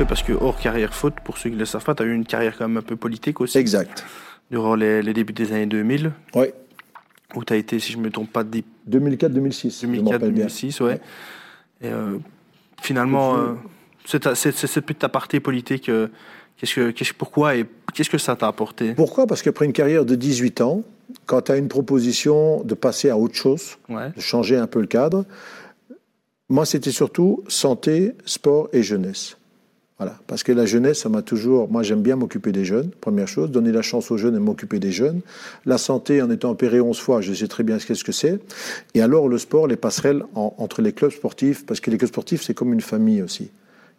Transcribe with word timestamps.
Oui, 0.00 0.06
parce 0.08 0.22
que 0.22 0.32
hors 0.32 0.58
carrière 0.58 0.94
foot, 0.94 1.12
pour 1.22 1.36
ceux 1.36 1.50
qui 1.50 1.56
ne 1.56 1.60
le 1.60 1.66
savent 1.66 1.84
pas, 1.84 1.94
tu 1.94 2.02
as 2.02 2.06
eu 2.06 2.14
une 2.14 2.24
carrière 2.24 2.56
quand 2.56 2.66
même 2.66 2.78
un 2.78 2.82
peu 2.82 2.96
politique 2.96 3.38
aussi. 3.42 3.58
Exact. 3.58 4.02
Durant 4.50 4.74
les, 4.74 5.02
les 5.02 5.12
débuts 5.12 5.34
des 5.34 5.52
années 5.52 5.66
2000. 5.66 6.12
Oui. 6.34 6.46
Où 7.34 7.44
tu 7.44 7.52
as 7.52 7.56
été, 7.56 7.78
si 7.78 7.92
je 7.92 7.98
ne 7.98 8.04
me 8.04 8.10
trompe 8.10 8.32
pas, 8.32 8.42
2004-2006. 8.42 9.84
2004-2006, 9.84 10.82
ouais. 10.82 11.00
Et 11.82 11.88
euh, 11.88 12.16
finalement, 12.80 13.36
euh, 13.36 13.52
plus 14.06 14.18
de 14.18 14.98
ta 14.98 15.10
partie 15.10 15.38
politique. 15.38 15.90
Euh, 15.90 16.08
qu'est-ce 16.56 16.76
que, 16.76 16.90
qu'est-ce, 16.92 17.12
pourquoi 17.12 17.56
et 17.56 17.66
qu'est-ce 17.92 18.08
que 18.08 18.16
ça 18.16 18.36
t'a 18.36 18.48
apporté? 18.48 18.94
Pourquoi? 18.94 19.26
Parce 19.26 19.42
qu'après 19.42 19.66
une 19.66 19.74
carrière 19.74 20.06
de 20.06 20.14
18 20.14 20.62
ans, 20.62 20.82
quand 21.26 21.42
tu 21.42 21.52
as 21.52 21.58
une 21.58 21.68
proposition 21.68 22.64
de 22.64 22.74
passer 22.74 23.10
à 23.10 23.18
autre 23.18 23.34
chose, 23.34 23.76
de 23.90 24.20
changer 24.20 24.56
un 24.56 24.66
peu 24.66 24.80
le 24.80 24.86
cadre, 24.86 25.26
moi, 26.48 26.64
c'était 26.64 26.90
surtout 26.90 27.44
santé, 27.48 28.14
sport 28.24 28.70
et 28.72 28.82
jeunesse. 28.82 29.36
Voilà, 30.00 30.16
parce 30.26 30.42
que 30.42 30.50
la 30.50 30.64
jeunesse, 30.64 31.00
ça 31.00 31.10
m'a 31.10 31.20
toujours. 31.20 31.70
Moi, 31.70 31.82
j'aime 31.82 32.00
bien 32.00 32.16
m'occuper 32.16 32.52
des 32.52 32.64
jeunes, 32.64 32.88
première 33.02 33.28
chose, 33.28 33.50
donner 33.50 33.70
la 33.70 33.82
chance 33.82 34.10
aux 34.10 34.16
jeunes 34.16 34.34
et 34.34 34.38
m'occuper 34.38 34.78
des 34.78 34.92
jeunes. 34.92 35.20
La 35.66 35.76
santé, 35.76 36.22
en 36.22 36.30
étant 36.30 36.52
opéré 36.52 36.80
11 36.80 36.98
fois, 36.98 37.20
je 37.20 37.34
sais 37.34 37.48
très 37.48 37.64
bien 37.64 37.78
ce 37.78 38.02
que 38.02 38.10
c'est. 38.10 38.40
Et 38.94 39.02
alors, 39.02 39.28
le 39.28 39.36
sport, 39.36 39.66
les 39.66 39.76
passerelles 39.76 40.22
entre 40.34 40.80
les 40.80 40.94
clubs 40.94 41.10
sportifs, 41.10 41.66
parce 41.66 41.80
que 41.80 41.90
les 41.90 41.98
clubs 41.98 42.08
sportifs, 42.08 42.42
c'est 42.42 42.54
comme 42.54 42.72
une 42.72 42.80
famille 42.80 43.20
aussi. 43.20 43.50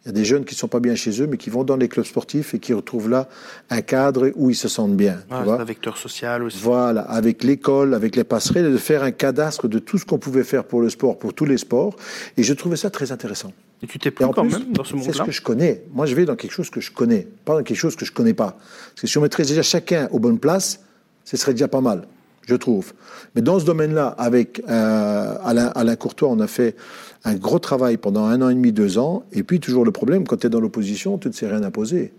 Il 0.04 0.08
y 0.08 0.08
a 0.08 0.12
des 0.12 0.24
jeunes 0.24 0.44
qui 0.44 0.56
ne 0.56 0.58
sont 0.58 0.66
pas 0.66 0.80
bien 0.80 0.96
chez 0.96 1.22
eux, 1.22 1.28
mais 1.28 1.36
qui 1.36 1.50
vont 1.50 1.62
dans 1.62 1.76
les 1.76 1.86
clubs 1.86 2.04
sportifs 2.04 2.52
et 2.54 2.58
qui 2.58 2.72
retrouvent 2.72 3.08
là 3.08 3.28
un 3.70 3.82
cadre 3.82 4.32
où 4.34 4.50
ils 4.50 4.56
se 4.56 4.66
sentent 4.66 4.96
bien. 4.96 5.18
un 5.30 5.62
vecteur 5.62 5.96
social 5.98 6.42
aussi. 6.42 6.58
Voilà, 6.60 7.02
avec 7.02 7.44
l'école, 7.44 7.94
avec 7.94 8.16
les 8.16 8.24
passerelles, 8.24 8.66
et 8.66 8.72
de 8.72 8.76
faire 8.76 9.04
un 9.04 9.12
cadastre 9.12 9.68
de 9.68 9.78
tout 9.78 9.98
ce 9.98 10.04
qu'on 10.04 10.18
pouvait 10.18 10.42
faire 10.42 10.64
pour 10.64 10.80
le 10.80 10.90
sport, 10.90 11.16
pour 11.16 11.32
tous 11.32 11.44
les 11.44 11.58
sports. 11.58 11.94
Et 12.36 12.42
je 12.42 12.54
trouvais 12.54 12.74
ça 12.74 12.90
très 12.90 13.12
intéressant. 13.12 13.52
Et 13.82 13.86
tu 13.86 13.98
t'es 13.98 14.10
pris 14.10 14.24
quand 14.32 14.44
même 14.44 14.72
dans 14.72 14.84
ce 14.84 14.94
monde-là 14.94 15.12
C'est 15.12 15.18
ce 15.18 15.24
que 15.24 15.32
je 15.32 15.42
connais. 15.42 15.82
Moi, 15.92 16.06
je 16.06 16.14
vais 16.14 16.24
dans 16.24 16.36
quelque 16.36 16.52
chose 16.52 16.70
que 16.70 16.80
je 16.80 16.92
connais, 16.92 17.26
pas 17.44 17.54
dans 17.54 17.64
quelque 17.64 17.76
chose 17.76 17.96
que 17.96 18.04
je 18.04 18.12
connais 18.12 18.34
pas. 18.34 18.56
Parce 18.90 19.00
que 19.00 19.06
si 19.08 19.18
on 19.18 19.22
mettrait 19.22 19.42
déjà 19.42 19.62
chacun 19.62 20.08
aux 20.12 20.20
bonnes 20.20 20.38
places, 20.38 20.80
ce 21.24 21.36
serait 21.36 21.52
déjà 21.52 21.66
pas 21.66 21.80
mal, 21.80 22.06
je 22.46 22.54
trouve. 22.54 22.92
Mais 23.34 23.42
dans 23.42 23.58
ce 23.58 23.64
domaine-là, 23.64 24.08
avec 24.18 24.62
euh, 24.68 25.34
Alain, 25.42 25.72
Alain 25.74 25.96
Courtois, 25.96 26.28
on 26.28 26.38
a 26.38 26.46
fait 26.46 26.76
un 27.24 27.34
gros 27.34 27.58
travail 27.58 27.96
pendant 27.96 28.24
un 28.24 28.40
an 28.40 28.50
et 28.50 28.54
demi, 28.54 28.72
deux 28.72 28.98
ans, 28.98 29.24
et 29.32 29.42
puis 29.42 29.58
toujours 29.58 29.84
le 29.84 29.92
problème, 29.92 30.26
quand 30.26 30.36
tu 30.36 30.46
es 30.46 30.50
dans 30.50 30.60
l'opposition, 30.60 31.18
tu 31.18 31.28
ne 31.28 31.32
sais 31.32 31.48
rien 31.48 31.62
imposer. 31.64 32.12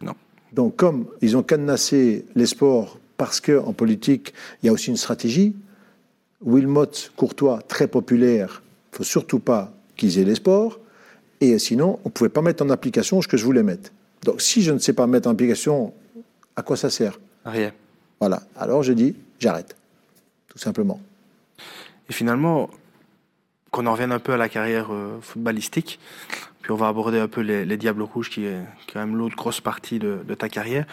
Non. 0.00 0.14
Donc 0.52 0.76
comme 0.76 1.06
ils 1.22 1.36
ont 1.36 1.42
cadenassé 1.42 2.24
les 2.34 2.46
sports 2.46 2.98
parce 3.16 3.40
qu'en 3.40 3.72
politique, 3.72 4.34
il 4.62 4.66
y 4.66 4.68
a 4.68 4.72
aussi 4.72 4.90
une 4.90 4.96
stratégie, 4.96 5.54
Wilmot, 6.44 6.86
Courtois, 7.16 7.62
très 7.66 7.88
populaire, 7.88 8.62
il 8.92 8.98
faut 8.98 9.04
surtout 9.04 9.38
pas 9.38 9.72
qu'ils 9.96 10.18
aient 10.18 10.24
les 10.24 10.34
sports, 10.34 10.80
et 11.40 11.58
sinon, 11.58 11.98
on 12.04 12.08
ne 12.08 12.12
pouvait 12.12 12.30
pas 12.30 12.42
mettre 12.42 12.64
en 12.64 12.70
application 12.70 13.20
ce 13.22 13.28
que 13.28 13.36
je 13.36 13.44
voulais 13.44 13.62
mettre. 13.62 13.90
Donc 14.24 14.40
si 14.40 14.62
je 14.62 14.72
ne 14.72 14.78
sais 14.78 14.92
pas 14.92 15.06
mettre 15.06 15.28
en 15.28 15.32
application, 15.32 15.92
à 16.56 16.62
quoi 16.62 16.76
ça 16.76 16.90
sert? 16.90 17.18
Rien. 17.44 17.72
Voilà. 18.20 18.42
Alors 18.56 18.82
je 18.82 18.92
dis, 18.92 19.14
j'arrête, 19.38 19.76
tout 20.48 20.58
simplement. 20.58 21.00
Et 22.08 22.12
finalement, 22.12 22.70
qu'on 23.70 23.86
en 23.86 23.92
revienne 23.92 24.12
un 24.12 24.18
peu 24.18 24.32
à 24.32 24.36
la 24.36 24.48
carrière 24.48 24.92
euh, 24.92 25.18
footballistique, 25.20 25.98
puis 26.62 26.72
on 26.72 26.76
va 26.76 26.88
aborder 26.88 27.18
un 27.18 27.28
peu 27.28 27.42
les, 27.42 27.76
Diables 27.76 28.02
Rouges, 28.02 28.30
qui 28.30 28.46
est 28.46 28.60
quand 28.92 28.98
même 28.98 29.16
l'autre 29.16 29.36
grosse 29.36 29.60
partie 29.60 29.98
de, 29.98 30.22
ta 30.34 30.48
carrière. 30.48 30.86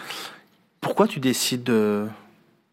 Pourquoi 0.82 1.08
tu 1.08 1.20
décides 1.20 1.64
de, 1.64 2.06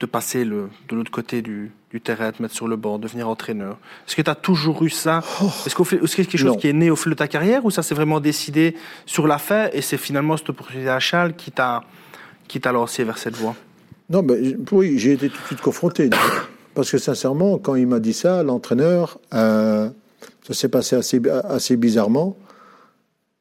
passer 0.06 0.44
le, 0.44 0.68
de 0.88 0.96
l'autre 0.96 1.10
côté 1.10 1.42
du, 1.42 1.72
terrain, 2.02 2.30
de 2.30 2.36
te 2.36 2.42
mettre 2.42 2.54
sur 2.54 2.68
le 2.68 2.76
banc, 2.76 2.98
devenir 2.98 3.28
entraîneur 3.28 3.78
Est-ce 4.06 4.16
que 4.16 4.22
tu 4.22 4.30
as 4.30 4.34
toujours 4.34 4.82
eu 4.82 4.90
ça 4.90 5.22
oh. 5.42 5.50
Est-ce 5.66 5.74
que 5.74 5.84
c'est 5.84 6.16
quelque 6.16 6.38
chose 6.38 6.56
qui 6.56 6.68
est 6.68 6.72
né 6.72 6.90
au 6.90 6.96
fil 6.96 7.10
de 7.10 7.16
ta 7.16 7.28
carrière 7.28 7.64
ou 7.64 7.70
ça 7.70 7.82
s'est 7.82 7.94
vraiment 7.94 8.20
décidé 8.20 8.76
sur 9.06 9.26
la 9.26 9.38
fin 9.38 9.68
et 9.72 9.82
c'est 9.82 9.98
finalement 9.98 10.36
cette 10.36 10.50
opportunité 10.50 10.88
à 10.88 11.00
Charles 11.00 11.34
qui 11.34 11.50
t'a, 11.50 11.82
qui 12.48 12.60
t'a 12.60 12.72
lancé 12.72 13.04
vers 13.04 13.18
cette 13.18 13.36
voie? 13.36 13.54
Non, 14.08 14.22
mais 14.22 14.56
oui, 14.72 14.98
j'ai 14.98 15.12
été 15.12 15.28
tout 15.28 15.40
de 15.40 15.46
suite 15.46 15.60
confronté. 15.60 16.10
Parce 16.74 16.90
que 16.90 16.98
sincèrement, 16.98 17.58
quand 17.58 17.74
il 17.74 17.86
m'a 17.86 18.00
dit 18.00 18.12
ça, 18.12 18.42
l'entraîneur, 18.42 19.18
euh, 19.34 19.88
ça 20.46 20.54
s'est 20.54 20.68
passé 20.68 20.96
assez, 20.96 21.20
assez 21.44 21.76
bizarrement. 21.76 22.36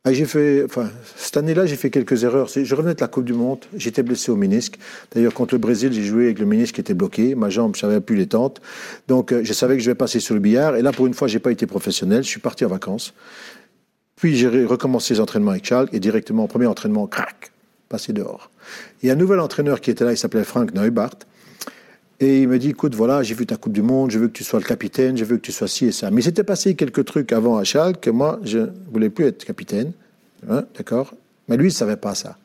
Ah, 0.06 0.14
j'ai 0.14 0.24
fait, 0.24 0.64
enfin, 0.64 0.90
cette 1.18 1.36
année-là, 1.36 1.66
j'ai 1.66 1.76
fait 1.76 1.90
quelques 1.90 2.24
erreurs. 2.24 2.48
Je 2.48 2.74
revenais 2.74 2.96
de 2.96 3.02
la 3.02 3.10
Coupe 3.10 3.26
du 3.26 3.34
Monde, 3.34 3.66
j'étais 3.76 4.02
blessé 4.02 4.32
au 4.32 4.38
ménisque. 4.38 4.80
D'ailleurs, 5.14 5.34
contre 5.34 5.56
le 5.56 5.58
Brésil, 5.58 5.92
j'ai 5.92 6.04
joué 6.04 6.26
avec 6.26 6.40
le 6.40 6.46
ménisque 6.46 6.76
qui 6.76 6.82
était 6.82 6.94
bloqué. 6.94 7.36
Ma 7.36 7.50
jambe, 7.50 7.76
je 7.76 7.82
savais 7.82 8.00
plus 8.00 8.16
les 8.16 8.28
tentes. 8.28 8.62
Donc, 9.10 9.34
euh, 9.34 9.42
je 9.44 9.52
savais 9.52 9.76
que 9.76 9.84
je 9.84 9.92
vais 9.92 9.96
passer 9.96 10.22
sur 10.22 10.36
le 10.36 10.40
billard. 10.40 10.78
Et 10.78 10.82
là, 10.82 10.94
pour 10.94 11.06
une 11.06 11.14
fois, 11.14 11.28
j'ai 11.28 11.40
pas 11.40 11.52
été 11.52 11.68
professionnel. 11.68 12.24
Je 12.24 12.30
suis 12.30 12.40
parti 12.40 12.64
en 12.64 12.70
vacances. 12.70 13.14
Puis, 14.16 14.38
j'ai 14.38 14.48
recommencé 14.48 15.16
les 15.16 15.20
entraînements 15.20 15.52
avec 15.52 15.66
Charles. 15.66 15.90
Et 15.92 16.00
directement, 16.00 16.46
au 16.46 16.48
premier 16.48 16.68
entraînement, 16.68 17.06
crac, 17.06 17.52
passé 17.90 18.14
dehors. 18.14 18.52
Il 19.04 19.08
y 19.08 19.10
a 19.10 19.14
un 19.14 19.18
nouvel 19.18 19.42
entraîneur 19.42 19.82
qui 19.82 19.92
était 19.92 20.06
là, 20.06 20.14
il 20.14 20.18
s'appelait 20.18 20.46
Frank 20.46 20.74
Neubart. 20.74 21.20
Et 22.22 22.42
il 22.42 22.50
me 22.50 22.60
dit, 22.60 22.70
écoute, 22.70 22.96
voilà, 22.96 23.24
j'ai 23.24 23.34
vu 23.34 23.46
ta 23.46 23.56
Coupe 23.56 23.72
du 23.72 23.82
Monde, 23.82 24.12
je 24.12 24.20
veux 24.20 24.28
que 24.28 24.34
tu 24.34 24.44
sois 24.44 24.60
le 24.60 24.66
capitaine, 24.66 25.16
je 25.16 25.24
veux 25.24 25.38
que 25.38 25.42
tu 25.42 25.54
sois 25.54 25.70
ci 25.70 25.86
et 25.86 25.92
ça. 25.94 26.12
Mais 26.12 26.22
il 26.22 26.24
s'était 26.26 26.44
passé 26.44 26.76
quelques 26.76 27.06
trucs 27.06 27.32
avant 27.32 27.58
à 27.58 27.64
Schalke 27.64 28.02
que 28.02 28.10
moi, 28.10 28.40
je 28.44 28.70
voulais 28.92 29.10
plus 29.10 29.26
être 29.26 29.46
capitaine. 29.46 29.94
Hein, 30.50 30.66
d'accord? 30.76 31.14
Mais 31.48 31.56
lui, 31.56 31.66
il 31.66 31.72
ne 31.72 31.74
savait 31.74 31.96
pas 31.96 32.16
ça. 32.16 32.38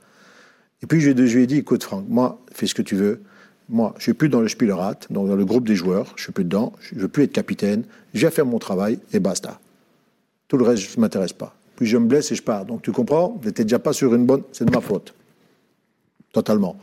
Et 0.83 0.87
puis, 0.87 1.01
je, 1.01 1.11
lui 1.11 1.43
ai 1.43 1.47
dit, 1.47 1.57
écoute, 1.57 1.83
Franck, 1.83 2.05
moi, 2.09 2.41
fais 2.53 2.67
ce 2.67 2.75
que 2.75 2.83
tu 2.83 2.95
veux. 2.95 3.23
Moi, 3.69 3.95
je 3.99 4.05
suis 4.05 4.15
plus 4.15 4.29
dans 4.29 4.41
le 4.41 4.49
Spielrat, 4.49 4.97
donc 5.11 5.27
dans 5.27 5.37
le 5.37 5.45
groupe 5.45 5.67
des 5.67 5.75
joueurs, 5.75 6.13
je 6.17 6.25
suis 6.25 6.33
plus 6.33 6.45
dedans, 6.45 6.75
je 6.81 6.97
veux 6.97 7.09
plus 7.09 7.25
être 7.25 7.33
capitaine, 7.33 7.85
je 8.13 8.27
vais 8.27 8.31
faire 8.31 8.47
mon 8.47 8.59
travail 8.59 8.99
et 9.13 9.21
basta. 9.21 9.59
Tout 10.49 10.59
le 10.59 10.65
reste, 10.65 10.97
ne 10.97 11.01
m'intéresse 11.01 11.33
pas. 11.33 11.57
Puis 11.77 11.87
je 11.87 11.97
me 11.97 12.07
blesse 12.07 12.31
et 12.31 12.35
je 12.35 12.43
pars. 12.43 12.65
Donc 12.67 12.83
tu 12.83 12.93
comprends, 12.93 13.41
n'étais 13.45 13.65
déjà 13.65 13.79
pas 13.79 13.93
sur 13.93 14.15
une 14.15 14.27
bonne, 14.27 14.43
c'est 14.53 14.67
de 14.67 14.71
ma 14.71 14.81
faute. 14.81 15.15
Totalement. 16.33 16.77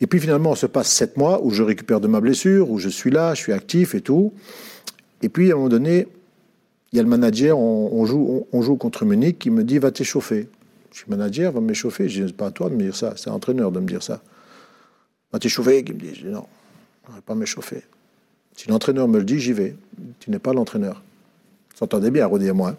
Et 0.00 0.06
puis 0.06 0.20
finalement, 0.20 0.50
on 0.50 0.54
se 0.54 0.66
passe 0.66 0.88
sept 0.88 1.16
mois 1.16 1.42
où 1.42 1.50
je 1.50 1.62
récupère 1.62 2.00
de 2.00 2.08
ma 2.08 2.20
blessure, 2.20 2.70
où 2.70 2.78
je 2.78 2.88
suis 2.88 3.10
là, 3.10 3.34
je 3.34 3.40
suis 3.40 3.52
actif 3.52 3.94
et 3.94 4.00
tout. 4.00 4.32
Et 5.22 5.28
puis 5.28 5.50
à 5.50 5.54
un 5.54 5.56
moment 5.56 5.68
donné, 5.68 6.06
il 6.92 6.96
y 6.96 7.00
a 7.00 7.02
le 7.02 7.08
manager, 7.08 7.58
on, 7.58 8.06
joue, 8.06 8.46
on, 8.50 8.62
joue 8.62 8.76
contre 8.76 9.04
Munich, 9.04 9.38
qui 9.38 9.50
me 9.50 9.64
dit 9.64 9.78
va 9.78 9.90
t'échauffer. 9.90 10.48
Je 10.92 10.98
suis 10.98 11.10
manager, 11.10 11.52
va 11.52 11.60
m'échauffer. 11.60 12.08
Je 12.08 12.24
dis 12.24 12.32
pas 12.32 12.46
à 12.46 12.50
toi 12.50 12.70
de 12.70 12.74
me 12.74 12.82
dire 12.82 12.96
ça, 12.96 13.14
c'est 13.16 13.28
l'entraîneur 13.28 13.72
de 13.72 13.80
me 13.80 13.86
dire 13.86 14.02
ça. 14.02 14.22
Va 15.32 15.38
t'échauffer, 15.38 15.84
qui 15.84 15.92
me 15.92 15.98
dit. 15.98 16.14
Je 16.14 16.26
dis 16.26 16.32
non, 16.32 16.46
je 17.06 17.10
ne 17.10 17.16
vais 17.16 17.22
pas 17.22 17.34
m'échauffer. 17.34 17.82
Si 18.56 18.68
l'entraîneur 18.68 19.06
me 19.06 19.18
le 19.18 19.24
dit, 19.24 19.38
j'y 19.38 19.52
vais. 19.52 19.76
Tu 20.20 20.30
n'es 20.30 20.38
pas 20.38 20.52
l'entraîneur. 20.52 21.02
S'entendez 21.74 22.10
bien, 22.10 22.26
Rodi 22.26 22.46
et 22.46 22.52
moi. 22.52 22.74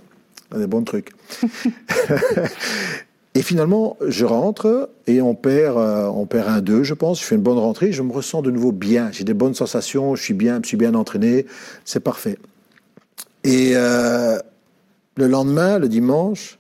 Hein. 0.52 0.60
des 0.60 0.68
bons 0.68 0.84
trucs. 0.84 1.12
Et 3.40 3.42
finalement, 3.42 3.96
je 4.06 4.26
rentre 4.26 4.90
et 5.08 5.22
on 5.22 5.34
perd, 5.34 5.78
euh, 5.78 6.10
on 6.10 6.26
perd 6.26 6.50
un 6.50 6.60
2, 6.60 6.84
je 6.84 6.94
pense. 6.94 7.22
Je 7.22 7.26
fais 7.26 7.36
une 7.36 7.42
bonne 7.42 7.58
rentrée, 7.58 7.94
je 7.94 8.02
me 8.02 8.12
ressens 8.12 8.42
de 8.42 8.52
nouveau 8.52 8.74
bien. 8.74 9.14
J'ai 9.14 9.24
des 9.24 9.34
bonnes 9.34 9.54
sensations, 9.54 10.14
je 10.14 10.22
suis 10.22 10.34
bien, 10.34 10.60
je 10.62 10.68
suis 10.68 10.76
bien 10.76 10.94
entraîné, 10.94 11.46
c'est 11.86 12.02
parfait. 12.02 12.38
Et 13.46 13.78
euh, 13.78 14.38
le 15.16 15.28
lendemain, 15.28 15.80
le 15.80 15.88
dimanche, 15.88 16.60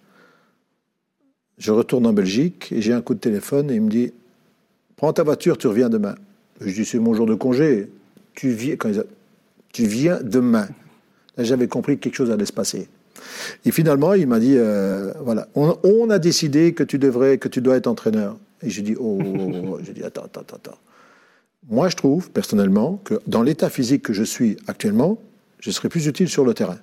je 1.57 1.73
retourne 1.73 2.07
en 2.07 2.13
Belgique 2.13 2.72
et 2.72 2.81
j'ai 2.81 2.94
un 2.94 3.01
coup 3.01 3.13
de 3.13 3.19
téléphone 3.19 3.69
et 3.69 3.75
il 3.75 3.81
me 3.81 3.90
dit 3.90 4.13
Prends 4.96 5.11
ta 5.11 5.23
voiture, 5.23 5.57
tu 5.57 5.67
reviens 5.67 5.90
demain. 5.90 6.16
Je 6.61 6.73
dis 6.73 6.85
C'est 6.85 7.00
mon 7.00 7.13
jour 7.13 7.25
de 7.25 7.35
congé. 7.35 7.91
Tu 8.35 8.51
viens, 8.51 8.78
quand 8.78 8.91
tu 9.73 9.85
viens 9.85 10.22
demain. 10.23 10.69
Là, 11.35 11.44
j'avais 11.44 11.67
compris 11.67 11.97
que 11.97 12.03
quelque 12.03 12.16
chose 12.16 12.31
allait 12.31 12.46
se 12.46 12.53
passer. 12.53 12.88
Et 13.66 13.72
finalement, 13.72 14.13
il 14.13 14.28
m'a 14.28 14.40
dit, 14.40 14.56
euh, 14.57 15.13
voilà, 15.22 15.47
on, 15.56 16.09
a 16.09 16.19
décidé 16.19 16.74
que 16.74 16.84
tu 16.84 16.97
devrais, 16.97 17.38
que 17.38 17.47
tu 17.47 17.62
dois 17.62 17.75
être 17.75 17.88
entraîneur. 17.88 18.38
Et 18.62 18.69
j'ai 18.69 18.81
dit, 18.81 18.96
oh, 19.00 19.19
oh, 19.22 19.35
oh, 19.38 19.52
oh, 19.68 19.80
j'ai 19.84 19.94
dit, 19.94 20.03
attends, 20.03 20.24
attends, 20.24 20.41
attends. 20.56 20.78
Moi, 21.69 21.90
je 21.90 21.96
trouve, 21.96 22.31
personnellement, 22.31 23.02
que 23.03 23.19
dans 23.28 23.44
l'état 23.44 23.69
physique 23.69 24.03
que 24.03 24.13
je 24.13 24.24
suis 24.24 24.58
actuellement, 24.68 25.19
je 25.59 25.72
serais 25.72 25.90
plus 25.90 26.08
utile 26.08 26.29
sur 26.29 26.46
le 26.46 26.53
terrain. 26.53 26.79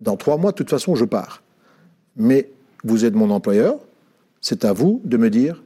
Dans 0.00 0.16
trois 0.16 0.36
mois, 0.36 0.52
de 0.52 0.56
toute 0.56 0.70
façon, 0.70 0.94
je 0.94 1.04
pars. 1.04 1.42
Mais 2.16 2.50
vous 2.84 3.04
êtes 3.04 3.14
mon 3.14 3.30
employeur, 3.30 3.78
c'est 4.40 4.64
à 4.64 4.72
vous 4.72 5.00
de 5.04 5.16
me 5.16 5.30
dire 5.30 5.62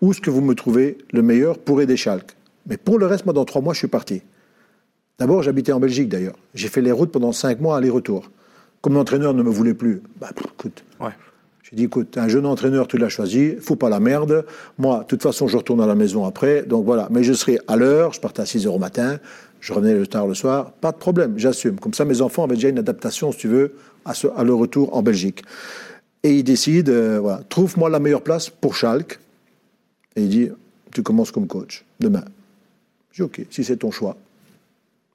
où 0.00 0.10
est-ce 0.10 0.20
que 0.20 0.30
vous 0.30 0.40
me 0.40 0.54
trouvez 0.54 0.98
le 1.12 1.22
meilleur 1.22 1.58
pour 1.58 1.80
aider 1.80 1.96
Schalke. 1.96 2.36
Mais 2.66 2.76
pour 2.76 2.98
le 2.98 3.06
reste, 3.06 3.26
moi, 3.26 3.34
dans 3.34 3.44
trois 3.44 3.62
mois, 3.62 3.74
je 3.74 3.78
suis 3.78 3.88
parti. 3.88 4.22
D'abord, 5.18 5.42
j'habitais 5.42 5.72
en 5.72 5.80
Belgique, 5.80 6.08
d'ailleurs. 6.08 6.36
J'ai 6.54 6.68
fait 6.68 6.80
les 6.80 6.92
routes 6.92 7.12
pendant 7.12 7.32
cinq 7.32 7.60
mois 7.60 7.76
aller-retour. 7.76 8.30
Comme 8.84 8.96
l'entraîneur 8.96 9.32
ne 9.32 9.42
me 9.42 9.48
voulait 9.48 9.72
plus, 9.72 10.02
bah, 10.20 10.28
écoute. 10.38 10.84
Ouais. 11.00 11.12
J'ai 11.62 11.74
dit, 11.74 11.84
écoute, 11.84 12.18
un 12.18 12.28
jeune 12.28 12.44
entraîneur, 12.44 12.86
tu 12.86 12.98
l'as 12.98 13.08
choisi, 13.08 13.56
faut 13.58 13.76
pas 13.76 13.88
la 13.88 13.98
merde. 13.98 14.44
Moi, 14.76 14.98
de 14.98 15.04
toute 15.04 15.22
façon, 15.22 15.48
je 15.48 15.56
retourne 15.56 15.80
à 15.80 15.86
la 15.86 15.94
maison 15.94 16.26
après. 16.26 16.64
Donc 16.64 16.84
voilà. 16.84 17.08
Mais 17.10 17.24
je 17.24 17.32
serai 17.32 17.58
à 17.66 17.76
l'heure, 17.76 18.12
je 18.12 18.20
partais 18.20 18.42
à 18.42 18.44
6 18.44 18.66
h 18.66 18.68
au 18.68 18.76
matin, 18.76 19.20
je 19.60 19.72
revenais 19.72 19.94
le 19.94 20.06
tard 20.06 20.26
le 20.26 20.34
soir. 20.34 20.72
Pas 20.72 20.92
de 20.92 20.98
problème, 20.98 21.38
j'assume. 21.38 21.80
Comme 21.80 21.94
ça, 21.94 22.04
mes 22.04 22.20
enfants 22.20 22.44
avaient 22.44 22.56
déjà 22.56 22.68
une 22.68 22.78
adaptation, 22.78 23.32
si 23.32 23.38
tu 23.38 23.48
veux, 23.48 23.72
à, 24.04 24.12
ce, 24.12 24.26
à 24.36 24.44
leur 24.44 24.58
retour 24.58 24.94
en 24.94 25.00
Belgique. 25.00 25.42
Et 26.22 26.34
il 26.34 26.44
décide, 26.44 26.90
euh, 26.90 27.20
voilà, 27.20 27.40
trouve-moi 27.48 27.88
la 27.88 28.00
meilleure 28.00 28.20
place 28.20 28.50
pour 28.50 28.74
Schalke. 28.74 29.18
Et 30.14 30.24
il 30.24 30.28
dit, 30.28 30.50
tu 30.92 31.02
commences 31.02 31.30
comme 31.30 31.46
coach 31.46 31.86
demain. 32.00 32.24
J'ai 33.12 33.22
dit, 33.22 33.30
ok, 33.30 33.46
si 33.48 33.64
c'est 33.64 33.78
ton 33.78 33.90
choix, 33.90 34.14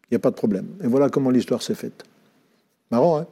il 0.09 0.13
n'y 0.13 0.15
a 0.15 0.19
pas 0.19 0.31
de 0.31 0.35
problème. 0.35 0.65
Et 0.83 0.87
voilà 0.87 1.09
comment 1.09 1.29
l'histoire 1.29 1.61
s'est 1.61 1.75
faite. 1.75 2.03
Marrant, 2.89 3.19
hein? 3.19 3.27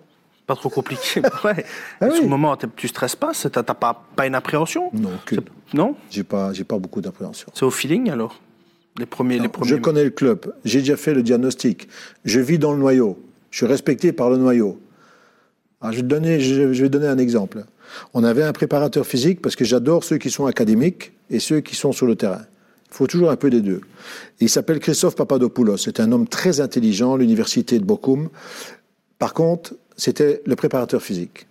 Pas 0.48 0.56
trop 0.56 0.70
compliqué. 0.70 1.22
ouais. 1.44 1.66
Ah 2.02 2.06
Sur 2.10 2.14
oui. 2.16 2.22
le 2.24 2.28
moment, 2.28 2.58
tu 2.76 2.88
stresses 2.88 3.16
pas 3.18 3.34
Tu 3.34 3.48
n'as 3.54 3.64
pas, 3.64 4.06
pas 4.16 4.26
une 4.26 4.34
appréhension 4.36 4.90
Non, 4.94 5.12
C'est- 5.30 5.40
Non? 5.74 5.96
j'ai 6.10 6.24
pas, 6.24 6.54
j'ai 6.54 6.64
pas 6.64 6.80
beaucoup 6.80 7.02
d'appréhension. 7.02 7.48
C'est 7.54 7.66
au 7.66 7.70
feeling 7.72 8.10
alors? 8.10 8.40
Les 8.98 9.06
premiers, 9.06 9.38
les 9.38 9.50
premiers. 9.50 9.70
Je 9.70 9.76
connais 9.76 10.04
le 10.06 10.10
club, 10.10 10.52
j'ai 10.66 10.80
déjà 10.80 10.98
fait 10.98 11.14
le 11.14 11.22
diagnostic, 11.22 11.88
je 12.26 12.40
vis 12.40 12.58
dans 12.58 12.72
le 12.72 12.80
noyau, 12.80 13.20
je 13.52 13.58
suis 13.58 13.68
respecté 13.68 14.12
par 14.12 14.30
le 14.32 14.38
noyau. 14.38 14.80
Alors, 15.82 15.92
je, 15.92 15.98
vais 15.98 16.04
donner, 16.08 16.40
je, 16.40 16.74
je 16.74 16.82
vais 16.82 16.90
donner 16.90 17.06
un 17.08 17.20
exemple. 17.20 17.64
On 18.16 18.24
avait 18.24 18.42
un 18.42 18.54
préparateur 18.54 19.06
physique 19.06 19.40
parce 19.42 19.56
que 19.56 19.66
j'adore 19.66 20.04
ceux 20.04 20.18
qui 20.18 20.32
sont 20.32 20.48
académiques 20.48 21.12
et 21.30 21.40
ceux 21.40 21.60
qui 21.60 21.76
sont 21.76 21.92
sur 21.92 22.08
le 22.08 22.16
terrain. 22.16 22.42
Il 22.90 22.96
faut 22.96 23.06
toujours 23.06 23.30
un 23.30 23.36
peu 23.36 23.50
des 23.52 23.62
deux. 23.62 23.82
Il 24.40 24.50
s'appelle 24.50 24.80
Christophe 24.80 25.16
Papadopoulos. 25.16 25.78
C'est 25.78 26.00
un 26.00 26.12
homme 26.12 26.28
très 26.28 26.60
intelligent 26.62 27.16
l'université 27.18 27.78
de 27.78 27.84
Bochum. 27.86 28.30
Par 29.20 29.34
contre, 29.36 29.76
c'était 29.98 30.42
le 30.46 30.56
préparateur 30.56 31.02
physique. 31.02 31.48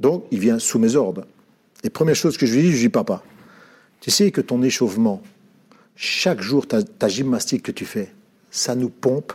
Donc, 0.00 0.24
il 0.30 0.40
vient 0.40 0.58
sous 0.58 0.78
mes 0.78 0.96
ordres. 0.96 1.26
Et 1.84 1.90
première 1.90 2.16
chose 2.16 2.36
que 2.36 2.46
je 2.46 2.54
lui 2.54 2.62
dis, 2.62 2.68
je 2.68 2.72
lui 2.72 2.82
dis, 2.82 2.88
papa, 2.88 3.22
tu 4.00 4.10
sais 4.10 4.30
que 4.30 4.40
ton 4.40 4.62
échauffement, 4.62 5.22
chaque 5.94 6.40
jour, 6.40 6.66
ta, 6.66 7.08
gymnastique 7.08 7.62
que 7.62 7.72
tu 7.72 7.84
fais, 7.84 8.12
ça 8.50 8.74
nous 8.74 8.88
pompe. 8.88 9.32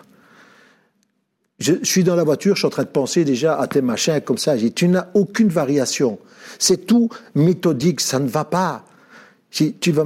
Je, 1.60 1.74
je 1.82 1.86
suis 1.86 2.04
dans 2.04 2.16
la 2.16 2.24
voiture, 2.24 2.56
je 2.56 2.60
suis 2.60 2.68
en 2.68 2.72
train 2.72 2.84
de 2.84 2.90
penser 2.90 3.24
déjà 3.24 3.58
à 3.58 3.68
tes 3.68 3.82
machins 3.82 4.20
comme 4.22 4.38
ça. 4.38 4.58
J'ai 4.58 4.68
dit, 4.68 4.74
tu 4.74 4.88
n'as 4.88 5.08
aucune 5.14 5.48
variation. 5.48 6.20
C'est 6.60 6.86
tout 6.86 7.10
méthodique, 7.34 8.02
ça 8.02 8.20
ne 8.20 8.28
va 8.28 8.44
pas. 8.44 8.84
Si 9.52 9.74
tu 9.74 9.92
vas, 9.92 10.06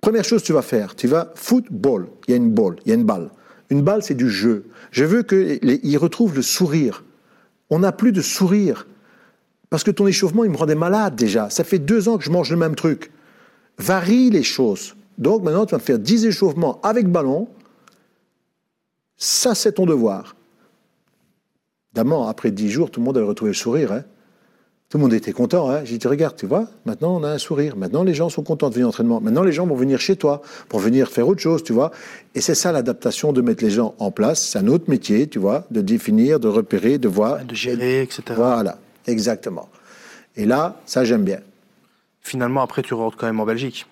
première 0.00 0.24
chose 0.24 0.42
que 0.42 0.46
tu 0.46 0.52
vas 0.52 0.62
faire, 0.62 0.94
tu 0.94 1.06
vas 1.06 1.32
football. 1.36 2.08
Il 2.28 2.32
y 2.32 2.34
a 2.34 2.36
une 2.36 2.54
il 2.84 2.88
y 2.88 2.92
a 2.92 2.94
une 2.94 3.04
balle. 3.04 3.30
Une 3.70 3.82
balle, 3.82 4.02
c'est 4.02 4.14
du 4.14 4.28
jeu. 4.28 4.64
Je 4.90 5.04
veux 5.04 5.22
qu'ils 5.22 5.98
retrouvent 5.98 6.34
le 6.34 6.42
sourire. 6.42 7.04
On 7.70 7.78
n'a 7.78 7.92
plus 7.92 8.12
de 8.12 8.20
sourire. 8.20 8.86
Parce 9.70 9.84
que 9.84 9.92
ton 9.92 10.08
échauffement, 10.08 10.42
il 10.44 10.50
me 10.50 10.56
rendait 10.56 10.74
malade 10.74 11.14
déjà. 11.14 11.48
Ça 11.50 11.62
fait 11.62 11.78
deux 11.78 12.08
ans 12.08 12.18
que 12.18 12.24
je 12.24 12.30
mange 12.30 12.50
le 12.50 12.56
même 12.56 12.74
truc. 12.74 13.12
Varie 13.78 14.30
les 14.30 14.42
choses. 14.42 14.96
Donc 15.18 15.44
maintenant, 15.44 15.66
tu 15.66 15.74
vas 15.74 15.78
faire 15.78 15.98
10 15.98 16.26
échauffements 16.26 16.80
avec 16.82 17.08
ballon. 17.08 17.48
Ça, 19.16 19.54
c'est 19.54 19.72
ton 19.72 19.86
devoir. 19.86 20.34
Évidemment, 21.92 22.26
après 22.28 22.50
10 22.50 22.70
jours, 22.70 22.90
tout 22.90 23.00
le 23.00 23.04
monde 23.06 23.18
avait 23.18 23.26
retrouvé 23.26 23.50
le 23.50 23.56
sourire. 23.56 23.92
hein. 23.92 24.04
Tout 24.90 24.98
le 24.98 25.02
monde 25.02 25.14
était 25.14 25.32
content. 25.32 25.70
Hein. 25.70 25.82
J'ai 25.84 25.98
dit, 25.98 26.08
regarde, 26.08 26.34
tu 26.34 26.46
vois, 26.46 26.66
maintenant 26.84 27.16
on 27.16 27.22
a 27.22 27.28
un 27.28 27.38
sourire. 27.38 27.76
Maintenant, 27.76 28.02
les 28.02 28.12
gens 28.12 28.28
sont 28.28 28.42
contents 28.42 28.70
de 28.70 28.74
venir 28.74 28.86
à 28.86 28.88
l'entraînement. 28.88 29.20
Maintenant, 29.20 29.44
les 29.44 29.52
gens 29.52 29.64
vont 29.64 29.76
venir 29.76 30.00
chez 30.00 30.16
toi 30.16 30.42
pour 30.68 30.80
venir 30.80 31.08
faire 31.08 31.28
autre 31.28 31.40
chose, 31.40 31.62
tu 31.62 31.72
vois. 31.72 31.92
Et 32.34 32.40
c'est 32.40 32.56
ça 32.56 32.72
l'adaptation 32.72 33.32
de 33.32 33.40
mettre 33.40 33.62
les 33.62 33.70
gens 33.70 33.94
en 34.00 34.10
place. 34.10 34.42
C'est 34.42 34.58
un 34.58 34.66
autre 34.66 34.90
métier, 34.90 35.28
tu 35.28 35.38
vois, 35.38 35.64
de 35.70 35.80
définir, 35.80 36.40
de 36.40 36.48
repérer, 36.48 36.98
de 36.98 37.06
voir. 37.06 37.44
De 37.44 37.54
gérer, 37.54 38.02
etc. 38.02 38.22
Voilà, 38.34 38.78
exactement. 39.06 39.68
Et 40.34 40.44
là, 40.44 40.80
ça, 40.86 41.04
j'aime 41.04 41.22
bien. 41.22 41.38
Finalement, 42.20 42.60
après, 42.60 42.82
tu 42.82 42.92
rentres 42.94 43.16
quand 43.16 43.26
même 43.26 43.38
en 43.38 43.46
Belgique. 43.46 43.86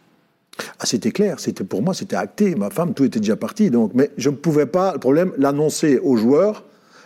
Ah, 0.80 0.86
c'était 0.86 1.12
clair, 1.12 1.38
c'était 1.38 1.62
pour 1.62 1.80
moi, 1.80 1.94
c'était 1.94 2.16
acté. 2.16 2.56
Ma 2.56 2.70
femme, 2.70 2.92
tout 2.92 3.04
était 3.04 3.20
déjà 3.20 3.36
parti. 3.36 3.70
Donc, 3.70 3.92
mais 3.94 4.10
je 4.16 4.30
ne 4.30 4.34
pouvais 4.34 4.66
pas, 4.66 4.94
le 4.94 4.98
problème, 4.98 5.32
l'annoncer 5.38 6.00
aux 6.00 6.16
joueurs 6.16 6.64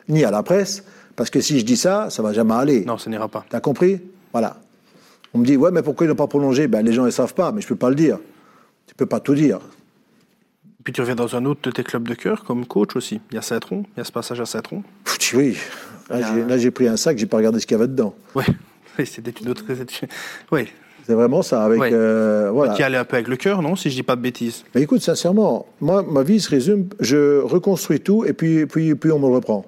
ni 0.08 0.24
à 0.24 0.30
la 0.30 0.42
presse, 0.42 0.82
parce 1.16 1.30
que 1.30 1.40
si 1.40 1.58
je 1.58 1.64
dis 1.64 1.76
ça, 1.76 2.08
ça 2.10 2.22
va 2.22 2.32
jamais 2.32 2.54
aller. 2.54 2.84
Non, 2.84 2.98
ça 2.98 3.10
n'ira 3.10 3.28
pas. 3.28 3.44
T'as 3.48 3.60
compris? 3.60 4.00
Voilà. 4.32 4.56
On 5.34 5.38
me 5.38 5.44
dit 5.46 5.56
ouais, 5.56 5.70
mais 5.70 5.82
pourquoi 5.82 6.06
ils 6.06 6.08
n'ont 6.10 6.14
pas 6.14 6.26
prolongé? 6.26 6.68
Ben 6.68 6.84
les 6.84 6.92
gens 6.92 7.04
ne 7.04 7.10
savent 7.10 7.34
pas, 7.34 7.52
mais 7.52 7.60
je 7.60 7.66
peux 7.68 7.76
pas 7.76 7.88
le 7.88 7.94
dire. 7.96 8.18
Tu 8.86 8.94
peux 8.94 9.06
pas 9.06 9.20
tout 9.20 9.34
dire. 9.34 9.60
Puis 10.84 10.92
tu 10.92 11.00
reviens 11.00 11.14
dans 11.14 11.36
un 11.36 11.44
autre 11.44 11.60
de 11.62 11.70
tes 11.70 11.84
clubs 11.84 12.06
de 12.08 12.14
cœur 12.14 12.44
comme 12.44 12.66
coach 12.66 12.96
aussi. 12.96 13.20
Il 13.30 13.36
y 13.36 13.38
a 13.38 13.42
Saint-Tron, 13.42 13.84
il 13.96 13.98
y 13.98 14.00
a 14.00 14.04
ce 14.04 14.10
passage 14.12 14.40
à 14.40 14.44
tu- 15.18 15.36
oui. 15.36 15.56
Là, 16.10 16.58
j'ai- 16.58 16.70
pris 16.72 16.88
un 16.88 16.96
sac, 16.96 17.16
j'ai 17.16 17.26
pas 17.26 17.36
regardé 17.36 17.60
ce 17.60 17.66
qu'il 17.66 17.76
y 17.76 17.80
avait 17.80 17.88
dedans. 17.88 18.14
Oui, 18.34 18.44
oui 18.98 19.06
c'était 19.06 19.30
une 19.30 19.48
autre. 19.48 19.64
Oui, 20.50 20.68
C'est 21.06 21.14
vraiment 21.14 21.42
ça. 21.42 21.64
Avec 21.64 21.80
Ouais. 21.80 21.90
euh, 21.92 22.50
voilà. 22.52 22.74
qui 22.74 22.82
allait 22.82 22.96
un 22.98 23.04
peu 23.04 23.14
avec 23.16 23.28
le 23.28 23.36
cœur, 23.36 23.62
non 23.62 23.74
Si 23.76 23.90
je 23.90 23.94
dis 23.94 24.02
pas 24.02 24.16
de 24.16 24.20
bêtises? 24.20 24.64
Mais 24.74 24.82
écoute, 24.82 25.00
sincèrement, 25.02 25.66
moi, 25.80 26.02
ma 26.02 26.22
vie 26.22 26.40
se 26.40 26.50
résume, 26.50 26.88
je 27.00 27.40
reconstruis 27.40 28.00
tout 28.00 28.24
et 28.24 28.32
puis, 28.32 28.66
puis, 28.66 28.94
puis 28.94 29.10
on 29.12 29.18
me 29.18 29.26
le 29.28 29.34
reprend. 29.34 29.64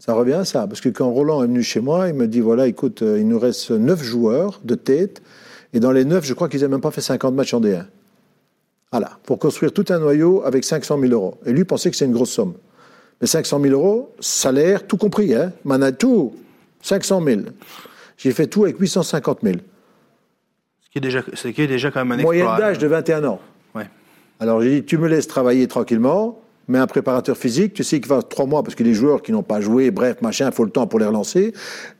Ça 0.00 0.14
revient 0.14 0.32
à 0.32 0.44
ça. 0.44 0.66
Parce 0.66 0.80
que 0.80 0.88
quand 0.88 1.10
Roland 1.10 1.44
est 1.44 1.46
venu 1.46 1.62
chez 1.62 1.80
moi, 1.80 2.08
il 2.08 2.14
me 2.14 2.26
dit 2.26 2.40
voilà, 2.40 2.66
écoute, 2.66 3.02
euh, 3.02 3.20
il 3.20 3.28
nous 3.28 3.38
reste 3.38 3.70
neuf 3.70 4.02
joueurs 4.02 4.60
de 4.64 4.74
tête. 4.74 5.22
Et 5.72 5.78
dans 5.78 5.92
les 5.92 6.04
neuf, 6.04 6.24
je 6.24 6.34
crois 6.34 6.48
qu'ils 6.48 6.60
n'avaient 6.60 6.72
même 6.72 6.80
pas 6.80 6.90
fait 6.90 7.02
50 7.02 7.34
matchs 7.34 7.54
en 7.54 7.60
D1. 7.60 7.84
Voilà. 8.90 9.18
Pour 9.24 9.38
construire 9.38 9.72
tout 9.72 9.84
un 9.90 9.98
noyau 9.98 10.42
avec 10.44 10.64
500 10.64 10.98
000 10.98 11.12
euros. 11.12 11.36
Et 11.46 11.52
lui 11.52 11.64
pensait 11.64 11.90
que 11.90 11.96
c'est 11.96 12.06
une 12.06 12.12
grosse 12.12 12.32
somme. 12.32 12.54
Mais 13.20 13.26
500 13.26 13.60
000 13.60 13.74
euros, 13.74 14.14
salaire, 14.18 14.86
tout 14.86 14.96
compris, 14.96 15.34
hein. 15.34 15.52
Mana, 15.64 15.92
tout. 15.92 16.34
500 16.82 17.22
000. 17.22 17.40
J'ai 18.16 18.32
fait 18.32 18.46
tout 18.46 18.64
avec 18.64 18.80
850 18.80 19.40
000. 19.42 19.56
Ce 20.80 20.90
qui 20.90 20.98
est 20.98 21.02
déjà, 21.02 21.22
ce 21.34 21.48
qui 21.48 21.62
est 21.62 21.66
déjà 21.66 21.90
quand 21.90 22.04
même 22.04 22.18
un 22.18 22.22
Moyenne 22.22 22.46
exploit. 22.46 22.66
d'âge 22.66 22.78
de 22.78 22.86
21 22.86 23.24
ans. 23.24 23.40
Ouais. 23.74 23.88
Alors 24.40 24.62
j'ai 24.62 24.80
dit, 24.80 24.86
tu 24.86 24.96
me 24.96 25.08
laisses 25.08 25.28
travailler 25.28 25.68
tranquillement, 25.68 26.40
mais 26.70 26.78
un 26.78 26.86
préparateur 26.86 27.36
physique, 27.36 27.74
tu 27.74 27.82
sais 27.82 27.98
qu'il 27.98 28.08
va 28.08 28.22
trois 28.22 28.46
mois, 28.46 28.62
parce 28.62 28.76
que 28.76 28.84
les 28.84 28.94
joueurs 28.94 29.22
qui 29.22 29.32
n'ont 29.32 29.42
pas 29.42 29.60
joué, 29.60 29.90
bref, 29.90 30.22
machin, 30.22 30.46
il 30.46 30.54
faut 30.54 30.64
le 30.64 30.70
temps 30.70 30.86
pour 30.86 31.00
les 31.00 31.06
relancer. 31.06 31.52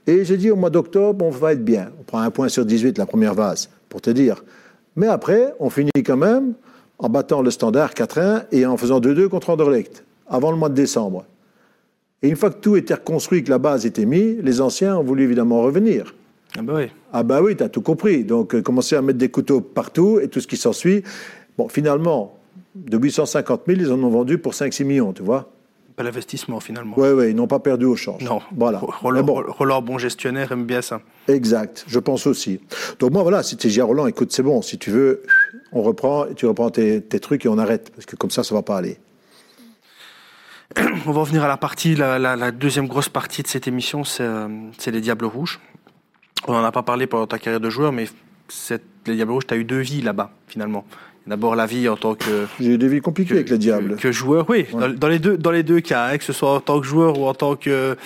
Et 0.07 0.25
j'ai 0.25 0.37
dit, 0.37 0.49
au 0.49 0.55
mois 0.55 0.71
d'octobre, 0.71 1.25
on 1.25 1.31
va 1.31 1.55
être 1.55 1.65
bien. 1.65 1.91
On 1.99 2.05
prend 2.05 2.21
un 2.21 2.31
point 2.31 2.49
sur 2.49 2.65
18, 2.65 2.97
la 2.97 3.05
première 3.05 3.35
vase, 3.35 3.69
pour 3.89 4.01
te 4.01 4.11
dire. 4.11 4.45
Mais 4.95 5.09
après, 5.09 5.55
on 5.59 5.71
finit 5.71 5.91
quand 6.07 6.17
même 6.17 6.55
en 7.01 7.09
battant 7.09 7.43
le 7.43 7.51
standard 7.51 7.95
4-1 7.95 8.45
et 8.53 8.65
en 8.65 8.77
faisant 8.77 9.01
2-2 9.01 9.27
contre 9.27 9.51
Anderlecht, 9.51 10.05
avant 10.29 10.53
le 10.53 10.57
mois 10.57 10.69
de 10.69 10.75
décembre. 10.75 11.25
Et 12.23 12.29
une 12.29 12.37
fois 12.37 12.51
que 12.51 12.61
tout 12.61 12.77
était 12.77 12.95
reconstruit, 12.95 13.43
que 13.43 13.51
la 13.51 13.59
base 13.59 13.87
était 13.87 14.07
mise, 14.07 14.39
les 14.41 14.61
anciens 14.61 14.97
ont 14.97 15.03
voulu 15.03 15.25
évidemment 15.25 15.63
revenir. 15.63 16.15
Ah 16.57 16.63
bah 16.63 16.75
oui. 16.77 16.85
Ah 17.13 17.25
bah 17.25 17.43
oui, 17.43 17.57
tu 17.57 17.65
as 17.65 17.69
tout 17.69 17.83
compris. 17.83 18.23
Donc, 18.23 18.55
euh, 18.55 18.63
commencer 18.63 18.95
à 18.95 19.03
mettre 19.03 19.19
des 19.19 19.31
couteaux 19.31 19.61
partout 19.61 20.21
et 20.21 20.29
tout 20.29 20.41
ce 20.41 20.47
qui 20.47 20.57
s'ensuit. 20.57 21.03
Bon, 21.59 21.69
finalement, 21.69 22.40
de 22.75 22.99
850 22.99 23.63
000, 23.67 23.81
ils 23.81 23.93
en 23.93 24.03
ont 24.03 24.11
vendu 24.11 24.39
pour 24.39 24.53
5-6 24.53 24.85
millions, 24.85 25.13
tu 25.13 25.23
vois. 25.23 25.51
Pas 25.97 26.03
l'investissement 26.05 26.61
finalement. 26.61 26.95
Oui, 26.97 27.09
oui, 27.11 27.31
ils 27.31 27.35
n'ont 27.37 27.47
pas 27.49 27.59
perdu 27.59 27.85
au 27.85 27.97
change. 27.97 28.23
Non. 28.23 28.41
Voilà. 28.57 28.79
Roland, 28.81 29.23
bon, 29.23 29.43
Roland, 29.47 29.83
bon 29.83 29.99
gestionnaire, 29.99 30.53
aime 30.53 30.65
bien 30.65 30.81
ça. 30.83 31.01
exact, 31.29 31.85
je 31.89 31.99
pense 31.99 32.27
aussi. 32.27 32.61
Donc 33.01 33.11
moi, 33.13 33.23
voilà, 33.23 33.43
c'était 33.43 33.69
Gérard 33.69 33.89
Roland, 33.89 34.07
écoute, 34.07 34.33
c'est 34.33 34.43
bon, 34.43 34.63
si 34.63 34.79
tu 34.79 34.91
veux, 34.91 35.23
on 35.73 35.83
reprend, 35.83 36.27
et 36.27 36.35
tu 36.35 36.47
reprends 36.47 36.71
tes, 36.71 37.03
tes 37.03 37.21
trucs 37.21 37.45
et 37.45 37.49
on 37.49 37.59
arrête, 37.59 37.91
parce 37.95 38.07
que 38.07 38.17
comme 38.17 38.31
ça, 38.31 38.45
ça 38.45 38.55
va 38.55 38.63
pas 38.63 38.77
aller. 38.79 38.99
On 41.07 41.11
va 41.11 41.21
revenir 41.21 41.43
à 41.43 41.49
la 41.49 41.57
partie, 41.57 41.97
la, 41.97 42.19
la- 42.21 42.37
la 42.37 42.53
deuxième 42.53 42.87
grosse 42.87 43.09
partie 43.09 43.43
de 43.43 43.49
cette 43.49 43.67
émission, 43.67 44.05
c'est 44.05 44.23
euh, 44.23 44.47
les 44.87 45.01
Diables 45.01 45.25
Rouges. 45.25 45.59
On 46.47 46.53
n'en 46.53 46.63
a 46.65 46.71
pas 46.71 46.85
parlé 46.85 47.09
pendant 47.09 47.27
ta 47.27 47.39
carrière 47.41 47.59
de 47.61 47.71
joueur, 47.71 47.91
mais 47.93 48.07
les 49.07 49.15
Diables 49.17 49.33
Rouges, 49.33 49.47
tu 49.49 49.55
as 49.55 49.57
eu 49.57 49.65
deux 49.65 49.81
vies 49.81 50.01
là-bas, 50.01 50.31
finalement. 50.47 50.85
D'abord 51.27 51.55
la 51.55 51.67
vie 51.67 51.89
en 51.89 51.97
tant 51.97 52.15
que, 52.15 52.47
J'ai 52.59 52.71
eu 52.73 52.79
des 52.79 52.89
vies 52.89 53.01
compliquées 53.01 53.35
avec 53.35 53.51
les 53.51 53.59
diables. 53.59 53.97
que, 53.97 54.03
que 54.03 54.13
joueur, 54.13 54.47
oui, 54.49 54.67
Ouais. 54.73 54.81
dans, 54.81 54.89
dans 54.95 55.09
les 55.09 55.19
deux, 55.19 55.37
dans 55.37 55.51
les 55.53 55.63
deux 55.63 55.81
cas, 55.81 56.07
hein, 56.09 56.19
que 56.19 56.25
ce 56.25 56.33
soit 56.33 56.51
en 56.55 56.61
tant 56.61 56.81
que 56.81 56.87
joueur 56.87 57.19
ou 57.19 57.27
en 57.27 57.35
tant 57.35 57.57
que 57.57 57.97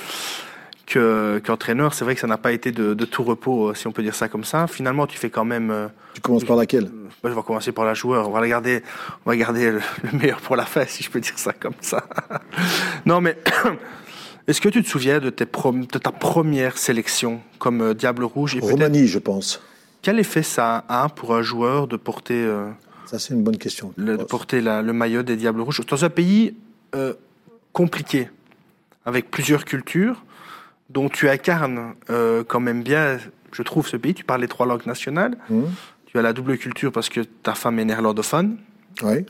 que- 0.86 1.40
qu'entraîneur, 1.44 1.94
c'est 1.94 2.04
vrai 2.04 2.14
que 2.14 2.20
ça 2.20 2.26
n'a 2.26 2.36
pas 2.36 2.52
été 2.52 2.70
de, 2.70 2.92
de 2.92 3.04
tout 3.06 3.22
repos, 3.22 3.68
euh, 3.70 3.74
si 3.74 3.86
on 3.86 3.92
peut 3.92 4.02
dire 4.02 4.14
ça 4.14 4.28
comme 4.28 4.44
ça. 4.44 4.66
Finalement, 4.66 5.06
tu 5.06 5.16
fais 5.16 5.30
quand 5.30 5.46
même. 5.46 5.70
euh, 5.70 5.88
Tu 6.12 6.20
commences 6.20 6.44
par 6.44 6.56
laquelle? 6.56 6.84
Moi, 7.22 7.30
je 7.30 7.34
vais 7.34 7.42
commencer 7.42 7.72
par 7.72 7.86
la 7.86 7.94
joueur. 7.94 8.28
On 8.28 8.32
va 8.32 8.40
regarder, 8.40 8.82
on 9.24 9.30
va 9.30 9.36
garder 9.36 9.70
le, 9.70 9.80
le 10.12 10.18
meilleur 10.18 10.40
pour 10.42 10.56
la 10.56 10.66
fin, 10.66 10.84
si 10.86 11.02
je 11.02 11.10
peux 11.10 11.20
dire 11.20 11.38
ça 11.38 11.54
comme 11.54 11.72
ça. 11.80 12.04
non, 13.06 13.22
mais 13.22 13.38
est-ce 14.46 14.60
que 14.60 14.68
tu 14.68 14.82
te 14.82 14.88
souviens 14.88 15.20
de, 15.20 15.30
tes 15.30 15.46
de 15.46 15.98
ta 15.98 16.12
première 16.12 16.76
sélection 16.76 17.40
comme 17.58 17.80
euh, 17.80 17.94
Diable 17.94 18.24
Rouge 18.24 18.54
et 18.56 18.60
Roumanie, 18.60 19.06
je 19.06 19.18
pense. 19.18 19.62
quel 20.02 20.18
effet 20.18 20.42
ça 20.42 20.84
a 20.90 21.08
pour 21.08 21.34
un 21.34 21.40
joueur 21.42 21.86
de 21.88 21.96
porter, 21.96 22.34
euh, 22.44 22.68
Ça, 23.06 23.18
c'est 23.18 23.34
une 23.34 23.42
bonne 23.42 23.58
question. 23.58 23.92
le, 23.96 24.16
de 24.16 24.24
porter 24.24 24.60
la- 24.60 24.82
le 24.82 24.92
maillot 24.92 25.22
des 25.22 25.36
Diables 25.36 25.60
Rouges 25.60 25.80
dans 25.86 26.04
un 26.04 26.10
pays 26.10 26.54
euh, 26.94 27.14
compliqué, 27.72 28.28
avec 29.04 29.30
plusieurs 29.30 29.64
cultures, 29.64 30.22
dont 30.90 31.08
tu 31.08 31.28
incarnes 31.28 31.94
euh, 32.10 32.44
quand 32.46 32.60
même 32.60 32.82
bien, 32.82 33.18
je 33.52 33.62
trouve, 33.62 33.86
ce 33.86 33.96
pays. 33.96 34.14
Tu 34.14 34.24
parles 34.24 34.40
les 34.40 34.48
trois 34.48 34.66
langues 34.66 34.86
nationales. 34.86 35.36
Hum, 35.50 35.66
Tu 36.06 36.18
as 36.18 36.22
la 36.22 36.32
double 36.32 36.56
culture 36.58 36.92
parce 36.92 37.08
que 37.08 37.20
ta 37.20 37.54
femme 37.54 37.78
est 37.78 37.84
néerlandophone. 37.84 38.56
Oui, 39.02 39.24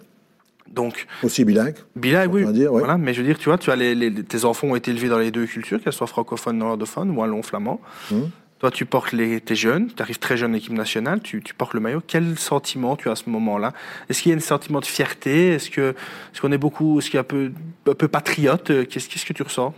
Donc, 0.70 1.06
aussi 1.22 1.44
bilingue. 1.44 1.76
bilingue, 1.96 2.32
oui. 2.34 2.52
Dire, 2.52 2.72
ouais. 2.72 2.80
Voilà, 2.80 2.98
mais 2.98 3.14
je 3.14 3.20
veux 3.22 3.26
dire, 3.26 3.38
tu 3.38 3.48
vois, 3.48 3.56
tu 3.58 3.70
as 3.70 3.76
les, 3.76 3.94
les- 3.94 4.22
tes 4.22 4.44
enfants 4.44 4.68
ont 4.68 4.76
été 4.76 4.90
élevés 4.90 5.08
dans 5.08 5.18
les 5.18 5.30
deux 5.30 5.46
cultures, 5.46 5.82
qu'elles 5.82 5.92
soient 5.94 6.06
francophones, 6.06 6.58
néerlandophones 6.58 7.10
ou 7.10 7.14
wallon, 7.20 7.42
flamand. 7.42 7.80
Hum. 8.12 8.30
Toi, 8.64 8.70
tu 8.70 8.86
portes 8.86 9.12
les, 9.12 9.42
t'es 9.42 9.56
jeune, 9.56 9.90
tu 9.94 10.00
arrives 10.00 10.18
très 10.18 10.38
jeune 10.38 10.52
en 10.52 10.54
équipe 10.54 10.72
nationale, 10.72 11.20
tu, 11.20 11.42
portes 11.58 11.74
le 11.74 11.80
maillot. 11.80 12.00
Quel 12.06 12.38
sentiment 12.38 12.96
tu 12.96 13.10
as 13.10 13.12
à 13.12 13.14
ce 13.14 13.28
moment-là? 13.28 13.74
Est-ce 14.08 14.22
qu'il 14.22 14.30
y 14.30 14.34
a 14.34 14.38
un 14.38 14.40
sentiment 14.40 14.80
de 14.80 14.86
fierté? 14.86 15.48
Est-ce 15.48 15.68
que, 15.68 15.90
est-ce 15.90 16.40
qu'on 16.40 16.50
est 16.50 16.56
beaucoup, 16.56 16.98
est-ce 16.98 17.10
qu'il 17.10 17.16
y 17.16 17.18
a 17.18 17.20
un 17.20 17.24
peu, 17.24 17.52
un 17.86 17.92
peu 17.92 18.08
patriote? 18.08 18.88
Qu'est-ce, 18.88 19.10
qu'est-ce 19.10 19.26
que 19.26 19.34
tu 19.34 19.42
ressens? 19.42 19.74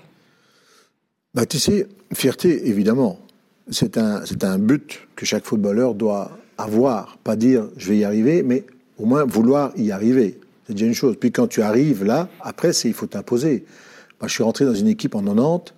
Bah, 1.34 1.46
tu 1.46 1.58
sais, 1.58 1.88
fierté, 2.14 2.68
évidemment. 2.68 3.18
C'est 3.72 3.98
un, 3.98 4.24
c'est 4.24 4.44
un 4.44 4.56
but 4.56 5.00
que 5.16 5.26
chaque 5.26 5.46
footballeur 5.46 5.94
doit 5.94 6.38
avoir. 6.56 7.16
Pas 7.24 7.34
dire 7.34 7.64
je 7.76 7.88
vais 7.88 7.96
y 7.96 8.04
arriver, 8.04 8.44
mais 8.44 8.62
au 8.98 9.04
moins 9.04 9.24
vouloir 9.24 9.72
y 9.76 9.90
arriver. 9.90 10.38
C'est 10.68 10.74
déjà 10.74 10.86
une 10.86 10.94
chose. 10.94 11.16
Puis 11.18 11.32
quand 11.32 11.48
tu 11.48 11.60
arrives 11.60 12.04
là, 12.04 12.28
après, 12.40 12.72
c'est 12.72 12.86
il 12.86 12.94
faut 12.94 13.06
t'imposer. 13.06 13.64
Moi, 14.20 14.28
je 14.28 14.34
suis 14.34 14.44
rentré 14.44 14.64
dans 14.64 14.76
une 14.76 14.86
équipe 14.86 15.16
en 15.16 15.24
90. 15.24 15.74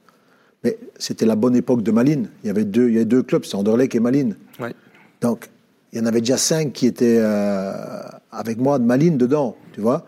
Mais 0.64 0.78
c'était 0.98 1.26
la 1.26 1.36
bonne 1.36 1.56
époque 1.56 1.82
de 1.82 1.90
Malines. 1.90 2.30
Il 2.42 2.48
y 2.48 2.50
avait 2.50 2.64
deux, 2.64 2.88
il 2.88 2.94
y 2.94 2.96
avait 2.96 3.04
deux 3.04 3.22
clubs, 3.22 3.44
c'est 3.44 3.54
Anderlecht 3.54 3.94
et 3.94 4.00
Malines. 4.00 4.36
Ouais. 4.58 4.74
Donc, 5.20 5.48
il 5.92 5.98
y 5.98 6.02
en 6.02 6.06
avait 6.06 6.20
déjà 6.20 6.36
cinq 6.36 6.72
qui 6.72 6.86
étaient 6.86 7.18
euh, 7.20 8.02
avec 8.30 8.58
moi 8.58 8.78
de 8.78 8.84
Malines 8.84 9.18
dedans, 9.18 9.56
tu 9.72 9.80
vois. 9.80 10.04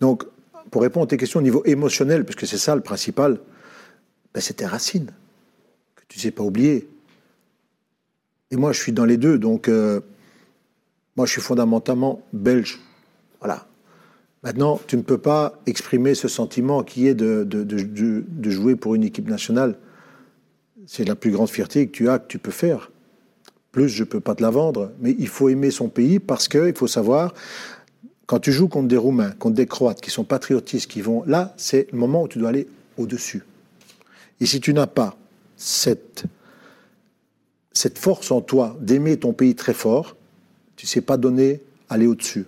Donc, 0.00 0.24
pour 0.70 0.82
répondre 0.82 1.04
à 1.04 1.08
tes 1.08 1.16
questions 1.16 1.40
au 1.40 1.42
niveau 1.42 1.62
émotionnel, 1.64 2.24
parce 2.24 2.36
que 2.36 2.46
c'est 2.46 2.58
ça 2.58 2.74
le 2.74 2.82
principal, 2.82 3.38
ben, 4.34 4.40
c'était 4.40 4.66
Racine, 4.66 5.10
que 5.94 6.02
tu 6.08 6.18
ne 6.18 6.22
sais 6.22 6.30
pas 6.30 6.42
oublier. 6.42 6.88
Et 8.50 8.56
moi, 8.56 8.72
je 8.72 8.80
suis 8.80 8.92
dans 8.92 9.04
les 9.04 9.16
deux, 9.16 9.38
donc 9.38 9.68
euh, 9.68 10.00
moi, 11.16 11.26
je 11.26 11.32
suis 11.32 11.40
fondamentalement 11.40 12.20
belge. 12.32 12.80
Voilà. 13.40 13.66
Maintenant, 14.46 14.80
tu 14.86 14.96
ne 14.96 15.02
peux 15.02 15.18
pas 15.18 15.60
exprimer 15.66 16.14
ce 16.14 16.28
sentiment 16.28 16.84
qui 16.84 17.08
est 17.08 17.16
de, 17.16 18.48
jouer 18.48 18.76
pour 18.76 18.94
une 18.94 19.02
équipe 19.02 19.28
nationale. 19.28 19.76
C'est 20.86 21.02
la 21.02 21.16
plus 21.16 21.32
grande 21.32 21.48
fierté 21.48 21.88
que 21.88 21.90
tu 21.90 22.08
as, 22.08 22.20
que 22.20 22.28
tu 22.28 22.38
peux 22.38 22.52
faire. 22.52 22.92
Plus, 23.72 23.88
je 23.88 24.04
ne 24.04 24.08
peux 24.08 24.20
pas 24.20 24.36
te 24.36 24.44
la 24.44 24.50
vendre, 24.50 24.92
mais 25.00 25.16
il 25.18 25.26
faut 25.26 25.48
aimer 25.48 25.72
son 25.72 25.88
pays 25.88 26.20
parce 26.20 26.46
qu'il 26.46 26.76
faut 26.76 26.86
savoir, 26.86 27.34
quand 28.26 28.38
tu 28.38 28.52
joues 28.52 28.68
contre 28.68 28.86
des 28.86 28.96
Roumains, 28.96 29.32
contre 29.32 29.56
des 29.56 29.66
Croates 29.66 30.00
qui 30.00 30.12
sont 30.12 30.22
patriotistes, 30.22 30.88
qui 30.88 31.00
vont 31.00 31.24
là, 31.26 31.52
c'est 31.56 31.90
le 31.90 31.98
moment 31.98 32.22
où 32.22 32.28
tu 32.28 32.38
dois 32.38 32.50
aller 32.50 32.68
au-dessus. 32.98 33.42
Et 34.40 34.46
si 34.46 34.60
tu 34.60 34.72
n'as 34.72 34.86
pas 34.86 35.16
cette, 35.56 36.22
cette 37.72 37.98
force 37.98 38.30
en 38.30 38.42
toi 38.42 38.76
d'aimer 38.80 39.16
ton 39.16 39.32
pays 39.32 39.56
très 39.56 39.74
fort, 39.74 40.14
tu 40.76 40.86
ne 40.86 40.88
sais 40.88 41.00
pas 41.00 41.16
donner, 41.16 41.62
aller 41.88 42.06
au-dessus. 42.06 42.46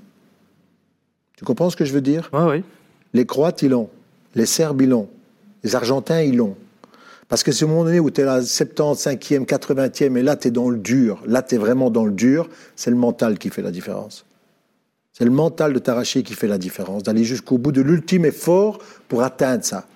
Tu 1.38 1.44
comprends 1.44 1.70
ce 1.70 1.76
que 1.76 1.84
je 1.84 1.92
veux 1.92 2.00
dire? 2.00 2.28
Ouais, 2.32 2.42
oui. 2.58 2.64
Les 3.14 3.24
Croates, 3.24 3.62
ils 3.62 3.70
l'ont. 3.70 3.88
Les 4.34 4.44
Serbes, 4.44 4.82
ils 4.82 4.88
l'ont. 4.88 5.08
Les 5.62 5.76
Argentins, 5.76 6.20
ils 6.20 6.36
l'ont. 6.36 6.56
Parce 7.28 7.44
que 7.44 7.52
c'est 7.52 7.64
au 7.64 7.68
moment 7.68 7.84
donné 7.84 8.00
où 8.00 8.10
tu 8.10 8.22
es 8.22 8.24
là, 8.24 8.40
75e, 8.40 9.44
80e, 9.46 10.16
et 10.16 10.22
là, 10.22 10.34
tu 10.34 10.48
es 10.48 10.50
dans 10.50 10.68
le 10.68 10.78
dur. 10.78 11.22
Là, 11.26 11.42
tu 11.42 11.54
es 11.54 11.58
vraiment 11.58 11.90
dans 11.90 12.04
le 12.04 12.10
dur. 12.10 12.48
C'est 12.74 12.90
le 12.90 12.96
mental 12.96 13.38
qui 13.38 13.50
fait 13.50 13.62
la 13.62 13.70
différence. 13.70 14.24
C'est 15.12 15.24
le 15.24 15.30
mental 15.30 15.72
de 15.72 15.78
t'arracher 15.78 16.24
qui 16.24 16.34
fait 16.34 16.48
la 16.48 16.58
différence, 16.58 17.04
d'aller 17.04 17.22
jusqu'au 17.24 17.56
bout 17.58 17.70
de 17.72 17.82
l'ultime 17.82 18.24
effort 18.24 18.78
pour 19.08 19.22
atteindre 19.22 19.64
ça. 19.64 19.86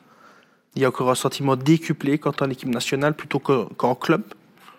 Il 0.76 0.82
y 0.82 0.84
a 0.84 0.88
encore 0.88 1.10
un 1.10 1.16
sentiment 1.16 1.56
décuplé 1.56 2.18
quant 2.18 2.30
à 2.38 2.46
l'équipe 2.46 2.68
nationale 2.68 3.14
plutôt 3.14 3.40
que- 3.40 3.64
qu'en 3.74 3.94
club? 3.96 4.22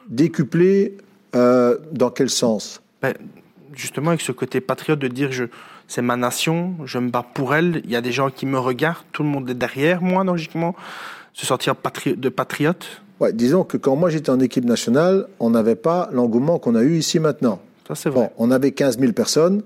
Décuplé, 0.10 0.98
euh, 1.36 1.78
dans 1.92 2.10
quel 2.10 2.30
sens? 2.30 2.82
Ben, 3.02 3.14
justement, 3.74 4.10
avec 4.10 4.22
ce 4.22 4.32
côté 4.32 4.62
patriote 4.62 5.00
de 5.00 5.08
dire 5.08 5.32
je, 5.32 5.46
c'est 5.88 6.02
ma 6.02 6.16
nation, 6.18 6.76
je 6.86 6.98
me 7.00 7.10
bats 7.10 7.26
pour 7.34 7.54
elle, 7.56 7.82
il 7.86 7.92
y 7.92 7.96
a 7.96 8.02
des 8.02 8.12
gens 8.12 8.30
qui 8.30 8.46
me 8.46 8.58
regardent, 8.60 9.04
tout 9.12 9.24
le 9.24 9.30
monde 9.30 9.50
est 9.50 9.54
derrière 9.56 10.02
moi, 10.02 10.24
logiquement. 10.24 10.76
Se 11.34 11.46
sentir 11.46 11.76
patri- 11.76 12.16
de 12.16 12.30
patriote, 12.30 12.86
ouais, 13.20 13.34
Disons 13.34 13.64
que 13.64 13.78
quand 13.78 13.96
moi 13.96 14.10
j'étais 14.10 14.30
en 14.30 14.40
équipe 14.40 14.66
nationale, 14.66 15.28
on 15.40 15.50
n'avait 15.50 15.76
pas 15.76 16.10
l'engouement 16.14 16.60
qu'on 16.60 16.76
a 16.76 16.84
eu 16.84 16.96
ici 16.98 17.20
maintenant. 17.20 17.60
ça 17.88 17.96
c'est 17.96 18.10
vrai. 18.10 18.32
Bon, 18.38 18.48
on 18.48 18.52
avait 18.52 18.72
15 18.72 19.00
000 19.00 19.14
personnes. 19.14 19.64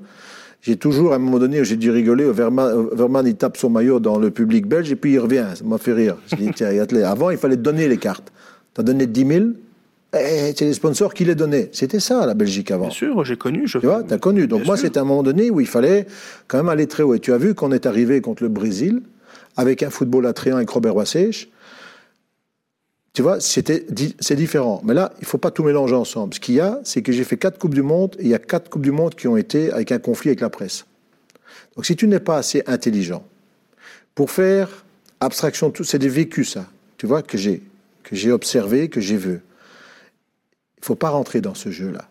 J'ai 0.61 0.75
toujours, 0.75 1.13
à 1.13 1.17
un 1.17 1.19
moment 1.19 1.37
donné, 1.39 1.63
j'ai 1.63 1.75
dû 1.75 1.91
rigoler. 1.91 2.29
Verman, 2.31 2.87
Verman, 2.91 3.27
il 3.27 3.35
tape 3.35 3.57
son 3.57 3.69
maillot 3.69 3.99
dans 3.99 4.17
le 4.17 4.31
public 4.31 4.65
belge 4.65 4.91
et 4.91 4.95
puis 4.95 5.13
il 5.13 5.19
revient. 5.19 5.45
Ça 5.53 5.63
m'a 5.63 5.77
fait 5.77 5.93
rire. 5.93 6.15
Je 6.27 6.35
dis, 6.35 6.49
tiens. 6.53 6.69
Avant, 7.05 7.29
il 7.29 7.37
fallait 7.37 7.57
donner 7.57 7.87
les 7.87 7.97
cartes. 7.97 8.31
Tu 8.73 8.81
as 8.81 8.83
donné 8.83 9.05
10 9.05 9.25
000, 9.27 9.39
et 9.39 9.45
c'est 10.13 10.61
les 10.61 10.73
sponsors 10.73 11.13
qui 11.13 11.25
les 11.25 11.35
donnaient. 11.35 11.69
C'était 11.73 11.99
ça, 11.99 12.25
la 12.25 12.33
Belgique 12.33 12.71
avant. 12.71 12.85
Bien 12.85 12.93
sûr, 12.93 13.25
j'ai 13.25 13.37
connu. 13.37 13.67
Je... 13.67 13.79
Tu 13.79 13.85
vois, 13.85 14.03
tu 14.03 14.13
as 14.13 14.17
connu. 14.17 14.47
Donc 14.47 14.61
Bien 14.61 14.67
moi, 14.67 14.77
c'était 14.77 14.99
un 14.99 15.03
moment 15.03 15.23
donné 15.23 15.49
où 15.49 15.59
il 15.59 15.67
fallait 15.67 16.07
quand 16.47 16.57
même 16.57 16.69
aller 16.69 16.87
très 16.87 17.03
haut. 17.03 17.13
Et 17.13 17.19
tu 17.19 17.33
as 17.33 17.37
vu 17.37 17.55
qu'on 17.55 17.71
est 17.71 17.85
arrivé 17.85 18.21
contre 18.21 18.43
le 18.43 18.49
Brésil 18.49 19.01
avec 19.57 19.83
un 19.83 19.89
football 19.89 20.25
attrayant 20.25 20.57
avec 20.57 20.69
Robert 20.69 20.95
Wassèche. 20.95 21.49
Tu 23.13 23.23
vois, 23.23 23.39
c'était 23.39 23.85
c'est 24.19 24.35
différent. 24.35 24.81
Mais 24.85 24.93
là, 24.93 25.11
il 25.19 25.25
faut 25.25 25.39
pas 25.39 25.51
tout 25.51 25.63
mélanger 25.63 25.95
ensemble. 25.95 26.35
Ce 26.35 26.39
qu'il 26.39 26.55
y 26.55 26.61
a, 26.61 26.79
c'est 26.83 27.01
que 27.01 27.11
j'ai 27.11 27.23
fait 27.23 27.37
quatre 27.37 27.57
coupes 27.57 27.73
du 27.73 27.81
monde 27.81 28.15
et 28.19 28.23
il 28.23 28.29
y 28.29 28.35
a 28.35 28.39
quatre 28.39 28.69
coupes 28.69 28.83
du 28.83 28.91
monde 28.91 29.15
qui 29.15 29.27
ont 29.27 29.37
été 29.37 29.71
avec 29.71 29.91
un 29.91 29.99
conflit 29.99 30.29
avec 30.29 30.41
la 30.41 30.51
presse. 30.51 30.85
Donc 31.75 31.85
si 31.85 31.95
tu 31.95 32.07
n'es 32.07 32.19
pas 32.19 32.37
assez 32.37 32.63
intelligent 32.67 33.23
pour 34.13 34.29
faire 34.29 34.85
abstraction 35.19 35.69
de 35.69 35.73
tout, 35.73 35.83
c'est 35.83 35.99
des 35.99 36.09
vécus 36.09 36.53
ça. 36.53 36.67
Tu 36.97 37.07
vois 37.07 37.23
que 37.23 37.37
j'ai 37.37 37.63
que 38.03 38.15
j'ai 38.15 38.31
observé, 38.31 38.87
que 38.87 39.01
j'ai 39.01 39.17
vu. 39.17 39.41
Il 40.79 40.85
faut 40.85 40.95
pas 40.95 41.09
rentrer 41.09 41.41
dans 41.41 41.55
ce 41.55 41.69
jeu-là. 41.69 42.05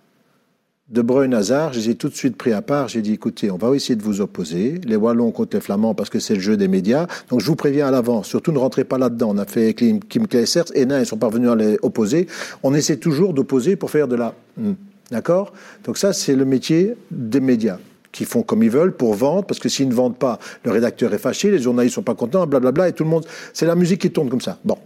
De 0.89 1.03
Bruyne 1.03 1.35
Hazard, 1.35 1.73
je 1.73 1.81
les 1.81 1.91
ai 1.91 1.95
tout 1.97 2.09
de 2.09 2.15
suite 2.15 2.37
pris 2.37 2.53
à 2.53 2.63
part. 2.63 2.87
J'ai 2.87 3.03
dit, 3.03 3.13
écoutez, 3.13 3.51
on 3.51 3.57
va 3.57 3.75
essayer 3.75 3.97
de 3.97 4.05
vous 4.05 4.21
opposer. 4.21 4.81
Les 4.85 4.95
Wallons 4.95 5.33
contre 5.33 5.57
les 5.57 5.61
Flamands 5.61 5.95
parce 5.95 6.11
que 6.11 6.21
c'est 6.21 6.35
le 6.35 6.41
jeu 6.41 6.57
des 6.57 6.69
médias. 6.69 7.09
Donc 7.29 7.41
je 7.41 7.47
vous 7.47 7.57
préviens 7.57 7.89
à 7.89 7.91
l'avance. 7.91 8.29
Surtout 8.29 8.53
ne 8.53 8.59
rentrez 8.59 8.85
pas 8.85 8.97
là-dedans. 8.97 9.31
On 9.35 9.39
a 9.39 9.47
fait 9.47 9.75
Kim, 9.75 9.99
Kim 9.99 10.27
et 10.33 10.87
Nain, 10.87 11.01
ils 11.01 11.07
sont 11.07 11.17
parvenus 11.17 11.51
à 11.51 11.57
les 11.57 11.77
opposer. 11.83 12.29
On 12.63 12.73
essaie 12.73 12.99
toujours 12.99 13.35
d'opposer 13.35 13.75
pour 13.75 13.91
faire 13.91 14.07
de 14.07 14.15
la... 14.15 14.35
Hmm. 14.57 14.75
D'accord? 15.11 15.53
Donc 15.85 15.99
ça, 15.99 16.13
c'est 16.13 16.37
le 16.37 16.45
métier 16.45 16.95
des 17.11 17.41
médias 17.41 17.79
qui 18.13 18.25
font 18.25 18.43
comme 18.43 18.63
ils 18.63 18.71
veulent 18.71 18.95
pour 18.95 19.15
vendre, 19.15 19.45
parce 19.45 19.61
que 19.61 19.69
s'ils 19.69 19.89
ne 19.89 19.95
vendent 19.95 20.17
pas, 20.17 20.39
le 20.65 20.71
rédacteur 20.71 21.13
est 21.13 21.19
fâché, 21.19 21.51
les 21.51 21.59
journalistes 21.59 21.97
sont 21.97 22.03
pas 22.03 22.15
contents, 22.15 22.47
blablabla, 22.47 22.89
et 22.89 22.93
tout 22.93 23.05
le 23.05 23.11
monde... 23.11 23.27
C'est 23.53 23.67
la 23.67 23.75
musique 23.75 24.01
qui 24.01 24.11
tourne 24.11 24.31
comme 24.31 24.41
ça. 24.41 24.59
Bon. 24.65 24.79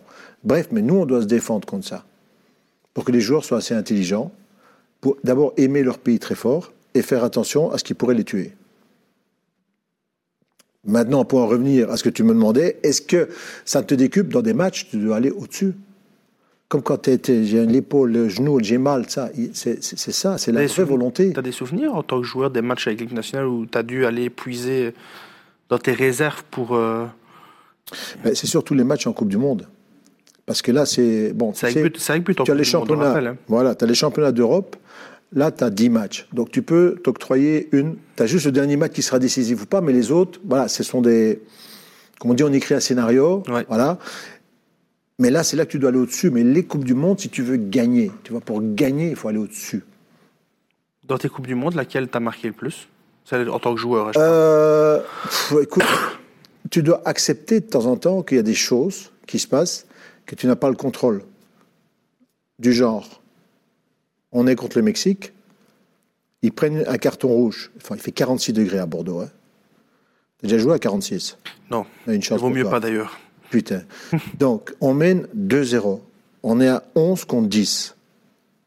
Bref, 0.42 0.68
mais 0.72 0.82
nous, 0.82 0.96
on 0.96 1.06
doit 1.06 1.20
se 1.20 1.26
défendre 1.26 1.64
contre 1.66 1.86
ça. 1.86 2.04
Pour 3.00 3.06
que 3.06 3.12
les 3.12 3.22
joueurs 3.22 3.46
soient 3.46 3.56
assez 3.56 3.72
intelligents, 3.72 4.30
pour 5.00 5.16
d'abord 5.24 5.54
aimer 5.56 5.82
leur 5.82 5.96
pays 5.96 6.18
très 6.18 6.34
fort 6.34 6.70
et 6.92 7.00
faire 7.00 7.24
attention 7.24 7.72
à 7.72 7.78
ce 7.78 7.82
qui 7.84 7.94
pourrait 7.94 8.14
les 8.14 8.24
tuer. 8.24 8.52
Maintenant, 10.84 11.24
pour 11.24 11.38
en 11.38 11.46
revenir 11.46 11.90
à 11.90 11.96
ce 11.96 12.04
que 12.04 12.10
tu 12.10 12.22
me 12.24 12.34
demandais, 12.34 12.78
est-ce 12.82 13.00
que 13.00 13.30
ça 13.64 13.82
te 13.82 13.94
décupe 13.94 14.28
dans 14.28 14.42
des 14.42 14.52
matchs, 14.52 14.90
tu 14.90 14.98
dois 14.98 15.16
aller 15.16 15.30
au-dessus? 15.30 15.72
Comme 16.68 16.82
quand 16.82 16.98
tu 16.98 17.18
j'ai 17.46 17.64
l'épaule, 17.64 18.12
le 18.12 18.28
genou, 18.28 18.62
j'ai 18.62 18.76
mal, 18.76 19.08
ça, 19.08 19.30
c'est 19.54 19.80
ça, 20.12 20.36
c'est 20.36 20.52
la 20.52 20.66
vraie 20.66 20.84
volonté. 20.84 21.32
T'as 21.32 21.40
des 21.40 21.52
souvenirs 21.52 21.94
en 21.94 22.02
tant 22.02 22.20
que 22.20 22.26
joueur 22.26 22.50
des 22.50 22.60
matchs 22.60 22.86
avec 22.86 23.00
l'équipe 23.00 23.16
nationale 23.16 23.46
où 23.46 23.64
tu 23.64 23.78
as 23.78 23.82
dû 23.82 24.04
aller 24.04 24.28
puiser 24.28 24.92
dans 25.70 25.78
tes 25.78 25.92
réserves 25.92 26.44
pour. 26.50 26.74
euh, 26.74 27.06
Mais 28.26 28.34
C'est 28.34 28.46
surtout 28.46 28.74
les 28.74 28.84
matchs 28.84 29.06
en 29.06 29.14
Coupe 29.14 29.30
du 29.30 29.38
Monde. 29.38 29.66
Parce 30.50 30.62
que 30.62 30.72
là, 30.72 30.84
c'est. 30.84 31.32
Bon, 31.32 31.52
C'est 31.54 31.66
avec, 31.68 31.80
but- 31.84 31.96
c'est 31.98 32.10
avec 32.12 32.24
but 32.24 32.40
en 32.40 32.42
tu 32.44 32.50
as 32.50 32.56
les 32.56 32.64
championnats. 32.64 33.10
rappelle, 33.10 33.26
hein. 33.28 33.36
Voilà, 33.46 33.76
tu 33.76 33.84
as 33.84 33.86
les 33.86 33.94
championnats 33.94 34.32
d'Europe. 34.32 34.74
Là, 35.32 35.52
tu 35.52 35.62
as 35.62 35.70
10 35.70 35.90
matchs. 35.90 36.26
Donc, 36.32 36.50
tu 36.50 36.62
peux 36.62 36.96
t'octroyer 37.04 37.68
une. 37.70 37.94
Tu 38.16 38.22
as 38.24 38.26
juste 38.26 38.46
le 38.46 38.50
dernier 38.50 38.76
match 38.76 38.90
qui 38.94 39.02
sera 39.02 39.20
décisif 39.20 39.62
ou 39.62 39.66
pas, 39.66 39.80
mais 39.80 39.92
les 39.92 40.10
autres, 40.10 40.40
voilà, 40.44 40.66
ce 40.66 40.82
sont 40.82 41.02
des. 41.02 41.40
Comme 42.18 42.32
on 42.32 42.34
dit, 42.34 42.42
on 42.42 42.52
écrit 42.52 42.74
un 42.74 42.80
scénario. 42.80 43.44
Ouais. 43.48 43.64
Voilà. 43.68 43.98
Mais 45.20 45.30
là, 45.30 45.44
c'est 45.44 45.56
là 45.56 45.66
que 45.66 45.70
tu 45.70 45.78
dois 45.78 45.90
aller 45.90 45.98
au-dessus. 46.00 46.30
Mais 46.30 46.42
les 46.42 46.64
Coupes 46.64 46.82
du 46.84 46.94
Monde, 46.94 47.20
si 47.20 47.28
tu 47.28 47.42
veux 47.42 47.56
gagner, 47.56 48.10
tu 48.24 48.32
vois, 48.32 48.40
pour 48.40 48.60
gagner, 48.60 49.10
il 49.10 49.14
faut 49.16 49.28
aller 49.28 49.38
au-dessus. 49.38 49.84
Dans 51.06 51.16
tes 51.16 51.28
Coupes 51.28 51.46
du 51.46 51.54
Monde, 51.54 51.74
laquelle 51.74 52.08
t'as 52.08 52.18
marqué 52.18 52.48
le 52.48 52.54
plus? 52.54 52.88
Celle 53.24 53.48
en 53.50 53.60
tant 53.60 53.72
que 53.72 53.80
joueur. 53.80 54.08
hein, 54.08 54.12
je. 54.16 54.20
Euh, 54.20 54.98
pff, 55.22 55.54
écoute, 55.62 55.84
tu 56.70 56.82
dois 56.82 57.02
accepter 57.04 57.60
de 57.60 57.66
temps 57.66 57.86
en 57.86 57.96
temps 57.96 58.22
qu'il 58.22 58.36
y 58.36 58.40
a 58.40 58.42
des 58.42 58.54
choses 58.54 59.12
qui 59.28 59.38
se 59.38 59.46
passent 59.46 59.86
que 60.30 60.36
tu 60.36 60.46
n'as 60.46 60.54
pas 60.54 60.70
le 60.70 60.76
contrôle. 60.76 61.24
Du 62.60 62.72
genre, 62.72 63.20
on 64.30 64.46
est 64.46 64.54
contre 64.54 64.78
le 64.78 64.84
Mexique, 64.84 65.32
ils 66.42 66.52
prennent 66.52 66.84
un 66.86 66.98
carton 66.98 67.26
rouge. 67.26 67.72
Enfin, 67.78 67.96
il 67.96 68.00
fait 68.00 68.12
46 68.12 68.52
degrés 68.52 68.78
à 68.78 68.86
Bordeaux. 68.86 69.22
Hein. 69.22 69.28
T'as 70.38 70.46
déjà 70.46 70.58
joué 70.58 70.74
à 70.74 70.78
46 70.78 71.36
non, 71.72 71.84
Une 72.06 72.14
il 72.14 72.22
chance 72.22 72.40
vaut 72.40 72.48
mieux 72.48 72.62
toi. 72.62 72.70
pas 72.70 72.80
d'ailleurs. 72.80 73.18
Putain. 73.50 73.82
Donc, 74.38 74.72
on 74.80 74.94
mène 74.94 75.26
2-0. 75.36 76.00
On 76.44 76.60
est 76.60 76.68
à 76.68 76.84
11 76.94 77.24
contre 77.24 77.48
10. 77.48 77.96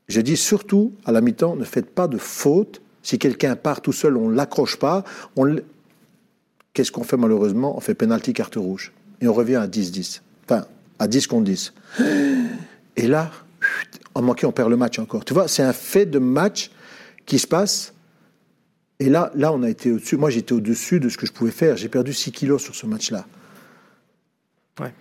Je 0.09 0.19
dis 0.19 0.35
surtout, 0.35 0.91
à 1.05 1.13
la 1.13 1.21
mi-temps, 1.21 1.55
ne 1.55 1.63
faites 1.63 1.89
pas 1.95 2.09
de 2.09 2.17
faute. 2.17 2.81
Si 3.03 3.17
quelqu'un 3.19 3.55
part 3.55 3.79
tout 3.79 3.93
seul, 3.93 4.17
on 4.17 4.27
ne 4.27 4.35
l'accroche 4.35 4.77
pas. 4.77 5.05
On 5.37 5.55
Qu'est-ce 6.73 6.91
qu'on 6.91 7.03
fait 7.03 7.15
malheureusement? 7.17 7.77
On 7.77 7.79
fait 7.79 7.93
penalty 7.93 8.33
carte 8.33 8.55
rouge. 8.55 8.91
Et 9.21 9.29
on 9.29 9.33
revient 9.33 9.55
à 9.55 9.67
10-10. 9.67 10.19
Enfin, 10.43 10.65
à 10.99 11.07
10 11.07 11.27
contre 11.27 11.43
10. 11.45 11.73
Et 12.95 13.07
là, 13.07 13.31
en 14.15 14.21
manquant, 14.21 14.49
on 14.49 14.51
perd 14.51 14.69
le 14.69 14.77
match 14.77 14.99
encore. 14.99 15.25
Tu 15.25 15.33
vois, 15.33 15.47
c'est 15.47 15.63
un 15.63 15.73
fait 15.73 16.05
de 16.05 16.19
match 16.19 16.71
qui 17.25 17.39
se 17.39 17.47
passe. 17.47 17.93
Et 18.99 19.09
là, 19.09 19.31
là, 19.35 19.51
on 19.51 19.63
a 19.63 19.69
été 19.69 19.91
au-dessus. 19.91 20.17
Moi, 20.17 20.29
j'étais 20.29 20.53
au-dessus 20.53 20.99
de 20.99 21.09
ce 21.09 21.17
que 21.17 21.25
je 21.25 21.31
pouvais 21.31 21.51
faire. 21.51 21.77
J'ai 21.77 21.89
perdu 21.89 22.13
6 22.13 22.31
kilos 22.31 22.61
sur 22.61 22.75
ce 22.75 22.85
match-là. 22.85 23.25
Ouais. 24.79 24.93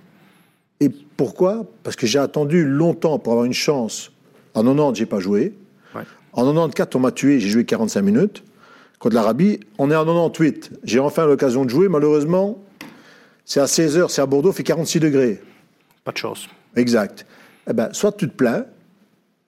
Et 0.81 0.89
pourquoi? 0.89 1.67
Parce 1.83 1.95
que 1.97 2.07
j'ai 2.07 2.19
attendu 2.19 2.65
longtemps 2.65 3.19
pour 3.19 3.35
avoir 3.35 3.45
une 3.45 3.53
chance. 3.53 4.11
En 4.55 4.63
90, 4.65 4.99
j'ai 4.99 5.07
pas 5.07 5.21
joué. 5.21 5.55
Ouais. 5.95 6.03
En 6.33 6.45
94, 6.45 6.97
on 6.97 7.01
m'a 7.01 7.13
tué, 7.13 7.39
j'ai 7.39 7.49
joué 7.49 7.65
45 7.65 8.03
minutes. 8.03 8.43
Contre 8.99 9.15
l'Arabie, 9.15 9.61
on 9.79 9.91
est 9.91 9.97
en 9.97 10.05
98. 10.05 10.73
J'ai 10.85 10.99
enfin 10.99 11.27
l'occasion 11.27 11.65
de 11.65 11.71
jouer. 11.71 11.89
Malheureusement, 11.89 12.63
c'est 13.45 13.61
à 13.61 13.67
16h, 13.67 14.09
c'est 14.09 14.23
à 14.23 14.27
Bordeaux, 14.27 14.51
il 14.51 14.55
fait 14.55 14.63
46 14.63 15.01
degrés. 15.01 15.41
Pas 16.05 16.13
de 16.13 16.17
chance. 16.19 16.49
Exact. 16.77 17.27
Eh 17.69 17.73
ben, 17.73 17.93
soit 17.93 18.13
tu 18.13 18.29
te 18.29 18.35
plains, 18.35 18.67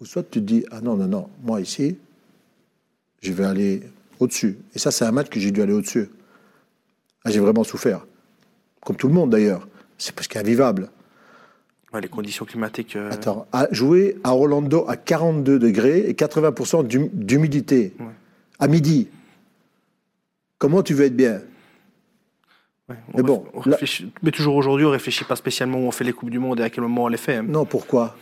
ou 0.01 0.05
soit 0.07 0.23
tu 0.23 0.41
te 0.41 0.45
dis 0.45 0.65
Ah 0.71 0.81
non, 0.81 0.97
non, 0.97 1.07
non, 1.07 1.29
moi 1.43 1.61
ici, 1.61 1.97
je 3.23 3.33
vais 3.33 3.45
aller 3.45 3.83
au-dessus. 4.21 4.57
Et 4.75 4.79
ça, 4.79 4.91
c'est 4.91 5.05
un 5.05 5.13
match 5.13 5.29
que 5.29 5.41
j'ai 5.41 5.51
dû 5.51 5.63
aller 5.63 5.73
au-dessus. 5.73 6.09
Ah, 7.25 7.31
j'ai 7.31 7.41
vraiment 7.41 7.65
souffert. 7.65 8.07
Comme 8.85 8.97
tout 8.97 9.09
le 9.09 9.15
monde 9.15 9.31
d'ailleurs. 9.31 9.67
C'est 9.99 10.15
presque 10.15 10.37
invivable. 10.37 10.91
Ouais, 11.93 12.01
les 12.01 12.09
conditions 12.09 12.45
climatiques. 12.45 12.97
euh, 12.97 13.11
Attends, 13.11 13.47
à 13.53 13.69
jouer 13.71 14.17
à 14.25 14.35
Orlando 14.35 14.85
à 14.89 14.97
42 14.97 15.59
degrés 15.59 16.01
et 16.09 16.15
80% 16.15 16.83
d'hum- 16.83 17.09
d'humidité 17.13 17.95
Ouais. 17.99 18.07
à 18.59 18.67
midi. 18.69 19.09
Comment 20.59 20.83
tu 20.83 20.93
veux 20.95 21.05
être 21.05 21.17
bien? 21.17 21.41
Ouais, 22.89 22.97
Mais 23.15 23.23
bon, 23.23 23.45
là- 23.67 23.77
mais 24.23 24.31
toujours 24.31 24.57
aujourd'hui, 24.57 24.87
on 24.87 24.91
réfléchit 24.91 25.25
pas 25.25 25.37
spécialement 25.37 25.79
où 25.79 25.83
on 25.87 25.91
fait 25.91 26.05
les 26.05 26.13
Coupes 26.13 26.31
du 26.31 26.39
Monde 26.39 26.61
et 26.61 26.63
à 26.65 26.71
quel 26.71 26.83
moment 26.83 27.05
on 27.05 27.09
les 27.09 27.17
fait. 27.17 27.37
hein, 27.37 27.45
Non, 27.47 27.65
pourquoi? 27.65 28.17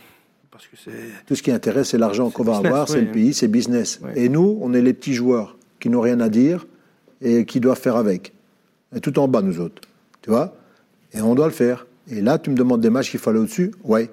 Parce 0.51 0.67
que 0.67 0.75
c'est. 0.83 0.91
Tout 1.25 1.35
ce 1.35 1.41
qui 1.43 1.51
intéresse, 1.51 1.89
c'est 1.89 1.97
l'argent 1.97 2.29
qu'on 2.29 2.43
va 2.43 2.53
business, 2.53 2.71
avoir, 2.71 2.87
c'est 2.89 3.01
le 3.01 3.11
pays, 3.11 3.33
c'est 3.33 3.47
business. 3.47 3.99
Oui. 4.03 4.11
Et 4.15 4.29
nous, 4.29 4.59
on 4.61 4.73
est 4.73 4.81
les 4.81 4.93
petits 4.93 5.13
joueurs 5.13 5.57
qui 5.79 5.89
n'ont 5.89 6.01
rien 6.01 6.19
à 6.19 6.29
dire 6.29 6.65
et 7.21 7.45
qui 7.45 7.59
doivent 7.59 7.79
faire 7.79 7.95
avec. 7.95 8.33
Et 8.95 8.99
tout 8.99 9.17
en 9.17 9.27
bas, 9.27 9.41
nous 9.41 9.59
autres. 9.59 9.81
Tu 10.21 10.29
vois? 10.29 10.55
Et 11.13 11.21
on 11.21 11.33
doit 11.35 11.47
le 11.47 11.53
faire. 11.53 11.87
Et 12.09 12.21
là, 12.21 12.37
tu 12.37 12.49
me 12.51 12.55
demandes 12.55 12.81
des 12.81 12.89
matchs 12.91 13.09
qu'il 13.09 13.19
aller 13.25 13.39
au-dessus? 13.39 13.71
Ouais. 13.83 14.03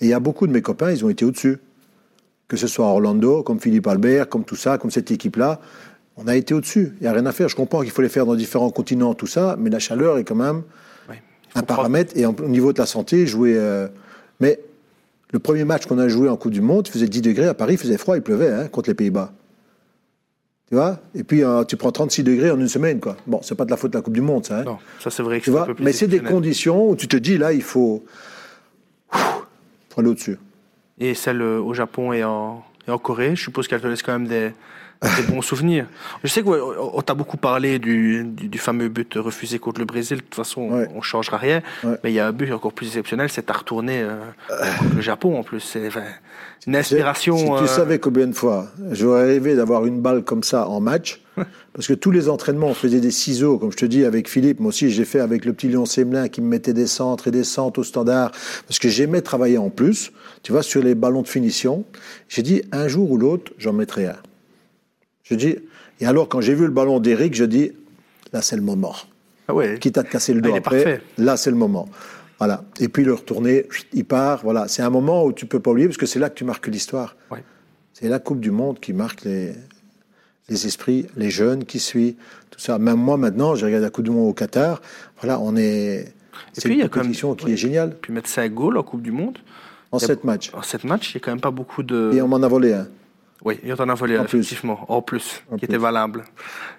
Et 0.00 0.06
il 0.06 0.08
y 0.08 0.12
a 0.12 0.20
beaucoup 0.20 0.46
de 0.46 0.52
mes 0.52 0.62
copains, 0.62 0.90
ils 0.90 1.04
ont 1.04 1.08
été 1.08 1.24
au-dessus. 1.24 1.58
Que 2.48 2.56
ce 2.56 2.66
soit 2.66 2.86
Orlando, 2.86 3.42
comme 3.42 3.58
Philippe 3.58 3.86
Albert, 3.86 4.28
comme 4.28 4.44
tout 4.44 4.56
ça, 4.56 4.78
comme 4.78 4.90
cette 4.90 5.10
équipe-là. 5.10 5.60
On 6.16 6.26
a 6.26 6.36
été 6.36 6.54
au-dessus. 6.54 6.92
Il 7.00 7.02
n'y 7.02 7.08
a 7.08 7.12
rien 7.12 7.26
à 7.26 7.32
faire. 7.32 7.48
Je 7.48 7.56
comprends 7.56 7.82
qu'il 7.82 7.90
faut 7.90 8.02
les 8.02 8.08
faire 8.08 8.26
dans 8.26 8.34
différents 8.34 8.70
continents, 8.70 9.14
tout 9.14 9.26
ça, 9.26 9.56
mais 9.58 9.70
la 9.70 9.78
chaleur 9.78 10.18
est 10.18 10.24
quand 10.24 10.34
même 10.34 10.62
un 11.54 11.62
prendre- 11.62 11.66
paramètre. 11.66 12.12
Et 12.16 12.24
en- 12.26 12.34
au 12.34 12.48
niveau 12.48 12.72
de 12.72 12.78
la 12.78 12.86
santé, 12.86 13.26
jouer. 13.26 13.54
euh, 13.56 13.88
mais 14.40 14.58
le 15.32 15.38
premier 15.38 15.64
match 15.64 15.86
qu'on 15.86 15.98
a 15.98 16.08
joué 16.08 16.28
en 16.28 16.36
Coupe 16.36 16.52
du 16.52 16.60
Monde, 16.62 16.86
il 16.88 16.92
faisait 16.92 17.08
10 17.08 17.20
degrés 17.22 17.46
à 17.46 17.54
Paris, 17.54 17.74
il 17.74 17.78
faisait 17.78 17.98
froid, 17.98 18.16
il 18.16 18.22
pleuvait 18.22 18.50
hein, 18.50 18.68
contre 18.68 18.88
les 18.90 18.94
Pays-Bas. 18.94 19.32
Tu 20.68 20.74
vois? 20.74 20.98
Et 21.14 21.22
puis 21.22 21.44
euh, 21.44 21.64
tu 21.64 21.76
prends 21.76 21.92
36 21.92 22.24
degrés 22.24 22.50
en 22.50 22.58
une 22.58 22.68
semaine, 22.68 22.98
quoi. 22.98 23.16
Bon, 23.26 23.40
c'est 23.42 23.54
pas 23.54 23.64
de 23.64 23.70
la 23.70 23.76
faute 23.76 23.92
de 23.92 23.98
la 23.98 24.02
Coupe 24.02 24.14
du 24.14 24.20
Monde, 24.20 24.44
ça. 24.46 24.58
hein. 24.60 24.64
Non, 24.64 24.78
ça 25.00 25.10
c'est 25.10 25.22
vrai 25.22 25.38
que 25.40 25.44
tu 25.44 25.50
c'est 25.50 25.56
un 25.56 25.58
vois? 25.60 25.66
peu 25.66 25.74
plus 25.74 25.84
Mais 25.84 25.92
c'est 25.92 26.08
des 26.08 26.20
conditions 26.20 26.88
où 26.90 26.96
tu 26.96 27.06
te 27.08 27.16
dis, 27.16 27.38
là, 27.38 27.52
il 27.52 27.62
faut. 27.62 28.04
faut 29.12 30.00
aller 30.00 30.08
au-dessus. 30.08 30.38
Et 30.98 31.14
celle 31.14 31.40
euh, 31.42 31.60
au 31.60 31.74
Japon 31.74 32.12
et 32.12 32.24
en, 32.24 32.64
et 32.88 32.90
en 32.90 32.98
Corée, 32.98 33.36
je 33.36 33.42
suppose 33.42 33.68
qu'elle 33.68 33.80
te 33.80 33.86
laisse 33.86 34.02
quand 34.02 34.12
même 34.18 34.26
des, 34.26 34.52
des 35.02 35.22
bons 35.32 35.42
souvenirs. 35.42 35.86
Je 36.24 36.28
sais 36.28 36.42
qu'on 36.42 37.02
t'a 37.02 37.14
beaucoup 37.14 37.36
parlé 37.36 37.78
du, 37.78 38.24
du, 38.24 38.48
du 38.48 38.58
fameux 38.58 38.88
but 38.88 39.14
refusé 39.16 39.58
contre 39.58 39.80
le 39.80 39.84
Brésil. 39.86 40.18
De 40.18 40.22
toute 40.22 40.34
façon, 40.34 40.70
Ouais. 40.70 40.88
on 40.94 40.98
ne 40.98 41.02
changera 41.02 41.36
rien. 41.36 41.62
Ouais. 41.84 41.96
Mais 42.02 42.10
il 42.12 42.14
y 42.14 42.20
a 42.20 42.26
un 42.26 42.32
but 42.32 42.50
encore 42.52 42.72
plus 42.72 42.86
exceptionnel, 42.86 43.28
c'est 43.30 43.50
à 43.50 43.54
retourner 43.54 44.00
euh, 44.02 44.16
contre 44.78 44.94
le 44.96 45.00
Japon 45.02 45.38
en 45.38 45.42
plus. 45.42 45.60
C'est 45.60 45.86
enfin, 45.88 46.02
une 46.66 46.76
inspiration. 46.76 47.36
Si 47.36 47.44
tu 47.44 47.52
euh, 47.52 47.66
savais 47.66 47.98
combien 47.98 48.26
de 48.26 48.32
fois 48.34 48.68
j'aurais 48.90 49.26
rêvé 49.26 49.54
d'avoir 49.54 49.86
une 49.86 50.00
balle 50.00 50.24
comme 50.24 50.42
ça 50.42 50.66
en 50.68 50.80
match, 50.80 51.22
parce 51.74 51.86
que 51.86 51.92
tous 51.92 52.10
les 52.10 52.28
entraînements, 52.30 52.68
on 52.68 52.74
faisait 52.74 53.00
des 53.00 53.10
ciseaux, 53.10 53.58
comme 53.58 53.70
je 53.70 53.76
te 53.76 53.84
dis, 53.86 54.04
avec 54.04 54.28
Philippe. 54.28 54.60
Moi 54.60 54.70
aussi, 54.70 54.90
j'ai 54.90 55.04
fait 55.04 55.20
avec 55.20 55.44
le 55.44 55.52
petit 55.52 55.68
Léon 55.68 55.84
Semelin 55.84 56.28
qui 56.28 56.40
me 56.40 56.48
mettait 56.48 56.72
des 56.72 56.86
centres 56.86 57.28
et 57.28 57.30
des 57.30 57.44
centres 57.44 57.80
au 57.80 57.84
standard, 57.84 58.30
parce 58.66 58.78
que 58.78 58.88
j'aimais 58.88 59.20
travailler 59.20 59.58
en 59.58 59.68
plus, 59.68 60.10
tu 60.42 60.52
vois, 60.52 60.62
sur 60.62 60.82
les 60.82 60.94
ballons 60.94 61.20
de 61.22 61.28
finition. 61.28 61.84
J'ai 62.28 62.42
dit, 62.42 62.62
un 62.72 62.88
jour 62.88 63.10
ou 63.10 63.18
l'autre, 63.18 63.52
j'en 63.58 63.74
mettrai 63.74 64.06
un. 64.06 64.16
Je 65.28 65.34
dis, 65.34 65.56
et 66.00 66.06
alors, 66.06 66.28
quand 66.28 66.40
j'ai 66.40 66.54
vu 66.54 66.64
le 66.64 66.70
ballon 66.70 67.00
d'Eric, 67.00 67.34
je 67.34 67.44
dis, 67.44 67.72
là, 68.32 68.42
c'est 68.42 68.56
le 68.56 68.62
moment. 68.62 68.94
Ah 69.48 69.54
ouais. 69.54 69.78
Quitte 69.78 69.98
à 69.98 70.02
te 70.02 70.10
casser 70.10 70.34
le 70.34 70.40
dos 70.40 70.48
Ah, 70.48 70.52
il 70.52 70.56
est 70.56 70.58
après, 70.58 71.00
là, 71.18 71.36
c'est 71.36 71.50
le 71.50 71.56
moment. 71.56 71.88
Voilà. 72.38 72.64
Et 72.80 72.88
puis 72.88 73.04
le 73.04 73.14
retourner, 73.14 73.66
il 73.92 74.04
part. 74.04 74.40
Voilà. 74.42 74.68
C'est 74.68 74.82
un 74.82 74.90
moment 74.90 75.24
où 75.24 75.32
tu 75.32 75.46
peux 75.46 75.60
pas 75.60 75.70
oublier, 75.70 75.86
parce 75.88 75.96
que 75.96 76.06
c'est 76.06 76.18
là 76.18 76.28
que 76.30 76.34
tu 76.34 76.44
marques 76.44 76.66
l'histoire. 76.66 77.16
Ouais. 77.30 77.42
C'est 77.92 78.08
la 78.08 78.18
Coupe 78.18 78.40
du 78.40 78.50
Monde 78.50 78.78
qui 78.78 78.92
marque 78.92 79.24
les, 79.24 79.52
les 80.48 80.66
esprits, 80.66 81.06
les 81.16 81.30
jeunes 81.30 81.64
qui 81.64 81.78
suivent, 81.80 82.14
tout 82.50 82.60
ça. 82.60 82.78
Même 82.78 82.98
moi, 82.98 83.16
maintenant, 83.16 83.54
j'ai 83.54 83.66
regardé 83.66 83.84
la 83.86 83.90
Coupe 83.90 84.04
du 84.04 84.10
Monde 84.10 84.28
au 84.28 84.34
Qatar. 84.34 84.82
Voilà, 85.20 85.40
on 85.40 85.56
est. 85.56 86.12
C'est 86.52 86.68
une 86.68 86.88
compétition 86.88 87.34
qui 87.34 87.46
oui. 87.46 87.52
est 87.52 87.56
géniale. 87.56 87.96
Puis 88.00 88.12
mettre 88.12 88.28
5 88.28 88.52
goals 88.52 88.76
en 88.76 88.82
Coupe 88.82 89.02
du 89.02 89.12
Monde. 89.12 89.38
En 89.90 89.98
Il 89.98 90.02
y 90.02 90.04
a- 90.04 90.06
sept 90.08 90.24
matchs. 90.24 90.50
En 90.52 90.62
7 90.62 90.84
matchs, 90.84 91.14
il 91.14 91.16
n'y 91.18 91.22
a 91.22 91.24
quand 91.24 91.30
même 91.30 91.40
pas 91.40 91.50
beaucoup 91.50 91.82
de. 91.82 92.10
Et 92.12 92.20
on 92.20 92.28
m'en 92.28 92.42
a 92.42 92.48
volé 92.48 92.74
un. 92.74 92.86
Oui, 93.44 93.58
il 93.62 93.68
y 93.68 93.72
en 93.72 93.88
a 93.88 93.94
volé, 93.94 94.18
En 94.18 94.24
plus. 94.24 94.38
effectivement. 94.40 94.84
En 94.90 95.02
plus, 95.02 95.42
En 95.50 95.54
qui 95.56 95.66
plus. 95.66 95.74
était 95.74 95.76
valable. 95.78 96.24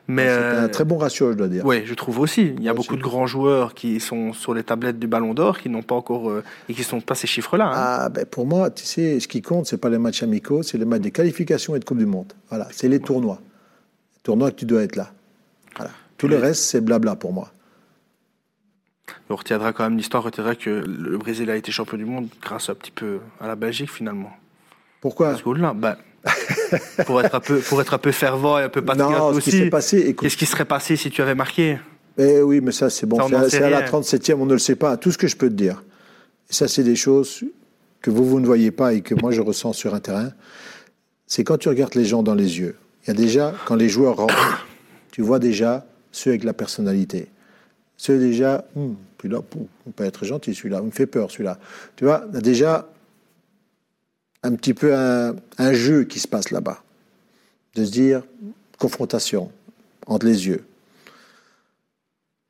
Mais. 0.07 0.23
C'était 0.23 0.33
euh, 0.41 0.65
un 0.65 0.69
très 0.69 0.85
bon 0.85 0.97
ratio, 0.97 1.31
je 1.31 1.37
dois 1.37 1.47
dire. 1.47 1.63
Oui, 1.65 1.83
je 1.85 1.93
trouve 1.93 2.19
aussi. 2.19 2.53
Il 2.57 2.63
y 2.63 2.67
a 2.69 2.73
beaucoup 2.73 2.95
de 2.97 3.01
grands 3.01 3.27
joueurs 3.27 3.73
qui 3.75 3.99
sont 3.99 4.33
sur 4.33 4.53
les 4.53 4.63
tablettes 4.63 4.97
du 4.99 5.07
Ballon 5.07 5.33
d'Or 5.33 5.59
qui 5.59 5.69
n'ont 5.69 5.83
pas 5.83 5.95
encore 5.95 6.29
euh, 6.29 6.43
et 6.67 6.73
qui 6.73 6.83
sont 6.83 6.99
pas 6.99 7.15
ces 7.15 7.27
chiffres-là. 7.27 7.67
hein. 7.67 7.73
Ah, 7.75 8.09
ben 8.09 8.25
pour 8.25 8.47
moi, 8.47 8.71
tu 8.71 8.85
sais, 8.85 9.19
ce 9.19 9.27
qui 9.27 9.41
compte, 9.41 9.67
c'est 9.67 9.77
pas 9.77 9.89
les 9.89 9.99
matchs 9.99 10.23
amicaux, 10.23 10.63
c'est 10.63 10.77
les 10.77 10.85
matchs 10.85 11.01
des 11.01 11.11
qualifications 11.11 11.75
et 11.75 11.79
de 11.79 11.85
Coupe 11.85 11.99
du 11.99 12.05
Monde. 12.07 12.33
Voilà, 12.49 12.67
c'est 12.71 12.87
les 12.89 12.99
tournois. 12.99 13.39
Les 14.15 14.21
tournois 14.23 14.49
que 14.51 14.55
tu 14.57 14.65
dois 14.65 14.81
être 14.83 14.95
là. 14.95 15.11
Voilà. 15.75 15.91
Tout 16.17 16.27
le 16.27 16.37
reste, 16.37 16.63
c'est 16.63 16.81
blabla 16.81 17.15
pour 17.15 17.31
moi. 17.33 17.51
On 19.29 19.35
retiendra 19.35 19.73
quand 19.73 19.83
même 19.83 19.97
l'histoire, 19.97 20.23
retiendra 20.23 20.55
que 20.55 20.69
le 20.69 21.17
Brésil 21.17 21.49
a 21.51 21.55
été 21.55 21.71
champion 21.71 21.97
du 21.97 22.05
monde 22.05 22.27
grâce 22.41 22.69
un 22.69 22.73
petit 22.75 22.91
peu 22.91 23.19
à 23.39 23.47
la 23.47 23.55
Belgique 23.55 23.91
finalement. 23.91 24.31
Pourquoi? 25.01 25.29
Parce 25.31 25.43
que 25.43 25.49
là, 25.51 25.73
ben, 25.75 25.95
pour 27.05 27.21
être 27.21 27.35
un 27.35 27.39
peu, 27.39 27.59
pour 27.59 27.81
être 27.81 27.93
un 27.93 27.97
peu 27.97 28.11
fervent 28.11 28.59
et 28.59 28.63
un 28.63 28.69
peu 28.69 28.81
patriote 28.81 29.11
Non, 29.11 29.31
ce 29.33 29.37
aussi. 29.37 30.15
Qu'est-ce 30.15 30.37
qui 30.37 30.45
serait 30.45 30.65
passé 30.65 30.95
si 30.95 31.09
tu 31.09 31.21
avais 31.21 31.35
marqué? 31.35 31.77
Eh 32.17 32.41
oui, 32.41 32.61
mais 32.61 32.71
ça, 32.71 32.89
c'est 32.89 33.05
bon. 33.05 33.17
C'est 33.49 33.61
à- 33.63 33.69
la 33.69 33.79
rien. 33.79 33.87
37e, 33.87 34.35
on 34.39 34.45
ne 34.45 34.53
le 34.53 34.59
sait 34.59 34.75
pas. 34.75 34.97
Tout 34.97 35.11
ce 35.11 35.17
que 35.17 35.27
je 35.27 35.35
peux 35.35 35.49
te 35.49 35.53
dire. 35.53 35.83
Et 36.49 36.53
ça, 36.53 36.67
c'est 36.67 36.83
des 36.83 36.95
choses 36.95 37.43
que 38.01 38.09
vous, 38.09 38.25
vous 38.25 38.39
ne 38.39 38.45
voyez 38.45 38.71
pas 38.71 38.93
et 38.93 39.01
que 39.01 39.13
moi, 39.15 39.31
je 39.31 39.41
ressens 39.41 39.73
sur 39.73 39.93
un 39.93 39.99
terrain. 39.99 40.31
C'est 41.27 41.43
quand 41.43 41.57
tu 41.57 41.69
regardes 41.69 41.95
les 41.95 42.05
gens 42.05 42.23
dans 42.23 42.35
les 42.35 42.59
yeux. 42.59 42.75
Il 43.03 43.09
y 43.09 43.11
a 43.11 43.13
déjà, 43.13 43.53
quand 43.65 43.75
les 43.75 43.89
joueurs 43.89 44.15
rentrent, 44.17 44.65
tu 45.11 45.21
vois 45.21 45.39
déjà 45.39 45.85
ceux 46.11 46.31
avec 46.31 46.43
la 46.43 46.53
personnalité. 46.53 47.27
Ceux 47.97 48.17
déjà, 48.19 48.65
hum, 48.75 48.95
celui-là, 49.21 49.41
on 49.85 49.91
peut 49.91 50.03
être 50.05 50.25
gentil, 50.25 50.53
celui-là, 50.53 50.79
il 50.81 50.87
me 50.87 50.91
fait 50.91 51.07
peur, 51.07 51.31
celui-là. 51.31 51.57
Tu 51.95 52.05
vois, 52.05 52.25
déjà 52.27 52.87
un 54.47 54.55
petit 54.55 54.73
peu 54.73 54.95
un, 54.95 55.73
jeu 55.73 56.05
qui 56.05 56.19
se 56.19 56.27
passe 56.27 56.51
là-bas. 56.51 56.81
De 57.75 57.83
se 57.83 57.91
dire, 57.91 58.23
confrontation 58.79 59.51
entre 60.07 60.25
les 60.25 60.47
yeux. 60.47 60.63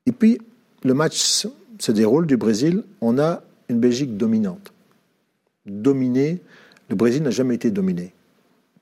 Et 0.05 0.11
puis, 0.11 0.39
le 0.83 0.93
match 0.93 1.17
se 1.17 1.91
déroule 1.91 2.27
du 2.27 2.37
Brésil. 2.37 2.83
On 3.01 3.17
a 3.17 3.41
une 3.67 3.79
Belgique 3.79 4.15
dominante. 4.15 4.71
Dominée. 5.65 6.39
Le 6.89 6.95
Brésil 6.95 7.23
n'a 7.23 7.31
jamais 7.31 7.55
été 7.55 7.71
dominé. 7.71 8.13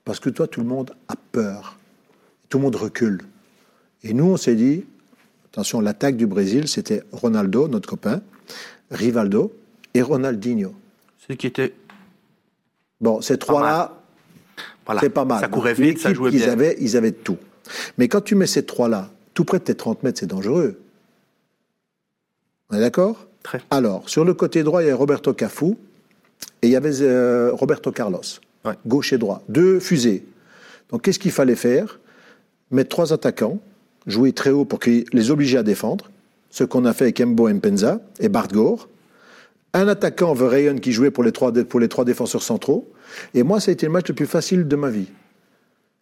Parce 0.04 0.20
que 0.20 0.30
toi, 0.30 0.46
tout 0.46 0.60
le 0.60 0.66
monde 0.66 0.92
a 1.08 1.16
peur. 1.32 1.78
Tout 2.48 2.58
le 2.58 2.64
monde 2.64 2.76
recule. 2.76 3.22
Et 4.04 4.12
nous, 4.12 4.26
on 4.26 4.36
s'est 4.36 4.54
dit, 4.54 4.84
attention, 5.46 5.80
l'attaque 5.80 6.16
du 6.16 6.26
Brésil, 6.26 6.68
c'était 6.68 7.02
Ronaldo, 7.10 7.66
notre 7.66 7.88
copain, 7.88 8.20
Rivaldo 8.90 9.52
et 9.94 10.02
Ronaldinho. 10.02 10.74
Celui 11.18 11.38
qui 11.38 11.46
était. 11.48 11.72
Bon, 13.00 13.20
ces 13.20 13.38
trois-là, 13.38 13.92
Voilà. 14.86 15.00
c'est 15.00 15.10
pas 15.10 15.24
mal. 15.24 15.40
Ça 15.40 15.48
courait 15.48 15.74
vite, 15.74 15.98
ça 15.98 16.14
jouait 16.14 16.30
qu'ils 16.30 16.40
bien. 16.40 16.52
avaient, 16.52 16.76
ils 16.80 16.96
avaient 16.96 17.12
tout. 17.12 17.36
Mais 17.98 18.08
quand 18.08 18.20
tu 18.22 18.34
mets 18.34 18.46
ces 18.46 18.64
trois-là, 18.64 19.10
tout 19.34 19.44
près 19.44 19.58
de 19.58 19.64
tes 19.64 19.74
30 19.74 20.02
mètres, 20.02 20.18
c'est 20.20 20.26
dangereux. 20.26 20.80
On 22.70 22.76
est 22.76 22.80
d'accord? 22.80 23.26
Très. 23.42 23.60
Alors, 23.70 24.08
sur 24.08 24.24
le 24.24 24.34
côté 24.34 24.62
droit, 24.62 24.82
il 24.82 24.88
y 24.88 24.90
a 24.90 24.96
Roberto 24.96 25.32
Cafu 25.32 25.76
et 26.62 26.66
il 26.68 26.70
y 26.70 26.76
avait 26.76 27.00
euh, 27.02 27.50
Roberto 27.52 27.92
Carlos. 27.92 28.20
Ouais. 28.64 28.74
Gauche 28.86 29.12
et 29.12 29.18
droit. 29.18 29.42
Deux 29.48 29.78
fusées. 29.78 30.24
Donc, 30.90 31.02
qu'est-ce 31.02 31.18
qu'il 31.18 31.30
fallait 31.32 31.54
faire? 31.56 32.00
Mettre 32.70 32.88
trois 32.90 33.12
attaquants, 33.12 33.58
jouer 34.06 34.32
très 34.32 34.50
haut 34.50 34.64
pour 34.64 34.80
qu'ils 34.80 35.04
les 35.12 35.30
obliger 35.30 35.58
à 35.58 35.62
défendre. 35.62 36.10
Ce 36.50 36.64
qu'on 36.64 36.84
a 36.84 36.92
fait 36.92 37.04
avec 37.04 37.20
Embo 37.20 37.48
Mpenza 37.48 38.00
et 38.18 38.28
Bart 38.28 38.48
Gore. 38.48 38.88
Un 39.76 39.88
attaquant, 39.88 40.32
Verheyen, 40.32 40.78
qui 40.78 40.92
jouait 40.92 41.10
pour 41.10 41.22
les, 41.22 41.32
trois, 41.32 41.52
pour 41.52 41.80
les 41.80 41.88
trois 41.88 42.04
défenseurs 42.04 42.42
centraux. 42.42 42.90
Et 43.34 43.42
moi, 43.42 43.60
ça 43.60 43.70
a 43.70 43.72
été 43.72 43.86
le 43.86 43.92
match 43.92 44.08
le 44.08 44.14
plus 44.14 44.26
facile 44.26 44.66
de 44.66 44.76
ma 44.76 44.88
vie. 44.90 45.08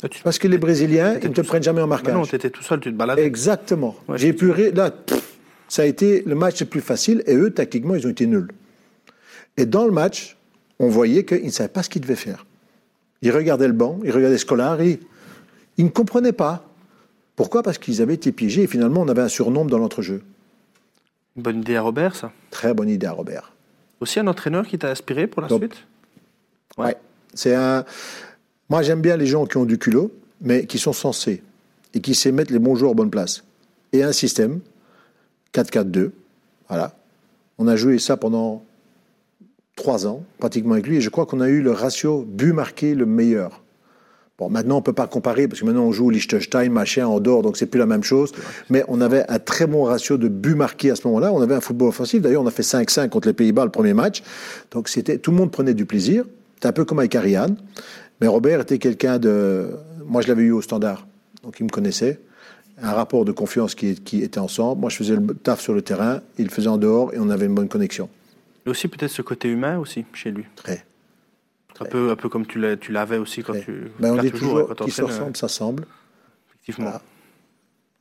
Ah, 0.03 0.09
Parce 0.23 0.39
que 0.39 0.47
les 0.49 0.59
Brésiliens, 0.59 1.19
ils 1.23 1.29
ne 1.31 1.35
te 1.35 1.41
prennent 1.41 1.63
jamais 1.63 1.81
en 1.83 1.87
marquage. 1.87 2.15
non, 2.15 2.23
tu 2.25 2.37
étais 2.37 2.51
tout 2.51 2.63
seul, 2.63 2.79
tu 2.81 2.91
te 2.93 2.97
baladais. 2.97 3.25
Exactement. 3.25 3.97
Ouais, 4.09 4.19
J'ai 4.19 4.33
pu 4.33 4.51
ré- 4.51 4.71
là, 4.71 4.91
pff, 4.91 5.37
ça 5.69 5.83
a 5.83 5.87
été 5.87 6.23
le 6.27 6.35
match 6.35 6.61
le 6.61 6.67
plus 6.67 6.81
facile 6.83 7.23
et 7.27 7.35
eux, 7.35 7.51
tactiquement, 7.51 7.95
ils 7.95 8.07
ont 8.07 8.11
été 8.11 8.27
nuls. 8.27 8.49
Et 9.57 9.67
dans 9.67 9.85
le 9.87 9.93
match, 9.93 10.37
on 10.79 10.89
voyait 10.89 11.25
qu'ils 11.25 11.45
ne 11.47 11.51
savaient 11.51 11.69
pas 11.69 11.83
ce 11.83 11.89
qu'ils 11.89 12.03
devaient 12.03 12.17
faire. 12.17 12.45
Ils 13.23 13.31
regardaient 13.33 13.67
le 13.69 13.73
banc, 13.73 13.99
ils 14.05 14.11
regardaient 14.13 14.39
Scolari, 14.39 15.01
ils 15.79 15.85
ne 15.87 15.91
comprenaient 15.91 16.33
pas. 16.33 16.69
Pourquoi? 17.35 17.63
Parce 17.63 17.79
qu'ils 17.79 18.03
avaient 18.03 18.15
été 18.15 18.31
piégés 18.31 18.63
et 18.65 18.67
finalement, 18.67 19.01
on 19.01 19.09
avait 19.09 19.23
un 19.23 19.29
surnombre 19.29 19.71
dans 19.71 19.79
l'entrejeu. 19.79 20.23
Bonne 21.35 21.61
idée 21.63 21.77
à 21.77 21.83
Robert, 21.83 22.15
ça. 22.15 22.31
Très 22.51 22.75
bonne 22.75 22.89
idée 22.91 23.07
à 23.07 23.13
Robert. 23.13 23.54
Aussi 24.01 24.21
un 24.21 24.27
entraîneur 24.27 24.67
qui 24.67 24.79
t'a 24.79 24.91
inspiré 24.91 25.27
pour 25.27 25.43
la 25.43 25.49
Top. 25.49 25.61
suite 25.61 25.85
Ouais. 26.77 26.87
Ouais. 26.87 26.97
C'est 27.35 27.55
un. 27.55 27.85
Moi, 28.69 28.83
j'aime 28.83 29.01
bien 29.01 29.17
les 29.17 29.27
gens 29.27 29.47
qui 29.47 29.57
ont 29.57 29.65
du 29.65 29.79
culot, 29.79 30.13
mais 30.41 30.67
qui 30.67 30.79
sont 30.79 30.93
sensés 30.93 31.43
et 31.95 32.01
qui 32.01 32.15
savent 32.15 32.33
mettre 32.33 32.53
les 32.53 32.59
bons 32.59 32.75
joueurs 32.75 32.93
aux 32.93 32.95
bonnes 32.95 33.11
places. 33.11 33.45
Et 33.93 34.03
un 34.03 34.13
système 34.13 34.61
4-4-2. 35.53 36.11
Voilà. 36.69 36.97
On 37.59 37.69
a 37.69 37.77
joué 37.77 37.99
ça 37.99 38.17
pendant 38.17 38.65
trois 39.77 40.07
ans, 40.07 40.25
pratiquement 40.39 40.75
avec 40.75 40.87
lui, 40.87 40.97
et 40.97 41.01
je 41.01 41.11
crois 41.11 41.27
qu'on 41.27 41.41
a 41.41 41.49
eu 41.49 41.63
le 41.63 41.73
ratio 41.73 42.23
but 42.23 42.53
marqué 42.53 42.95
le 42.95 43.07
meilleur. 43.07 43.64
Bon, 44.37 44.51
maintenant, 44.51 44.79
on 44.79 44.83
peut 44.83 44.93
pas 44.93 45.07
comparer 45.07 45.47
parce 45.47 45.61
que 45.61 45.65
maintenant, 45.65 45.85
on 45.85 45.93
joue 45.93 46.11
Liechtenstein, 46.11 46.73
machin, 46.73 47.07
en 47.07 47.21
dehors, 47.21 47.43
donc 47.43 47.57
c'est 47.57 47.67
plus 47.67 47.79
la 47.79 47.87
même 47.87 48.03
chose. 48.03 48.33
Mais 48.69 48.85
on 48.89 49.01
avait 49.01 49.25
un 49.29 49.39
très 49.39 49.69
bon 49.69 49.85
ratio 49.85 50.17
de 50.17 50.27
buts 50.27 50.57
marqués 50.57 50.91
à 50.91 50.97
ce 50.97 51.07
moment-là. 51.07 51.33
On 51.33 51.41
avait 51.41 51.55
un 51.55 51.61
football 51.61 51.89
offensif. 51.89 52.21
D'ailleurs, 52.21 52.43
on 52.43 52.47
a 52.47 52.51
fait 52.51 52.65
5-5 52.65 53.11
contre 53.11 53.29
les 53.29 53.35
Pays-Bas 53.35 53.65
le 53.65 53.71
premier 53.71 53.95
match. 53.95 54.25
Donc, 54.73 54.89
c'était, 54.89 55.19
tout 55.19 55.31
le 55.31 55.37
monde 55.37 55.53
prenait 55.53 55.75
du 55.75 55.87
plaisir. 55.87 56.25
C'était 56.57 56.67
un 56.67 56.73
peu 56.73 56.85
comme 56.85 56.99
avec 56.99 57.15
Ariane. 57.15 57.57
Mais 58.21 58.27
Robert 58.27 58.61
était 58.61 58.79
quelqu'un 58.79 59.21
de. 59.21 59.71
Moi, 60.05 60.21
je 60.21 60.27
l'avais 60.27 60.43
eu 60.43 60.53
au 60.53 60.63
standard. 60.63 61.07
Donc, 61.45 61.61
il 61.61 61.65
me 61.65 61.71
connaissait. 61.71 62.19
Un 62.83 62.91
rapport 62.91 63.25
de 63.25 63.31
confiance 63.31 63.77
qui, 63.77 63.95
qui 63.95 64.23
était 64.23 64.41
ensemble. 64.41 64.81
Moi, 64.81 64.91
je 64.91 64.97
faisais 64.97 65.15
le 65.15 65.27
taf 65.35 65.61
sur 65.61 65.75
le 65.75 65.83
terrain. 65.83 66.23
Il 66.39 66.47
le 66.47 66.51
faisait 66.51 66.67
en 66.67 66.77
dehors 66.77 67.15
et 67.15 67.19
on 67.21 67.31
avait 67.31 67.47
une 67.47 67.55
bonne 67.55 67.69
connexion. 67.69 68.09
Et 68.67 68.71
aussi, 68.71 68.89
peut-être 68.89 69.13
ce 69.13 69.23
côté 69.23 69.49
humain 69.49 69.79
aussi, 69.79 70.05
chez 70.13 70.33
lui. 70.33 70.45
Très. 70.57 70.85
Un 71.81 71.85
peu, 71.87 72.11
un 72.11 72.17
peu 72.17 72.29
comme 72.29 72.47
tu 72.47 72.59
l'avais 72.91 73.19
aussi 73.19 73.43
quand 73.43 73.53
très. 73.53 73.63
tu. 73.65 73.91
Ben, 73.99 74.13
on 74.13 74.23
dit 74.23 74.31
toujours, 74.31 74.51
toujours 74.61 74.77
quand 74.77 74.85
qui 74.85 74.91
se 74.93 75.01
t'entraînes, 75.01 75.19
ressemble, 75.19 75.37
ça 75.37 75.49
semble. 75.49 75.83
euh, 75.83 76.53
Effectivement. 76.63 76.91
Voilà. 76.91 77.03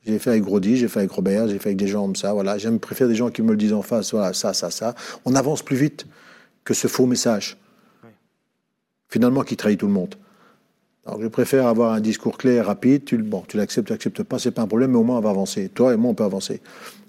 J'ai 0.06 0.18
fait 0.18 0.30
avec 0.30 0.42
Brody, 0.44 0.76
j'ai 0.76 0.86
fait 0.88 1.00
avec 1.00 1.10
Robert, 1.12 1.48
j'ai 1.48 1.58
fait 1.58 1.70
avec 1.70 1.78
des 1.78 1.86
gens 1.88 2.02
comme 2.02 2.14
ça. 2.16 2.32
Voilà, 2.34 2.58
j'aime 2.58 2.78
préférer 2.78 3.08
des 3.08 3.16
gens 3.16 3.30
qui 3.30 3.42
me 3.42 3.50
le 3.52 3.56
disent 3.56 3.72
en 3.72 3.82
face. 3.82 4.12
Voilà, 4.12 4.32
ça, 4.34 4.52
ça, 4.52 4.70
ça. 4.70 4.94
On 5.24 5.34
avance 5.34 5.62
plus 5.62 5.76
vite 5.76 6.06
que 6.62 6.74
ce 6.74 6.86
faux 6.88 7.06
message. 7.06 7.56
Oui. 8.04 8.10
Finalement, 9.08 9.42
qui 9.42 9.56
trahit 9.56 9.80
tout 9.80 9.86
le 9.86 9.92
monde. 9.92 10.14
Alors, 11.06 11.20
je 11.20 11.26
préfère 11.28 11.66
avoir 11.66 11.92
un 11.94 12.00
discours 12.00 12.36
clair, 12.38 12.66
rapide. 12.66 13.04
Tu, 13.06 13.16
le- 13.16 13.22
bon, 13.22 13.44
tu 13.48 13.56
l'acceptes, 13.56 13.86
tu 13.88 13.92
l'acceptes 13.94 14.22
pas, 14.22 14.38
c'est 14.38 14.50
pas 14.50 14.62
un 14.62 14.66
problème, 14.66 14.90
mais 14.92 14.98
au 14.98 15.04
moins 15.04 15.18
on 15.18 15.20
va 15.20 15.30
avancer. 15.30 15.68
Toi 15.70 15.94
et 15.94 15.96
moi, 15.96 16.10
on 16.10 16.14
peut 16.14 16.24
avancer. 16.24 16.60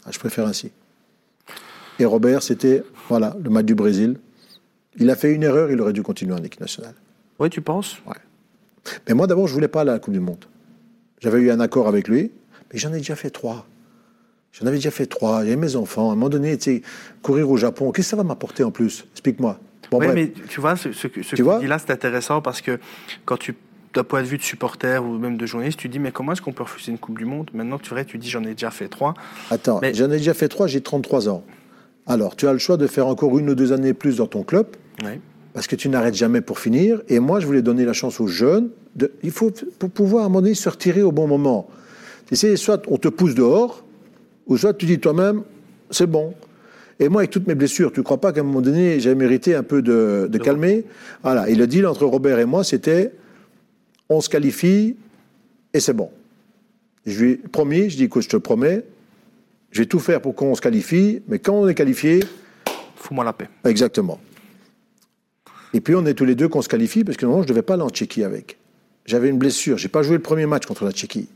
Ah, 0.05 0.09
je 0.11 0.19
préfère 0.19 0.45
ainsi. 0.47 0.71
Et 1.99 2.05
Robert, 2.05 2.43
c'était 2.43 2.83
voilà 3.09 3.35
le 3.43 3.49
match 3.49 3.65
du 3.65 3.75
Brésil. 3.75 4.17
Il 4.97 5.09
a 5.09 5.15
fait 5.15 5.33
une 5.33 5.43
erreur, 5.43 5.71
il 5.71 5.81
aurait 5.81 5.93
dû 5.93 6.03
continuer 6.03 6.33
en 6.33 6.43
équipe 6.43 6.59
nationale. 6.61 6.93
Oui, 7.39 7.49
tu 7.49 7.61
penses? 7.61 7.97
Mais 9.07 9.13
moi, 9.13 9.27
d'abord, 9.27 9.47
je 9.47 9.53
voulais 9.53 9.67
pas 9.67 9.81
aller 9.81 9.89
à 9.89 9.93
la 9.93 9.99
Coupe 9.99 10.13
du 10.13 10.19
Monde. 10.19 10.45
J'avais 11.19 11.39
eu 11.39 11.51
un 11.51 11.59
accord 11.59 11.87
avec 11.87 12.07
lui, 12.07 12.31
mais 12.71 12.79
j'en 12.79 12.93
ai 12.93 12.97
déjà 12.97 13.15
fait 13.15 13.29
trois. 13.29 13.65
J'en 14.53 14.67
avais 14.67 14.77
déjà 14.77 14.91
fait 14.91 15.05
trois. 15.07 15.43
J'avais 15.43 15.55
mes 15.55 15.75
enfants. 15.75 16.09
À 16.09 16.13
un 16.13 16.15
moment 16.15 16.29
donné, 16.29 16.57
tu 16.57 16.63
sais, 16.75 16.81
courir 17.21 17.49
au 17.49 17.57
Japon, 17.57 17.91
qu'est-ce 17.91 18.07
que 18.07 18.11
ça 18.11 18.15
va 18.17 18.23
m'apporter 18.23 18.63
en 18.63 18.71
plus? 18.71 19.05
Explique-moi. 19.11 19.59
Bon, 19.91 19.99
Oui, 19.99 20.05
bref. 20.07 20.15
mais 20.15 20.31
tu 20.47 20.61
vois, 20.61 20.75
ce, 20.75 20.91
ce 20.91 21.07
que, 21.07 21.23
ce 21.23 21.35
Tu 21.35 21.43
que 21.43 21.59
dis 21.59 21.67
là, 21.67 21.77
c'est 21.79 21.91
intéressant 21.91 22.41
parce 22.41 22.61
que 22.61 22.79
quand 23.25 23.37
tu, 23.37 23.55
d'un 23.93 24.03
point 24.03 24.21
de 24.21 24.27
vue 24.27 24.37
de 24.37 24.43
supporter 24.43 25.03
ou 25.03 25.17
même 25.17 25.35
de 25.37 25.45
journaliste, 25.45 25.79
tu 25.79 25.89
dis, 25.89 25.99
mais 25.99 26.11
comment 26.11 26.31
est-ce 26.31 26.41
qu'on 26.41 26.53
peut 26.53 26.63
refuser 26.63 26.91
une 26.91 26.97
Coupe 26.99 27.17
du 27.17 27.25
Monde? 27.25 27.49
Maintenant, 27.53 27.79
tu 27.79 27.89
vrai, 27.89 28.05
tu 28.05 28.17
dis, 28.17 28.29
j'en 28.29 28.43
ai 28.43 28.51
déjà 28.53 28.71
fait 28.71 28.87
trois. 28.87 29.13
Attends, 29.51 29.79
mais- 29.81 29.93
j'en 29.93 30.05
ai 30.11 30.17
déjà 30.17 30.33
fait 30.33 30.47
trois, 30.47 30.67
j'ai 30.67 30.81
33 30.81 31.27
ans. 31.27 31.43
Alors, 32.07 32.35
tu 32.35 32.47
as 32.47 32.53
le 32.53 32.59
choix 32.59 32.77
de 32.77 32.87
faire 32.87 33.07
encore 33.07 33.37
une 33.39 33.49
ou 33.49 33.55
deux 33.55 33.73
années 33.73 33.93
plus 33.93 34.17
dans 34.17 34.27
ton 34.27 34.43
club, 34.43 34.67
Oui. 35.03 35.19
parce 35.53 35.67
que 35.67 35.75
tu 35.75 35.87
n'arrêtes 35.87 36.15
jamais 36.15 36.41
pour 36.41 36.59
finir. 36.59 37.01
Et 37.07 37.19
moi, 37.19 37.39
je 37.39 37.45
voulais 37.45 37.61
donner 37.61 37.85
la 37.85 37.93
chance 37.93 38.19
aux 38.19 38.27
jeunes. 38.27 38.69
De, 38.95 39.11
il 39.23 39.31
faut, 39.31 39.51
pour 39.79 39.89
pouvoir, 39.89 40.23
à 40.23 40.25
un 40.25 40.29
moment 40.29 40.41
donné, 40.41 40.53
se 40.53 40.67
retirer 40.67 41.01
au 41.01 41.11
bon 41.13 41.27
moment. 41.27 41.67
Tu 42.27 42.35
sais, 42.35 42.57
soit 42.57 42.83
on 42.87 42.97
te 42.97 43.07
pousse 43.07 43.35
dehors, 43.35 43.85
ou 44.47 44.57
soit 44.57 44.73
tu 44.73 44.85
dis 44.85 44.99
toi-même, 44.99 45.43
c'est 45.91 46.07
bon. 46.07 46.33
Et 46.99 47.07
moi, 47.09 47.21
avec 47.21 47.31
toutes 47.31 47.47
mes 47.47 47.55
blessures, 47.55 47.91
tu 47.91 47.99
ne 48.01 48.03
crois 48.03 48.19
pas 48.19 48.33
qu'à 48.33 48.41
un 48.41 48.43
moment 48.43 48.61
donné, 48.61 48.99
j'avais 48.99 49.15
mérité 49.15 49.55
un 49.55 49.63
peu 49.63 49.81
de, 49.81 50.27
de 50.29 50.37
calmer? 50.37 50.83
Voilà. 51.23 51.49
Et 51.49 51.55
le 51.55 51.67
deal 51.67 51.85
entre 51.87 52.05
Robert 52.05 52.39
et 52.39 52.45
moi, 52.45 52.63
c'était, 52.63 53.13
on 54.09 54.21
se 54.21 54.29
qualifie, 54.29 54.95
et 55.73 55.79
c'est 55.79 55.93
bon. 55.93 56.09
Je 57.05 57.23
lui 57.23 57.31
ai 57.31 57.35
promis, 57.37 57.89
je 57.89 57.97
dis, 57.97 58.05
écoute, 58.05 58.23
je 58.23 58.29
te 58.29 58.37
promets, 58.37 58.83
je 59.71 59.81
vais 59.81 59.85
tout 59.85 59.99
faire 59.99 60.21
pour 60.21 60.35
qu'on 60.35 60.55
se 60.55 60.61
qualifie, 60.61 61.21
mais 61.27 61.39
quand 61.39 61.53
on 61.53 61.67
est 61.67 61.75
qualifié, 61.75 62.21
Fous-moi 62.97 63.23
la 63.23 63.33
paix. 63.33 63.47
Exactement. 63.65 64.19
Et 65.75 65.81
puis 65.81 65.93
on 65.93 66.05
est 66.05 66.13
tous 66.13 66.23
les 66.23 66.35
deux 66.35 66.47
qu'on 66.47 66.61
se 66.61 66.69
qualifie 66.69 67.03
parce 67.03 67.17
que 67.17 67.25
normalement 67.25 67.43
je 67.43 67.49
ne 67.49 67.53
devais 67.53 67.61
pas 67.61 67.73
aller 67.73 67.83
en 67.83 67.89
Tchéquie 67.89 68.23
avec. 68.23 68.57
J'avais 69.05 69.27
une 69.27 69.37
blessure, 69.37 69.77
j'ai 69.77 69.89
pas 69.89 70.03
joué 70.03 70.15
le 70.15 70.21
premier 70.21 70.45
match 70.45 70.65
contre 70.65 70.85
la 70.85 70.91
Tchéquie. 70.91 71.27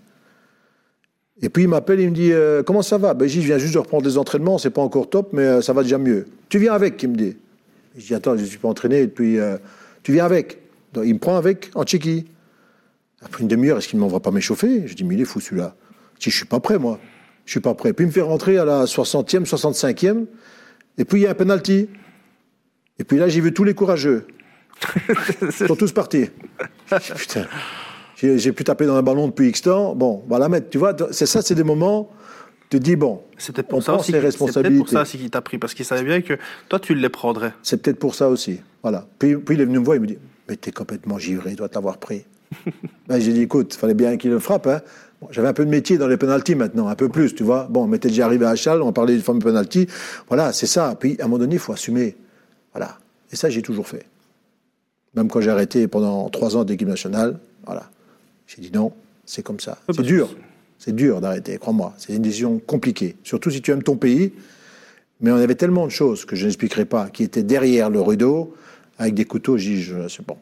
Et 1.42 1.50
puis 1.50 1.64
il 1.64 1.68
m'appelle, 1.68 2.00
il 2.00 2.10
me 2.10 2.16
dit 2.16 2.32
euh, 2.32 2.64
comment 2.64 2.82
ça 2.82 2.98
va? 2.98 3.14
Ben 3.14 3.28
je 3.28 3.42
viens 3.42 3.58
juste 3.58 3.74
de 3.74 3.80
reprendre 3.80 4.04
des 4.04 4.18
entraînements, 4.18 4.58
c'est 4.58 4.70
pas 4.70 4.82
encore 4.82 5.10
top, 5.10 5.32
mais 5.34 5.44
euh, 5.44 5.62
ça 5.62 5.74
va 5.74 5.84
déjà 5.84 5.98
mieux. 5.98 6.26
Tu 6.48 6.58
viens 6.58 6.72
avec, 6.72 7.04
il 7.04 7.10
me 7.10 7.16
dit. 7.18 7.36
Je 7.98 8.06
dis 8.06 8.16
attends, 8.16 8.38
je 8.38 8.44
ne 8.44 8.46
suis 8.46 8.60
pas 8.60 8.70
entraîné 8.70 9.02
depuis. 9.02 9.40
euh, 9.40 9.58
tu 10.04 10.14
viens 10.14 10.24
avec. 10.24 10.60
Il 11.04 11.16
me 11.16 11.20
prend 11.20 11.36
avec 11.36 11.70
en 11.76 11.84
Tchéquie. 11.84 12.26
Après 13.22 13.42
une 13.42 13.50
demi-heure, 13.50 13.78
est-ce 13.80 13.90
qu'il 13.90 14.00
ne 14.00 14.04
m'envoie 14.06 14.22
pas 14.22 14.32
m'échauffer? 14.32 14.88
Je 14.88 14.94
dis 14.94 15.04
mais 15.04 15.16
il 15.16 15.22
est 15.22 15.26
fou 15.26 15.42
celui-là. 15.42 15.76
Je 16.16 16.24
dis 16.24 16.30
je 16.30 16.38
suis 16.38 16.46
pas 16.46 16.62
prêt 16.62 16.80
moi. 16.80 16.98
Je 17.44 17.52
suis 17.52 17.60
pas 17.60 17.74
prêt. 17.74 17.92
Puis 17.92 18.06
il 18.06 18.08
me 18.08 18.14
fait 18.14 18.22
rentrer 18.22 18.58
à 18.58 18.64
la 18.64 18.86
60e, 18.86 19.46
65e. 19.46 20.28
Et 20.98 21.04
puis 21.04 21.20
il 21.20 21.24
y 21.24 21.28
a 21.28 21.32
un 21.32 21.34
penalty. 21.34 21.90
Et 23.00 23.04
puis 23.04 23.18
là, 23.18 23.30
j'ai 23.30 23.42
vu 23.42 23.54
tous 23.54 23.64
les 23.64 23.74
courageux. 23.74 24.28
Ils 25.42 25.52
sont 25.52 25.76
tous 25.76 25.92
partis. 25.92 26.30
Putain. 27.16 27.46
J'ai 28.16 28.52
pu 28.52 28.64
taper 28.64 28.86
dans 28.86 28.96
un 28.96 29.02
ballon 29.02 29.28
depuis 29.28 29.50
X 29.50 29.62
temps. 29.62 29.96
Bon, 29.96 30.24
la 30.30 30.50
mettre. 30.50 30.70
Tu 30.70 30.78
vois, 30.78 30.96
c'est 31.12 31.26
ça, 31.26 31.42
c'est 31.42 31.56
des 31.56 31.64
moments. 31.64 32.10
Tu 32.70 32.78
te 32.78 32.84
dis, 32.84 32.96
bon, 32.96 33.22
C'est 33.38 33.56
peut-être 33.56 33.68
pour 33.70 33.80
aussi. 33.80 34.16
responsabilités. 34.16 34.78
pour 34.78 34.90
ça 34.90 35.02
aussi 35.02 35.18
qu'il 35.18 35.30
t'a 35.30 35.42
pris 35.42 35.58
parce 35.58 35.74
qu'il 35.74 35.86
savait 35.86 36.04
bien 36.04 36.22
que 36.22 36.38
toi, 36.68 36.80
tu 36.80 36.94
les 36.94 37.10
prendrais. 37.10 37.54
c'est 37.64 37.82
peut-être 37.82 37.98
pour 37.98 38.14
ça 38.14 38.30
aussi. 38.30 38.60
Voilà. 38.84 39.08
Puis, 39.18 39.36
puis 39.38 39.56
il 39.56 39.62
est 39.62 39.66
venu 39.66 39.80
me 39.80 39.86
voir, 39.86 39.96
il 39.96 40.02
me 40.02 40.08
dit, 40.08 40.18
mais 40.48 40.56
t'es 40.56 40.72
complètement 40.72 41.18
givré, 41.18 41.52
il 41.52 41.56
doit 41.56 41.70
t'avoir 41.70 41.98
pris. 41.98 42.26
Ben, 43.08 43.20
j'ai 43.20 43.34
dit, 43.34 43.42
écoute, 43.42 43.74
fallait 43.74 43.96
bien 43.96 44.18
qu'il 44.18 44.30
le 44.30 44.38
frappe. 44.38 44.68
Hein. 44.68 44.82
Bon, 45.20 45.30
J'avais 45.32 45.48
un 45.48 45.54
peu 45.54 45.66
de 45.66 45.72
métier 45.72 45.98
dans 45.98 46.08
les 46.08 46.18
pénalties 46.18 46.54
maintenant, 46.54 46.90
un 46.90 46.96
peu 46.96 47.10
plus, 47.10 47.34
tu 47.34 47.44
vois. 47.44 47.64
Bon, 47.68 47.86
on 47.86 47.88
m'était 47.88 48.10
déjà 48.10 48.26
arrivé 48.26 48.46
à 48.46 48.56
Chal, 48.56 48.84
on 48.84 48.92
parlait 48.94 49.16
du 49.16 49.22
fameux 49.22 49.40
penalty. 49.40 49.88
Voilà, 50.28 50.54
c'est 50.54 50.68
ça. 50.68 50.96
Puis 51.00 51.18
à 51.20 51.24
un 51.24 51.28
moment 51.28 51.40
donné, 51.40 51.56
il 51.56 51.60
faut 51.60 51.74
assumer. 51.74 52.16
Voilà. 52.74 52.98
Et 53.32 53.36
ça, 53.36 53.50
j'ai 53.50 53.62
toujours 53.62 53.88
fait. 53.88 54.06
Même 55.16 55.28
quand 55.28 55.42
j'ai 55.42 55.50
arrêté 55.50 55.88
pendant 55.88 56.30
trois 56.30 56.56
ans 56.56 56.64
d'équipe 56.64 56.88
nationale, 56.88 57.40
voilà. 57.66 57.90
J'ai 58.48 58.62
dit 58.62 58.72
non, 58.72 58.92
c'est 59.26 59.44
comme 59.44 59.60
ça. 59.60 59.78
parce 59.86 59.98
C'est 59.98 60.04
que 60.04 60.08
dur. 60.08 60.30
C'est 60.78 60.96
dur 60.96 61.20
d'arrêter, 61.22 61.58
crois-moi. 61.58 61.94
C'est 61.98 62.14
une 62.16 62.22
décision 62.22 62.58
compliquée. 62.60 63.16
Surtout 63.24 63.52
si 63.52 63.62
tu 63.62 63.72
aimes 63.72 63.84
ton 63.84 63.98
pays. 63.98 64.32
Mais 65.22 65.32
on 65.32 65.36
avait 65.36 65.56
tellement 65.56 65.86
de 65.86 65.92
choses 65.92 66.24
que 66.24 66.36
je 66.38 66.46
n'expliquerai 66.46 66.86
pas, 66.86 67.10
qui 67.10 67.24
étaient 67.24 67.44
derrière 67.44 67.90
le 67.90 68.00
rideau, 68.00 68.56
avec 68.98 69.14
des 69.16 69.26
couteaux, 69.26 69.58
j'ai 69.58 69.72
dit, 69.76 69.82
je- 69.82 70.08
c'est 70.08 70.26
bon. 70.26 70.38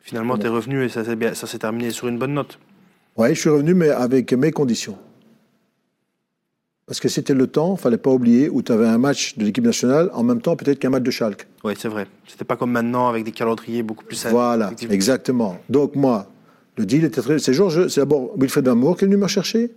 Finalement, 0.00 0.36
tu 0.36 0.46
es 0.46 0.48
revenu 0.48 0.84
et 0.84 0.88
ça 0.88 1.04
s'est 1.04 1.14
bien- 1.14 1.34
ça 1.34 1.46
s'est 1.46 1.58
terminé 1.60 1.90
sur 1.90 2.08
une 2.08 2.18
bonne 2.18 2.34
note. 2.34 2.58
Ouais, 3.16 3.32
je 3.34 3.40
suis 3.40 3.48
revenu, 3.50 3.74
mais 3.74 3.90
avec 3.90 4.32
mes 4.32 4.50
conditions. 4.50 4.98
Parce 6.90 6.98
que 6.98 7.08
c'était 7.08 7.34
le 7.34 7.46
temps, 7.46 7.76
fallait 7.76 7.98
pas 7.98 8.10
oublier, 8.10 8.48
où 8.48 8.62
tu 8.62 8.72
avais 8.72 8.88
un 8.88 8.98
match 8.98 9.38
de 9.38 9.44
l'équipe 9.44 9.62
nationale, 9.62 10.10
en 10.12 10.24
même 10.24 10.40
temps 10.40 10.56
peut-être 10.56 10.80
qu'un 10.80 10.90
match 10.90 11.04
de 11.04 11.12
Schalke. 11.12 11.46
Oui, 11.62 11.74
c'est 11.78 11.86
vrai. 11.86 12.08
C'était 12.26 12.44
pas 12.44 12.56
comme 12.56 12.72
maintenant 12.72 13.06
avec 13.06 13.22
des 13.22 13.30
calendriers 13.30 13.84
beaucoup 13.84 14.04
plus 14.04 14.16
simples. 14.16 14.34
Voilà, 14.34 14.72
exactement. 14.90 15.56
Donc 15.68 15.94
moi, 15.94 16.26
le 16.76 16.84
deal 16.84 17.04
était 17.04 17.20
très... 17.20 17.38
C'est 17.38 17.52
Georges, 17.52 17.86
c'est 17.86 18.00
d'abord 18.00 18.32
Wilfred 18.36 18.66
Amour 18.66 18.96
qui 18.96 19.04
est 19.04 19.06
venu 19.06 19.18
me 19.18 19.28
chercher, 19.28 19.70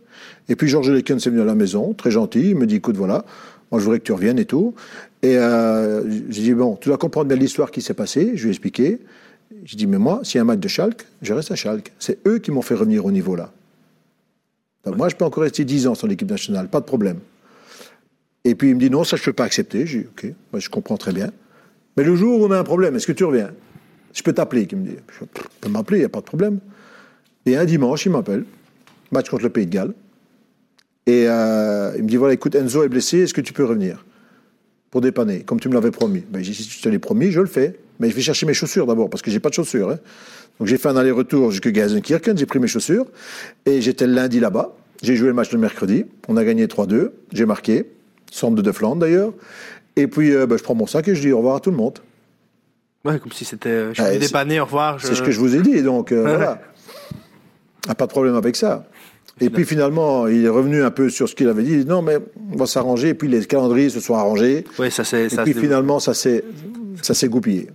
et 0.50 0.56
puis 0.56 0.68
Georges 0.68 0.90
Lekens 0.90 1.28
est 1.28 1.30
venu 1.30 1.42
à 1.42 1.46
la 1.46 1.54
maison, 1.54 1.94
très 1.94 2.10
gentil, 2.10 2.50
il 2.50 2.56
me 2.56 2.66
dit, 2.66 2.78
écoute, 2.78 2.98
voilà, 2.98 3.26
moi 3.72 3.80
je 3.80 3.86
voudrais 3.86 4.00
que 4.00 4.06
tu 4.06 4.14
reviennes 4.14 4.40
et 4.40 4.46
tout. 4.46 4.74
Et 5.22 5.38
euh, 5.38 6.02
j'ai 6.32 6.42
dit, 6.42 6.54
bon, 6.56 6.78
tu 6.82 6.90
dois 6.90 6.98
comprendre 6.98 7.28
bien 7.28 7.38
l'histoire 7.38 7.70
qui 7.70 7.84
s'est 7.84 7.94
passée, 7.94 8.32
je 8.34 8.42
lui 8.42 8.50
ai 8.50 8.54
expliqué. 8.54 8.98
J'ai 9.66 9.78
dit, 9.78 9.86
mais 9.86 10.00
moi, 10.00 10.22
s'il 10.24 10.38
y 10.38 10.40
a 10.40 10.42
un 10.42 10.46
match 10.46 10.62
de 10.62 10.68
Schalke, 10.68 11.06
je 11.22 11.32
reste 11.36 11.52
à 11.52 11.56
Schalke. 11.56 11.92
C'est 12.00 12.18
eux 12.28 12.40
qui 12.40 12.50
m'ont 12.50 12.64
fait 12.64 12.74
revenir 12.74 13.06
au 13.06 13.12
niveau 13.12 13.36
là. 13.36 13.52
Donc 14.86 14.98
moi, 14.98 15.10
je 15.10 15.16
peux 15.16 15.26
encore 15.26 15.44
rester 15.44 15.66
10 15.66 15.88
ans 15.88 15.96
sur 15.96 16.08
l'équipe 16.08 16.30
nationale, 16.30 16.68
pas 16.68 16.80
de 16.80 16.86
problème. 16.86 17.20
Et 18.44 18.56
puis 18.56 18.70
il 18.70 18.76
me 18.76 18.80
dit, 18.80 18.90
non, 18.90 19.04
ça 19.04 19.16
je 19.16 19.22
ne 19.22 19.26
peux 19.26 19.34
pas 19.34 19.46
accepter. 19.46 19.86
J'ai 19.86 20.00
dit, 20.00 20.06
ok, 20.06 20.34
moi, 20.52 20.60
je 20.60 20.70
comprends 20.70 20.98
très 20.98 21.14
bien. 21.14 21.32
Mais 21.96 22.04
le 22.04 22.16
jour 22.16 22.42
où 22.42 22.46
on 22.46 22.52
a 22.52 22.60
un 22.60 22.64
problème, 22.64 22.96
est-ce 22.96 23.08
que 23.08 23.14
tu 23.14 23.24
reviens? 23.24 23.52
Je 24.14 24.22
peux 24.22 24.34
t'appeler, 24.34 24.68
il 24.70 24.78
me 24.78 24.86
dit. 24.86 24.96
Je 25.20 25.26
peux 25.62 25.70
m'appeler, 25.70 26.00
il 26.00 26.02
n'y 26.02 26.06
a 26.06 26.10
pas 26.10 26.20
de 26.20 26.26
problème. 26.26 26.60
Et 27.46 27.56
un 27.56 27.66
dimanche, 27.66 28.06
il 28.06 28.12
m'appelle, 28.12 28.46
match 29.12 29.30
contre 29.30 29.44
le 29.44 29.50
Pays 29.50 29.66
de 29.66 29.72
Galles. 29.72 29.94
Et 31.06 31.26
euh, 31.28 31.94
il 31.98 32.04
me 32.04 32.08
dit, 32.08 32.18
voilà, 32.18 32.34
écoute, 32.34 32.56
Enzo 32.56 32.84
est 32.84 32.90
blessé, 32.90 33.20
est-ce 33.20 33.34
que 33.34 33.42
tu 33.42 33.54
peux 33.54 33.66
revenir? 33.66 34.06
Pour 34.92 35.02
dépanner, 35.02 35.42
comme 35.42 35.60
tu 35.60 35.70
me 35.70 35.74
l'avais 35.74 35.92
promis. 35.92 36.24
Ben, 36.30 36.44
j'ai 36.44 36.52
dit, 36.52 36.64
si 36.64 36.70
tu 36.70 36.82
te 36.82 36.90
l'ai 36.90 37.00
promis, 37.00 37.32
je 37.32 37.42
le 37.42 37.48
fais. 37.48 37.80
Mais 38.00 38.10
je 38.10 38.16
vais 38.16 38.22
chercher 38.22 38.46
mes 38.46 38.54
chaussures 38.54 38.86
d'abord, 38.88 39.10
parce 39.10 39.22
que 39.22 39.30
j'ai 39.32 39.40
pas 39.40 39.50
de 39.50 39.54
chaussures. 39.54 39.90
hein. 39.90 40.00
Donc 40.60 40.68
j'ai 40.68 40.78
fait 40.78 40.90
un 40.90 40.98
aller-retour 40.98 41.52
jusqu'à 41.52 41.74
Gelsenkirchen, 41.74 42.38
j'ai 42.38 42.46
pris 42.46 42.60
mes 42.60 42.68
chaussures, 42.68 43.06
et 43.66 43.82
j'étais 43.82 44.08
le 44.08 44.14
lundi 44.14 44.40
là-bas. 44.40 44.74
J'ai 45.02 45.16
joué 45.16 45.28
le 45.28 45.34
match 45.34 45.52
le 45.52 45.60
mercredi, 45.60 46.06
on 46.28 46.38
a 46.38 46.44
gagné 46.46 46.66
3-2, 46.68 47.10
j'ai 47.34 47.46
marqué, 47.46 47.86
centre 48.32 48.56
de 48.56 48.62
De 48.62 48.72
Flandre 48.72 48.98
d'ailleurs. 49.02 49.34
Et 49.96 50.08
puis 50.08 50.32
euh, 50.34 50.46
ben, 50.48 50.58
je 50.58 50.64
prends 50.64 50.76
mon 50.76 50.88
sac 50.88 51.08
et 51.08 51.16
je 51.16 51.22
dis 51.22 51.32
au 51.32 51.38
revoir 51.38 51.56
à 51.56 51.60
tout 51.60 51.72
le 51.72 51.78
monde. 51.78 52.00
Ouais, 53.06 53.20
comme 53.20 53.32
si 53.34 53.44
c'était. 53.46 53.70
euh, 53.70 53.94
Je 53.94 54.02
suis 54.04 54.18
dépanné, 54.20 54.60
au 54.60 54.66
revoir. 54.66 55.00
C'est 55.02 55.14
ce 55.16 55.22
que 55.22 55.32
je 55.32 55.40
vous 55.40 55.56
ai 55.56 55.62
dit, 55.62 55.82
donc 55.84 56.12
euh, 56.12 56.24
voilà. 56.38 56.62
Ah, 57.88 57.96
pas 57.96 58.06
de 58.06 58.12
problème 58.12 58.36
avec 58.36 58.56
ça. 58.56 58.86
Et 59.42 59.50
puis 59.50 59.66
finalement, 59.66 60.28
il 60.28 60.46
est 60.46 60.50
revenu 60.50 60.84
un 60.84 60.92
peu 60.92 61.10
sur 61.10 61.28
ce 61.28 61.36
qu'il 61.36 61.50
avait 61.50 61.64
dit. 61.64 61.84
Non, 61.86 62.02
mais 62.02 62.18
on 62.54 62.56
va 62.56 62.66
s'arranger. 62.66 63.10
Et 63.10 63.14
puis 63.14 63.28
les 63.28 63.44
calendriers 63.46 63.90
se 63.90 64.00
sont 64.00 64.14
arrangés. 64.16 64.64
Oui, 64.80 64.90
ça 64.90 65.04
c'est. 65.04 65.26
Et 65.26 65.36
puis 65.44 65.54
finalement, 65.54 66.00
ça 66.00 66.14
s'est, 66.14 66.44
ça 67.02 67.14
s'est 67.14 67.28
goupillé. 67.28 67.68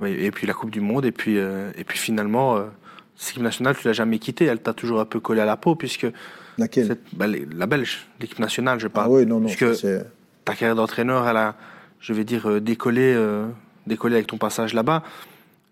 Oui, 0.00 0.12
et 0.18 0.30
puis 0.30 0.46
la 0.46 0.54
Coupe 0.54 0.70
du 0.70 0.80
Monde, 0.80 1.04
et 1.04 1.12
puis, 1.12 1.36
euh, 1.38 1.70
et 1.76 1.84
puis 1.84 1.98
finalement, 1.98 2.56
euh, 2.56 2.62
cette 3.16 3.30
équipe 3.32 3.42
nationale, 3.42 3.76
tu 3.78 3.86
l'as 3.86 3.92
jamais 3.92 4.18
quittée. 4.18 4.46
Elle 4.46 4.60
t'a 4.60 4.72
toujours 4.72 5.00
un 5.00 5.04
peu 5.04 5.20
collé 5.20 5.40
à 5.40 5.44
la 5.44 5.56
peau, 5.56 5.74
puisque 5.74 6.06
Laquelle 6.58 6.86
cette- 6.86 7.00
bah, 7.12 7.26
les- 7.26 7.46
la 7.54 7.66
Belge, 7.66 8.06
l'équipe 8.20 8.38
nationale, 8.38 8.80
je 8.80 8.88
parle. 8.88 9.06
Ah 9.08 9.14
oui, 9.14 9.26
non, 9.26 9.40
non. 9.40 9.46
Puisque 9.48 9.80
ta 10.44 10.54
carrière 10.54 10.74
d'entraîneur, 10.76 11.26
elle 11.28 11.36
a, 11.36 11.54
je 12.00 12.12
vais 12.14 12.24
dire, 12.24 12.48
euh, 12.48 12.60
décollé, 12.60 13.12
euh, 13.14 13.46
décollé 13.86 14.14
avec 14.16 14.26
ton 14.26 14.38
passage 14.38 14.72
là-bas. 14.74 15.02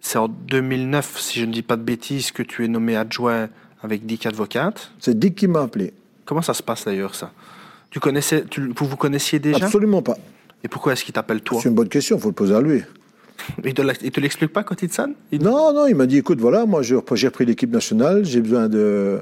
C'est 0.00 0.18
en 0.18 0.28
2009, 0.28 1.18
si 1.18 1.40
je 1.40 1.44
ne 1.46 1.52
dis 1.52 1.62
pas 1.62 1.76
de 1.76 1.82
bêtises, 1.82 2.30
que 2.30 2.42
tu 2.42 2.64
es 2.64 2.68
nommé 2.68 2.96
adjoint 2.96 3.48
avec 3.82 4.06
Dick 4.06 4.26
Advocate. 4.26 4.92
C'est 5.00 5.18
Dick 5.18 5.34
qui 5.34 5.48
m'a 5.48 5.62
appelé. 5.62 5.92
Comment 6.24 6.42
ça 6.42 6.54
se 6.54 6.62
passe 6.62 6.84
d'ailleurs, 6.84 7.14
ça? 7.14 7.32
Tu 7.90 7.98
connaissais, 8.00 8.44
tu, 8.44 8.70
Vous 8.76 8.86
vous 8.86 8.96
connaissiez 8.96 9.38
déjà? 9.38 9.64
Absolument 9.64 10.02
pas. 10.02 10.16
Et 10.62 10.68
pourquoi 10.68 10.92
est-ce 10.92 11.04
qu'il 11.04 11.14
t'appelle 11.14 11.40
toi? 11.40 11.60
C'est 11.62 11.68
une 11.70 11.74
bonne 11.74 11.88
question, 11.88 12.16
il 12.16 12.20
faut 12.22 12.28
le 12.28 12.34
poser 12.34 12.54
à 12.54 12.60
lui. 12.60 12.82
Il 13.64 13.74
te, 13.74 13.83
te 13.83 14.20
l'explique 14.20 14.53
pas 14.53 14.62
quand 14.62 14.83
il 14.83 14.88
te 14.88 14.94
sonne 14.94 15.14
Non, 15.33 15.72
non, 15.72 15.87
il 15.87 15.94
m'a 15.94 16.07
dit 16.07 16.18
écoute, 16.18 16.40
voilà, 16.40 16.66
moi 16.66 16.83
j'ai 16.83 16.96
repris 16.96 17.44
l'équipe 17.44 17.72
nationale, 17.72 18.24
j'ai 18.24 18.40
besoin 18.40 18.68
de, 18.68 19.20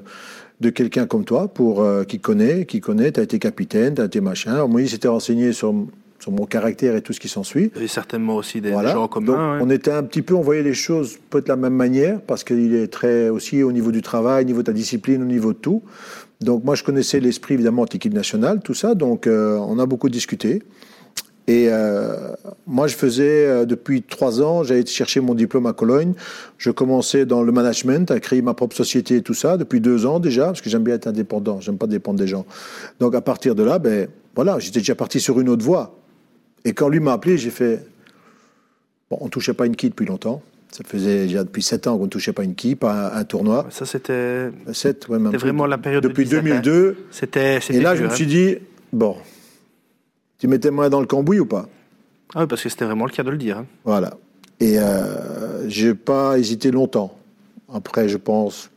de 0.61 0.71
quelqu'un 0.71 1.07
comme 1.07 1.25
toi 1.25 1.49
pour 1.49 1.83
euh, 1.83 2.05
qui 2.05 2.19
connaît, 2.19 2.65
qui 2.65 2.81
connaît, 2.81 3.13
tu 3.13 3.21
as 3.21 3.23
été 3.23 3.39
capitaine, 3.39 3.95
tu 3.95 4.01
as 4.01 4.07
été 4.07 4.21
machin. 4.21 4.67
Moi, 4.67 4.83
il 4.83 4.89
s'était 4.89 5.09
renseigné 5.09 5.53
sur, 5.53 5.75
sur 6.19 6.33
mon 6.33 6.47
caractère 6.47 6.97
et 6.97 7.03
tout 7.03 7.13
ce 7.13 7.21
qui 7.21 7.29
s'ensuit. 7.29 7.71
Et 7.81 7.89
certainement 7.89 8.37
aussi 8.37 8.61
des, 8.61 8.73
gens 8.73 9.09
communs. 9.09 9.59
On 9.61 9.71
était 9.71 9.91
un 9.91 10.03
petit 10.03 10.23
peu, 10.23 10.35
on 10.35 10.41
voyait 10.41 10.63
les 10.63 10.75
choses 10.75 11.19
peut-être 11.31 11.47
de 11.47 11.51
la 11.51 11.57
même 11.57 11.75
manière, 11.75 12.21
parce 12.21 12.45
qu'il 12.45 12.75
est 12.75 12.89
très 12.89 13.29
aussi 13.29 13.63
au 13.63 13.73
niveau 13.73 13.93
du 13.93 14.03
travail, 14.03 14.45
au 14.45 14.47
niveau 14.47 14.61
de 14.61 14.67
ta 14.67 14.73
discipline, 14.73 15.23
au 15.23 15.27
niveau 15.27 15.53
de 15.53 15.59
tout. 15.59 15.83
Donc 16.41 16.65
moi, 16.65 16.75
je 16.75 16.85
connaissais 16.85 17.21
l'esprit 17.21 17.55
évidemment 17.55 17.85
de 17.85 17.91
l'équipe 17.93 18.15
nationale, 18.15 18.61
tout 18.63 18.75
ça. 18.75 18.95
Donc 18.95 19.27
euh, 19.27 19.57
on 19.59 19.79
a 19.79 19.87
beaucoup 19.87 20.09
discuté. 20.09 20.63
Et 21.49 21.69
euh, 21.71 22.33
moi, 22.67 22.89
je 22.89 22.97
faisais 22.97 23.47
euh, 23.47 23.65
depuis 23.67 24.03
trois 24.03 24.43
ans, 24.43 24.65
j'allais 24.65 24.85
chercher 24.85 25.21
mon 25.21 25.35
diplôme 25.35 25.67
à 25.67 25.73
Cologne. 25.73 26.15
Je 26.59 26.71
commençais 26.71 27.25
dans 27.25 27.43
le 27.43 27.53
management, 27.53 28.11
à 28.11 28.19
créer 28.19 28.43
ma 28.43 28.55
propre 28.55 28.75
société 28.75 29.17
et 29.17 29.23
tout 29.23 29.35
ça 29.35 29.57
depuis 29.57 29.81
deux 29.81 30.07
ans 30.07 30.19
déjà, 30.19 30.47
parce 30.47 30.61
que 30.61 30.71
j'aime 30.71 30.83
bien 30.83 30.95
être 30.95 31.07
indépendant, 31.07 31.61
j'aime 31.61 31.79
pas 31.79 31.87
dépendre 31.87 32.19
des 32.19 32.27
gens. 32.27 32.47
Donc 32.99 33.15
à 33.15 33.21
partir 33.21 33.55
de 33.55 33.63
là, 33.63 33.79
ben 33.79 34.09
voilà, 34.35 34.59
j'étais 34.59 34.81
déjà 34.81 34.97
parti 34.97 35.21
sur 35.21 35.39
une 35.39 35.49
autre 35.49 35.65
voie. 35.65 35.97
Et 36.65 36.73
quand 36.73 36.89
lui 36.89 36.99
m'a 36.99 37.13
appelé, 37.13 37.39
j'ai 37.39 37.51
fait 37.51 37.87
bon, 39.09 39.19
on 39.21 39.29
touchait 39.29 39.55
pas 39.55 39.67
une 39.67 39.77
qui 39.77 39.89
depuis 39.89 40.07
longtemps. 40.07 40.43
Ça 40.73 40.83
faisait 40.85 41.27
déjà 41.27 41.45
depuis 41.45 41.63
sept 41.63 41.87
ans 41.87 41.97
qu'on 41.97 42.05
ne 42.05 42.11
touchait 42.11 42.33
pas 42.33 42.43
une 42.43 42.57
qui, 42.57 42.75
pas 42.75 43.15
un, 43.15 43.25
tournoi. 43.25 43.67
Ça, 43.71 43.87
c'était. 43.87 44.51
Ouais, 44.67 44.75
C'était 44.75 45.07
vraiment 45.39 45.67
la 45.67 45.79
période 45.79 46.03
Depuis 46.03 46.27
2002. 46.27 46.97
C'était. 47.13 47.61
Et 47.71 47.81
là, 47.81 47.95
je 47.95 48.05
me 48.05 48.11
suis 48.11 48.27
dit, 48.27 48.57
bon, 48.93 49.17
tu 50.39 50.49
mettais 50.49 50.71
moi 50.71 50.89
dans 50.89 51.01
le 51.01 51.07
cambouis 51.07 51.41
ou 51.41 51.47
pas? 51.47 51.69
Ah 52.35 52.43
oui, 52.43 52.47
parce 52.47 52.63
que 52.63 52.69
c'était 52.69 52.85
vraiment 52.85 53.07
le 53.07 53.13
cas 53.13 53.23
de 53.23 53.31
le 53.31 53.39
dire. 53.39 53.59
Hein. 53.59 53.67
Voilà. 53.85 54.17
Et 54.61 54.79
euh, 54.79 55.69
j'ai 55.69 55.95
pas 55.95 56.39
hésité 56.39 56.71
longtemps. 56.71 57.17
Après, 57.73 58.09
je 58.09 58.17
pense, 58.17 58.71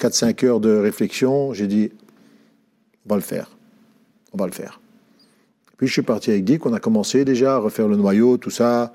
4-5 0.00 0.46
heures 0.46 0.60
de 0.60 0.76
réflexion, 0.76 1.52
j'ai 1.52 1.66
dit, 1.66 1.90
on 3.06 3.10
va 3.10 3.16
le 3.16 3.22
faire. 3.22 3.50
On 4.32 4.38
va 4.38 4.46
le 4.46 4.52
faire. 4.52 4.80
Puis 5.76 5.88
je 5.88 5.92
suis 5.92 6.02
parti 6.02 6.30
avec 6.30 6.44
Dick, 6.44 6.64
on 6.64 6.72
a 6.72 6.80
commencé 6.80 7.24
déjà 7.24 7.56
à 7.56 7.58
refaire 7.58 7.88
le 7.88 7.96
noyau, 7.96 8.36
tout 8.36 8.50
ça. 8.50 8.92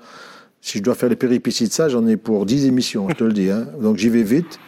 Si 0.60 0.78
je 0.78 0.82
dois 0.82 0.94
faire 0.94 1.08
les 1.08 1.16
péripéties 1.16 1.68
de 1.68 1.72
ça, 1.72 1.88
j'en 1.88 2.06
ai 2.06 2.16
pour 2.16 2.46
10 2.46 2.66
émissions, 2.66 3.08
je 3.08 3.14
te 3.14 3.24
le 3.24 3.32
dis. 3.32 3.50
Hein. 3.50 3.66
Donc 3.80 3.96
j'y 3.98 4.08
vais 4.08 4.22
vite. 4.22 4.58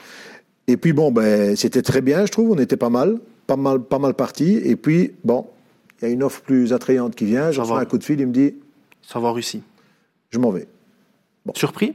Et 0.67 0.77
puis 0.77 0.93
bon, 0.93 1.11
ben, 1.11 1.57
c'était 1.57 1.83
très 1.83 2.01
bien, 2.01 2.27
je 2.27 2.31
trouve. 2.31 2.53
On 2.53 2.59
était 2.59 2.77
pas 2.77 2.91
mal, 2.91 3.19
pas 3.47 3.57
mal, 3.57 3.81
pas 3.83 3.99
mal 3.99 4.15
parti. 4.15 4.61
Et 4.65 4.77
puis, 4.77 5.13
bon, 5.25 5.47
il 6.01 6.09
y 6.09 6.11
a 6.11 6.13
une 6.13 6.23
offre 6.23 6.41
plus 6.41 6.73
attrayante 6.73 7.15
qui 7.15 7.27
vient, 7.27 7.51
j'en 7.51 7.63
reçois 7.63 7.81
un 7.81 7.85
coup 7.85 7.99
de 7.99 8.05
fil, 8.05 8.21
il 8.21 8.27
me 8.27 8.33
dit 8.33 8.55
Savoir 9.03 9.35
Russie. 9.35 9.63
Je 10.31 10.39
m'en 10.39 10.51
vais. 10.51 10.67
Surpris? 11.55 11.95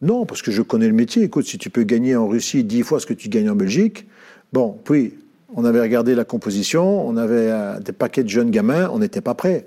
Non, 0.00 0.26
parce 0.26 0.42
que 0.42 0.50
je 0.50 0.62
connais 0.62 0.88
le 0.88 0.92
métier. 0.92 1.22
Écoute, 1.22 1.46
si 1.46 1.58
tu 1.58 1.70
peux 1.70 1.84
gagner 1.84 2.16
en 2.16 2.26
Russie 2.26 2.64
dix 2.64 2.82
fois 2.82 3.00
ce 3.00 3.06
que 3.06 3.14
tu 3.14 3.28
gagnes 3.28 3.50
en 3.50 3.54
Belgique, 3.54 4.06
bon, 4.52 4.78
puis 4.84 5.14
on 5.54 5.64
avait 5.64 5.80
regardé 5.80 6.14
la 6.14 6.24
composition, 6.24 7.06
on 7.06 7.16
avait 7.16 7.50
euh, 7.50 7.78
des 7.78 7.92
paquets 7.92 8.24
de 8.24 8.28
jeunes 8.28 8.50
gamins, 8.50 8.90
on 8.92 8.98
n'était 8.98 9.20
pas 9.20 9.34
prêts. 9.34 9.66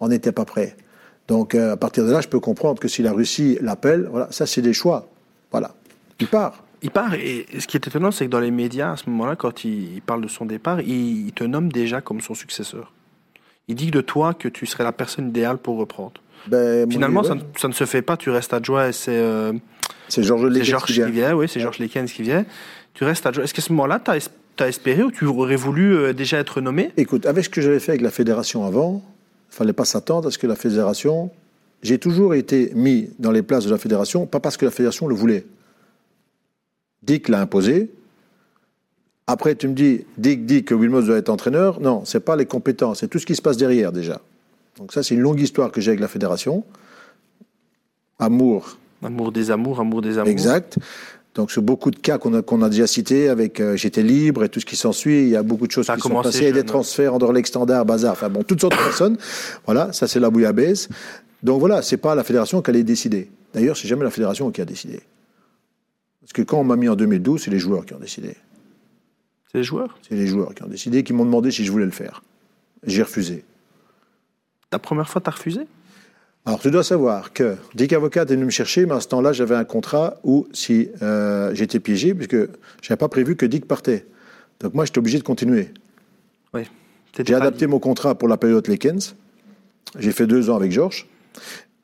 On 0.00 0.08
n'était 0.08 0.32
pas 0.32 0.44
prêts. 0.44 0.76
Donc 1.28 1.54
euh, 1.54 1.72
à 1.72 1.76
partir 1.76 2.04
de 2.04 2.12
là, 2.12 2.20
je 2.20 2.28
peux 2.28 2.40
comprendre 2.40 2.80
que 2.80 2.88
si 2.88 3.02
la 3.02 3.12
Russie 3.12 3.58
l'appelle, 3.60 4.08
voilà, 4.10 4.28
ça 4.30 4.46
c'est 4.46 4.62
des 4.62 4.72
choix. 4.72 5.08
Voilà. 5.50 5.74
Il 6.20 6.26
part. 6.26 6.61
Il 6.82 6.90
part, 6.90 7.14
et 7.14 7.46
ce 7.58 7.66
qui 7.66 7.76
est 7.76 7.86
étonnant, 7.86 8.10
c'est 8.10 8.26
que 8.26 8.30
dans 8.30 8.40
les 8.40 8.50
médias, 8.50 8.92
à 8.92 8.96
ce 8.96 9.08
moment-là, 9.08 9.36
quand 9.36 9.64
il, 9.64 10.02
parle 10.04 10.20
de 10.20 10.28
son 10.28 10.46
départ, 10.46 10.80
il, 10.80 11.32
te 11.32 11.44
nomme 11.44 11.70
déjà 11.70 12.00
comme 12.00 12.20
son 12.20 12.34
successeur. 12.34 12.92
Il 13.68 13.76
dit 13.76 13.92
de 13.92 14.00
toi 14.00 14.34
que 14.34 14.48
tu 14.48 14.66
serais 14.66 14.82
la 14.82 14.92
personne 14.92 15.28
idéale 15.28 15.58
pour 15.58 15.78
reprendre. 15.78 16.14
Ben, 16.48 16.90
Finalement, 16.90 17.22
ça, 17.22 17.36
ne 17.68 17.72
se 17.72 17.84
fait 17.84 18.02
pas, 18.02 18.16
tu 18.16 18.30
restes 18.30 18.52
adjoint 18.52 18.88
et 18.88 18.92
c'est... 18.92 19.16
Euh, 19.16 19.52
c'est 20.08 20.24
Georges 20.24 20.46
Lekens 20.46 20.84
qui, 20.84 21.00
vient. 21.10 21.34
Oui, 21.34 21.48
c'est 21.48 21.60
Georges 21.60 21.78
Lekens 21.78 22.12
qui 22.12 22.22
vient. 22.22 22.44
Tu 22.94 23.04
restes 23.04 23.24
adjoint. 23.24 23.44
Est-ce 23.44 23.54
qu'à 23.54 23.62
ce 23.62 23.72
moment-là, 23.72 24.00
tu 24.00 24.10
as, 24.62 24.68
espéré 24.68 25.04
ou 25.04 25.12
tu 25.12 25.24
aurais 25.24 25.56
voulu 25.56 25.96
euh, 25.96 26.12
déjà 26.12 26.38
être 26.38 26.60
nommé? 26.60 26.90
Écoute, 26.96 27.26
avec 27.26 27.44
ce 27.44 27.48
que 27.48 27.60
j'avais 27.60 27.78
fait 27.78 27.92
avec 27.92 28.02
la 28.02 28.10
fédération 28.10 28.66
avant, 28.66 29.02
il 29.52 29.54
fallait 29.54 29.72
pas 29.72 29.84
s'attendre 29.84 30.28
à 30.28 30.30
ce 30.30 30.38
que 30.38 30.48
la 30.48 30.56
fédération... 30.56 31.30
J'ai 31.82 31.98
toujours 31.98 32.34
été 32.34 32.70
mis 32.76 33.10
dans 33.18 33.32
les 33.32 33.42
places 33.42 33.64
de 33.64 33.70
la 33.70 33.78
fédération, 33.78 34.24
pas 34.24 34.38
parce 34.38 34.56
que 34.56 34.64
la 34.64 34.70
fédération 34.70 35.08
le 35.08 35.16
voulait. 35.16 35.44
Dick 37.02 37.28
l'a 37.28 37.40
imposé. 37.40 37.90
Après, 39.26 39.54
tu 39.54 39.68
me 39.68 39.74
dis, 39.74 40.04
Dick 40.18 40.46
dit 40.46 40.64
que 40.64 40.74
Wilmot 40.74 41.02
doit 41.02 41.16
être 41.16 41.30
entraîneur. 41.30 41.80
Non, 41.80 42.04
c'est 42.04 42.20
pas 42.20 42.36
les 42.36 42.46
compétences, 42.46 43.00
c'est 43.00 43.08
tout 43.08 43.18
ce 43.18 43.26
qui 43.26 43.36
se 43.36 43.42
passe 43.42 43.56
derrière 43.56 43.92
déjà. 43.92 44.20
Donc 44.78 44.92
ça, 44.92 45.02
c'est 45.02 45.14
une 45.14 45.20
longue 45.20 45.40
histoire 45.40 45.70
que 45.70 45.80
j'ai 45.80 45.90
avec 45.90 46.00
la 46.00 46.08
fédération. 46.08 46.64
Amour. 48.18 48.78
Amour 49.02 49.32
des 49.32 49.50
amours, 49.50 49.80
amour 49.80 50.02
des 50.02 50.18
amours. 50.18 50.30
Exact. 50.30 50.78
Donc 51.34 51.50
sur 51.50 51.62
beaucoup 51.62 51.90
de 51.90 51.96
cas 51.96 52.18
qu'on 52.18 52.34
a, 52.34 52.66
a 52.66 52.68
déjà 52.68 52.86
cités, 52.86 53.28
avec 53.28 53.58
euh, 53.58 53.74
j'étais 53.76 54.02
libre 54.02 54.44
et 54.44 54.48
tout 54.48 54.60
ce 54.60 54.66
qui 54.66 54.76
s'ensuit, 54.76 55.22
il 55.22 55.28
y 55.30 55.36
a 55.36 55.42
beaucoup 55.42 55.66
de 55.66 55.72
choses 55.72 55.86
qui 55.86 56.00
sont 56.00 56.22
passées, 56.22 56.52
des 56.52 56.64
transferts, 56.64 57.14
Anderlecht 57.14 57.48
standard, 57.48 57.86
bazar, 57.86 58.12
enfin 58.12 58.28
bon, 58.28 58.42
toutes 58.42 58.60
sortes 58.60 58.74
de 58.74 58.82
personnes. 58.82 59.16
Voilà, 59.64 59.92
ça 59.92 60.06
c'est 60.06 60.20
la 60.20 60.28
bouillabaisse. 60.28 60.88
Donc 61.42 61.58
voilà, 61.58 61.80
c'est 61.80 61.96
pas 61.96 62.14
la 62.14 62.22
fédération 62.22 62.60
qui 62.60 62.70
allait 62.70 62.82
décider. 62.82 63.30
D'ailleurs, 63.54 63.76
c'est 63.76 63.88
jamais 63.88 64.04
la 64.04 64.10
fédération 64.10 64.50
qui 64.50 64.60
a 64.60 64.64
décidé. 64.64 65.00
Parce 66.22 66.32
que 66.32 66.42
quand 66.42 66.58
on 66.58 66.64
m'a 66.64 66.76
mis 66.76 66.88
en 66.88 66.96
2012, 66.96 67.42
c'est 67.42 67.50
les 67.50 67.58
joueurs 67.58 67.84
qui 67.84 67.94
ont 67.94 67.98
décidé. 67.98 68.36
C'est 69.50 69.58
les 69.58 69.64
joueurs? 69.64 69.98
C'est 70.08 70.14
les 70.14 70.26
joueurs 70.26 70.54
qui 70.54 70.62
ont 70.62 70.68
décidé, 70.68 71.02
qui 71.02 71.12
m'ont 71.12 71.24
demandé 71.24 71.50
si 71.50 71.64
je 71.64 71.70
voulais 71.70 71.84
le 71.84 71.90
faire. 71.90 72.22
J'ai 72.84 73.02
refusé. 73.02 73.44
La 74.72 74.78
première 74.78 75.08
fois, 75.08 75.20
tu 75.20 75.28
as 75.28 75.32
refusé? 75.32 75.60
Alors, 76.46 76.60
tu 76.60 76.70
dois 76.70 76.82
savoir 76.82 77.32
que 77.32 77.56
Dick 77.74 77.92
Avocat 77.92 78.22
est 78.22 78.34
venu 78.34 78.46
me 78.46 78.50
chercher, 78.50 78.86
mais 78.86 78.94
à 78.94 79.00
ce 79.00 79.08
temps-là, 79.08 79.32
j'avais 79.32 79.54
un 79.54 79.64
contrat 79.64 80.16
où 80.24 80.48
si 80.52 80.88
euh, 81.02 81.54
j'étais 81.54 81.78
piégé, 81.78 82.14
puisque 82.14 82.34
je 82.36 82.88
n'avais 82.88 82.96
pas 82.96 83.08
prévu 83.08 83.36
que 83.36 83.46
Dick 83.46 83.66
partait. 83.66 84.06
Donc, 84.60 84.74
moi, 84.74 84.84
j'étais 84.84 84.98
obligé 84.98 85.18
de 85.18 85.24
continuer. 85.24 85.68
Oui. 86.54 86.62
J'ai 87.14 87.34
adapté 87.34 87.66
mon 87.66 87.78
contrat 87.78 88.14
pour 88.14 88.28
la 88.28 88.36
période 88.36 88.66
Lekens. 88.66 89.14
J'ai 89.98 90.12
fait 90.12 90.26
deux 90.26 90.50
ans 90.50 90.56
avec 90.56 90.72
Georges. 90.72 91.06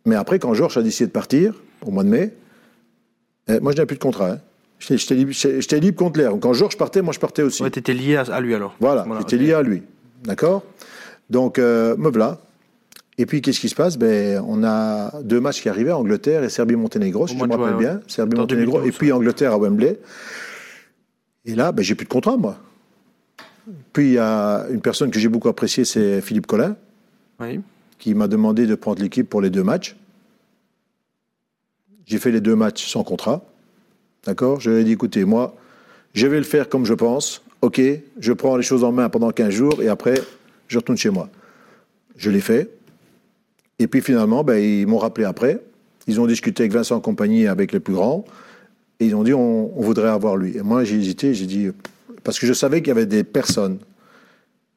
Mais 0.07 0.15
après, 0.15 0.39
quand 0.39 0.55
Georges 0.55 0.79
a 0.79 0.83
décidé 0.83 1.07
de 1.07 1.13
partir, 1.13 1.55
au 1.85 1.91
mois 1.91 2.03
de 2.03 2.09
mai, 2.09 2.35
eh, 3.49 3.61
moi, 3.61 3.73
je 3.73 3.77
n'avais 3.77 3.87
plus 3.87 3.97
de 3.97 4.03
contrat. 4.03 4.33
Hein. 4.33 4.39
J'étais 4.79 5.15
libre, 5.15 5.33
libre, 5.73 5.97
contre 5.97 6.19
l'air. 6.19 6.33
Quand 6.41 6.53
Georges 6.53 6.77
partait, 6.77 7.03
moi, 7.03 7.13
je 7.13 7.19
partais 7.19 7.43
aussi. 7.43 7.63
Ouais, 7.63 7.71
tu 7.71 7.79
étais 7.79 7.95
lié 7.95 8.17
à, 8.17 8.41
lui 8.41 8.55
alors 8.55 8.77
Voilà, 8.81 9.05
j'étais 9.19 9.37
lié 9.37 9.53
à 9.53 9.63
lui. 9.63 9.83
D'accord? 10.25 10.63
Donc, 11.31 11.59
euh, 11.59 11.97
me 11.97 12.11
voilà. 12.11 12.39
Et 13.17 13.27
puis, 13.27 13.43
qu'est-ce 13.43 13.59
qui 13.59 13.69
se 13.69 13.75
passe? 13.75 13.99
Ben, 13.99 14.43
On 14.47 14.63
a 14.63 15.21
deux 15.23 15.41
matchs 15.41 15.61
qui 15.63 15.69
arrivaient, 15.69 15.93
Angleterre 15.93 16.45
et 16.45 16.49
Serbie-Monténégro, 16.49 17.27
si 17.27 17.37
je 17.37 17.45
me 17.45 17.51
rappelle 17.51 17.77
bien. 17.77 18.01
Serbie-Monténégro, 18.07 18.85
et 18.85 18.93
puis 18.93 19.11
Angleterre 19.11 19.53
à 19.53 19.59
Wembley. 19.59 19.99
Et 21.45 21.55
là, 21.55 21.73
ben, 21.73 21.83
j'ai 21.83 21.97
plus 21.97 22.05
de 22.05 22.11
contrat, 22.11 22.37
moi. 22.37 22.59
Puis, 23.93 24.11
il 24.11 24.13
y 24.13 24.19
a 24.19 24.67
une 24.71 24.81
personne 24.81 25.11
que 25.11 25.19
j'ai 25.19 25.29
beaucoup 25.29 25.49
appréciée, 25.49 25.85
c'est 25.85 26.21
Philippe 26.21 26.47
Collin, 26.47 26.77
qui 27.99 28.15
m'a 28.15 28.29
demandé 28.29 28.67
de 28.67 28.77
prendre 28.77 29.03
l'équipe 29.03 29.29
pour 29.29 29.41
les 29.41 29.51
deux 29.51 29.65
matchs. 29.65 29.97
J'ai 32.09 32.19
fait 32.19 32.31
les 32.31 32.41
deux 32.41 32.57
matchs 32.57 32.87
sans 32.87 33.05
contrat. 33.05 33.45
D'accord? 34.25 34.61
Je 34.61 34.71
lui 34.71 34.81
ai 34.81 34.85
dit, 34.85 34.93
écoutez, 34.93 35.25
moi, 35.25 35.55
je 36.15 36.27
vais 36.27 36.39
le 36.39 36.45
faire 36.45 36.69
comme 36.71 36.87
je 36.87 36.95
pense. 36.95 37.43
OK, 37.61 37.81
je 38.19 38.33
prends 38.33 38.57
les 38.57 38.63
choses 38.63 38.83
en 38.83 38.93
main 38.93 39.09
pendant 39.11 39.31
15 39.31 39.51
jours 39.51 39.83
et 39.83 39.89
après, 39.89 40.15
je 40.69 40.79
retourne 40.79 40.97
chez 40.97 41.11
moi. 41.11 41.29
Je 42.17 42.31
l'ai 42.31 42.41
fait. 42.41 42.71
Et 43.79 43.87
puis 43.87 44.01
finalement, 44.01 44.43
ben, 44.43 44.57
ils 44.57 44.87
m'ont 44.87 44.99
rappelé 44.99 45.27
après. 45.27 45.61
Ils 46.07 46.19
ont 46.21 46.27
discuté 46.27 46.63
avec 46.63 46.73
Vincent 46.73 46.99
Compagnie, 47.01 47.47
avec 47.47 47.73
les 47.73 47.81
plus 47.81 47.95
grands. 47.95 48.25
Et 49.01 49.07
ils 49.07 49.15
ont 49.15 49.23
dit, 49.23 49.35
on, 49.35 49.67
voudrait 49.77 50.09
avoir 50.09 50.37
lui. 50.37 50.57
Et 50.57 50.63
moi, 50.63 50.85
j'ai 50.85 50.97
hésité. 50.97 51.35
J'ai 51.35 51.47
dit, 51.47 51.69
parce 52.25 52.39
que 52.39 52.47
je 52.47 52.55
savais 52.55 52.81
qu'il 52.81 52.89
y 52.89 52.93
avait 52.93 53.07
des 53.07 53.23
personnes 53.23 53.79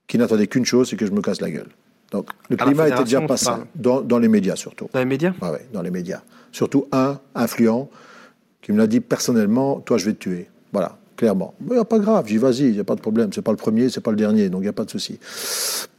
qui 0.07 0.17
n'attendaient 0.17 0.47
qu'une 0.47 0.65
chose, 0.65 0.89
c'est 0.89 0.97
que 0.97 1.05
je 1.05 1.11
me 1.11 1.21
casse 1.21 1.39
la 1.39 1.49
gueule. 1.49 1.69
Donc, 2.11 2.27
le 2.49 2.57
climat 2.57 2.89
était 2.89 3.03
déjà 3.03 3.21
passé. 3.21 3.49
Dans, 3.75 4.01
dans, 4.01 4.19
les 4.19 4.27
médias, 4.27 4.55
surtout. 4.55 4.89
Dans 4.93 4.99
les 4.99 5.05
médias? 5.05 5.33
Oui, 5.41 5.49
ouais, 5.49 5.65
dans 5.73 5.81
les 5.81 5.91
médias. 5.91 6.21
Surtout 6.51 6.87
un 6.91 7.19
influent 7.33 7.89
qui 8.61 8.73
me 8.73 8.77
l'a 8.77 8.87
dit 8.87 8.99
personnellement, 8.99 9.79
toi, 9.79 9.97
je 9.97 10.05
vais 10.05 10.13
te 10.13 10.19
tuer. 10.19 10.49
Voilà, 10.73 10.97
clairement. 11.15 11.53
Il 11.61 11.73
n'y 11.73 11.79
a 11.79 11.85
pas 11.85 11.99
grave, 11.99 12.27
j'y 12.27 12.37
vas-y, 12.37 12.63
il 12.63 12.73
n'y 12.73 12.79
a 12.79 12.83
pas 12.83 12.95
de 12.95 13.01
problème. 13.01 13.31
C'est 13.33 13.41
pas 13.41 13.51
le 13.51 13.57
premier, 13.57 13.89
c'est 13.89 14.01
pas 14.01 14.11
le 14.11 14.17
dernier, 14.17 14.49
donc 14.49 14.59
il 14.59 14.63
n'y 14.63 14.69
a 14.69 14.73
pas 14.73 14.83
de 14.83 14.91
souci. 14.91 15.19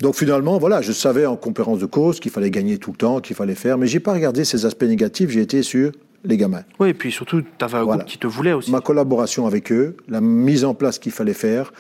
Donc 0.01 0.15
finalement, 0.15 0.59
voilà, 0.59 0.83
je 0.83 0.93
savais 0.93 1.25
en 1.25 1.37
conférence 1.37 1.79
de 1.79 1.87
cause 1.87 2.21
qu'il 2.21 2.31
fallait 2.31 2.51
gagner 2.51 2.79
tout 2.79 2.93
le 2.93 2.99
temps, 2.99 3.21
qu'il 3.21 3.35
fallait 3.35 3.55
faire, 3.55 3.79
mais 3.79 3.87
j'ai 3.87 4.01
pas 4.01 4.13
regardé 4.13 4.45
ces 4.45 4.67
aspects 4.67 4.85
négatifs, 4.85 5.31
j'ai 5.31 5.41
été 5.41 5.63
sur 5.63 5.93
les 6.25 6.37
gamins. 6.37 6.63
Oui, 6.79 6.91
et 6.91 6.95
puis 6.95 7.11
surtout, 7.11 7.41
tu 7.43 7.65
avais 7.65 7.79
un 7.79 7.85
groupe 7.85 8.05
qui 8.05 8.19
te 8.19 8.27
voulait 8.27 8.53
aussi. 8.53 8.71
Ma 8.71 8.81
collaboration 8.81 9.47
avec 9.47 9.73
eux, 9.73 9.97
la 10.09 10.21
mise 10.21 10.65
en 10.65 10.75
place 10.75 10.99
qu'il 10.99 11.13
fallait 11.13 11.35
faire, 11.35 11.73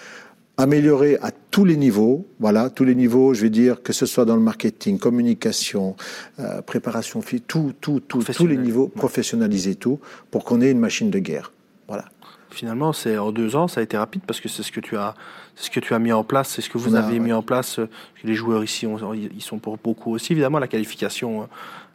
améliorer 0.56 1.18
à 1.22 1.30
tous 1.50 1.64
les 1.64 1.76
niveaux, 1.76 2.26
voilà, 2.38 2.70
tous 2.70 2.84
les 2.84 2.94
niveaux, 2.94 3.34
je 3.34 3.42
vais 3.42 3.50
dire, 3.50 3.82
que 3.82 3.92
ce 3.92 4.06
soit 4.06 4.24
dans 4.24 4.36
le 4.36 4.42
marketing, 4.42 4.98
communication, 4.98 5.96
euh, 6.38 6.62
préparation 6.62 7.20
tout, 7.46 7.72
tout, 7.80 8.00
tout, 8.00 8.22
tous 8.22 8.46
les 8.46 8.56
niveaux, 8.56 8.88
professionnaliser 8.88 9.74
tout, 9.74 9.98
pour 10.30 10.44
qu'on 10.44 10.60
ait 10.60 10.70
une 10.70 10.78
machine 10.78 11.10
de 11.10 11.18
guerre. 11.18 11.52
Voilà. 11.88 12.04
Finalement, 12.50 12.92
c'est 12.92 13.16
en 13.16 13.32
deux 13.32 13.56
ans, 13.56 13.66
ça 13.66 13.80
a 13.80 13.82
été 13.82 13.96
rapide 13.96 14.22
parce 14.26 14.40
que 14.40 14.48
c'est 14.48 14.62
ce 14.62 14.70
que 14.70 14.80
tu 14.80 14.96
as, 14.96 15.14
ce 15.56 15.70
que 15.70 15.80
tu 15.80 15.94
as 15.94 15.98
mis 15.98 16.12
en 16.12 16.22
place, 16.22 16.50
c'est 16.50 16.60
ce 16.60 16.68
que 16.68 16.76
vous 16.76 16.94
avez 16.94 17.18
mis 17.18 17.32
en 17.32 17.42
place. 17.42 17.78
Euh, 17.78 17.88
les 18.24 18.34
joueurs 18.34 18.62
ici, 18.62 18.86
ils 19.34 19.42
sont 19.42 19.58
pour 19.58 19.78
beaucoup 19.78 20.12
aussi, 20.12 20.32
évidemment, 20.32 20.58
la 20.58 20.68
qualification 20.68 21.42
euh, 21.42 21.46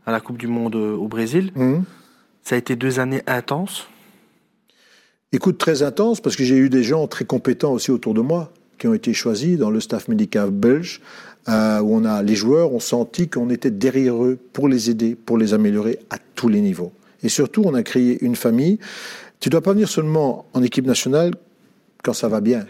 à 0.08 0.12
la 0.12 0.20
Coupe 0.20 0.38
du 0.38 0.48
Monde 0.48 0.76
au 0.76 1.08
Brésil. 1.08 1.52
Mmh. 1.56 1.82
Ça 2.41 2.56
a 2.56 2.58
été 2.58 2.76
deux 2.76 3.00
années 3.00 3.22
intenses. 3.28 3.88
Écoute, 5.38 5.60
très 5.60 5.84
intense, 5.84 6.19
parce 6.19 6.36
que 6.36 6.43
j'ai 6.43 6.56
eu 6.56 6.67
des 6.67 6.82
gens 6.82 7.06
très 7.06 7.23
compétents 7.23 7.71
aussi 7.71 7.91
autour 7.91 8.15
de 8.15 8.21
moi, 8.21 8.52
qui 8.80 8.88
ont 8.88 8.95
été 8.95 9.13
choisis 9.13 9.56
dans 9.56 9.69
le 9.69 9.80
staff 9.80 10.08
médical 10.08 10.50
belge, 10.50 11.00
euh, 11.47 11.80
où 11.80 11.93
on 11.93 12.06
a, 12.06 12.23
les 12.23 12.34
joueurs 12.34 12.73
ont 12.73 12.80
senti 12.80 13.30
qu'on 13.30 13.52
était 13.52 13.69
derrière 13.69 14.15
eux 14.23 14.39
pour 14.52 14.67
les 14.67 14.89
aider, 14.89 15.13
pour 15.13 15.38
les 15.38 15.54
améliorer 15.54 16.00
à 16.10 16.17
tous 16.34 16.50
les 16.50 16.60
niveaux. 16.60 16.91
Et 17.21 17.30
surtout, 17.30 17.62
on 17.65 17.76
a 17.76 17.84
créé 17.84 18.17
une 18.26 18.36
famille. 18.36 18.80
Tu 19.39 19.50
ne 19.50 19.52
dois 19.52 19.62
pas 19.62 19.73
venir 19.73 19.88
seulement 19.88 20.47
en 20.54 20.63
équipe 20.63 20.88
nationale 20.88 21.36
quand 22.04 22.13
ça 22.13 22.30
va 22.30 22.41
bien. 22.41 22.65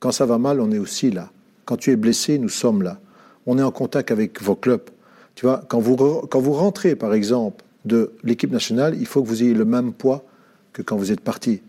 Quand 0.00 0.10
ça 0.10 0.26
va 0.26 0.36
mal, 0.36 0.60
on 0.60 0.72
est 0.72 0.78
aussi 0.78 1.12
là. 1.12 1.30
Quand 1.64 1.76
tu 1.76 1.92
es 1.92 1.96
blessé, 1.96 2.38
nous 2.38 2.48
sommes 2.48 2.82
là. 2.82 2.98
On 3.46 3.56
est 3.56 3.62
en 3.62 3.70
contact 3.70 4.10
avec 4.10 4.42
vos 4.42 4.56
clubs. 4.56 4.90
Tu 5.36 5.46
vois, 5.46 5.62
quand 5.68 5.78
vous, 5.78 5.94
quand 6.28 6.40
vous 6.40 6.54
rentrez, 6.54 6.96
par 6.96 7.14
exemple, 7.14 7.62
de 7.84 8.10
l'équipe 8.24 8.50
nationale, 8.50 8.96
il 8.98 9.06
faut 9.06 9.22
que 9.22 9.28
vous 9.28 9.44
ayez 9.44 9.54
le 9.54 9.64
même 9.64 9.92
poids 9.92 10.24
que 10.72 10.82
quand 10.82 10.96
vous 10.96 11.12
êtes 11.12 11.20
parti. 11.20 11.62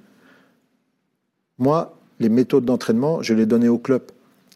Moi, 1.58 1.98
les 2.20 2.30
méthodes 2.30 2.65
d'entraînement, 2.65 3.22
je 3.22 3.34
les 3.34 3.46
donnais 3.46 3.68
au 3.68 3.78
club. 3.78 4.04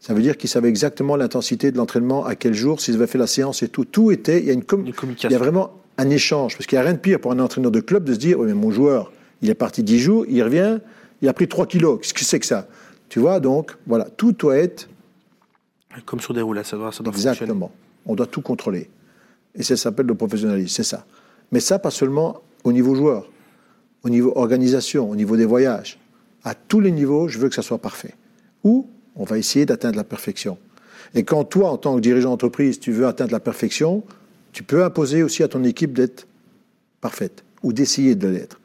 Ça 0.01 0.13
veut 0.13 0.21
dire 0.21 0.38
qu'ils 0.38 0.49
savaient 0.49 0.69
exactement 0.69 1.15
l'intensité 1.15 1.71
de 1.71 1.77
l'entraînement, 1.77 2.25
à 2.25 2.35
quel 2.35 2.53
jour, 2.53 2.79
s'ils 2.79 2.95
avaient 2.95 3.07
fait 3.07 3.17
la 3.17 3.27
séance 3.27 3.63
et 3.63 3.67
tout. 3.67 3.85
Tout 3.85 4.12
était, 4.12 4.39
il 4.39 4.45
y 4.45 4.49
a 4.49 4.53
une, 4.53 4.63
communication. 4.63 5.29
Il 5.29 5.31
y 5.31 5.35
a 5.35 5.39
vraiment 5.39 5.71
un 5.97 6.09
échange. 6.09 6.55
Parce 6.55 6.67
qu'il 6.67 6.77
n'y 6.77 6.81
a 6.81 6.85
rien 6.85 6.93
de 6.93 6.99
pire 6.99 7.19
pour 7.19 7.31
un 7.31 7.39
entraîneur 7.39 7.71
de 7.71 7.79
club 7.79 8.05
de 8.05 8.13
se 8.13 8.19
dire, 8.19 8.39
oui, 8.39 8.47
mais 8.47 8.53
mon 8.53 8.71
joueur, 8.71 9.12
il 9.41 9.49
est 9.49 9.55
parti 9.55 9.83
10 9.83 9.99
jours, 9.99 10.25
il 10.29 10.41
revient, 10.41 10.79
il 11.21 11.27
a 11.27 11.33
pris 11.33 11.47
3 11.47 11.67
kilos. 11.67 11.99
Qu'est-ce 12.01 12.13
que 12.13 12.23
c'est 12.23 12.39
que 12.39 12.45
ça? 12.45 12.67
Tu 13.09 13.19
vois, 13.19 13.39
donc, 13.39 13.75
voilà, 13.88 14.05
tout 14.05 14.31
doit 14.31 14.57
être. 14.57 14.89
Comme 16.05 16.19
sur 16.19 16.33
des 16.33 16.41
roulettes, 16.41 16.67
ça 16.67 16.77
doit, 16.77 16.91
ça 16.91 17.03
doit 17.03 17.13
Exactement. 17.13 17.71
On 18.05 18.15
doit 18.15 18.27
tout 18.27 18.41
contrôler. 18.41 18.89
Et 19.55 19.63
ça 19.63 19.75
s'appelle 19.75 20.05
le 20.05 20.15
professionnalisme, 20.15 20.73
c'est 20.73 20.83
ça. 20.83 21.05
Mais 21.51 21.59
ça, 21.59 21.79
pas 21.79 21.91
seulement 21.91 22.41
au 22.63 22.71
niveau 22.71 22.95
joueur, 22.95 23.29
au 24.03 24.09
niveau 24.09 24.31
organisation, 24.35 25.09
au 25.09 25.15
niveau 25.15 25.35
des 25.35 25.45
voyages 25.45 25.99
à 26.49 26.55
tous 26.55 26.79
les 26.79 26.91
niveaux, 26.91 27.27
je 27.27 27.38
veux 27.38 27.47
que 27.47 27.53
ça 27.53 27.62
soit 27.62 27.77
parfait. 27.77 28.15
Ou 28.63 28.88
on 29.15 29.23
va 29.23 29.38
essayer 29.38 29.67
d'atteindre 29.67 29.97
la 29.97 30.03
perfection. 30.03 30.57
Et 31.13 31.23
quand 31.23 31.43
toi, 31.43 31.69
en 31.69 31.77
tant 31.77 31.95
que 31.95 32.01
dirigeant 32.01 32.31
d'entreprise, 32.31 32.79
tu 32.79 32.91
veux 32.91 33.05
atteindre 33.05 33.31
la 33.31 33.39
perfection, 33.39 34.03
tu 34.51 34.63
peux 34.63 34.83
imposer 34.83 35.21
aussi 35.21 35.43
à 35.43 35.47
ton 35.47 35.63
équipe 35.63 35.93
d'être 35.93 36.27
parfaite 37.01 37.43
ou 37.62 37.71
d'essayer 37.71 38.15
de 38.15 38.27
l'être. 38.27 38.59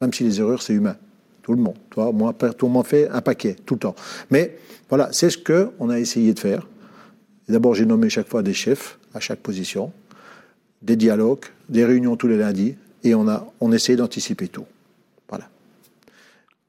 Même 0.00 0.14
si 0.14 0.24
les 0.24 0.40
erreurs, 0.40 0.62
c'est 0.62 0.72
humain. 0.72 0.96
Tout 1.42 1.52
le 1.52 1.58
monde. 1.58 1.76
Toi, 1.90 2.10
moi, 2.10 2.32
tout 2.32 2.66
le 2.66 2.72
monde 2.72 2.86
fait 2.86 3.08
un 3.10 3.20
paquet, 3.20 3.54
tout 3.66 3.74
le 3.74 3.80
temps. 3.80 3.96
Mais 4.30 4.56
voilà, 4.88 5.10
c'est 5.12 5.28
ce 5.28 5.36
qu'on 5.36 5.90
a 5.90 5.98
essayé 5.98 6.32
de 6.32 6.38
faire. 6.38 6.66
D'abord, 7.48 7.74
j'ai 7.74 7.84
nommé 7.84 8.08
chaque 8.08 8.28
fois 8.28 8.42
des 8.42 8.54
chefs 8.54 8.98
à 9.12 9.20
chaque 9.20 9.40
position, 9.40 9.92
des 10.80 10.96
dialogues, 10.96 11.44
des 11.68 11.84
réunions 11.84 12.16
tous 12.16 12.28
les 12.28 12.38
lundis, 12.38 12.76
et 13.04 13.14
on 13.14 13.28
a 13.28 13.44
essayé 13.72 13.96
d'anticiper 13.96 14.48
tout. 14.48 14.64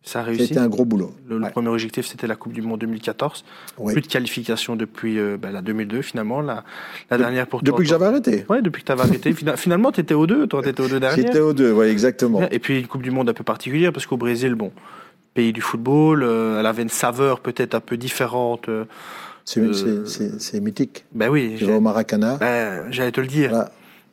Ça 0.06 0.20
a 0.20 0.24
réussi. 0.24 0.48
C'était 0.48 0.60
un 0.60 0.68
gros 0.68 0.84
boulot. 0.84 1.14
Le, 1.30 1.40
premier 1.50 1.70
objectif, 1.70 2.06
c'était 2.06 2.28
la 2.28 2.36
Coupe 2.36 2.52
du 2.52 2.62
Monde 2.62 2.82
2014. 2.82 3.46
Plus 3.86 4.02
de 4.02 4.08
qualification 4.08 4.76
depuis 4.76 5.18
euh, 5.18 5.38
ben, 5.38 5.52
la 5.52 5.62
2002, 5.62 6.02
finalement. 6.02 6.42
La, 6.42 6.66
la 7.10 7.18
dernière 7.18 7.48
pour 7.48 7.64
Depuis 7.64 7.84
que 7.84 7.90
j'avais 7.90 8.06
arrêté. 8.06 8.46
Oui, 8.50 8.62
depuis 8.62 8.82
que 8.82 8.88
tu 8.88 8.92
avais 8.92 9.04
arrêté. 9.04 9.34
finalement, 9.56 9.94
tu 9.94 10.02
étais 10.02 10.14
aux 10.14 10.28
deux. 10.28 10.46
Toi, 10.46 10.62
tu 10.62 10.70
étais 10.70 10.82
aux 10.82 10.90
deux 10.90 11.00
dernières. 11.00 11.26
J'étais 11.26 11.40
aux 11.40 11.54
deux, 11.54 11.72
oui, 11.72 11.88
exactement. 11.88 12.42
Et 12.52 12.60
puis, 12.60 12.80
une 12.82 12.88
Coupe 12.88 13.02
du 13.02 13.12
Monde 13.12 13.30
un 13.30 13.34
peu 13.34 13.46
particulière, 13.46 13.94
parce 13.94 14.06
qu'au 14.06 14.18
Brésil, 14.18 14.56
bon, 14.56 14.74
pays 15.34 15.54
du 15.54 15.62
football, 15.62 16.24
euh, 16.24 16.60
elle 16.60 16.66
avait 16.66 16.84
une 16.84 16.90
saveur 16.90 17.40
peut-être 17.40 17.74
un 17.74 17.80
peu 17.80 17.96
différente. 17.96 18.68
Euh, 18.68 18.84
c'est 19.46 20.60
mythique. 20.60 21.06
Ben 21.14 21.30
oui. 21.30 21.56
Tu 21.58 21.64
vas 21.64 21.78
au 21.78 21.82
Maracana. 21.82 22.36
Ben, 22.36 22.92
J'allais 22.92 23.14
te 23.14 23.22
le 23.22 23.28
dire. 23.28 23.68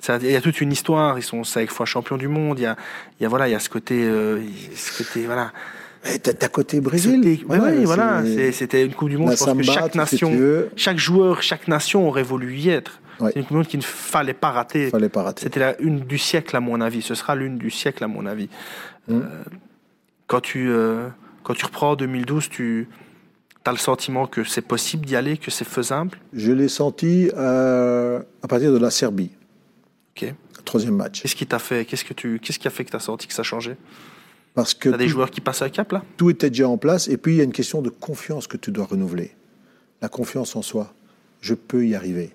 Il 0.08 0.30
y 0.30 0.36
a 0.36 0.40
toute 0.40 0.60
une 0.60 0.70
histoire. 0.70 1.18
Ils 1.18 1.22
sont 1.22 1.42
cinq 1.42 1.68
fois 1.68 1.84
champions 1.84 2.16
du 2.16 2.28
monde. 2.28 2.60
Il 2.60 2.62
y 2.62 2.66
a, 2.66 2.76
il 3.18 3.24
y 3.24 3.26
a 3.26 3.28
voilà, 3.28 3.48
il 3.48 3.50
y 3.50 3.54
a 3.54 3.58
ce 3.58 3.68
côté, 3.68 4.08
ce 4.74 4.98
côté, 4.98 5.26
voilà. 5.26 5.52
T'as 6.02 6.48
côté 6.48 6.80
Brésil. 6.80 7.20
oui, 7.48 7.84
voilà. 7.84 8.22
C'était 8.52 8.84
une 8.84 8.94
Coupe 8.94 9.10
du 9.10 9.18
Monde. 9.18 9.32
Je 9.32 9.44
pense 9.44 9.56
que 9.56 9.62
chaque 9.62 9.94
nation, 9.94 10.32
chaque 10.76 10.98
joueur, 10.98 11.42
chaque 11.42 11.68
nation 11.68 12.08
aurait 12.08 12.22
voulu 12.22 12.56
y 12.56 12.70
être. 12.70 13.00
C'est 13.18 13.36
une 13.36 13.42
Coupe 13.42 13.48
du 13.48 13.56
Monde 13.56 13.66
qu'il 13.66 13.80
ne 13.80 13.84
fallait 13.84 14.34
pas 14.34 14.50
rater. 14.50 14.90
Fallait 14.90 15.08
pas 15.08 15.22
rater. 15.22 15.42
C'était 15.42 15.76
une 15.80 16.00
du 16.00 16.18
siècle 16.18 16.56
à 16.56 16.60
mon 16.60 16.80
avis. 16.80 17.02
Ce 17.02 17.14
sera 17.14 17.34
l'une 17.34 17.58
du 17.58 17.70
siècle 17.70 18.02
à 18.02 18.08
mon 18.08 18.26
avis. 18.26 18.48
Mm. 19.08 19.14
Euh, 19.14 19.20
quand 20.26 20.40
tu 20.40 20.70
euh, 20.70 21.08
quand 21.42 21.54
tu 21.54 21.64
reprends 21.64 21.90
en 21.90 21.96
2012, 21.96 22.48
tu 22.48 22.88
as 23.64 23.72
le 23.72 23.78
sentiment 23.78 24.26
que 24.26 24.44
c'est 24.44 24.62
possible 24.62 25.04
d'y 25.04 25.16
aller, 25.16 25.36
que 25.36 25.50
c'est 25.50 25.66
faisable? 25.66 26.18
Je 26.32 26.52
l'ai 26.52 26.68
senti 26.68 27.30
euh, 27.36 28.20
à 28.42 28.48
partir 28.48 28.72
de 28.72 28.78
la 28.78 28.90
Serbie. 28.90 29.30
Ok. 30.16 30.32
Troisième 30.64 30.96
match. 30.96 31.22
Qu'est-ce 31.22 31.36
qui 31.36 31.46
t'a 31.46 31.58
fait 31.58 31.84
Qu'est-ce 31.84 32.04
que 32.04 32.14
tu 32.14 32.38
Qu'est-ce 32.38 32.58
qui 32.58 32.68
a 32.68 32.70
fait 32.70 32.84
que 32.84 32.90
tu 32.90 32.96
as 32.96 33.00
senti 33.00 33.26
que 33.26 33.34
ça 33.34 33.42
changeait? 33.42 33.76
Parce 34.54 34.74
que. 34.74 34.88
des 34.88 35.08
joueurs 35.08 35.30
qui 35.30 35.40
passent 35.40 35.62
à 35.62 35.70
cap 35.70 35.92
là? 35.92 36.02
Tout 36.16 36.30
était 36.30 36.50
déjà 36.50 36.68
en 36.68 36.78
place. 36.78 37.08
Et 37.08 37.16
puis 37.16 37.34
il 37.34 37.36
y 37.38 37.40
a 37.40 37.44
une 37.44 37.52
question 37.52 37.82
de 37.82 37.90
confiance 37.90 38.46
que 38.46 38.56
tu 38.56 38.70
dois 38.70 38.86
renouveler. 38.86 39.32
La 40.02 40.08
confiance 40.08 40.56
en 40.56 40.62
soi. 40.62 40.92
Je 41.40 41.54
peux 41.54 41.86
y 41.86 41.94
arriver. 41.94 42.30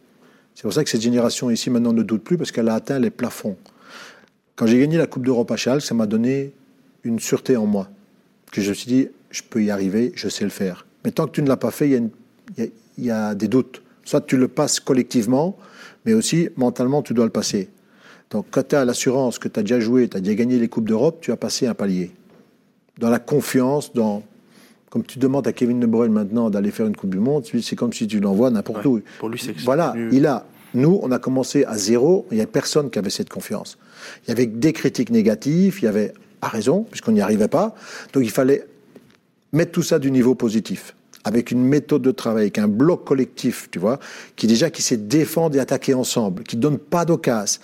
C'est 0.56 0.64
pour 0.64 0.74
ça 0.74 0.84
que 0.84 0.90
cette 0.90 1.02
génération 1.02 1.50
ici 1.50 1.70
maintenant 1.70 1.94
ne 1.94 2.04
doute 2.04 2.24
plus 2.24 2.38
parce 2.38 2.52
qu'elle 2.52 2.70
a 2.70 2.76
atteint 2.76 3.00
les 3.00 3.10
plafonds. 3.10 3.58
Quand 4.56 4.66
j'ai 4.68 4.80
gagné 4.80 4.98
la 4.98 5.06
Coupe 5.06 5.26
d'Europe 5.26 5.52
à 5.52 5.58
Châles, 5.58 5.82
ça 5.82 5.94
m'a 5.94 6.08
donné 6.08 6.54
une 7.04 7.20
sûreté 7.20 7.58
en 7.58 7.66
moi. 7.66 7.90
Que 8.52 8.62
je 8.62 8.70
me 8.70 8.74
suis 8.74 8.88
dit, 8.88 9.10
je 9.32 9.42
peux 9.44 9.62
y 9.62 9.70
arriver, 9.70 10.14
je 10.16 10.30
sais 10.30 10.46
le 10.46 10.50
faire. 10.50 10.86
Mais 11.04 11.12
tant 11.12 11.28
que 11.28 11.32
tu 11.32 11.42
ne 11.42 11.50
l'as 11.50 11.58
pas 11.58 11.72
fait, 11.72 11.90
il 11.90 12.10
y, 12.58 12.72
y, 12.98 13.12
a 13.12 13.36
des 13.36 13.50
doutes. 13.50 13.82
Soit 14.06 14.22
tu 14.22 14.38
le 14.38 14.48
passes 14.48 14.80
collectivement, 14.80 15.58
mais 16.06 16.14
aussi 16.14 16.48
mentalement, 16.56 17.02
tu 17.02 17.14
dois 17.14 17.26
le 17.26 17.32
passer. 17.32 17.70
Donc 18.30 18.48
quand 18.52 18.68
tu 18.68 18.76
as 18.76 18.86
l'assurance 18.86 19.40
que 19.40 19.48
tu 19.48 19.60
as 19.60 19.64
déjà 19.64 19.80
joué, 19.80 20.08
tu 20.08 20.18
as 20.18 20.20
déjà 20.20 20.36
gagné 20.36 20.60
les 20.60 20.68
Coupes 20.68 20.88
d'Europe, 20.88 21.20
tu 21.22 21.32
as 21.32 21.38
passé 21.38 21.68
un 21.68 21.74
palier. 21.74 22.12
Dans 22.98 23.10
la 23.10 23.20
confiance, 23.20 23.94
dans... 23.94 24.24
Comme 24.90 25.04
tu 25.04 25.20
demandes 25.20 25.46
à 25.48 25.52
Kevin 25.52 25.80
De 25.82 25.86
Bruyne 25.86 26.14
maintenant 26.14 26.50
d'aller 26.50 26.72
faire 26.72 26.86
une 26.86 26.96
Coupe 26.96 27.10
du 27.10 27.20
Monde, 27.20 27.46
c'est 27.62 27.76
comme 27.76 27.92
si 27.92 28.08
tu 28.08 28.22
l'envoies 28.22 28.50
n'importe 28.50 28.86
où. 28.86 29.02
Pour 29.20 29.28
lui, 29.28 29.40
c'est 29.40 29.58
Voilà, 29.60 29.94
il 30.12 30.26
a. 30.26 30.46
Nous, 30.74 31.00
on 31.02 31.12
a 31.12 31.20
commencé 31.20 31.64
à 31.66 31.78
zéro, 31.78 32.26
il 32.32 32.36
n'y 32.36 32.44
a 32.44 32.48
personne 32.48 32.90
qui 32.90 33.00
avait 33.00 33.10
cette 33.10 33.30
confiance. 33.30 33.78
Il 34.24 34.30
y 34.30 34.32
avait 34.32 34.46
des 34.46 34.74
critiques 34.74 35.10
négatives, 35.10 35.80
il 35.82 35.86
y 35.86 35.88
avait, 35.88 36.14
à 36.42 36.50
raison, 36.50 36.84
puisqu'on 36.84 37.14
n'y 37.14 37.22
arrivait 37.22 37.48
pas. 37.48 37.76
Donc 38.14 38.24
il 38.24 38.30
fallait 38.30 38.68
mettre 39.54 39.72
tout 39.72 39.84
ça 39.84 40.00
du 40.00 40.12
niveau 40.12 40.36
positif 40.36 40.96
avec 41.26 41.52
une 41.52 41.66
méthode 41.66 42.04
de 42.04 42.12
travail, 42.12 42.44
avec 42.44 42.60
un 42.60 42.68
bloc 42.68 43.04
collectif, 43.04 43.68
tu 43.72 43.80
vois, 43.80 44.00
qui 44.36 44.48
déjà 44.48 44.70
qui 44.70 44.82
sait 44.82 44.96
défendre 44.96 45.58
et 45.58 45.60
attaquer 45.60 45.96
ensemble, 45.96 46.44
qui 46.44 46.56
donne 46.56 46.78
pas 46.78 47.04
d'occasion. 47.04 47.60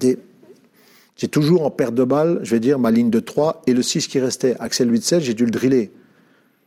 Des... 0.00 0.18
J'ai 1.16 1.28
toujours 1.28 1.64
en 1.64 1.70
perte 1.70 1.94
de 1.94 2.04
balle, 2.04 2.40
je 2.42 2.50
vais 2.50 2.60
dire, 2.60 2.78
ma 2.78 2.90
ligne 2.90 3.10
de 3.10 3.20
3 3.20 3.62
et 3.66 3.74
le 3.74 3.82
6 3.82 4.08
qui 4.08 4.18
restait. 4.18 4.56
Axel 4.58 4.90
8-7, 4.90 5.20
j'ai 5.20 5.34
dû 5.34 5.44
le 5.44 5.50
driller. 5.50 5.92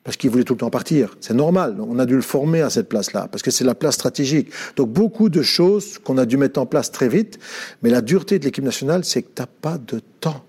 Parce 0.03 0.17
qu'il 0.17 0.29
voulait 0.29 0.43
tout 0.43 0.53
le 0.53 0.60
temps 0.60 0.69
partir. 0.69 1.17
C'est 1.19 1.34
normal. 1.34 1.77
On 1.79 1.97
a 1.97 2.05
dû 2.05 2.13
le 2.13 2.21
former 2.21 2.62
à 2.62 2.69
cette 2.69 2.88
place-là. 2.88 3.27
Parce 3.27 3.41
que 3.41 3.49
c'est 3.49 3.63
la 3.63 3.73
place 3.73 3.95
stratégique. 3.95 4.51
Donc, 4.75 4.91
beaucoup 4.91 5.29
de 5.29 5.41
choses 5.41 5.97
qu'on 5.97 6.19
a 6.19 6.27
dû 6.27 6.38
mettre 6.38 6.60
en 6.60 6.67
place 6.67 6.91
très 6.91 7.10
vite. 7.10 7.39
Mais 7.81 7.89
la 7.89 8.01
dureté 8.01 8.38
de 8.38 8.45
l'équipe 8.45 8.63
nationale, 8.63 9.03
c'est 9.03 9.23
que 9.23 9.29
tu 9.36 9.41
n'as 9.41 9.47
pas 9.47 9.79
de 9.79 9.99
temps. 10.19 10.44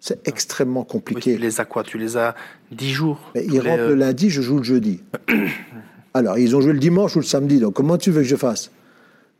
C'est 0.00 0.26
extrêmement 0.26 0.82
compliqué. 0.82 1.34
tu 1.34 1.38
les 1.38 1.60
as 1.60 1.66
quoi 1.66 1.84
Tu 1.84 1.98
les 1.98 2.16
as 2.16 2.34
10 2.72 2.90
jours 2.90 3.20
Mais 3.34 3.44
Ils 3.44 3.60
rentrent 3.60 3.84
le 3.88 3.94
lundi, 3.94 4.30
je 4.30 4.40
joue 4.40 4.56
le 4.56 4.62
jeudi. 4.62 5.02
Alors, 6.14 6.38
ils 6.38 6.56
ont 6.56 6.60
joué 6.60 6.72
le 6.72 6.78
dimanche 6.78 7.14
ou 7.16 7.20
le 7.20 7.24
samedi, 7.24 7.60
donc 7.60 7.74
comment 7.74 7.98
tu 7.98 8.10
veux 8.10 8.22
que 8.22 8.26
je 8.26 8.36
fasse? 8.36 8.70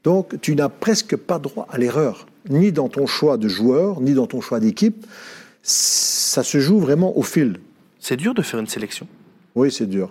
Donc, 0.05 0.41
tu 0.41 0.55
n'as 0.55 0.69
presque 0.69 1.17
pas 1.17 1.39
droit 1.39 1.67
à 1.71 1.79
l'erreur, 1.79 2.27
ni 2.49 2.73
dans 2.73 2.89
ton 2.89 3.07
choix 3.07 3.39
de 3.39 3.49
joueur, 3.49 4.01
ni 4.01 4.13
dans 4.13 4.27
ton 4.27 4.41
choix 4.41 4.61
d'équipe. 4.61 5.07
Ça 5.63 6.43
se 6.43 6.61
joue 6.61 6.79
vraiment 6.79 7.17
au 7.17 7.23
fil. 7.23 7.59
C'est 7.99 8.17
dur 8.17 8.35
de 8.35 8.43
faire 8.43 8.61
une 8.61 8.67
sélection? 8.67 9.07
Oui, 9.55 9.73
c'est 9.73 9.87
dur. 9.87 10.11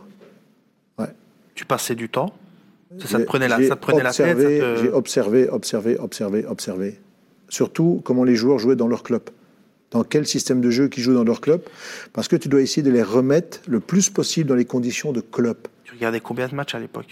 Ouais. 0.97 1.13
Tu 1.55 1.63
passais 1.63 1.95
du 1.95 2.09
temps? 2.09 2.33
Ça, 3.05 3.19
te 3.19 3.23
prenait 3.23 3.47
la, 3.47 3.57
ça 3.67 3.75
te 3.75 3.81
prenait 3.81 4.03
la 4.03 4.11
tête 4.11 4.37
J'ai 4.81 4.89
observé, 4.89 5.47
observé, 5.47 5.97
observé, 5.97 6.45
observé. 6.45 6.99
Surtout 7.47 8.01
comment 8.03 8.23
les 8.23 8.35
joueurs 8.35 8.57
jouaient 8.57 8.75
dans 8.75 8.87
leur 8.87 9.03
club 9.03 9.21
dans 9.91 10.03
quel 10.03 10.25
système 10.27 10.61
de 10.61 10.69
jeu 10.69 10.87
qui 10.87 11.01
jouent 11.01 11.13
dans 11.15 11.23
leur 11.23 11.41
club, 11.41 11.61
parce 12.13 12.27
que 12.27 12.35
tu 12.35 12.47
dois 12.49 12.61
essayer 12.61 12.83
de 12.83 12.91
les 12.91 13.03
remettre 13.03 13.59
le 13.67 13.79
plus 13.79 14.09
possible 14.09 14.47
dans 14.49 14.55
les 14.55 14.65
conditions 14.65 15.11
de 15.11 15.21
club. 15.21 15.57
Tu 15.83 15.93
regardais 15.95 16.19
combien 16.19 16.47
de 16.47 16.55
matchs 16.55 16.75
à 16.75 16.79
l'époque? 16.79 17.07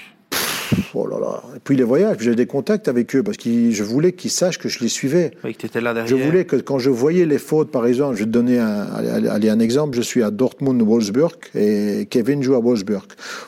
Oh 0.93 1.07
là 1.07 1.17
là. 1.17 1.41
Et 1.55 1.59
puis 1.63 1.77
les 1.77 1.83
voyages, 1.85 2.17
j'avais 2.19 2.35
des 2.35 2.45
contacts 2.45 2.89
avec 2.89 3.15
eux 3.15 3.23
parce 3.23 3.37
que 3.37 3.71
je 3.71 3.83
voulais 3.83 4.11
qu'ils 4.11 4.31
sachent 4.31 4.59
que 4.59 4.67
je 4.67 4.79
les 4.79 4.89
suivais. 4.89 5.31
Oui, 5.45 5.55
que 5.55 5.65
étais 5.65 5.79
là 5.79 5.91
Je 6.05 6.09
derrière. 6.09 6.27
voulais 6.27 6.43
que 6.45 6.57
quand 6.57 6.77
je 6.77 6.89
voyais 6.89 7.25
les 7.25 7.37
fautes, 7.37 7.71
par 7.71 7.85
exemple, 7.87 8.15
je 8.15 8.19
vais 8.19 8.25
te 8.25 8.31
donner 8.31 8.59
un, 8.59 8.81
allez, 8.81 9.49
un 9.49 9.59
exemple. 9.59 9.95
Je 9.95 10.01
suis 10.01 10.23
à 10.23 10.29
Dortmund-Wolfsburg 10.29 11.31
et 11.55 12.05
Kevin 12.09 12.43
joue 12.43 12.55
à 12.55 12.59
Wolfsburg. 12.59 13.05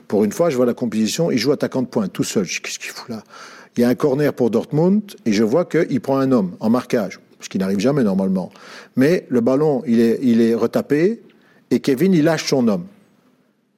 Pour 0.08 0.24
une 0.24 0.32
fois, 0.32 0.50
je 0.50 0.56
vois 0.56 0.66
la 0.66 0.74
compétition, 0.74 1.30
il 1.30 1.38
joue 1.38 1.52
attaquant 1.52 1.82
de 1.82 1.88
pointe, 1.88 2.14
tout 2.14 2.24
seul. 2.24 2.46
Je 2.46 2.62
Qu'est-ce 2.62 2.80
qu'il 2.80 2.92
fout 2.92 3.10
là? 3.10 3.22
Il 3.78 3.82
y 3.82 3.84
a 3.84 3.90
un 3.90 3.96
corner 3.96 4.34
pour 4.34 4.50
Dortmund 4.50 5.02
et 5.26 5.34
je 5.34 5.44
vois 5.44 5.66
qu'il 5.66 6.00
prend 6.02 6.18
un 6.20 6.32
homme 6.32 6.56
en 6.62 6.70
marquage, 6.70 7.20
ce 7.40 7.50
qui 7.50 7.58
n'arrive 7.58 7.80
jamais 7.80 8.04
normalement. 8.04 8.52
Mais 8.96 9.26
le 9.30 9.42
ballon, 9.42 9.84
il 9.88 10.02
est, 10.02 10.54
retapé 10.56 11.22
et 11.72 11.80
Kevin, 11.80 12.14
il 12.14 12.24
lâche 12.24 12.46
son 12.46 12.68
homme. 12.68 12.86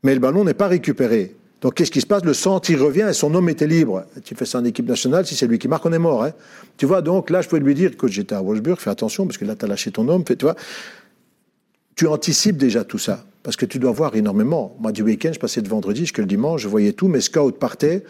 Mais 0.03 0.13
le 0.13 0.19
ballon 0.19 0.43
n'est 0.43 0.53
pas 0.53 0.67
récupéré. 0.67 1.35
Donc 1.61 1.75
qu'est-ce 1.75 1.91
qui 1.91 2.01
se 2.01 2.07
passe? 2.07 2.25
Le 2.25 2.33
centre, 2.33 2.71
il 2.71 2.77
revient 2.77 3.05
et 3.09 3.13
son 3.13 3.35
homme 3.35 3.49
était 3.49 3.67
libre. 3.67 4.05
Tu 4.23 4.33
fais 4.33 4.45
ça 4.45 4.59
en 4.59 4.65
équipe 4.65 4.87
nationale, 4.87 5.27
si 5.27 5.35
c'est 5.35 5.45
lui 5.45 5.59
qui 5.59 5.67
marque, 5.67 5.85
on 5.85 5.93
est 5.93 5.99
mort. 5.99 6.23
Hein 6.23 6.31
tu 6.77 6.87
vois, 6.87 7.03
donc 7.03 7.29
là, 7.29 7.41
je 7.41 7.47
pouvais 7.47 7.61
lui 7.61 7.75
dire, 7.75 7.91
écoute, 7.93 8.11
j'étais 8.11 8.33
à 8.33 8.41
Wolfsburg, 8.41 8.79
fais 8.79 8.89
attention, 8.89 9.27
parce 9.27 9.37
que 9.37 9.45
là, 9.45 9.55
tu 9.55 9.65
as 9.65 9.67
lâché 9.67 9.91
ton 9.91 10.07
homme. 10.09 10.23
Tu 10.23 10.35
tu 11.95 12.07
anticipes 12.07 12.57
déjà 12.57 12.83
tout 12.83 12.97
ça, 12.97 13.25
parce 13.43 13.55
que 13.55 13.67
tu 13.67 13.77
dois 13.77 13.91
voir 13.91 14.15
énormément. 14.15 14.75
Moi, 14.79 14.91
du 14.91 15.03
week-end, 15.03 15.31
je 15.33 15.39
passais 15.39 15.61
de 15.61 15.69
vendredi 15.69 16.01
jusqu'à 16.01 16.23
le 16.23 16.27
dimanche, 16.27 16.61
je 16.61 16.67
voyais 16.67 16.93
tout, 16.93 17.07
mes 17.07 17.21
scouts 17.21 17.51
partaient, 17.51 18.03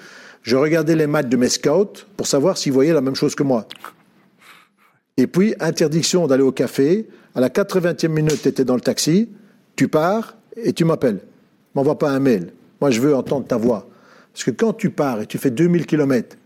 je 0.44 0.56
regardais 0.56 0.96
les 0.96 1.08
matchs 1.08 1.28
de 1.28 1.36
mes 1.36 1.50
scouts 1.50 2.06
pour 2.16 2.26
savoir 2.26 2.58
s'ils 2.58 2.72
voyaient 2.72 2.94
la 2.94 3.02
même 3.02 3.16
chose 3.16 3.36
que 3.36 3.44
moi. 3.44 3.68
Et 5.22 5.28
puis, 5.28 5.54
interdiction 5.60 6.26
d'aller 6.26 6.42
au 6.42 6.52
café. 6.52 7.08
À 7.36 7.42
la 7.42 7.50
80e 7.50 8.08
minute, 8.08 8.42
tu 8.42 8.48
étais 8.48 8.66
dans 8.66 8.74
le 8.74 8.82
taxi, 8.82 9.30
tu 9.76 9.88
pars 9.88 10.36
et 10.56 10.74
tu 10.74 10.84
m'appelles. 10.84 11.20
M'envoie 11.76 12.00
pas 12.00 12.10
un 12.10 12.20
mail. 12.20 12.52
Moi, 12.82 12.90
je 12.90 13.00
veux 13.00 13.16
entendre 13.16 13.46
ta 13.46 13.56
voix. 13.56 13.88
Parce 14.34 14.44
que 14.44 14.50
quand 14.50 14.74
tu 14.74 14.90
pars 14.90 15.22
et 15.22 15.28
tu 15.28 15.38
fais 15.38 15.52
2000 15.52 15.86
km, 15.86 16.38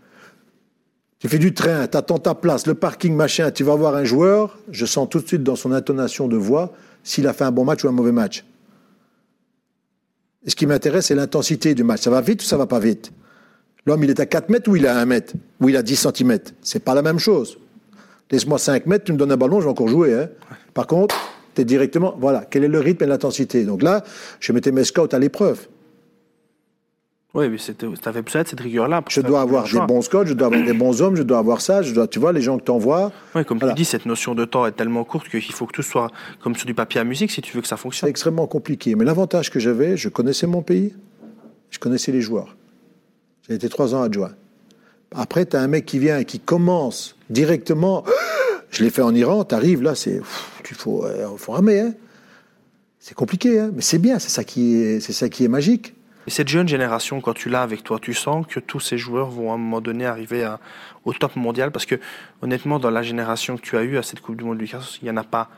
tu 1.18 1.28
fais 1.28 1.38
du 1.38 1.54
train, 1.54 1.86
tu 1.86 1.96
attends 1.96 2.18
ta 2.18 2.34
place, 2.34 2.66
le 2.66 2.74
parking, 2.74 3.14
machin, 3.14 3.50
tu 3.50 3.64
vas 3.64 3.74
voir 3.74 3.94
un 3.94 4.04
joueur, 4.04 4.58
je 4.70 4.84
sens 4.84 5.08
tout 5.08 5.20
de 5.20 5.26
suite 5.26 5.42
dans 5.42 5.56
son 5.56 5.72
intonation 5.72 6.28
de 6.28 6.36
voix 6.36 6.74
s'il 7.02 7.26
a 7.26 7.32
fait 7.32 7.44
un 7.44 7.52
bon 7.52 7.64
match 7.64 7.82
ou 7.82 7.88
un 7.88 7.92
mauvais 7.92 8.12
match. 8.12 8.44
Et 10.44 10.50
ce 10.50 10.54
qui 10.54 10.66
m'intéresse, 10.66 11.06
c'est 11.06 11.14
l'intensité 11.14 11.74
du 11.74 11.82
match. 11.82 12.02
Ça 12.02 12.10
va 12.10 12.20
vite 12.20 12.42
ou 12.42 12.44
ça 12.44 12.58
va 12.58 12.66
pas 12.66 12.78
vite? 12.78 13.10
L'homme, 13.86 14.04
il 14.04 14.10
est 14.10 14.20
à 14.20 14.26
4 14.26 14.50
mètres 14.50 14.70
ou 14.70 14.76
il 14.76 14.84
est 14.84 14.88
à 14.88 14.98
1 14.98 15.06
mètre? 15.06 15.32
Ou 15.60 15.70
il 15.70 15.76
a 15.78 15.82
10 15.82 16.08
cm 16.14 16.38
C'est 16.60 16.84
pas 16.84 16.94
la 16.94 17.00
même 17.00 17.18
chose. 17.18 17.56
Laisse-moi 18.30 18.58
5 18.58 18.86
mètres, 18.86 19.04
tu 19.04 19.12
me 19.12 19.18
donnes 19.18 19.32
un 19.32 19.36
ballon, 19.36 19.60
je 19.60 19.64
vais 19.66 19.70
encore 19.70 19.88
jouer. 19.88 20.14
Hein. 20.14 20.28
Par 20.74 20.86
contre, 20.86 21.14
tu 21.54 21.62
es 21.62 21.64
directement. 21.64 22.14
Voilà, 22.18 22.44
quel 22.50 22.64
est 22.64 22.68
le 22.68 22.80
rythme 22.80 23.04
et 23.04 23.06
l'intensité? 23.06 23.64
Donc 23.64 23.82
là, 23.82 24.02
je 24.40 24.52
mettais 24.52 24.72
mes 24.72 24.84
scouts 24.84 25.08
à 25.12 25.18
l'épreuve. 25.18 25.68
Oui, 27.34 27.50
mais 27.50 27.58
tu 27.58 28.08
avais 28.08 28.22
besoin 28.22 28.42
de 28.44 28.48
cette 28.48 28.60
rigueur-là. 28.60 29.02
Je 29.10 29.20
dois 29.20 29.42
avoir 29.42 29.64
des 29.64 29.78
bons 29.86 30.00
scouts, 30.00 30.24
je 30.24 30.32
dois 30.32 30.46
avoir 30.46 30.64
des 30.64 30.72
bons 30.72 31.02
hommes, 31.02 31.16
je 31.16 31.22
dois 31.22 31.36
avoir 31.38 31.60
ça, 31.60 31.82
je 31.82 31.92
dois, 31.92 32.08
tu 32.08 32.18
vois, 32.18 32.32
les 32.32 32.40
gens 32.40 32.56
que 32.58 32.64
tu 32.64 32.70
envoies. 32.70 33.12
Oui, 33.34 33.44
comme 33.44 33.58
Voilà. 33.58 33.74
tu 33.74 33.78
dis, 33.82 33.84
cette 33.84 34.06
notion 34.06 34.34
de 34.34 34.46
temps 34.46 34.64
est 34.64 34.72
tellement 34.72 35.04
courte 35.04 35.28
qu'il 35.28 35.42
faut 35.52 35.66
que 35.66 35.72
tout 35.72 35.82
soit 35.82 36.10
comme 36.40 36.54
sur 36.56 36.64
du 36.66 36.72
papier 36.72 36.98
à 36.98 37.04
musique 37.04 37.30
si 37.30 37.42
tu 37.42 37.54
veux 37.54 37.60
que 37.60 37.68
ça 37.68 37.76
C'est 37.76 37.82
fonctionne. 37.82 38.08
extrêmement 38.08 38.46
compliqué. 38.46 38.94
Mais 38.94 39.04
l'avantage 39.04 39.50
que 39.50 39.60
j'avais, 39.60 39.98
je 39.98 40.08
connaissais 40.08 40.46
mon 40.46 40.62
pays, 40.62 40.94
je 41.68 41.78
connaissais 41.78 42.10
les 42.10 42.22
joueurs. 42.22 42.56
J'ai 43.46 43.54
été 43.54 43.68
trois 43.68 43.94
ans 43.94 44.00
adjoint. 44.02 44.32
Après, 45.14 45.46
tu 45.46 45.56
as 45.56 45.60
un 45.60 45.68
mec 45.68 45.86
qui 45.86 45.98
vient 45.98 46.18
et 46.18 46.24
qui 46.24 46.40
commence 46.40 47.16
directement. 47.30 48.04
Je 48.70 48.82
l'ai 48.82 48.90
fait 48.90 49.02
en 49.02 49.14
Iran, 49.14 49.44
tu 49.44 49.54
arrives 49.54 49.82
là, 49.82 49.94
c'est. 49.94 50.20
Il 50.68 50.76
faut, 50.76 51.04
euh, 51.04 51.28
faut 51.36 51.52
ramer, 51.52 51.80
hein. 51.80 51.94
C'est 52.98 53.14
compliqué, 53.14 53.60
hein. 53.60 53.70
mais 53.72 53.82
c'est 53.82 53.98
bien, 53.98 54.18
c'est 54.18 54.30
ça, 54.30 54.42
qui 54.42 54.74
est- 54.74 55.00
c'est 55.00 55.12
ça 55.12 55.28
qui 55.28 55.44
est 55.44 55.48
magique. 55.48 55.94
Et 56.26 56.30
cette 56.30 56.48
jeune 56.48 56.66
génération, 56.66 57.20
quand 57.20 57.34
tu 57.34 57.48
l'as 57.48 57.62
avec 57.62 57.84
toi, 57.84 58.00
tu 58.02 58.12
sens 58.14 58.44
que 58.48 58.58
tous 58.58 58.80
ces 58.80 58.98
joueurs 58.98 59.30
vont 59.30 59.52
à 59.52 59.54
un 59.54 59.58
moment 59.58 59.80
donné 59.80 60.04
arriver 60.04 60.42
à- 60.42 60.58
au 61.04 61.12
top 61.12 61.36
mondial? 61.36 61.70
Parce 61.70 61.86
que 61.86 61.94
honnêtement, 62.42 62.80
dans 62.80 62.90
la 62.90 63.04
génération 63.04 63.56
que 63.56 63.62
tu 63.62 63.76
as 63.76 63.84
eue 63.84 63.96
à 63.96 64.02
cette 64.02 64.20
Coupe 64.20 64.34
du 64.36 64.42
Monde 64.42 64.56
2014, 64.58 64.98
il 65.02 65.04
n'y 65.04 65.10
en 65.12 65.16
a 65.18 65.22
pas. 65.22 65.48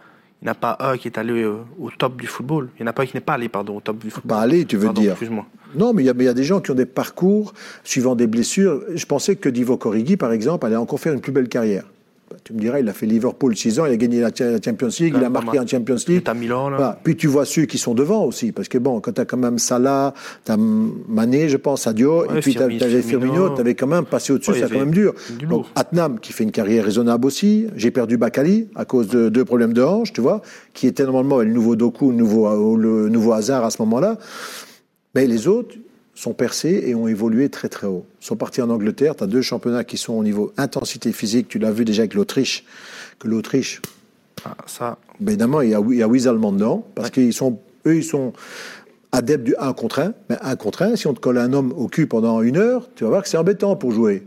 Il 0.40 0.44
n'y 0.44 0.51
en 0.51 0.53
a 0.53 0.55
pas 0.57 0.76
un 0.80 0.99
qui 0.99 1.09
est 1.09 1.16
allé 1.18 1.42
euh, 1.42 1.57
au 1.80 1.90
top 1.90 2.20
du 2.20 2.26
football. 2.26 2.68
Il 2.78 2.82
n'y 2.82 2.88
en 2.88 2.90
a 2.90 2.92
pas 2.92 3.03
un 3.03 3.07
qui 3.07 3.16
n'est 3.16 3.22
pas 3.22 3.32
allé 3.34 3.49
pardon, 3.49 3.78
au 3.78 3.80
top 3.80 3.99
du 3.99 4.11
football. 4.11 4.28
Pas 4.36 4.42
aller, 4.42 4.66
tu 4.66 4.76
veux 4.76 4.84
Pardon, 4.84 5.01
dire? 5.01 5.12
Excuse-moi. 5.12 5.46
Non, 5.74 5.92
mais 5.92 6.02
il 6.02 6.06
y, 6.06 6.10
a- 6.10 6.30
y 6.30 6.34
des 6.34 6.44
gens 6.44 6.60
qui 6.60 6.70
ont 6.70 6.74
des 6.74 6.86
parcours 6.86 7.52
suivant 7.84 8.14
des 8.14 8.26
blessures. 8.26 8.82
Je 8.94 9.04
pensais 9.06 9.36
que 9.36 9.48
Divo 9.48 9.76
Corrigui, 9.76 10.16
par 10.16 10.32
exemple, 10.32 10.66
allait 10.66 10.76
encore 10.76 11.00
faire 11.00 11.12
une 11.12 11.20
plus 11.20 11.32
belle 11.32 11.48
carrière. 11.48 11.84
Bah, 12.30 12.36
Tu 12.44 12.52
me 12.52 12.58
diras, 12.60 12.78
il 12.78 12.86
a 12.88 12.92
fait 12.92 13.06
Liverpool 13.06 13.56
6 13.56 13.80
ans, 13.80 13.86
il 13.86 13.92
a 13.92 13.96
gagné 13.96 14.20
la 14.20 14.28
la 14.38 14.60
Champions 14.62 14.88
League, 15.00 15.14
il 15.16 15.24
a 15.24 15.30
marqué 15.30 15.58
en 15.58 15.66
Champions 15.66 15.96
League. 16.06 16.22
À 16.26 16.34
Milan, 16.34 16.68
là. 16.68 16.76
Voilà. 16.76 17.00
Puis 17.02 17.16
tu 17.16 17.26
vois 17.26 17.46
ceux 17.46 17.64
qui 17.64 17.78
sont 17.78 17.94
devant 17.94 18.24
aussi, 18.24 18.52
parce 18.52 18.68
que 18.68 18.76
bon, 18.76 19.00
quand 19.00 19.12
tu 19.12 19.20
as 19.22 19.24
quand 19.24 19.38
même 19.38 19.58
Salah, 19.58 20.12
tu 20.44 20.52
as 20.52 20.56
Mané, 20.58 21.48
je 21.48 21.56
pense, 21.56 21.82
Sadio, 21.82 22.26
Ouais, 22.26 22.36
et 22.38 22.40
puis 22.40 22.54
tu 22.54 22.62
avais 22.62 23.00
Firmino, 23.02 23.54
tu 23.54 23.60
avais 23.62 23.74
quand 23.74 23.86
même 23.86 24.04
passé 24.04 24.34
au-dessus, 24.34 24.50
Ouais, 24.50 24.60
c'est 24.60 24.70
quand 24.70 24.78
même 24.78 24.90
dur. 24.90 25.14
du 25.38 25.46
Donc. 25.46 25.66
Atnam, 25.74 26.18
qui 26.20 26.34
fait 26.34 26.44
une 26.44 26.52
carrière 26.52 26.84
raisonnable 26.84 27.26
aussi, 27.26 27.66
j'ai 27.76 27.90
perdu 27.90 28.18
Bakali 28.18 28.68
à 28.74 28.84
cause 28.84 29.08
de 29.08 29.30
deux 29.30 29.46
problèmes 29.46 29.72
de 29.72 29.82
hanche, 29.82 30.12
tu 30.12 30.20
vois, 30.20 30.42
qui 30.74 30.86
était 30.86 31.04
normalement 31.04 31.38
le 31.38 31.46
nouveau 31.50 31.76
Doku, 31.76 32.10
le 32.10 32.16
nouveau, 32.16 32.76
le 32.76 33.08
nouveau 33.08 33.32
hasard 33.32 33.64
à 33.64 33.70
ce 33.70 33.80
moment-là. 33.82 34.18
Mais 35.18 35.26
les 35.26 35.48
autres 35.48 35.74
sont 36.14 36.32
percés 36.32 36.84
et 36.86 36.94
ont 36.94 37.08
évolué 37.08 37.48
très 37.48 37.68
très 37.68 37.88
haut. 37.88 38.06
Ils 38.22 38.26
sont 38.26 38.36
partis 38.36 38.62
en 38.62 38.70
Angleterre, 38.70 39.16
tu 39.16 39.24
as 39.24 39.26
deux 39.26 39.42
championnats 39.42 39.82
qui 39.82 39.96
sont 39.96 40.12
au 40.12 40.22
niveau 40.22 40.52
intensité 40.56 41.10
physique, 41.10 41.48
tu 41.48 41.58
l'as 41.58 41.72
vu 41.72 41.84
déjà 41.84 42.02
avec 42.02 42.14
l'Autriche, 42.14 42.64
que 43.18 43.26
l'Autriche, 43.26 43.82
Ah, 44.44 44.56
ça, 44.68 44.98
ben, 45.18 45.32
évidemment, 45.32 45.60
il 45.60 45.70
y 45.70 45.74
a, 45.74 45.82
il 45.90 45.96
y 45.96 46.04
a 46.04 46.06
Wies 46.06 46.28
allemand 46.28 46.52
dedans, 46.52 46.86
parce 46.94 47.10
qu'ils 47.10 47.32
sont, 47.32 47.58
eux, 47.84 47.96
ils 47.96 48.04
sont 48.04 48.32
adeptes 49.10 49.42
du 49.42 49.56
1 49.58 49.72
contre 49.72 49.98
1. 49.98 50.14
Mais 50.30 50.36
1 50.40 50.54
contre 50.54 50.82
1, 50.82 50.94
si 50.94 51.08
on 51.08 51.14
te 51.14 51.18
colle 51.18 51.38
un 51.38 51.52
homme 51.52 51.72
au 51.76 51.88
cul 51.88 52.06
pendant 52.06 52.40
une 52.40 52.56
heure, 52.56 52.88
tu 52.94 53.02
vas 53.02 53.10
voir 53.10 53.24
que 53.24 53.28
c'est 53.28 53.38
embêtant 53.38 53.74
pour 53.74 53.90
jouer. 53.90 54.22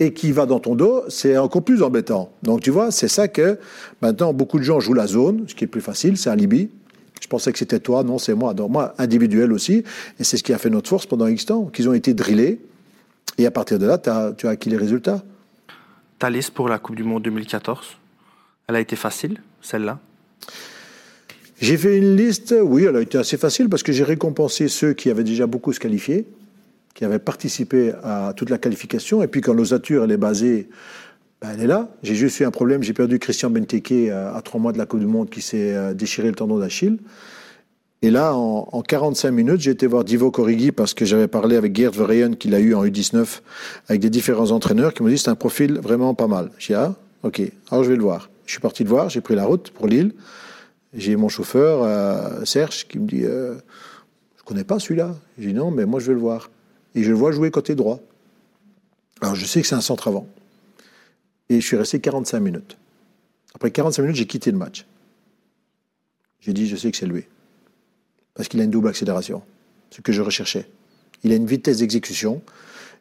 Et 0.00 0.12
qui 0.12 0.32
va 0.32 0.44
dans 0.44 0.58
ton 0.58 0.74
dos, 0.74 1.04
c'est 1.08 1.36
encore 1.36 1.62
plus 1.62 1.84
embêtant. 1.84 2.32
Donc 2.42 2.62
tu 2.62 2.72
vois, 2.72 2.90
c'est 2.90 3.06
ça 3.06 3.28
que 3.28 3.60
maintenant 4.02 4.32
beaucoup 4.32 4.58
de 4.58 4.64
gens 4.64 4.80
jouent 4.80 4.92
la 4.92 5.06
zone, 5.06 5.44
ce 5.46 5.54
qui 5.54 5.62
est 5.62 5.68
plus 5.68 5.80
facile, 5.80 6.16
c'est 6.16 6.30
un 6.30 6.34
Libye. 6.34 6.68
Je 7.20 7.26
pensais 7.28 7.52
que 7.52 7.58
c'était 7.58 7.78
toi, 7.80 8.02
non, 8.02 8.18
c'est 8.18 8.34
moi. 8.34 8.54
Donc 8.54 8.70
moi, 8.70 8.94
individuel 8.98 9.52
aussi, 9.52 9.84
et 10.18 10.24
c'est 10.24 10.36
ce 10.36 10.42
qui 10.42 10.52
a 10.52 10.58
fait 10.58 10.70
notre 10.70 10.88
force 10.88 11.06
pendant 11.06 11.26
X 11.26 11.46
temps, 11.46 11.66
qu'ils 11.66 11.88
ont 11.88 11.92
été 11.92 12.14
drillés. 12.14 12.60
Et 13.38 13.46
à 13.46 13.50
partir 13.50 13.78
de 13.78 13.86
là, 13.86 13.98
t'as- 13.98 14.32
tu 14.32 14.46
as 14.46 14.50
acquis 14.50 14.70
les 14.70 14.76
résultats. 14.76 15.22
ta 16.18 16.28
liste 16.28 16.50
pour 16.50 16.68
la 16.68 16.78
Coupe 16.78 16.96
du 16.96 17.02
Monde 17.04 17.22
2014, 17.22 17.96
elle 18.68 18.76
a 18.76 18.80
été 18.80 18.94
facile, 18.94 19.40
celle-là? 19.62 19.98
J'ai 21.60 21.76
fait 21.78 21.96
une 21.96 22.14
liste, 22.16 22.54
oui, 22.62 22.84
elle 22.84 22.96
a 22.96 23.00
été 23.00 23.16
assez 23.18 23.36
facile 23.38 23.68
parce 23.68 23.82
que 23.82 23.92
j'ai 23.92 24.04
récompensé 24.04 24.68
ceux 24.68 24.92
qui 24.94 25.10
avaient 25.10 25.24
déjà 25.24 25.46
beaucoup 25.46 25.72
se 25.72 25.80
qualifié, 25.80 26.26
qui 26.94 27.04
avaient 27.04 27.18
participé 27.18 27.92
à 28.02 28.32
toute 28.36 28.50
la 28.50 28.58
qualification. 28.58 29.22
Et 29.22 29.28
puis 29.28 29.40
quand 29.40 29.52
l'osature, 29.54 30.04
elle 30.04 30.12
est 30.12 30.16
basée, 30.18 30.68
ben, 31.40 31.50
elle 31.54 31.60
est 31.62 31.66
là. 31.66 31.88
J'ai 32.02 32.14
juste 32.14 32.40
eu 32.40 32.44
un 32.44 32.50
problème, 32.50 32.82
j'ai 32.82 32.92
perdu 32.92 33.18
Christian 33.18 33.50
Benteke 33.50 33.92
euh, 33.92 34.34
à 34.34 34.42
trois 34.42 34.60
mois 34.60 34.72
de 34.72 34.78
la 34.78 34.86
Coupe 34.86 35.00
du 35.00 35.06
Monde 35.06 35.30
qui 35.30 35.40
s'est 35.40 35.74
euh, 35.74 35.94
déchiré 35.94 36.28
le 36.28 36.34
tendon 36.34 36.58
d'Achille. 36.58 36.98
Et 38.02 38.10
là, 38.10 38.34
en, 38.34 38.68
en 38.72 38.82
45 38.82 39.30
minutes, 39.30 39.60
j'ai 39.60 39.72
été 39.72 39.86
voir 39.86 40.04
Divo 40.04 40.30
Corrigui 40.30 40.72
parce 40.72 40.94
que 40.94 41.04
j'avais 41.04 41.28
parlé 41.28 41.56
avec 41.56 41.76
Gerd 41.76 41.94
Verheyen, 41.94 42.34
qu'il 42.34 42.54
a 42.54 42.60
eu 42.60 42.74
en 42.74 42.84
U19, 42.84 43.40
avec 43.88 44.00
des 44.00 44.08
différents 44.08 44.52
entraîneurs 44.52 44.94
qui 44.94 45.02
m'ont 45.02 45.10
dit 45.10 45.18
c'est 45.18 45.28
un 45.28 45.34
profil 45.34 45.78
vraiment 45.80 46.14
pas 46.14 46.26
mal. 46.26 46.50
J'ai 46.58 46.74
dit, 46.74 46.80
ah, 46.80 46.94
ok, 47.22 47.42
alors 47.70 47.84
je 47.84 47.90
vais 47.90 47.96
le 47.96 48.02
voir. 48.02 48.30
Je 48.46 48.52
suis 48.52 48.60
parti 48.60 48.84
le 48.84 48.88
voir, 48.88 49.10
j'ai 49.10 49.20
pris 49.20 49.34
la 49.34 49.44
route 49.44 49.70
pour 49.70 49.86
Lille. 49.86 50.12
J'ai 50.92 51.14
mon 51.16 51.28
chauffeur, 51.28 51.82
euh, 51.84 52.44
Serge, 52.44 52.88
qui 52.88 52.98
me 52.98 53.06
dit 53.06 53.24
euh, 53.24 53.54
Je 54.38 54.42
connais 54.44 54.64
pas 54.64 54.78
celui-là. 54.78 55.14
J'ai 55.38 55.48
dit 55.48 55.54
Non, 55.54 55.70
mais 55.70 55.86
moi 55.86 56.00
je 56.00 56.08
vais 56.08 56.14
le 56.14 56.20
voir. 56.20 56.50
Et 56.94 57.02
je 57.02 57.10
le 57.10 57.16
vois 57.16 57.30
jouer 57.30 57.50
côté 57.50 57.74
droit. 57.74 58.00
Alors 59.20 59.36
je 59.36 59.46
sais 59.46 59.60
que 59.60 59.68
c'est 59.68 59.76
un 59.76 59.80
centre 59.80 60.08
avant. 60.08 60.26
Et 61.50 61.60
je 61.60 61.66
suis 61.66 61.76
resté 61.76 62.00
45 62.00 62.40
minutes. 62.40 62.78
Après 63.54 63.70
45 63.70 64.02
minutes, 64.02 64.16
j'ai 64.16 64.26
quitté 64.26 64.50
le 64.50 64.56
match. 64.56 64.86
J'ai 66.40 66.52
dit 66.54 66.66
Je 66.66 66.76
sais 66.76 66.90
que 66.90 66.96
c'est 66.96 67.06
lui. 67.06 67.24
Parce 68.34 68.48
qu'il 68.48 68.60
a 68.60 68.64
une 68.64 68.70
double 68.70 68.88
accélération. 68.88 69.42
Ce 69.90 70.00
que 70.00 70.12
je 70.12 70.22
recherchais. 70.22 70.66
Il 71.24 71.32
a 71.32 71.34
une 71.34 71.44
vitesse 71.46 71.78
d'exécution. 71.78 72.40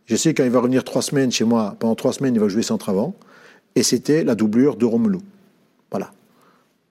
Je 0.08 0.16
sais 0.16 0.34
quand 0.34 0.44
il 0.44 0.50
va 0.50 0.60
revenir 0.60 0.84
trois 0.84 1.04
semaines 1.04 1.32
chez 1.32 1.46
moi, 1.46 1.78
pendant 1.80 1.96
trois 1.96 2.12
semaines, 2.12 2.34
il 2.34 2.42
va 2.42 2.50
jouer 2.50 2.64
centre 2.64 2.90
avant. 2.90 3.16
Et 3.76 3.84
c'était 3.84 4.24
la 4.24 4.34
doublure 4.36 4.76
de 4.76 4.86
Romelu. 4.86 5.20
Voilà. 5.92 6.12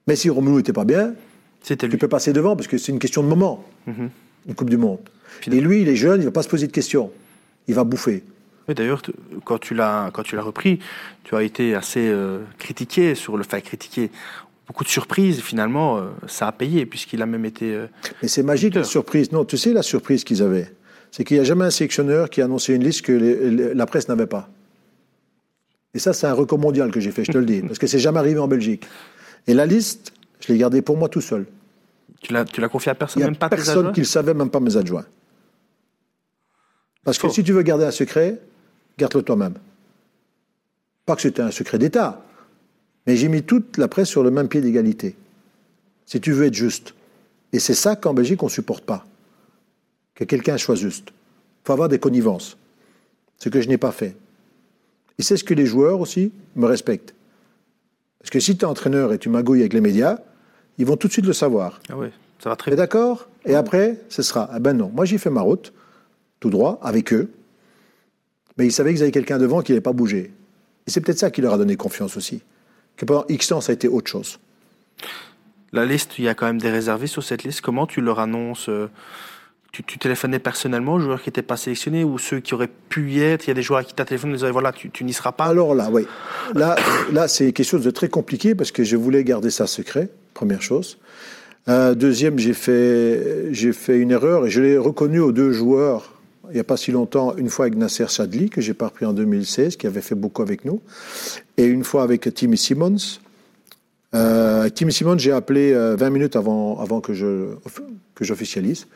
Mais 0.06 0.14
si 0.16 0.30
Romelu 0.30 0.56
n'était 0.56 0.72
pas 0.72 0.84
bien, 0.84 1.14
C'était 1.60 1.88
tu 1.88 1.98
peux 1.98 2.06
passer 2.08 2.32
devant 2.32 2.54
parce 2.54 2.68
que 2.68 2.78
c'est 2.78 2.92
une 2.92 3.00
question 3.00 3.20
de 3.24 3.28
moment, 3.28 3.64
Mhm. 3.88 4.10
une 4.46 4.54
Coupe 4.54 4.70
du 4.70 4.76
Monde. 4.76 5.00
Finalement. 5.40 5.60
Et 5.60 5.66
lui, 5.66 5.82
il 5.82 5.88
est 5.88 5.96
jeune, 5.96 6.20
il 6.20 6.24
ne 6.24 6.26
va 6.26 6.30
pas 6.30 6.44
se 6.44 6.48
poser 6.48 6.68
de 6.68 6.72
questions. 6.72 7.10
Il 7.66 7.74
va 7.74 7.82
bouffer. 7.82 8.22
Oui, 8.68 8.74
D'ailleurs, 8.74 9.02
quand 9.44 9.58
tu 9.58 9.74
l'as 9.74 10.10
quand 10.12 10.22
tu 10.22 10.36
l'as 10.36 10.42
repris, 10.42 10.78
tu 11.24 11.34
as 11.34 11.42
été 11.42 11.74
assez 11.74 12.06
euh, 12.08 12.40
critiqué 12.58 13.14
sur 13.14 13.36
le 13.36 13.42
fait 13.44 13.62
critiqué. 13.62 14.10
Beaucoup 14.66 14.84
de 14.84 14.88
surprises, 14.90 15.40
finalement, 15.40 15.96
euh, 15.96 16.02
ça 16.26 16.46
a 16.48 16.52
payé 16.52 16.84
puisqu'il 16.84 17.22
a 17.22 17.26
même 17.26 17.46
été. 17.46 17.74
euh, 17.74 17.86
Mais 18.20 18.28
c'est 18.28 18.42
magique 18.42 18.74
la 18.74 18.84
surprise. 18.84 19.32
Non, 19.32 19.44
tu 19.46 19.56
sais 19.56 19.72
la 19.72 19.82
surprise 19.82 20.24
qu'ils 20.24 20.42
avaient 20.42 20.70
C'est 21.10 21.24
qu'il 21.24 21.38
n'y 21.38 21.40
a 21.40 21.44
jamais 21.44 21.64
un 21.64 21.70
sélectionneur 21.70 22.28
qui 22.28 22.42
a 22.42 22.44
annoncé 22.44 22.74
une 22.74 22.84
liste 22.84 23.00
que 23.02 23.12
les- 23.12 23.50
les- 23.50 23.74
la 23.74 23.86
presse 23.86 24.08
n'avait 24.08 24.26
pas. 24.26 24.50
Et 25.94 25.98
ça, 25.98 26.12
c'est 26.12 26.26
un 26.26 26.34
record 26.34 26.58
mondial 26.58 26.90
que 26.90 27.00
j'ai 27.00 27.10
fait, 27.12 27.24
je 27.24 27.32
te 27.32 27.38
le 27.38 27.46
dis. 27.46 27.62
Parce 27.66 27.78
que 27.78 27.86
c'est 27.86 27.98
jamais 27.98 28.18
arrivé 28.18 28.38
en 28.38 28.46
Belgique. 28.48 28.84
Et 29.46 29.54
la 29.54 29.64
liste, 29.64 30.12
je 30.40 30.52
l'ai 30.52 30.58
gardée 30.58 30.82
pour 30.82 30.98
moi 30.98 31.08
tout 31.08 31.22
seul. 31.22 31.46
tu 32.20 32.34
l'as 32.34 32.44
tu 32.44 32.60
l'as 32.60 32.68
confié 32.68 32.90
à 32.90 32.94
Il 32.94 32.98
personne, 32.98 33.22
a 33.22 33.26
même 33.26 33.36
pas 33.36 33.48
personne 33.48 33.92
qui 33.92 34.00
le 34.00 34.06
savait, 34.06 34.34
même 34.34 34.50
pas 34.50 34.60
mes 34.60 34.76
adjoints. 34.76 35.06
Parce 37.04 37.16
que 37.16 37.30
si 37.30 37.42
tu 37.42 37.52
veux 37.54 37.62
garder 37.62 37.86
un 37.86 37.90
secret, 37.90 38.38
garde-le 38.98 39.22
toi-même. 39.22 39.54
Pas 41.06 41.16
que 41.16 41.22
c'était 41.22 41.42
un 41.42 41.50
secret 41.50 41.78
d'État, 41.78 42.22
mais 43.06 43.16
j'ai 43.16 43.28
mis 43.28 43.42
toute 43.42 43.78
la 43.78 43.88
presse 43.88 44.08
sur 44.08 44.22
le 44.22 44.30
même 44.30 44.48
pied 44.48 44.60
d'égalité. 44.60 45.16
Si 46.04 46.20
tu 46.20 46.32
veux 46.32 46.46
être 46.46 46.54
juste. 46.54 46.94
Et 47.52 47.58
c'est 47.58 47.74
ça 47.74 47.96
qu'en 47.96 48.12
Belgique, 48.12 48.42
on 48.42 48.46
ne 48.46 48.50
supporte 48.50 48.84
pas. 48.84 49.06
Que 50.14 50.24
quelqu'un 50.24 50.58
soit 50.58 50.74
juste. 50.74 51.08
Il 51.08 51.66
faut 51.66 51.72
avoir 51.72 51.88
des 51.88 51.98
connivences. 51.98 52.58
Ce 53.38 53.48
que 53.48 53.60
je 53.60 53.68
n'ai 53.68 53.78
pas 53.78 53.92
fait. 53.92 54.16
Et 55.18 55.22
c'est 55.22 55.36
ce 55.36 55.44
que 55.44 55.54
les 55.54 55.64
joueurs 55.66 56.00
aussi 56.00 56.32
me 56.56 56.66
respectent. 56.66 57.14
Parce 58.18 58.30
que 58.30 58.40
si 58.40 58.56
tu 58.56 58.62
es 58.62 58.68
entraîneur 58.68 59.12
et 59.12 59.18
tu 59.18 59.28
magouilles 59.28 59.60
avec 59.60 59.72
les 59.72 59.80
médias, 59.80 60.18
ils 60.76 60.84
vont 60.86 60.96
tout 60.96 61.08
de 61.08 61.12
suite 61.12 61.26
le 61.26 61.32
savoir. 61.32 61.80
Ah 61.88 61.96
ouais, 61.96 62.12
ça 62.42 62.50
va 62.50 62.56
très 62.56 62.72
bien. 62.72 62.76
d'accord? 62.76 63.28
Et 63.46 63.54
après, 63.54 64.00
ce 64.08 64.22
sera. 64.22 64.48
Ah 64.52 64.58
ben 64.58 64.74
non, 64.76 64.90
moi 64.94 65.04
j'ai 65.04 65.18
fait 65.18 65.30
ma 65.30 65.40
route, 65.40 65.72
tout 66.40 66.50
droit, 66.50 66.78
avec 66.82 67.12
eux. 67.12 67.30
Mais 68.58 68.66
ils 68.66 68.72
savaient 68.72 68.92
qu'ils 68.92 69.02
avaient 69.02 69.12
quelqu'un 69.12 69.38
devant 69.38 69.62
qui 69.62 69.72
n'allait 69.72 69.80
pas 69.80 69.92
bouger. 69.92 70.32
Et 70.86 70.90
c'est 70.90 71.00
peut-être 71.00 71.18
ça 71.18 71.30
qui 71.30 71.40
leur 71.40 71.54
a 71.54 71.58
donné 71.58 71.76
confiance 71.76 72.16
aussi. 72.16 72.42
Que 72.96 73.04
pendant 73.04 73.24
X 73.28 73.48
temps, 73.48 73.60
ça 73.60 73.72
a 73.72 73.74
été 73.74 73.88
autre 73.88 74.10
chose. 74.10 74.40
La 75.72 75.84
liste, 75.84 76.18
il 76.18 76.24
y 76.24 76.28
a 76.28 76.34
quand 76.34 76.46
même 76.46 76.60
des 76.60 76.70
réservés 76.70 77.06
sur 77.06 77.22
cette 77.22 77.44
liste. 77.44 77.60
Comment 77.60 77.86
tu 77.86 78.00
leur 78.00 78.18
annonces 78.18 78.68
euh, 78.68 78.88
tu, 79.70 79.84
tu 79.84 79.98
téléphonais 79.98 80.38
personnellement 80.38 80.94
aux 80.94 80.98
joueurs 80.98 81.22
qui 81.22 81.28
n'étaient 81.28 81.42
pas 81.42 81.56
sélectionnés 81.56 82.04
ou 82.04 82.18
ceux 82.18 82.40
qui 82.40 82.54
auraient 82.54 82.70
pu 82.88 83.12
y 83.12 83.20
être? 83.20 83.46
Il 83.46 83.48
y 83.48 83.50
a 83.50 83.54
des 83.54 83.62
joueurs 83.62 83.80
à 83.80 83.84
qui 83.84 83.94
tu 83.94 84.00
as 84.00 84.04
téléphoné 84.04 84.32
et 84.32 84.36
disaient 84.36 84.50
voilà, 84.50 84.72
tu, 84.72 84.90
tu 84.90 85.04
n'y 85.04 85.12
seras 85.12 85.32
pas? 85.32 85.44
Alors 85.44 85.74
là, 85.74 85.90
oui. 85.92 86.06
Là, 86.54 86.76
là 87.12 87.28
c'est 87.28 87.52
quelque 87.52 87.66
chose 87.66 87.84
de 87.84 87.90
très 87.90 88.08
compliqué 88.08 88.54
parce 88.54 88.72
que 88.72 88.82
je 88.82 88.96
voulais 88.96 89.24
garder 89.24 89.50
ça 89.50 89.66
secret, 89.66 90.08
première 90.32 90.62
chose. 90.62 90.98
Euh, 91.68 91.94
deuxième, 91.94 92.38
j'ai 92.38 92.54
fait, 92.54 93.52
j'ai 93.52 93.72
fait 93.72 93.98
une 93.98 94.10
erreur 94.10 94.46
et 94.46 94.50
je 94.50 94.62
l'ai 94.62 94.78
reconnu 94.78 95.20
aux 95.20 95.32
deux 95.32 95.52
joueurs 95.52 96.17
il 96.50 96.54
n'y 96.54 96.60
a 96.60 96.64
pas 96.64 96.76
si 96.76 96.92
longtemps, 96.92 97.36
une 97.36 97.48
fois 97.48 97.66
avec 97.66 97.76
Nasser 97.76 98.06
Chadli, 98.08 98.50
que 98.50 98.60
j'ai 98.60 98.74
pas 98.74 98.86
repris 98.86 99.06
en 99.06 99.12
2016, 99.12 99.76
qui 99.76 99.86
avait 99.86 100.00
fait 100.00 100.14
beaucoup 100.14 100.42
avec 100.42 100.64
nous, 100.64 100.80
et 101.56 101.64
une 101.64 101.84
fois 101.84 102.02
avec 102.02 102.32
Timmy 102.34 102.56
Simmons. 102.56 102.96
Euh, 104.14 104.68
Timmy 104.70 104.92
Simmons, 104.92 105.18
j'ai 105.18 105.32
appelé 105.32 105.72
euh, 105.72 105.96
20 105.96 106.10
minutes 106.10 106.36
avant, 106.36 106.80
avant 106.80 107.00
que, 107.00 107.12
que 108.14 108.24
j'officialise, 108.24 108.86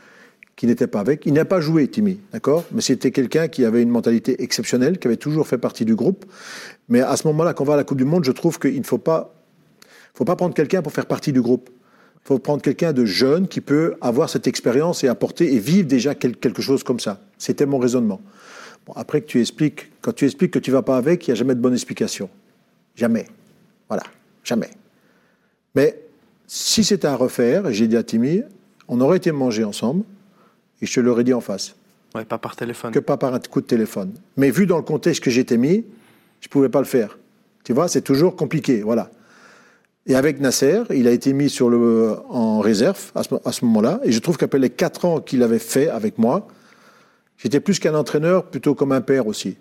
qui 0.57 0.66
n'était 0.66 0.86
pas 0.86 1.00
avec. 1.00 1.26
Il 1.26 1.34
n'a 1.34 1.44
pas 1.44 1.61
joué, 1.61 1.88
Timmy, 1.88 2.20
d'accord? 2.32 2.64
Mais 2.72 2.80
c'était 2.80 3.11
quelqu'un 3.11 3.48
qui 3.48 3.64
avait 3.64 3.82
une 3.82 3.90
mentalité 3.90 4.42
exceptionnelle, 4.42 4.98
qui 4.98 5.09
avait 5.09 5.16
toujours 5.16 5.46
fait 5.46 5.59
partie 5.59 5.84
du 5.84 5.94
groupe. 5.94 6.24
Mais 6.88 7.00
à 7.00 7.16
ce 7.16 7.26
moment-là, 7.28 7.55
quand 7.55 7.64
on 7.64 7.66
va 7.66 7.74
à 7.74 7.76
la 7.76 7.84
Coupe 7.84 7.98
du 7.98 8.05
Monde, 8.05 8.24
je 8.24 8.32
trouve 8.32 8.59
qu'il 8.59 8.78
ne 8.78 8.84
faut 8.84 8.98
pas, 8.98 9.34
faut 10.14 10.24
pas 10.24 10.36
prendre 10.36 10.55
quelqu'un 10.55 10.82
pour 10.82 10.92
faire 10.92 11.07
partie 11.07 11.32
du 11.32 11.42
groupe. 11.42 11.70
Il 12.24 12.28
faut 12.28 12.38
prendre 12.38 12.62
quelqu'un 12.62 12.92
de 12.92 13.04
jeune 13.04 13.48
qui 13.48 13.60
peut 13.60 13.94
avoir 14.00 14.30
cette 14.30 14.46
expérience 14.46 15.02
et 15.02 15.08
apporter 15.08 15.52
et 15.54 15.58
vivre 15.58 15.88
déjà 15.88 16.14
quel- 16.14 16.36
quelque 16.36 16.62
chose 16.62 16.84
comme 16.84 17.00
ça. 17.00 17.20
C'était 17.36 17.66
mon 17.66 17.78
raisonnement. 17.78 18.20
Bon, 18.86 18.92
après 18.94 19.20
que 19.20 19.26
tu 19.26 19.40
expliques, 19.40 19.90
quand 20.00 20.12
tu 20.12 20.24
expliques 20.24 20.52
que 20.52 20.58
tu 20.60 20.70
vas 20.70 20.82
pas 20.82 20.96
avec, 20.96 21.26
il 21.26 21.30
n'y 21.30 21.32
a 21.32 21.34
jamais 21.36 21.54
de 21.54 21.60
bonne 21.60 21.72
explication. 21.74 22.30
Jamais. 22.94 23.26
Voilà. 23.88 24.04
Jamais. 24.44 24.70
Mais 25.74 26.00
si 26.46 26.84
c'était 26.84 27.08
à 27.08 27.16
refaire, 27.16 27.72
j'ai 27.72 27.88
dit 27.88 27.96
à 27.96 28.02
Timmy, 28.02 28.42
on 28.88 29.00
aurait 29.00 29.16
été 29.16 29.32
manger 29.32 29.64
ensemble, 29.64 30.04
et 30.80 30.86
je 30.86 30.94
te 30.94 31.00
l'aurais 31.00 31.24
dit 31.24 31.32
en 31.34 31.40
face, 31.40 31.74
Ouais, 32.14 32.24
pas 32.24 32.38
par 32.38 32.54
téléphone. 32.56 32.92
que 32.92 32.98
pas 32.98 33.16
par 33.16 33.34
un 33.34 33.38
coup 33.40 33.60
de 33.60 33.66
téléphone. 33.66 34.12
Mais 34.36 34.50
vu 34.50 34.66
dans 34.66 34.76
le 34.76 34.82
contexte 34.82 35.22
que 35.22 35.30
j'étais 35.30 35.56
mis, 35.56 35.84
je 36.40 36.48
pouvais 36.48 36.68
pas 36.68 36.80
le 36.80 36.84
faire. 36.86 37.18
Tu 37.64 37.72
vois, 37.72 37.88
c'est 37.88 38.02
toujours 38.02 38.36
compliqué, 38.36 38.82
voilà. 38.82 39.10
Et 40.07 40.14
avec 40.14 40.40
Nasser, 40.40 40.82
il 40.90 41.07
a 41.07 41.12
été 41.12 41.32
mis 41.32 41.48
sur 41.48 41.70
le, 41.70 42.16
en 42.28 42.61
réserve 42.61 43.12
à 43.14 43.22
ce, 43.22 43.34
à 43.44 43.53
ce 43.53 43.64
moment-là, 43.64 44.00
et 44.05 44.12
je 44.12 44.18
trouve 44.18 44.36
qu'après 44.36 44.59
les 44.59 44.70
quatre 44.70 45.05
ans 45.05 45.20
qu'il 45.20 45.42
avait 45.42 45.61
fait 45.61 45.88
avec 45.88 46.18
moi, 46.18 46.48
j'étais 47.38 47.61
plus 47.61 47.78
qu'un 47.78 47.94
entraîneur, 47.94 48.46
plutôt 48.46 48.74
comme 48.74 48.92
un 48.92 49.00
père 49.00 49.26
aussi. 49.26 49.57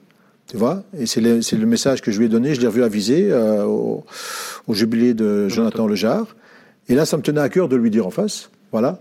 Tu 0.47 0.57
vois? 0.57 0.83
Et 0.97 1.05
c'est 1.05 1.21
le, 1.21 1.65
message 1.65 2.01
que 2.01 2.11
je 2.11 2.19
lui 2.19 2.25
ai 2.25 2.29
donné, 2.29 2.55
je 2.55 2.61
l'ai 2.61 2.67
revu 2.67 2.83
aviser 2.83 3.31
euh, 3.31 3.63
au, 3.63 4.03
au 4.67 4.73
jubilé 4.73 5.13
de 5.13 5.47
Jonathan 5.47 5.87
Lejar. 5.87 6.35
Et 6.89 6.95
là, 6.95 7.05
ça 7.05 7.17
me 7.17 7.21
tenait 7.21 7.41
à 7.41 7.49
cœur 7.49 7.69
de 7.69 7.75
lui 7.75 7.89
dire 7.89 8.07
en 8.07 8.11
face, 8.11 8.49
voilà, 8.71 8.99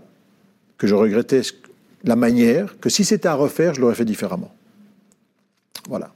que 0.77 0.87
je 0.87 0.95
regrettais 0.95 1.41
la 2.03 2.15
manière, 2.15 2.79
que 2.79 2.89
si 2.89 3.03
c'était 3.03 3.27
à 3.27 3.33
refaire, 3.33 3.73
je 3.73 3.81
l'aurais 3.81 3.95
fait 3.95 4.05
différemment. 4.05 4.53
Voilà. 5.89 6.11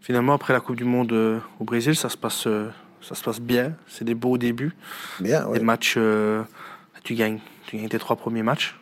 Finalement, 0.00 0.34
après 0.34 0.52
la 0.52 0.60
Coupe 0.60 0.76
du 0.76 0.84
Monde 0.84 1.12
euh, 1.12 1.38
au 1.60 1.64
Brésil, 1.64 1.94
ça 1.94 2.08
se 2.08 2.16
passe, 2.16 2.46
euh, 2.46 2.68
ça 3.02 3.14
se 3.14 3.22
passe 3.22 3.40
bien. 3.40 3.74
C'est 3.88 4.04
des 4.04 4.14
beaux 4.14 4.38
débuts. 4.38 4.72
Bien, 5.20 5.46
ouais. 5.46 5.58
Des 5.58 5.64
matchs, 5.64 5.94
euh, 5.96 6.42
tu 7.04 7.14
gagnes, 7.14 7.38
tu 7.66 7.76
gagnes 7.76 7.88
tes 7.88 7.98
trois 7.98 8.16
premiers 8.16 8.42
matchs. 8.42 8.76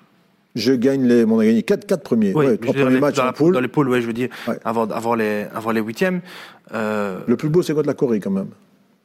Je 0.54 0.72
gagne 0.72 1.06
les, 1.06 1.24
on 1.24 1.38
a 1.38 1.44
gagné 1.44 1.62
quatre, 1.62 1.86
quatre 1.86 2.02
premiers, 2.02 2.32
Oui, 2.34 2.46
ouais, 2.46 2.56
trois 2.56 2.74
premiers 2.74 2.90
les- 2.94 3.00
matchs 3.00 3.16
dans, 3.16 3.22
en 3.22 3.26
la- 3.26 3.32
poule. 3.32 3.54
dans 3.54 3.60
les 3.60 3.68
poules, 3.68 3.88
ouais, 3.90 4.00
je 4.00 4.06
veux 4.06 4.12
dire, 4.12 4.28
Ouais. 4.48 4.58
avant, 4.64 4.88
avant 4.90 5.14
les, 5.14 5.46
avant 5.54 5.70
les 5.70 5.80
huitièmes. 5.80 6.20
Euh, 6.72 7.20
Le 7.26 7.36
plus 7.36 7.48
beau, 7.48 7.62
c'est 7.62 7.74
contre 7.74 7.86
la 7.86 7.94
Corée 7.94 8.18
quand 8.20 8.30
même. 8.30 8.48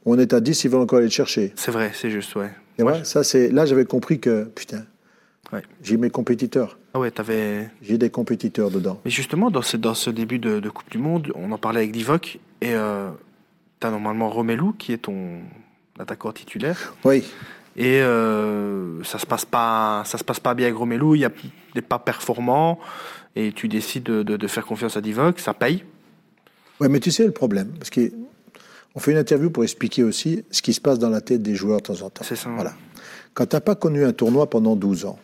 On 0.05 0.17
est 0.17 0.33
à 0.33 0.39
10, 0.41 0.63
ils 0.63 0.69
vont 0.71 0.81
encore 0.81 0.97
aller 0.97 1.07
le 1.07 1.11
chercher. 1.11 1.53
c'est 1.55 1.71
vrai, 1.71 1.91
c'est 1.93 2.09
juste, 2.09 2.35
ouais. 2.35 2.49
Et 2.79 2.81
voilà, 2.83 3.03
ça 3.03 3.23
c'est 3.23 3.49
là 3.51 3.65
j'avais 3.67 3.85
compris 3.85 4.19
que 4.19 4.45
putain, 4.45 4.83
Ouais. 5.51 5.61
j'ai 5.83 5.97
mes 5.97 6.09
compétiteurs, 6.09 6.79
Ah 6.95 6.99
ouais, 6.99 7.11
t'avais. 7.11 7.69
j'ai 7.83 7.99
des 7.99 8.09
compétiteurs 8.09 8.71
dedans. 8.71 8.99
Mais 9.05 9.11
justement, 9.11 9.51
dans 9.51 9.61
ce, 9.61 9.77
dans 9.77 9.93
ce 9.93 10.09
début 10.09 10.39
de, 10.39 10.59
de 10.59 10.69
Coupe 10.69 10.89
du 10.89 10.97
Monde, 10.97 11.31
on 11.35 11.51
en 11.51 11.57
parlait 11.59 11.81
avec 11.81 11.91
Divock, 11.91 12.39
et 12.61 12.73
euh, 12.73 13.09
t'as 13.83 13.91
normalement 13.91 14.29
Romelu 14.29 14.73
qui 14.79 14.93
est 14.93 14.97
ton 14.99 15.41
attaquant 15.99 16.31
titulaire. 16.31 16.93
Oui, 17.03 17.23
Et 17.75 18.01
euh, 18.01 19.03
ça 19.03 19.19
se 19.19 19.25
passe 19.25 19.43
pas, 19.45 20.03
ça 20.05 20.17
se 20.17 20.23
passe 20.23 20.39
pas 20.39 20.53
bien 20.53 20.67
avec 20.67 20.77
Romelu. 20.77 21.17
Il 21.17 21.29
n'est 21.75 21.81
pas 21.81 21.99
performant, 21.99 22.79
et 23.35 23.51
tu 23.51 23.67
décides 23.67 24.03
de, 24.03 24.23
de- 24.23 24.37
de 24.37 24.47
faire 24.47 24.65
confiance 24.65 24.95
à 24.95 25.01
Divock. 25.01 25.39
Ça 25.39 25.53
paye. 25.53 25.83
ouais, 26.79 26.87
mais 26.87 26.99
tu 27.01 27.11
sais 27.11 27.25
le 27.25 27.31
problème, 27.31 27.69
parce 27.77 27.89
que 27.89 28.11
on 28.95 28.99
fait 28.99 29.11
une 29.11 29.17
interview 29.17 29.49
pour 29.49 29.63
expliquer 29.63 30.03
aussi 30.03 30.45
ce 30.51 30.61
qui 30.61 30.71
se 30.73 30.79
passe 30.79 30.97
dans 30.99 31.09
la 31.09 31.19
tête 31.19 31.41
des 31.41 31.55
joueurs 31.55 31.79
de 31.81 31.83
temps 31.87 32.01
en 32.03 32.09
temps. 32.09 32.23
C'est 32.23 32.35
ça. 32.37 32.49
Voilà. 32.55 32.73
Quand 33.33 33.47
t'as 33.47 33.59
pas 33.59 33.75
connu 33.75 34.05
un 34.05 34.13
tournoi 34.13 34.49
pendant 34.49 34.75
12 34.77 35.05
ans, 35.05 35.19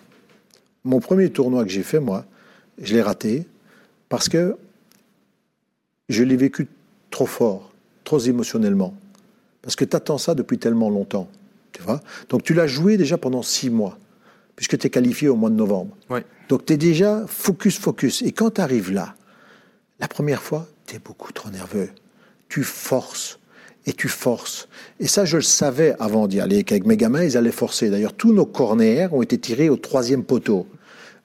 mon 0.84 1.00
premier 1.00 1.30
tournoi 1.30 1.64
que 1.64 1.70
j'ai 1.70 1.84
fait 1.84 2.00
moi, 2.00 2.26
je 2.82 2.94
l'ai 2.94 3.02
raté 3.04 3.46
parce 4.10 4.28
que 4.28 4.58
je 6.10 6.24
l'ai 6.24 6.36
vécu 6.36 6.68
trop 7.12 7.28
fort, 7.28 7.69
trop 8.10 8.18
émotionnellement. 8.18 8.96
Parce 9.62 9.76
que 9.76 9.86
tu 9.86 9.96
attends 9.96 10.18
ça 10.18 10.34
depuis 10.34 10.58
tellement 10.58 10.90
longtemps. 10.90 11.30
Tu 11.72 11.84
vois 11.84 12.02
Donc 12.30 12.42
tu 12.42 12.56
l'as 12.56 12.66
joué 12.66 12.98
déjà 12.98 13.20
pendant 13.20 13.44
six 13.44 13.70
mois, 13.70 14.00
puisque 14.56 14.80
tu 14.80 14.88
es 14.88 14.90
qualifié 14.90 15.30
au 15.30 15.36
mois 15.36 15.52
de 15.52 15.56
novembre. 15.56 15.96
Ouais. 16.10 16.26
Donc 16.48 16.66
tu 16.66 16.74
es 16.74 16.78
déjà 16.78 17.24
focus, 17.28 17.78
focus. 17.78 18.24
Et 18.24 18.32
quand 18.32 18.56
tu 18.56 18.62
arrives 18.62 18.92
là, 18.92 19.14
la 20.00 20.08
première 20.08 20.42
fois, 20.42 20.68
tu 20.88 20.96
es 20.96 21.00
beaucoup 21.00 21.32
trop 21.34 21.52
nerveux. 21.52 21.90
Tu 22.48 22.64
forces. 22.64 23.38
Et 23.86 23.94
tu 23.94 24.08
forces. 24.08 24.68
Et 25.00 25.08
ça, 25.08 25.26
je 25.26 25.38
le 25.38 25.44
savais 25.44 25.96
avant 26.00 26.28
d'y 26.28 26.40
aller, 26.40 26.64
qu'avec 26.64 26.88
mes 26.88 26.98
gamins, 26.98 27.24
ils 27.24 27.38
allaient 27.38 27.52
forcer. 27.52 27.92
D'ailleurs, 27.92 28.14
tous 28.14 28.34
nos 28.34 28.46
corners 28.48 29.08
ont 29.12 29.22
été 29.22 29.38
tirés 29.38 29.70
au 29.70 29.78
troisième 29.78 30.24
poteau. 30.24 30.68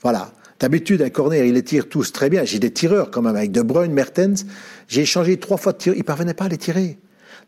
Voilà. 0.02 0.32
D'habitude, 0.60 1.02
un 1.02 1.10
corner, 1.10 1.44
ils 1.44 1.54
les 1.54 1.62
tirent 1.62 1.88
tous 1.88 2.12
très 2.12 2.30
bien. 2.30 2.44
J'ai 2.44 2.58
des 2.58 2.70
tireurs 2.70 3.10
quand 3.10 3.22
même, 3.22 3.36
avec 3.36 3.52
De 3.52 3.62
Bruyne, 3.62 3.92
Mertens. 3.92 4.44
J'ai 4.88 5.02
échangé 5.02 5.38
trois 5.38 5.56
fois 5.56 5.72
de 5.72 5.78
tir. 5.78 5.94
Ils 5.94 5.98
ne 5.98 6.02
parvenaient 6.02 6.34
pas 6.34 6.44
à 6.44 6.48
les 6.48 6.58
tirer. 6.58 6.98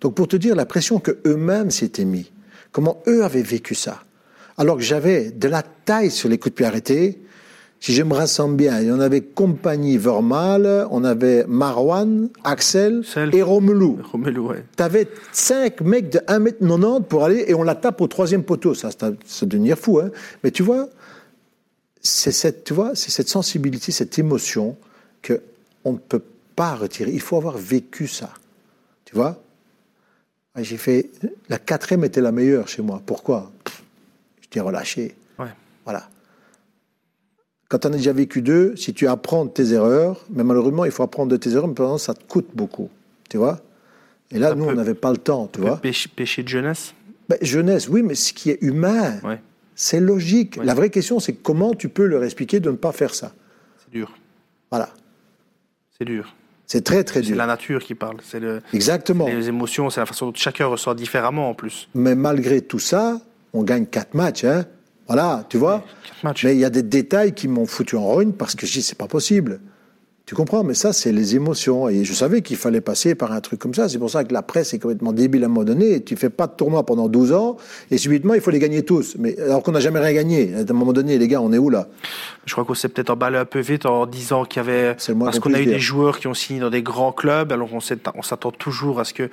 Donc, 0.01 0.14
pour 0.14 0.28
te 0.28 0.37
dire 0.37 0.55
la 0.55 0.66
pression 0.66 0.99
que 0.99 1.18
eux-mêmes 1.26 1.70
s'étaient 1.70 2.05
mis, 2.05 2.30
comment 2.72 3.03
eux 3.07 3.24
avaient 3.24 3.43
vécu 3.43 3.74
ça. 3.74 4.03
Alors 4.59 4.76
que 4.76 4.82
j'avais 4.82 5.30
de 5.30 5.49
la 5.49 5.62
taille 5.62 6.11
sur 6.11 6.28
les 6.28 6.39
coups 6.39 6.53
de 6.53 6.57
pied 6.57 6.66
arrêtés. 6.66 7.22
Si 7.78 7.93
je 7.93 8.03
me 8.03 8.14
rassemble 8.14 8.57
bien, 8.57 8.80
il 8.80 8.89
y 8.89 8.93
en 8.93 9.01
avait 9.01 9.20
Compagnie 9.20 9.99
Vermal, 9.99 10.89
on 10.91 11.05
avait 11.05 11.45
Marwan, 11.47 12.30
Axel 12.43 13.03
et 13.32 13.43
Romelu. 13.43 14.01
Romelu, 14.03 14.39
ouais. 14.39 14.64
T'avais 14.76 15.09
cinq 15.30 15.82
mecs 15.82 16.11
de 16.11 16.18
1m90 16.20 17.03
pour 17.03 17.24
aller 17.24 17.45
et 17.49 17.55
on 17.55 17.62
la 17.62 17.74
tape 17.74 18.01
au 18.01 18.09
troisième 18.09 18.45
poteau. 18.45 18.74
Ça, 18.74 18.89
c'est 18.91 19.14
c'est 19.26 19.47
devenir 19.47 19.78
fou, 19.78 20.01
hein. 20.01 20.11
Mais 20.43 20.51
tu 20.51 20.62
vois, 20.62 20.89
c'est 22.01 22.32
cette, 22.32 22.64
tu 22.64 22.72
vois, 22.72 22.93
c'est 22.95 23.11
cette 23.11 23.28
sensibilité, 23.28 23.93
cette 23.93 24.18
émotion 24.18 24.76
que 25.20 25.43
on 25.84 25.93
ne 25.93 25.99
peut 25.99 26.22
pas 26.57 26.75
retirer. 26.75 27.11
Il 27.13 27.21
faut 27.21 27.37
avoir 27.37 27.57
vécu 27.59 28.09
ça. 28.09 28.31
Tu 29.05 29.15
vois? 29.15 29.41
J'ai 30.59 30.79
fait. 30.79 31.11
La 31.49 31.59
quatrième 31.59 32.03
était 32.05 32.21
la 32.23 32.33
meilleure 32.33 32.67
chez 32.67 32.83
moi. 32.83 33.01
Pourquoi? 33.05 33.53
Je 34.41 34.49
t'ai 34.49 34.61
relâché. 34.61 35.15
Ouais. 35.39 35.47
Voilà. 35.85 36.09
Quand 37.69 37.85
on 37.85 37.93
a 37.93 37.97
déjà 37.97 38.13
vécu 38.13 38.43
deux, 38.43 38.75
si 38.77 38.95
tu 38.95 39.07
apprends 39.07 39.45
de 39.45 39.51
tes 39.51 39.73
erreurs, 39.73 40.25
mais 40.31 40.45
malheureusement, 40.45 40.85
il 40.85 40.93
faut 40.93 41.03
apprendre 41.03 41.31
de 41.33 41.37
tes 41.37 41.51
erreurs, 41.51 41.69
mais 41.69 41.75
pendant 41.75 41.99
ça 41.99 42.15
te 42.15 42.25
coûte 42.25 42.49
beaucoup. 42.55 42.89
Tu 43.29 43.37
vois? 43.37 43.61
Et 44.31 44.39
là, 44.39 44.51
Ça 44.51 44.55
nous, 44.55 44.65
peut- 44.65 44.71
on 44.73 44.75
n'avait 44.75 44.95
pas 44.95 45.11
le 45.11 45.19
temps, 45.19 45.49
tu 45.53 45.61
vois 45.61 45.77
Péché, 45.77 46.09
péché 46.15 46.43
de 46.43 46.49
jeunesse? 46.49 46.95
Ben, 47.29 47.39
Jeunesse, 47.43 47.89
oui, 47.89 48.03
mais 48.03 48.15
ce 48.15 48.33
qui 48.33 48.51
est 48.51 48.59
humain, 48.63 49.19
Ouais. 49.25 49.41
c'est 49.75 49.99
logique. 50.01 50.57
Ouais. 50.59 50.65
La 50.65 50.75
vraie 50.75 50.91
question, 50.91 51.19
c'est 51.21 51.33
comment 51.35 51.75
tu 51.75 51.89
peux 51.89 52.07
leur 52.07 52.23
expliquer 52.25 52.61
de 52.61 52.71
ne 52.71 52.77
pas 52.77 52.93
faire 52.93 53.15
ça? 53.15 53.33
C'est 53.85 53.91
dur. 53.91 54.17
Voilà. 54.71 54.91
C'est 55.99 56.05
dur. 56.05 56.35
C'est 56.67 56.83
très, 56.83 57.05
très 57.05 57.21
C'est 57.21 57.27
dur. 57.29 57.37
la 57.37 57.47
nature 57.47 57.83
qui 57.83 57.95
parle. 57.95 58.17
C'est 58.23 58.41
le, 58.41 58.61
Exactement. 58.73 59.27
les 59.29 59.49
émotions, 59.49 59.89
c'est 59.91 60.01
la 60.01 60.07
façon 60.07 60.27
dont 60.27 60.33
chacun 60.35 60.67
ressort 60.67 60.95
différemment 60.95 61.49
en 61.51 61.55
plus. 61.55 61.89
Mais 61.95 62.14
malgré 62.14 62.61
tout 62.61 62.79
ça, 62.81 63.21
on 63.53 63.62
gagne 63.62 63.87
quatre 63.87 64.14
matchs, 64.14 64.45
hein 64.45 64.64
Voilà, 65.07 65.45
tu 65.49 65.59
vois 65.59 65.85
Quatre 66.05 66.25
matchs. 66.25 66.45
Mais 66.45 66.55
il 66.55 66.59
y 66.61 66.64
a 66.64 66.71
des 66.71 66.83
détails 66.83 67.33
qui 67.35 67.47
m'ont 67.47 67.67
foutu 67.67 67.97
en 67.97 68.05
rogne 68.05 68.33
parce 68.33 68.55
que 68.57 68.67
je 68.67 68.73
dis, 68.73 68.83
c'est 68.83 68.99
pas 68.99 69.07
possible. 69.07 69.61
Tu 70.27 70.35
comprends 70.35 70.64
Mais 70.64 70.74
ça, 70.74 70.93
c'est 70.93 71.12
les 71.12 71.37
émotions. 71.37 71.89
Et 71.89 72.03
je 72.03 72.12
savais 72.12 72.43
qu'il 72.43 72.57
fallait 72.57 72.81
passer 72.81 73.14
par 73.14 73.31
un 73.31 73.41
truc 73.41 73.61
comme 73.61 73.74
ça. 73.74 73.89
C'est 73.89 73.99
pour 73.99 74.11
ça 74.11 74.24
que 74.24 74.35
la 74.35 74.43
presse 74.43 74.74
est 74.74 74.81
complètement 74.81 75.12
débile 75.12 75.45
à 75.45 75.47
un 75.47 75.49
moment 75.49 75.62
donné. 75.62 76.03
Tu 76.03 76.16
fais 76.16 76.31
pas 76.31 76.49
de 76.49 76.53
tournoi 76.57 76.85
pendant 76.85 77.09
12 77.09 77.33
ans 77.33 77.59
et 77.93 77.97
subitement, 77.97 78.35
il 78.35 78.41
faut 78.41 78.51
les 78.51 78.59
gagner 78.59 78.85
tous. 78.85 79.14
Mais 79.20 79.39
alors 79.39 79.62
qu'on 79.62 79.70
n'a 79.70 79.79
jamais 79.79 80.01
rien 80.01 80.12
gagné. 80.12 80.53
À 80.53 80.68
un 80.68 80.72
moment 80.74 80.93
donné, 80.93 81.16
les 81.16 81.29
gars, 81.29 81.41
on 81.41 81.53
est 81.53 81.59
où 81.59 81.70
là? 81.70 81.87
Je 82.45 82.53
crois 82.55 82.64
qu'on 82.64 82.74
s'est 82.74 82.89
peut-être 82.89 83.11
emballé 83.11 83.39
un 83.39 83.45
peu 83.45 83.61
vite 83.61 83.87
en 83.87 84.05
disant 84.07 84.45
qu'il 84.45 84.59
y 84.59 84.66
avait. 84.66 84.97
Parce 84.97 85.39
qu'on 85.39 85.55
a 85.55 85.61
eu 85.61 85.66
des 85.66 85.79
joueurs 85.79 86.18
qui 86.18 86.27
ont 86.27 86.35
signé 86.35 86.59
dans 86.59 86.70
des 86.70 86.83
grands 86.83 87.12
clubs. 87.12 87.53
Alors 87.53 87.68
on 87.72 87.81
s'attend 87.81 88.51
toujours 88.51 88.99
à 88.99 89.05
ce 89.05 89.14
que 89.14 89.31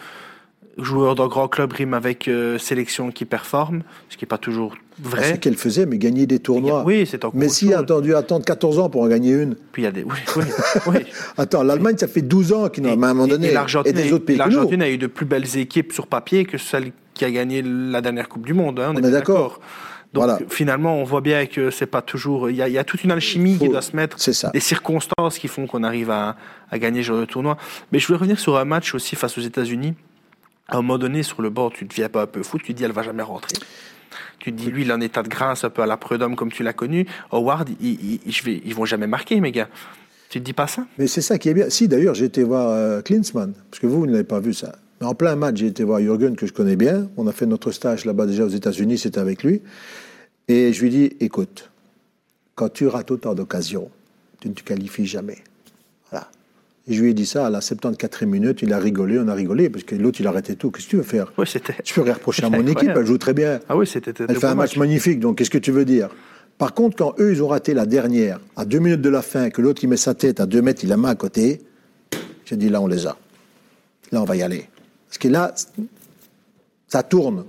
joueur 0.77 1.15
dans 1.15 1.27
grand 1.27 1.47
club 1.47 1.71
rime 1.73 1.93
avec 1.93 2.27
euh, 2.27 2.57
sélection 2.57 3.11
qui 3.11 3.25
performe, 3.25 3.83
ce 4.09 4.17
qui 4.17 4.23
n'est 4.23 4.27
pas 4.27 4.37
toujours 4.39 4.75
C'est 5.01 5.07
vrai. 5.09 5.37
qu'elle 5.37 5.55
faisait, 5.55 5.85
mais 5.85 5.97
gagner 5.97 6.25
des 6.25 6.39
tournois. 6.39 6.83
Oui, 6.85 7.05
c'est 7.09 7.23
encore 7.25 7.39
Messi 7.39 7.73
a 7.73 7.79
attendu 7.79 8.15
attendre 8.15 8.43
14 8.43 8.79
ans 8.79 8.89
pour 8.89 9.01
en 9.03 9.07
gagner 9.07 9.33
une. 9.33 9.55
Puis 9.71 9.83
il 9.83 9.85
y 9.85 9.87
a 9.87 9.91
des. 9.91 10.03
Oui, 10.03 10.15
oui, 10.37 10.43
oui. 10.87 10.95
Attends, 11.37 11.63
l'Allemagne, 11.63 11.97
ça 11.97 12.07
fait 12.07 12.21
12 12.23 12.53
ans 12.53 12.69
qu'ils 12.69 12.83
n'ont, 12.83 12.89
à 12.89 12.93
un 12.93 12.95
moment 12.95 13.27
donné, 13.27 13.49
et 13.49 13.53
l'Argentine 13.53 13.93
des 13.93 14.11
autres 14.13 14.25
pays 14.25 14.35
l'Argentine 14.37 14.81
a 14.81 14.89
eu 14.89 14.97
de 14.97 15.07
plus 15.07 15.25
belles 15.25 15.57
équipes 15.57 15.93
sur 15.93 16.07
papier 16.07 16.45
que 16.45 16.57
celle 16.57 16.91
qui 17.13 17.23
a 17.25 17.29
gagné 17.31 17.61
la 17.63 18.01
dernière 18.01 18.27
Coupe 18.27 18.45
du 18.45 18.53
Monde. 18.55 18.79
hein, 18.79 18.93
on, 18.95 18.99
On 18.99 19.03
est 19.03 19.11
d'accord. 19.11 19.59
Donc 20.13 20.25
Voilà. 20.25 20.39
finalement, 20.49 20.95
on 20.99 21.03
voit 21.03 21.21
bien 21.21 21.47
que 21.47 21.71
c'est 21.71 21.87
pas 21.87 22.03
toujours. 22.03 22.49
Il 22.51 22.55
y, 22.55 22.61
a, 22.61 22.67
il 22.67 22.73
y 22.73 22.77
a 22.77 22.83
toute 22.83 23.03
une 23.03 23.11
alchimie 23.11 23.57
qui 23.57 23.67
doit 23.69 23.81
se 23.81 23.95
mettre. 23.95 24.19
C'est 24.19 24.33
ça. 24.33 24.49
Des 24.51 24.59
circonstances 24.59 25.39
qui 25.39 25.47
font 25.47 25.65
qu'on 25.65 25.83
arrive 25.83 26.11
à, 26.11 26.35
à 26.69 26.77
gagner 26.79 27.01
ce 27.01 27.07
genre 27.07 27.19
de 27.19 27.25
tournoi. 27.25 27.57
Mais 27.91 27.97
je 27.97 28.05
voulais 28.07 28.17
revenir 28.19 28.39
sur 28.39 28.57
un 28.57 28.65
match 28.65 28.93
aussi 28.93 29.15
face 29.15 29.37
aux 29.39 29.41
États-Unis. 29.41 29.95
À 30.67 30.77
un 30.77 30.81
moment 30.81 30.97
donné, 30.97 31.23
sur 31.23 31.41
le 31.41 31.49
bord, 31.49 31.71
tu 31.73 31.87
te 31.87 31.93
viens 31.93 32.09
pas 32.09 32.23
un 32.23 32.27
peu 32.27 32.43
fou, 32.43 32.57
tu 32.57 32.73
te 32.73 32.77
dis 32.77 32.83
elle 32.83 32.91
va 32.91 33.03
jamais 33.03 33.23
rentrer. 33.23 33.57
Tu 34.39 34.51
dis 34.51 34.71
lui, 34.71 34.83
il 34.83 34.89
est 34.89 34.93
en 34.93 35.01
état 35.01 35.23
de 35.23 35.29
grâce, 35.29 35.63
un 35.63 35.69
peu 35.69 35.81
à 35.81 35.85
la 35.85 35.97
Prud'homme 35.97 36.35
comme 36.35 36.51
tu 36.51 36.63
l'as 36.63 36.73
connu. 36.73 37.05
Howard, 37.31 37.69
ils, 37.81 38.19
ils, 38.25 38.75
vont 38.75 38.85
jamais 38.85 39.07
marquer, 39.07 39.39
mes 39.39 39.51
gars. 39.51 39.69
Tu 40.29 40.39
te 40.39 40.45
dis 40.45 40.53
pas 40.53 40.67
ça? 40.67 40.85
Mais 40.97 41.07
c'est 41.07 41.21
ça 41.21 41.37
qui 41.37 41.49
est 41.49 41.53
bien. 41.53 41.69
Si, 41.69 41.87
d'ailleurs, 41.87 42.15
j'ai 42.15 42.25
été 42.25 42.43
voir 42.43 42.69
euh, 42.69 43.01
Klinsmann, 43.01 43.53
parce 43.69 43.79
que 43.79 43.87
vous, 43.87 43.99
vous 43.99 44.05
n'avez 44.05 44.23
pas 44.23 44.39
vu 44.39 44.53
ça. 44.53 44.75
Mais 44.99 45.07
en 45.07 45.15
plein 45.15 45.35
match, 45.35 45.57
j'ai 45.57 45.67
été 45.67 45.83
voir 45.83 45.99
Jürgen, 45.99 46.35
que 46.35 46.47
je 46.47 46.53
connais 46.53 46.75
bien. 46.75 47.09
On 47.17 47.27
a 47.27 47.31
fait 47.31 47.45
notre 47.45 47.71
stage 47.71 48.05
là-bas 48.05 48.25
déjà 48.25 48.43
aux 48.43 48.49
États-Unis, 48.49 48.97
c'était 48.97 49.19
avec 49.19 49.43
lui. 49.43 49.61
Et 50.47 50.73
je 50.73 50.81
lui 50.81 50.89
dis 50.89 51.15
écoute, 51.19 51.71
quand 52.55 52.69
tu 52.69 52.87
rates 52.87 53.11
autant 53.11 53.33
d'occasions, 53.33 53.89
tu 54.41 54.49
ne 54.49 54.53
te 54.53 54.63
qualifies 54.63 55.05
jamais. 55.05 55.37
Et 56.87 56.93
je 56.93 57.01
lui 57.01 57.11
ai 57.11 57.13
dit 57.13 57.25
ça 57.25 57.47
à 57.47 57.49
la 57.49 57.59
74e 57.59 58.25
minute, 58.25 58.61
il 58.61 58.73
a 58.73 58.77
rigolé, 58.77 59.17
on 59.17 59.27
a 59.29 59.33
rigolé, 59.33 59.69
parce 59.69 59.85
que 59.85 59.95
l'autre, 59.95 60.19
il 60.19 60.27
arrêtait 60.27 60.55
tout. 60.55 60.69
Qu'est-ce 60.69 60.85
que 60.85 60.91
tu 60.91 60.97
veux 60.97 61.03
faire? 61.03 61.31
Oui, 61.37 61.45
c'était. 61.47 61.75
Je 61.85 61.93
peux 61.93 62.01
rien 62.01 62.13
reprocher 62.13 62.43
à 62.43 62.49
mon 62.51 62.65
équipe, 62.67 62.91
elle 62.93 63.05
joue 63.05 63.17
très 63.17 63.33
bien. 63.33 63.59
Ah 63.69 63.77
oui, 63.77 63.87
c'était. 63.87 64.13
Elle 64.27 64.35
fait 64.35 64.47
un 64.47 64.55
match 64.55 64.75
magnifique, 64.75 65.19
donc 65.19 65.37
qu'est-ce 65.37 65.49
que 65.49 65.57
tu 65.57 65.71
veux 65.71 65.85
dire? 65.85 66.09
Par 66.57 66.73
contre, 66.73 66.97
quand 66.97 67.15
eux, 67.19 67.31
ils 67.31 67.41
ont 67.41 67.47
raté 67.47 67.73
la 67.73 67.85
dernière, 67.85 68.39
à 68.55 68.65
deux 68.65 68.79
minutes 68.79 69.01
de 69.01 69.09
la 69.09 69.21
fin, 69.21 69.49
que 69.49 69.61
l'autre, 69.61 69.83
il 69.83 69.87
met 69.87 69.97
sa 69.97 70.13
tête 70.13 70.39
à 70.39 70.45
deux 70.45 70.61
mètres, 70.61 70.83
il 70.83 70.89
la 70.89 70.97
met 70.97 71.07
à 71.07 71.15
côté, 71.15 71.61
j'ai 72.45 72.57
dit, 72.57 72.69
là, 72.69 72.81
on 72.81 72.87
les 72.87 73.07
a. 73.07 73.17
Là, 74.11 74.21
on 74.21 74.25
va 74.25 74.35
y 74.35 74.43
aller. 74.43 74.67
Parce 75.07 75.17
que 75.17 75.27
là, 75.29 75.53
ça 76.87 77.01
tourne. 77.01 77.45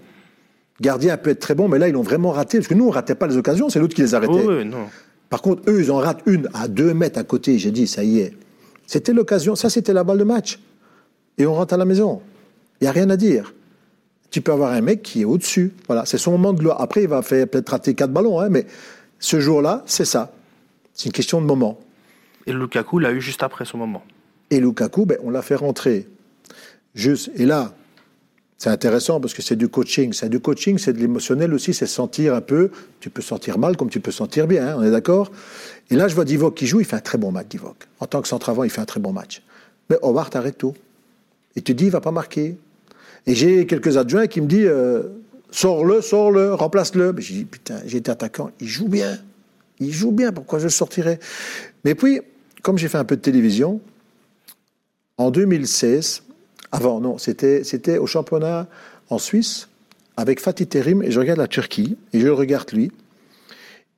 Gardien 0.80 1.16
peut 1.16 1.30
être 1.30 1.40
très 1.40 1.54
bon, 1.54 1.68
mais 1.68 1.78
là, 1.78 1.88
ils 1.88 1.92
l'ont 1.92 2.02
vraiment 2.02 2.30
raté, 2.30 2.58
parce 2.58 2.68
que 2.68 2.74
nous, 2.74 2.86
on 2.86 2.90
ratait 2.90 3.14
pas 3.14 3.26
les 3.26 3.36
occasions, 3.36 3.68
c'est 3.68 3.78
l'autre 3.78 3.94
qui 3.94 4.02
les 4.02 4.14
arrêtait. 4.14 4.32
Oui, 4.32 4.54
oui, 4.58 4.64
non. 4.64 4.86
Par 5.28 5.42
contre, 5.42 5.62
eux, 5.68 5.80
ils 5.80 5.90
en 5.90 5.98
ratent 5.98 6.22
une 6.26 6.48
à 6.54 6.68
deux 6.68 6.94
mètres 6.94 7.18
à 7.18 7.24
côté. 7.24 7.58
J'ai 7.58 7.70
dit, 7.72 7.86
ça 7.86 8.04
y 8.04 8.20
est. 8.20 8.32
C'était 8.86 9.12
l'occasion. 9.12 9.54
Ça, 9.54 9.70
c'était 9.70 9.92
la 9.92 10.04
balle 10.04 10.18
de 10.18 10.24
match. 10.24 10.58
Et 11.38 11.46
on 11.46 11.54
rentre 11.54 11.74
à 11.74 11.76
la 11.76 11.84
maison. 11.84 12.22
Il 12.80 12.84
n'y 12.84 12.88
a 12.88 12.92
rien 12.92 13.10
à 13.10 13.16
dire. 13.16 13.54
Tu 14.30 14.40
peux 14.40 14.52
avoir 14.52 14.72
un 14.72 14.80
mec 14.80 15.02
qui 15.02 15.22
est 15.22 15.24
au-dessus. 15.24 15.72
Voilà, 15.86 16.04
c'est 16.06 16.18
son 16.18 16.32
moment 16.32 16.52
de 16.52 16.58
gloire. 16.58 16.80
Après, 16.80 17.02
il 17.02 17.08
va 17.08 17.22
faire 17.22 17.46
peut-être 17.46 17.68
rater 17.68 17.94
quatre 17.94 18.12
ballons, 18.12 18.40
hein, 18.40 18.48
mais 18.50 18.66
ce 19.18 19.40
jour-là, 19.40 19.82
c'est 19.86 20.04
ça. 20.04 20.32
C'est 20.92 21.06
une 21.06 21.12
question 21.12 21.40
de 21.40 21.46
moment. 21.46 21.78
Et 22.46 22.52
Lukaku 22.52 22.98
l'a 22.98 23.12
eu 23.12 23.20
juste 23.20 23.42
après 23.42 23.64
son 23.64 23.78
moment. 23.78 24.04
Et 24.50 24.60
Lukaku, 24.60 25.06
ben, 25.06 25.18
on 25.22 25.30
l'a 25.30 25.42
fait 25.42 25.54
rentrer. 25.54 26.08
Juste. 26.94 27.30
Et 27.36 27.46
là, 27.46 27.74
c'est 28.58 28.70
intéressant 28.70 29.20
parce 29.20 29.34
que 29.34 29.42
c'est 29.42 29.56
du 29.56 29.68
coaching. 29.68 30.12
C'est 30.12 30.28
du 30.28 30.40
coaching, 30.40 30.78
c'est 30.78 30.92
de 30.92 30.98
l'émotionnel 30.98 31.52
aussi, 31.52 31.74
c'est 31.74 31.86
sentir 31.86 32.34
un 32.34 32.40
peu. 32.40 32.70
Tu 33.00 33.10
peux 33.10 33.22
sentir 33.22 33.58
mal 33.58 33.76
comme 33.76 33.90
tu 33.90 34.00
peux 34.00 34.12
sentir 34.12 34.46
bien, 34.46 34.68
hein, 34.68 34.74
on 34.78 34.82
est 34.82 34.90
d'accord? 34.90 35.30
Et 35.90 35.96
là, 35.96 36.08
je 36.08 36.14
vois 36.14 36.24
Divock 36.24 36.54
qui 36.54 36.66
joue, 36.66 36.80
il 36.80 36.86
fait 36.86 36.96
un 36.96 37.00
très 37.00 37.18
bon 37.18 37.32
match, 37.32 37.48
Divock. 37.48 37.76
En 38.00 38.06
tant 38.06 38.22
que 38.22 38.28
centre-avant, 38.28 38.64
il 38.64 38.70
fait 38.70 38.80
un 38.80 38.86
très 38.86 39.00
bon 39.00 39.12
match. 39.12 39.42
Mais 39.90 39.96
Howard 40.02 40.34
arrête 40.34 40.56
tout. 40.56 40.74
Et 41.56 41.62
tu 41.62 41.74
dis, 41.74 41.86
il 41.86 41.90
va 41.90 42.00
pas 42.00 42.10
marquer. 42.10 42.56
Et 43.26 43.34
j'ai 43.34 43.66
quelques 43.66 43.96
adjoints 43.96 44.26
qui 44.26 44.40
me 44.40 44.46
disent, 44.46 44.66
euh, 44.66 45.02
sors-le, 45.50 46.00
sors-le, 46.00 46.54
remplace-le. 46.54 47.12
Mais 47.12 47.22
J'ai 47.22 47.34
dit, 47.34 47.44
putain, 47.44 47.80
j'ai 47.86 47.98
été 47.98 48.10
attaquant, 48.10 48.50
il 48.60 48.68
joue 48.68 48.88
bien. 48.88 49.18
Il 49.80 49.92
joue 49.92 50.12
bien, 50.12 50.32
pourquoi 50.32 50.58
je 50.58 50.68
sortirais? 50.68 51.18
Mais 51.84 51.94
puis, 51.94 52.20
comme 52.62 52.78
j'ai 52.78 52.88
fait 52.88 52.98
un 52.98 53.04
peu 53.04 53.16
de 53.16 53.20
télévision, 53.20 53.80
en 55.18 55.30
2016, 55.30 56.23
avant, 56.74 57.00
non, 57.00 57.18
c'était, 57.18 57.98
au 57.98 58.06
championnat 58.08 58.66
en 59.08 59.18
Suisse 59.18 59.68
avec 60.16 60.40
Fatih 60.40 60.66
Terim 60.66 61.04
et 61.04 61.12
je 61.12 61.20
regarde 61.20 61.38
la 61.38 61.46
Turquie 61.46 61.96
et 62.12 62.18
je 62.18 62.26
regarde 62.26 62.72
lui. 62.72 62.90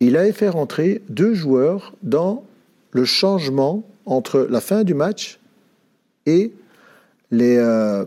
Il 0.01 0.15
avait 0.19 0.33
fait 0.33 0.51
rentrer 0.51 1.01
deux 1.09 1.33
joueurs 1.33 1.95
dans 2.03 2.45
le 2.91 3.07
changement 3.07 3.83
entre 4.05 4.47
la 4.51 4.61
fin 4.61 4.85
du 4.85 4.93
match 4.93 5.39
et 6.27 6.53
les, 7.31 7.57
euh, 7.57 8.05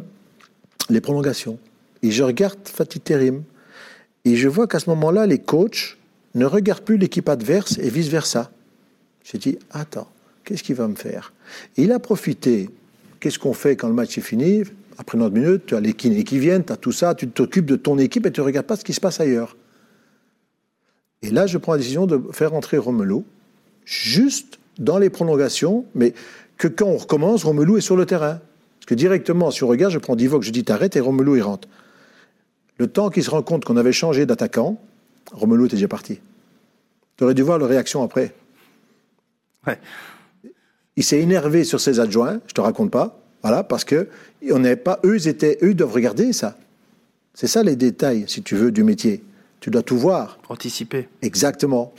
les 0.91 1.01
prolongations. 1.01 1.57
Et 2.03 2.11
je 2.11 2.21
regarde 2.21 2.59
Fatih 2.63 2.99
Terim 2.99 3.41
et 4.23 4.35
je 4.35 4.47
vois 4.47 4.67
qu'à 4.67 4.77
ce 4.77 4.91
moment-là, 4.91 5.25
les 5.25 5.39
coachs 5.39 5.97
ne 6.35 6.45
regardent 6.45 6.83
plus 6.83 6.97
l'équipe 6.97 7.27
adverse 7.27 7.79
et 7.79 7.89
vice-versa. 7.89 8.51
J'ai 9.23 9.39
dit, 9.39 9.57
attends, 9.71 10.11
qu'est-ce 10.43 10.61
qu'il 10.61 10.75
va 10.75 10.87
me 10.87 10.95
faire? 10.95 11.33
Il 11.75 11.91
a 11.91 11.97
profité. 11.97 12.69
Qu'est-ce 13.19 13.39
qu'on 13.39 13.53
fait 13.53 13.75
quand 13.75 13.87
le 13.87 13.93
match 13.93 14.17
est 14.17 14.21
fini 14.21 14.63
Après 14.97 15.17
90 15.17 15.39
minutes, 15.39 15.65
tu 15.67 15.75
as 15.75 15.79
les 15.79 15.93
kinés 15.93 16.23
qui 16.23 16.39
viennent, 16.39 16.63
tu 16.63 16.71
as 16.71 16.77
tout 16.77 16.91
ça, 16.91 17.15
tu 17.15 17.27
t'occupes 17.27 17.65
de 17.65 17.75
ton 17.75 17.97
équipe 17.97 18.25
et 18.25 18.31
tu 18.31 18.39
ne 18.39 18.45
regardes 18.45 18.67
pas 18.67 18.75
ce 18.75 18.85
qui 18.85 18.93
se 18.93 19.01
passe 19.01 19.19
ailleurs. 19.19 19.57
Et 21.21 21.31
là, 21.31 21.47
je 21.47 21.57
prends 21.57 21.73
la 21.73 21.79
décision 21.79 22.07
de 22.07 22.21
faire 22.31 22.53
entrer 22.53 22.77
Romelu, 22.77 23.23
juste 23.83 24.59
dans 24.77 24.97
les 24.97 25.09
prolongations, 25.09 25.85
mais 25.95 26.13
que 26.57 26.67
quand 26.67 26.87
on 26.87 26.97
recommence, 26.97 27.43
Romelu 27.43 27.77
est 27.77 27.81
sur 27.81 27.97
le 27.97 28.05
terrain. 28.05 28.39
Parce 28.79 28.85
que 28.85 28.95
directement, 28.95 29.51
si 29.51 29.63
on 29.63 29.67
regarde, 29.67 29.91
je 29.91 29.99
prends 29.99 30.15
Divock, 30.15 30.43
je 30.43 30.51
dis 30.51 30.63
t'arrêtes 30.63 30.95
et 30.95 31.01
Romelu, 31.01 31.37
il 31.37 31.41
rentre. 31.41 31.67
Le 32.77 32.87
temps 32.87 33.09
qu'il 33.09 33.23
se 33.23 33.29
rend 33.29 33.41
compte 33.41 33.65
qu'on 33.65 33.75
avait 33.75 33.91
changé 33.91 34.25
d'attaquant, 34.25 34.79
Romelu 35.33 35.65
était 35.65 35.75
déjà 35.75 35.89
parti. 35.89 36.19
Tu 37.17 37.25
aurais 37.25 37.33
dû 37.33 37.41
voir 37.41 37.57
leur 37.57 37.67
réaction 37.67 38.01
après. 38.01 38.33
Ouais. 39.67 39.77
Il 40.99 41.05
s'est 41.05 41.21
énervé 41.21 41.63
sur 41.63 41.79
ses 41.79 42.01
adjoints, 42.01 42.41
je 42.45 42.53
te 42.53 42.59
raconte 42.59 42.91
pas, 42.91 43.17
voilà, 43.41 43.63
parce 43.63 43.85
que 43.85 44.09
on 44.51 44.59
n'est 44.59 44.75
pas, 44.75 44.99
eux, 45.05 45.29
étaient, 45.29 45.57
eux, 45.63 45.73
doivent 45.73 45.93
regarder 45.93 46.33
ça. 46.33 46.57
C'est 47.33 47.47
ça 47.47 47.63
les 47.63 47.77
détails, 47.77 48.25
si 48.27 48.43
tu 48.43 48.57
veux, 48.57 48.69
du 48.69 48.83
métier. 48.83 49.23
Tu 49.61 49.69
dois 49.69 49.81
tout 49.81 49.97
voir, 49.97 50.37
Anticipé. 50.49 51.07
exactement. 51.21 51.93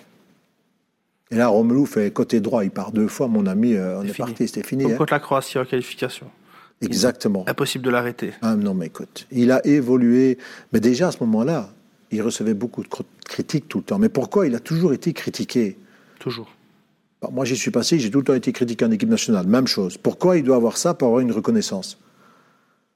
Et 1.30 1.36
là, 1.36 1.48
Romelu 1.48 1.86
fait 1.86 2.12
côté 2.12 2.40
droit, 2.40 2.62
il 2.62 2.70
part 2.70 2.92
deux 2.92 3.09
fois, 3.09 3.26
mon 3.26 3.46
ami, 3.46 3.72
euh, 3.72 4.01
on 4.01 4.05
est 4.05 4.14
parti, 4.14 4.46
c'était 4.46 4.62
fini. 4.62 4.82
Comme 4.82 4.92
hein. 4.92 4.96
contre 4.98 5.14
la 5.14 5.20
Croatie 5.20 5.59
en 5.59 5.64
qualification. 5.64 6.26
Exactement. 6.82 7.44
Impossible 7.48 7.82
de 7.86 7.90
l'arrêter. 7.90 8.34
Ah 8.42 8.55
non, 8.55 8.74
mais 8.74 8.86
écoute, 8.88 9.26
il 9.32 9.51
a 9.51 9.66
évolué. 9.66 10.36
Mais 10.74 10.80
déjà 10.80 11.09
à 11.09 11.12
ce 11.12 11.18
moment-là, 11.20 11.70
il 12.11 12.20
recevait 12.20 12.53
beaucoup 12.53 12.82
de 12.82 12.88
cr- 12.88 13.05
critiques 13.24 13.66
tout 13.66 13.78
le 13.78 13.84
temps. 13.84 13.98
Mais 13.98 14.11
pourquoi 14.11 14.46
il 14.46 14.55
a 14.55 14.61
toujours 14.61 14.92
été 14.92 15.14
critiqué? 15.14 15.78
Toujours. 16.18 16.51
Bah, 17.23 17.29
Moi, 17.33 17.45
j'y 17.45 17.57
suis 17.57 17.71
passé, 17.71 17.99
j'ai 17.99 18.11
tout 18.11 18.18
le 18.18 18.25
temps 18.25 18.35
été 18.35 18.53
critiqué 18.53 18.85
en 18.85 18.91
équipe 18.91 19.09
nationale. 19.09 19.47
Même 19.47 19.66
chose. 19.66 19.97
Pourquoi 19.99 20.37
il 20.39 20.43
doit 20.45 20.57
avoir 20.57 20.77
ça 20.77 20.95
pour 20.95 21.09
avoir 21.09 21.21
une 21.21 21.33
reconnaissance 21.33 21.99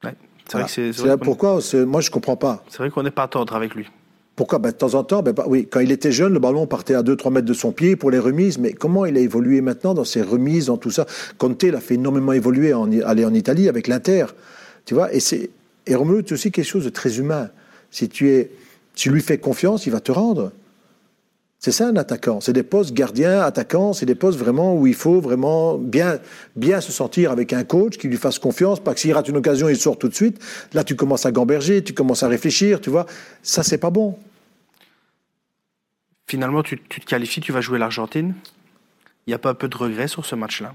Ouais. 0.02 0.14
C'est 0.46 0.52
Voilà. 0.52 0.66
vrai 0.66 0.74
que 0.74 0.92
c'est- 0.92 1.16
pourquoi 1.24 1.58
Moi, 1.86 2.00
je 2.00 2.10
comprends 2.10 2.36
pas. 2.36 2.62
c'est 2.68 2.78
vrai 2.78 2.90
qu'on 2.90 3.02
n'est 3.02 3.10
pas 3.10 3.28
tendre 3.28 3.54
avec 3.54 3.74
lui. 3.74 3.86
Pourquoi? 4.36 4.58
Ben, 4.58 4.70
De 4.70 4.74
temps 4.76 4.94
en 4.94 5.04
temps, 5.04 5.22
ben, 5.22 5.32
oui, 5.46 5.68
quand 5.70 5.80
il 5.80 5.92
était 5.92 6.10
jeune, 6.12 6.32
le 6.32 6.40
ballon 6.40 6.66
partait 6.66 6.94
à 6.94 7.02
2-3 7.02 7.30
mètres 7.30 7.46
de 7.46 7.52
son 7.54 7.70
pied 7.72 7.94
pour 7.96 8.10
les 8.10 8.18
remises. 8.18 8.58
Mais 8.58 8.72
comment 8.72 9.06
il 9.06 9.16
a 9.16 9.20
évolué 9.20 9.60
maintenant 9.60 9.94
dans 9.94 10.04
ses 10.04 10.22
remises, 10.22 10.66
dans 10.66 10.76
tout 10.76 10.90
ça? 10.90 11.06
Conte 11.38 11.62
l'a 11.62 11.80
fait 11.80 11.94
énormément 11.94 12.32
évoluer, 12.32 12.74
en, 12.74 12.90
aller 13.02 13.24
en 13.24 13.32
Italie 13.32 13.68
avec 13.68 13.86
l'Inter. 13.86 14.26
Tu 14.86 14.94
vois? 14.94 15.12
Et, 15.14 15.20
c'est- 15.20 15.50
et 15.86 15.94
Romelu, 15.94 16.22
c'est 16.26 16.34
aussi 16.34 16.50
quelque 16.50 16.66
chose 16.66 16.84
de 16.84 16.90
très 16.90 17.18
humain. 17.18 17.48
Si 17.90 18.08
tu, 18.08 18.28
es, 18.30 18.50
tu 18.94 19.10
lui 19.10 19.20
fais 19.22 19.38
confiance, 19.38 19.86
il 19.86 19.90
va 19.92 20.00
te 20.00 20.10
rendre. 20.12 20.50
C'est 21.64 21.72
ça 21.72 21.88
un 21.88 21.96
attaquant. 21.96 22.42
C'est 22.42 22.52
des 22.52 22.62
postes 22.62 22.92
gardiens, 22.92 23.40
attaquants, 23.40 23.94
c'est 23.94 24.04
des 24.04 24.14
postes 24.14 24.38
vraiment 24.38 24.74
où 24.76 24.86
il 24.86 24.92
faut 24.94 25.18
vraiment 25.18 25.78
bien, 25.78 26.18
bien 26.56 26.82
se 26.82 26.92
sentir 26.92 27.30
avec 27.30 27.54
un 27.54 27.64
coach 27.64 27.96
qui 27.96 28.06
lui 28.06 28.18
fasse 28.18 28.38
confiance. 28.38 28.80
Pas 28.80 28.92
que 28.92 29.00
s'il 29.00 29.14
rate 29.14 29.28
une 29.30 29.38
occasion, 29.38 29.70
il 29.70 29.76
sort 29.78 29.96
tout 29.96 30.08
de 30.10 30.14
suite. 30.14 30.38
Là, 30.74 30.84
tu 30.84 30.94
commences 30.94 31.24
à 31.24 31.32
gamberger, 31.32 31.82
tu 31.82 31.94
commences 31.94 32.22
à 32.22 32.28
réfléchir, 32.28 32.82
tu 32.82 32.90
vois. 32.90 33.06
Ça, 33.42 33.62
c'est 33.62 33.78
pas 33.78 33.88
bon. 33.88 34.18
Finalement, 36.26 36.62
tu, 36.62 36.78
tu 36.86 37.00
te 37.00 37.06
qualifies, 37.06 37.40
tu 37.40 37.50
vas 37.52 37.62
jouer 37.62 37.78
l'Argentine. 37.78 38.34
Il 39.26 39.30
n'y 39.30 39.34
a 39.34 39.38
pas 39.38 39.48
un 39.48 39.54
peu 39.54 39.68
de 39.68 39.76
regret 39.78 40.06
sur 40.06 40.26
ce 40.26 40.34
match-là 40.34 40.74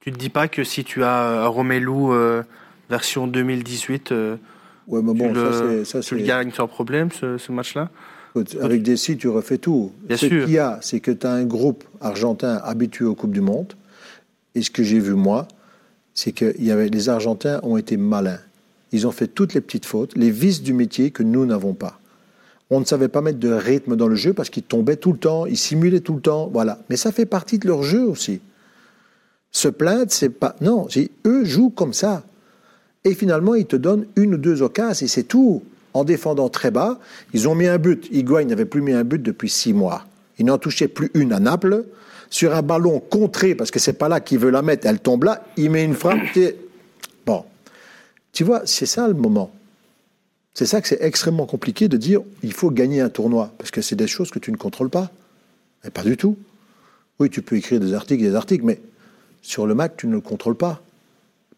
Tu 0.00 0.12
te 0.12 0.18
dis 0.18 0.28
pas 0.28 0.46
que 0.46 0.62
si 0.62 0.84
tu 0.84 1.02
as 1.04 1.22
un 1.44 1.46
Romelu 1.46 1.88
euh, 2.10 2.42
version 2.90 3.26
2018, 3.26 4.12
euh, 4.12 4.36
Ouais, 4.86 5.00
mais 5.02 5.14
tu, 5.14 5.32
le, 5.32 5.52
ça, 5.52 5.58
c'est- 5.58 5.84
ça, 5.86 6.00
tu 6.00 6.14
le 6.16 6.20
c'est. 6.20 6.26
gagnes 6.26 6.50
sans 6.52 6.68
problème, 6.68 7.10
ce, 7.12 7.38
ce 7.38 7.50
match-là 7.50 7.88
Avec 8.60 8.82
des 8.82 8.96
si, 8.96 9.16
tu 9.16 9.28
refais 9.28 9.58
tout. 9.58 9.92
Bien 10.04 10.16
Ce 10.16 10.26
qu'il 10.26 10.50
y 10.50 10.58
a, 10.58 10.78
c'est 10.82 11.00
que 11.00 11.10
tu 11.10 11.26
as 11.26 11.32
un 11.32 11.44
groupe 11.44 11.84
argentin 12.00 12.60
habitué 12.62 13.04
aux 13.04 13.14
Coupes 13.14 13.32
du 13.32 13.40
Monde. 13.40 13.74
Et 14.54 14.62
ce 14.62 14.70
que 14.70 14.82
j'ai 14.82 14.98
vu, 15.00 15.14
moi, 15.14 15.48
c'est 16.14 16.32
que 16.32 16.54
y 16.60 16.70
avait, 16.70 16.88
les 16.88 17.08
Argentins 17.08 17.60
ont 17.62 17.76
été 17.76 17.96
malins. 17.96 18.40
Ils 18.92 19.06
ont 19.06 19.12
fait 19.12 19.28
toutes 19.28 19.54
les 19.54 19.60
petites 19.60 19.86
fautes, 19.86 20.16
les 20.16 20.30
vices 20.30 20.62
du 20.62 20.72
métier 20.72 21.10
que 21.10 21.22
nous 21.22 21.46
n'avons 21.46 21.74
pas. 21.74 22.00
On 22.70 22.80
ne 22.80 22.84
savait 22.84 23.08
pas 23.08 23.20
mettre 23.20 23.38
de 23.38 23.50
rythme 23.50 23.96
dans 23.96 24.06
le 24.06 24.14
jeu 24.14 24.32
parce 24.32 24.50
qu'ils 24.50 24.62
tombaient 24.62 24.96
tout 24.96 25.12
le 25.12 25.18
temps, 25.18 25.46
ils 25.46 25.56
simulaient 25.56 26.00
tout 26.00 26.14
le 26.14 26.20
temps, 26.20 26.48
voilà. 26.52 26.78
Mais 26.88 26.96
ça 26.96 27.10
fait 27.10 27.26
partie 27.26 27.58
de 27.58 27.66
leur 27.66 27.82
jeu 27.82 28.02
aussi. 28.02 28.40
Se 29.50 29.68
plaindre, 29.68 30.10
c'est 30.10 30.28
pas. 30.28 30.54
Non, 30.60 30.86
eux 31.26 31.44
jouent 31.44 31.70
comme 31.70 31.92
ça. 31.92 32.22
Et 33.04 33.14
finalement, 33.14 33.54
ils 33.54 33.66
te 33.66 33.76
donnent 33.76 34.06
une 34.14 34.34
ou 34.34 34.36
deux 34.36 34.62
occasions 34.62 35.04
et 35.04 35.08
c'est 35.08 35.24
tout. 35.24 35.62
En 35.92 36.04
défendant 36.04 36.48
très 36.48 36.70
bas, 36.70 36.98
ils 37.32 37.48
ont 37.48 37.54
mis 37.54 37.66
un 37.66 37.78
but. 37.78 38.08
Higuain 38.10 38.44
n'avait 38.44 38.64
plus 38.64 38.80
mis 38.80 38.92
un 38.92 39.04
but 39.04 39.20
depuis 39.20 39.48
six 39.48 39.72
mois. 39.72 40.04
Il 40.38 40.46
n'en 40.46 40.58
touchait 40.58 40.88
plus 40.88 41.10
une 41.14 41.32
à 41.32 41.40
Naples. 41.40 41.84
Sur 42.32 42.54
un 42.54 42.62
ballon 42.62 43.00
contré, 43.00 43.56
parce 43.56 43.72
que 43.72 43.80
c'est 43.80 43.94
pas 43.94 44.08
là 44.08 44.20
qu'il 44.20 44.38
veut 44.38 44.50
la 44.50 44.62
mettre, 44.62 44.86
elle 44.86 45.00
tombe 45.00 45.24
là, 45.24 45.44
il 45.56 45.68
met 45.68 45.84
une 45.84 45.94
frappe. 45.94 46.20
Bon. 47.26 47.44
Tu 48.32 48.44
vois, 48.44 48.62
c'est 48.66 48.86
ça 48.86 49.08
le 49.08 49.14
moment. 49.14 49.50
C'est 50.54 50.66
ça 50.66 50.80
que 50.80 50.86
c'est 50.86 51.02
extrêmement 51.02 51.46
compliqué 51.46 51.88
de 51.88 51.96
dire 51.96 52.20
il 52.44 52.52
faut 52.52 52.70
gagner 52.70 53.00
un 53.00 53.08
tournoi, 53.08 53.52
parce 53.58 53.72
que 53.72 53.82
c'est 53.82 53.96
des 53.96 54.06
choses 54.06 54.30
que 54.30 54.38
tu 54.38 54.52
ne 54.52 54.56
contrôles 54.56 54.90
pas. 54.90 55.10
Mais 55.82 55.90
pas 55.90 56.04
du 56.04 56.16
tout. 56.16 56.36
Oui, 57.18 57.30
tu 57.30 57.42
peux 57.42 57.56
écrire 57.56 57.80
des 57.80 57.94
articles, 57.94 58.22
des 58.22 58.36
articles, 58.36 58.64
mais 58.64 58.80
sur 59.42 59.66
le 59.66 59.74
match, 59.74 59.94
tu 59.96 60.06
ne 60.06 60.12
le 60.12 60.20
contrôles 60.20 60.56
pas. 60.56 60.80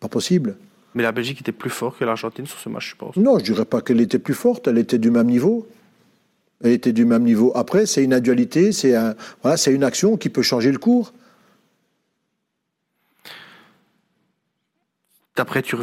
Pas 0.01 0.09
possible. 0.09 0.57
Mais 0.95 1.03
la 1.03 1.13
Belgique 1.13 1.41
était 1.41 1.53
plus 1.53 1.71
forte 1.71 1.99
que 1.99 2.05
l'Argentine 2.05 2.47
sur 2.47 2.59
ce 2.59 2.69
match, 2.69 2.91
je 2.91 2.97
pense. 2.97 3.17
Non, 3.17 3.39
je 3.39 3.45
dirais 3.45 3.65
pas 3.65 3.81
qu'elle 3.81 4.01
était 4.01 4.19
plus 4.19 4.35
forte, 4.35 4.69
elle 4.69 4.79
était 4.79 4.99
du 4.99 5.11
même 5.11 5.27
niveau. 5.27 5.67
Elle 6.63 6.73
était 6.73 6.93
du 6.93 7.05
même 7.05 7.25
niveau. 7.25 7.53
Après, 7.55 7.87
c'est 7.87 8.05
une 8.05 8.19
dualité, 8.21 8.73
c'est 8.73 8.95
un, 8.95 9.15
voilà, 9.43 9.57
c'est 9.57 9.73
une 9.73 9.85
action 9.85 10.17
qui 10.17 10.29
peut 10.29 10.43
changer 10.43 10.71
le 10.71 10.79
cours. 10.79 11.13
Après, 15.37 15.63
tu, 15.63 15.77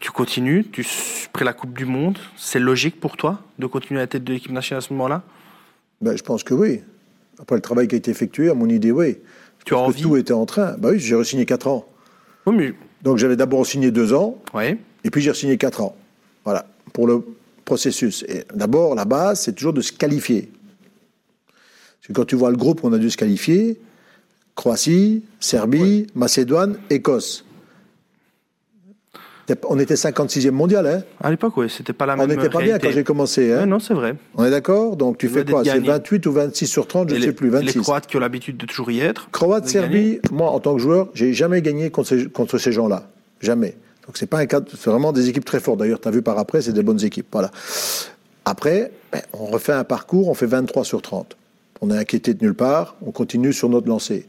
tu, 0.00 0.10
continues, 0.10 0.66
tu 0.70 0.84
pris 1.32 1.44
la 1.44 1.52
Coupe 1.52 1.72
du 1.72 1.84
Monde. 1.84 2.18
C'est 2.36 2.58
logique 2.58 2.98
pour 2.98 3.16
toi 3.16 3.40
de 3.58 3.66
continuer 3.66 4.00
à 4.00 4.02
la 4.02 4.06
tête 4.08 4.24
de 4.24 4.32
l'équipe 4.32 4.50
nationale 4.50 4.82
à 4.82 4.86
ce 4.86 4.92
moment-là? 4.92 5.22
Ben, 6.00 6.16
Je 6.16 6.22
pense 6.22 6.42
que 6.42 6.52
oui. 6.52 6.80
Après 7.38 7.54
le 7.54 7.62
travail 7.62 7.86
qui 7.86 7.94
a 7.94 7.98
été 7.98 8.10
effectué, 8.10 8.50
à 8.50 8.54
mon 8.54 8.68
idée, 8.68 8.90
oui. 8.90 9.18
Tu 9.64 9.74
as 9.74 9.78
envie 9.78 10.02
Tout 10.02 10.16
était 10.16 10.32
en 10.32 10.46
train. 10.46 10.76
Ben 10.78 10.90
oui, 10.90 10.98
j'ai 10.98 11.14
re-signé 11.14 11.46
4 11.46 11.68
ans. 11.68 11.86
Oui, 12.46 12.56
mais... 12.56 12.74
Donc 13.02 13.18
j'avais 13.18 13.36
d'abord 13.36 13.66
signé 13.66 13.90
2 13.90 14.12
ans, 14.12 14.38
oui. 14.54 14.76
et 15.04 15.10
puis 15.10 15.20
j'ai 15.20 15.30
re-signé 15.30 15.56
4 15.56 15.80
ans. 15.82 15.96
Voilà, 16.44 16.66
pour 16.92 17.06
le 17.06 17.24
processus. 17.64 18.24
D'abord, 18.54 18.94
la 18.94 19.04
base, 19.04 19.40
c'est 19.42 19.52
toujours 19.52 19.72
de 19.72 19.80
se 19.80 19.92
qualifier. 19.92 20.50
Parce 21.46 22.08
que 22.08 22.12
quand 22.12 22.24
tu 22.24 22.36
vois 22.36 22.50
le 22.50 22.56
groupe 22.56 22.80
qu'on 22.80 22.92
a 22.92 22.98
dû 22.98 23.10
se 23.10 23.16
qualifier, 23.16 23.78
Croatie, 24.56 25.22
Serbie, 25.38 26.06
Macédoine, 26.14 26.78
Écosse. 26.90 27.44
On 29.68 29.78
était 29.78 29.94
56e 29.94 30.50
mondial, 30.50 30.86
hein 30.86 31.02
À 31.20 31.30
l'époque, 31.30 31.56
oui, 31.56 31.70
c'était 31.70 31.92
pas 31.92 32.06
la 32.06 32.16
même 32.16 32.24
On 32.24 32.28
n'était 32.28 32.50
pas 32.50 32.60
bien 32.60 32.78
quand 32.78 32.90
j'ai 32.90 33.04
commencé, 33.04 33.52
hein 33.52 33.66
Non, 33.66 33.78
c'est 33.78 33.94
vrai. 33.94 34.14
On 34.34 34.44
est 34.44 34.50
d'accord? 34.50 34.96
Donc 34.96 35.18
tu 35.18 35.28
fais 35.28 35.44
quoi? 35.44 35.64
C'est 35.64 35.78
28 35.78 36.26
ou 36.26 36.32
26 36.32 36.66
sur 36.66 36.86
30, 36.86 37.10
je 37.10 37.14
ne 37.16 37.20
sais 37.20 37.32
plus, 37.32 37.48
26. 37.48 37.74
Les 37.74 37.80
Croates 37.80 38.06
qui 38.06 38.16
ont 38.16 38.20
l'habitude 38.20 38.56
de 38.56 38.66
toujours 38.66 38.90
y 38.90 39.00
être 39.00 39.30
Croate, 39.30 39.68
Serbie, 39.68 40.20
moi, 40.30 40.50
en 40.50 40.60
tant 40.60 40.74
que 40.74 40.80
joueur, 40.80 41.08
j'ai 41.14 41.32
jamais 41.32 41.62
gagné 41.62 41.90
contre 41.90 42.08
ces, 42.08 42.26
contre 42.26 42.58
ces 42.58 42.72
gens-là. 42.72 43.08
Jamais. 43.40 43.76
Donc 44.06 44.16
c'est 44.16 44.26
pas 44.26 44.38
un 44.38 44.46
cadre, 44.46 44.66
c'est 44.70 44.90
vraiment 44.90 45.12
des 45.12 45.28
équipes 45.28 45.44
très 45.44 45.60
fortes. 45.60 45.78
D'ailleurs, 45.78 46.00
tu 46.00 46.08
as 46.08 46.10
vu 46.10 46.22
par 46.22 46.38
après, 46.38 46.62
c'est 46.62 46.72
des 46.72 46.82
bonnes 46.82 47.04
équipes. 47.04 47.26
Voilà. 47.30 47.50
Après, 48.44 48.90
ben, 49.12 49.20
on 49.34 49.46
refait 49.46 49.72
un 49.72 49.84
parcours, 49.84 50.28
on 50.28 50.34
fait 50.34 50.46
23 50.46 50.84
sur 50.84 51.02
30. 51.02 51.36
On 51.80 51.90
est 51.90 51.96
inquiété 51.96 52.34
de 52.34 52.44
nulle 52.44 52.54
part, 52.54 52.96
on 53.02 53.12
continue 53.12 53.52
sur 53.52 53.68
notre 53.68 53.86
lancée. 53.88 54.26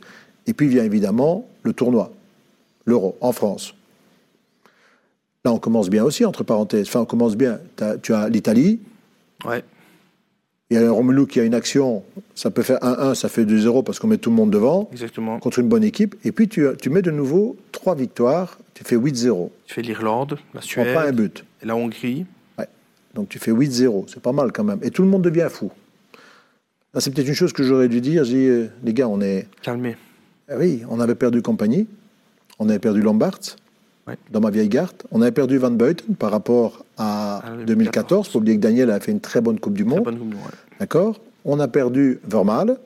Et 0.47 0.53
puis 0.53 0.67
vient 0.67 0.83
évidemment 0.83 1.47
le 1.63 1.73
tournoi, 1.73 2.11
l'Euro, 2.85 3.17
en 3.21 3.31
France. 3.31 3.73
Là, 5.49 5.53
on 5.53 5.57
commence 5.57 5.89
bien 5.89 6.03
aussi, 6.03 6.25
entre 6.25 6.43
parenthèses. 6.43 6.87
Enfin, 6.87 6.99
on 6.99 7.05
commence 7.05 7.35
bien. 7.35 7.59
As, 7.81 7.97
tu 7.97 8.13
as 8.13 8.29
l'Italie. 8.29 8.79
Ouais. 9.45 9.63
Il 10.69 10.79
y 10.79 10.83
a 10.83 10.91
Romelu 10.91 11.25
qui 11.25 11.39
a 11.39 11.43
une 11.43 11.55
action, 11.55 12.03
ça 12.35 12.51
peut 12.51 12.61
faire 12.61 12.77
1-1, 12.81 13.15
ça 13.15 13.29
fait 13.29 13.45
2-0 13.45 13.83
parce 13.83 13.97
qu'on 13.97 14.05
met 14.05 14.19
tout 14.19 14.29
le 14.29 14.35
monde 14.35 14.51
devant. 14.51 14.87
Exactement. 14.91 15.39
Contre 15.39 15.57
une 15.57 15.67
bonne 15.67 15.83
équipe. 15.83 16.15
Et 16.23 16.31
puis 16.31 16.47
tu, 16.47 16.67
tu 16.79 16.91
mets 16.91 17.01
de 17.01 17.09
nouveau 17.09 17.57
trois 17.71 17.95
victoires, 17.95 18.59
tu 18.75 18.83
fais 18.83 18.95
8-0. 18.95 19.49
Tu 19.65 19.73
fais 19.73 19.81
l'Irlande, 19.81 20.37
la 20.53 20.61
Suède. 20.61 20.93
pas 20.93 21.07
un 21.07 21.11
but. 21.13 21.43
Et 21.63 21.65
la 21.65 21.75
Hongrie. 21.75 22.27
Ouais. 22.59 22.67
Donc 23.15 23.29
tu 23.29 23.39
fais 23.39 23.51
8-0, 23.51 24.05
c'est 24.07 24.21
pas 24.21 24.33
mal 24.33 24.51
quand 24.51 24.63
même. 24.63 24.77
Et 24.83 24.91
tout 24.91 25.01
le 25.01 25.07
monde 25.07 25.23
devient 25.23 25.47
fou. 25.49 25.71
Là, 26.93 27.01
c'est 27.01 27.09
peut-être 27.09 27.27
une 27.27 27.33
chose 27.33 27.53
que 27.53 27.63
j'aurais 27.63 27.87
dû 27.87 28.01
dire. 28.01 28.23
J'ai 28.23 28.47
euh, 28.47 28.69
les 28.83 28.93
gars, 28.93 29.07
on 29.07 29.19
est. 29.21 29.47
Calmé. 29.63 29.97
Ah 30.47 30.57
oui, 30.59 30.83
on 30.87 30.99
avait 30.99 31.15
perdu 31.15 31.41
Compagnie, 31.41 31.87
on 32.59 32.69
avait 32.69 32.77
perdu 32.77 33.01
Lombard, 33.01 33.39
dans 34.31 34.39
ma 34.39 34.49
vieille 34.49 34.69
garde. 34.69 34.95
On 35.11 35.21
avait 35.21 35.31
perdu 35.31 35.57
Van 35.57 35.71
Buiten 35.71 36.15
par 36.15 36.31
rapport 36.31 36.85
à 36.97 37.43
2014. 37.65 38.27
Il 38.27 38.31
faut 38.31 38.39
oublier 38.39 38.57
que 38.57 38.61
Daniel 38.61 38.91
a 38.91 38.99
fait 38.99 39.11
une 39.11 39.19
très 39.19 39.41
bonne 39.41 39.59
Coupe 39.59 39.75
du 39.75 39.85
Monde. 39.85 40.17
D'accord 40.79 41.19
On 41.45 41.59
a 41.59 41.67
perdu 41.67 42.19
Vermael 42.27 42.77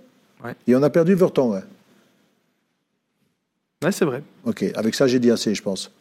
et 0.67 0.75
on 0.75 0.83
a 0.83 0.89
perdu 0.89 1.13
Vertonghen. 1.15 1.63
Ouais, 3.83 3.91
c'est 3.91 4.05
vrai. 4.05 4.23
Ok, 4.45 4.63
avec 4.75 4.95
ça, 4.95 5.07
j'ai 5.07 5.19
dit 5.19 5.29
assez, 5.29 5.53
je 5.53 5.61
pense. 5.61 5.91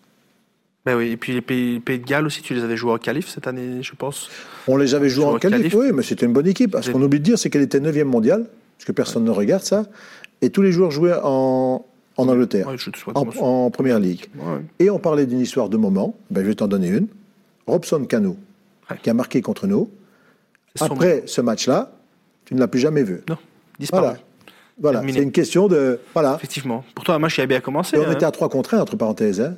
Ben 0.85 0.97
oui, 0.97 1.11
et 1.11 1.17
puis 1.17 1.33
les 1.33 1.41
pays, 1.41 1.79
pays, 1.79 1.99
de 1.99 2.05
Galles 2.05 2.27
aussi, 2.27 2.43
tu 2.43 2.55
les 2.55 2.63
avais 2.63 2.77
joués 2.77 2.93
en 2.93 2.99
qualif 2.99 3.29
cette 3.29 3.47
année, 3.47 3.83
je 3.83 3.95
pense. 3.95 4.29
On 4.67 4.77
les 4.77 4.95
avait 4.95 5.09
joués 5.09 5.25
en 5.25 5.39
qualif, 5.39 5.75
oui, 5.75 5.93
mais 5.93 6.03
c'était 6.03 6.27
une 6.27 6.33
bonne 6.33 6.47
équipe. 6.47 6.77
Ce 6.81 6.91
qu'on 6.91 7.03
oublie 7.03 7.21
de 7.21 7.25
dire, 7.25 7.39
c'est 7.39 7.51
qu'elle 7.51 7.63
était 7.63 7.79
9e 7.79 8.05
mondiale, 8.05 8.47
parce 8.77 8.87
que 8.87 8.93
personne 8.93 9.25
ne 9.25 9.31
regarde 9.31 9.63
ça. 9.63 9.87
Et 10.41 10.51
tous 10.51 10.63
les 10.63 10.73
joueurs 10.73 10.91
jouaient 10.91 11.19
en, 11.23 11.85
en 12.17 12.29
Angleterre, 12.29 12.69
en, 13.15 13.71
première 13.71 13.99
ligue. 13.99 14.27
Et 14.79 14.91
on 14.91 14.99
parlait 14.99 15.27
d'une 15.27 15.41
histoire 15.41 15.69
de 15.69 15.77
moment, 15.77 16.17
ben, 16.31 16.43
je 16.43 16.49
vais 16.49 16.55
t'en 16.55 16.69
donner 16.69 16.89
une. 16.89 17.09
Robson 17.67 18.05
Cano, 18.05 18.37
qui 19.03 19.11
a 19.11 19.15
marqué 19.15 19.41
contre 19.41 19.67
nous. 19.67 19.91
Après 20.81 21.23
ce 21.27 21.41
match-là, 21.41 21.93
tu 22.45 22.55
ne 22.55 22.61
l'as 22.61 22.69
plus 22.69 22.81
jamais 22.81 23.03
vu. 23.03 23.21
Non, 23.29 23.37
disparu. 23.79 24.03
Voilà. 24.03 24.19
Voilà, 24.81 25.03
c'est 25.13 25.23
une 25.23 25.33
question 25.33 25.69
de. 25.69 26.01
Voilà. 26.15 26.35
Effectivement. 26.37 26.85
Pourtant, 26.95 27.13
un 27.13 27.19
match 27.19 27.35
qui 27.35 27.41
a 27.41 27.47
bien 27.47 27.61
commencé. 27.61 27.97
on 27.99 28.09
hein. 28.09 28.13
était 28.13 28.25
à 28.25 28.31
3 28.31 28.49
contre 28.49 28.75
1, 28.75 28.81
entre 28.81 28.97
parenthèses. 28.97 29.41
Hein. 29.41 29.57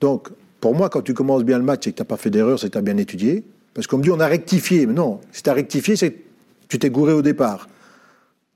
Donc, 0.00 0.30
pour 0.60 0.74
moi, 0.74 0.88
quand 0.88 1.02
tu 1.02 1.14
commences 1.14 1.44
bien 1.44 1.58
le 1.58 1.64
match 1.64 1.86
et 1.86 1.92
que 1.92 1.96
tu 1.96 2.02
n'as 2.02 2.06
pas 2.06 2.16
fait 2.16 2.30
d'erreur, 2.30 2.58
c'est 2.58 2.68
que 2.68 2.72
tu 2.72 2.78
as 2.78 2.82
bien 2.82 2.96
étudié. 2.96 3.44
Parce 3.74 3.86
qu'on 3.86 3.98
me 3.98 4.02
dit, 4.02 4.10
on 4.10 4.20
a 4.20 4.26
rectifié. 4.26 4.86
Mais 4.86 4.94
non, 4.94 5.20
si 5.32 5.42
tu 5.42 5.50
as 5.50 5.52
rectifié, 5.52 5.96
c'est 5.96 6.12
que 6.12 6.18
tu 6.68 6.78
t'es 6.78 6.90
gouré 6.90 7.12
au 7.12 7.22
départ. 7.22 7.68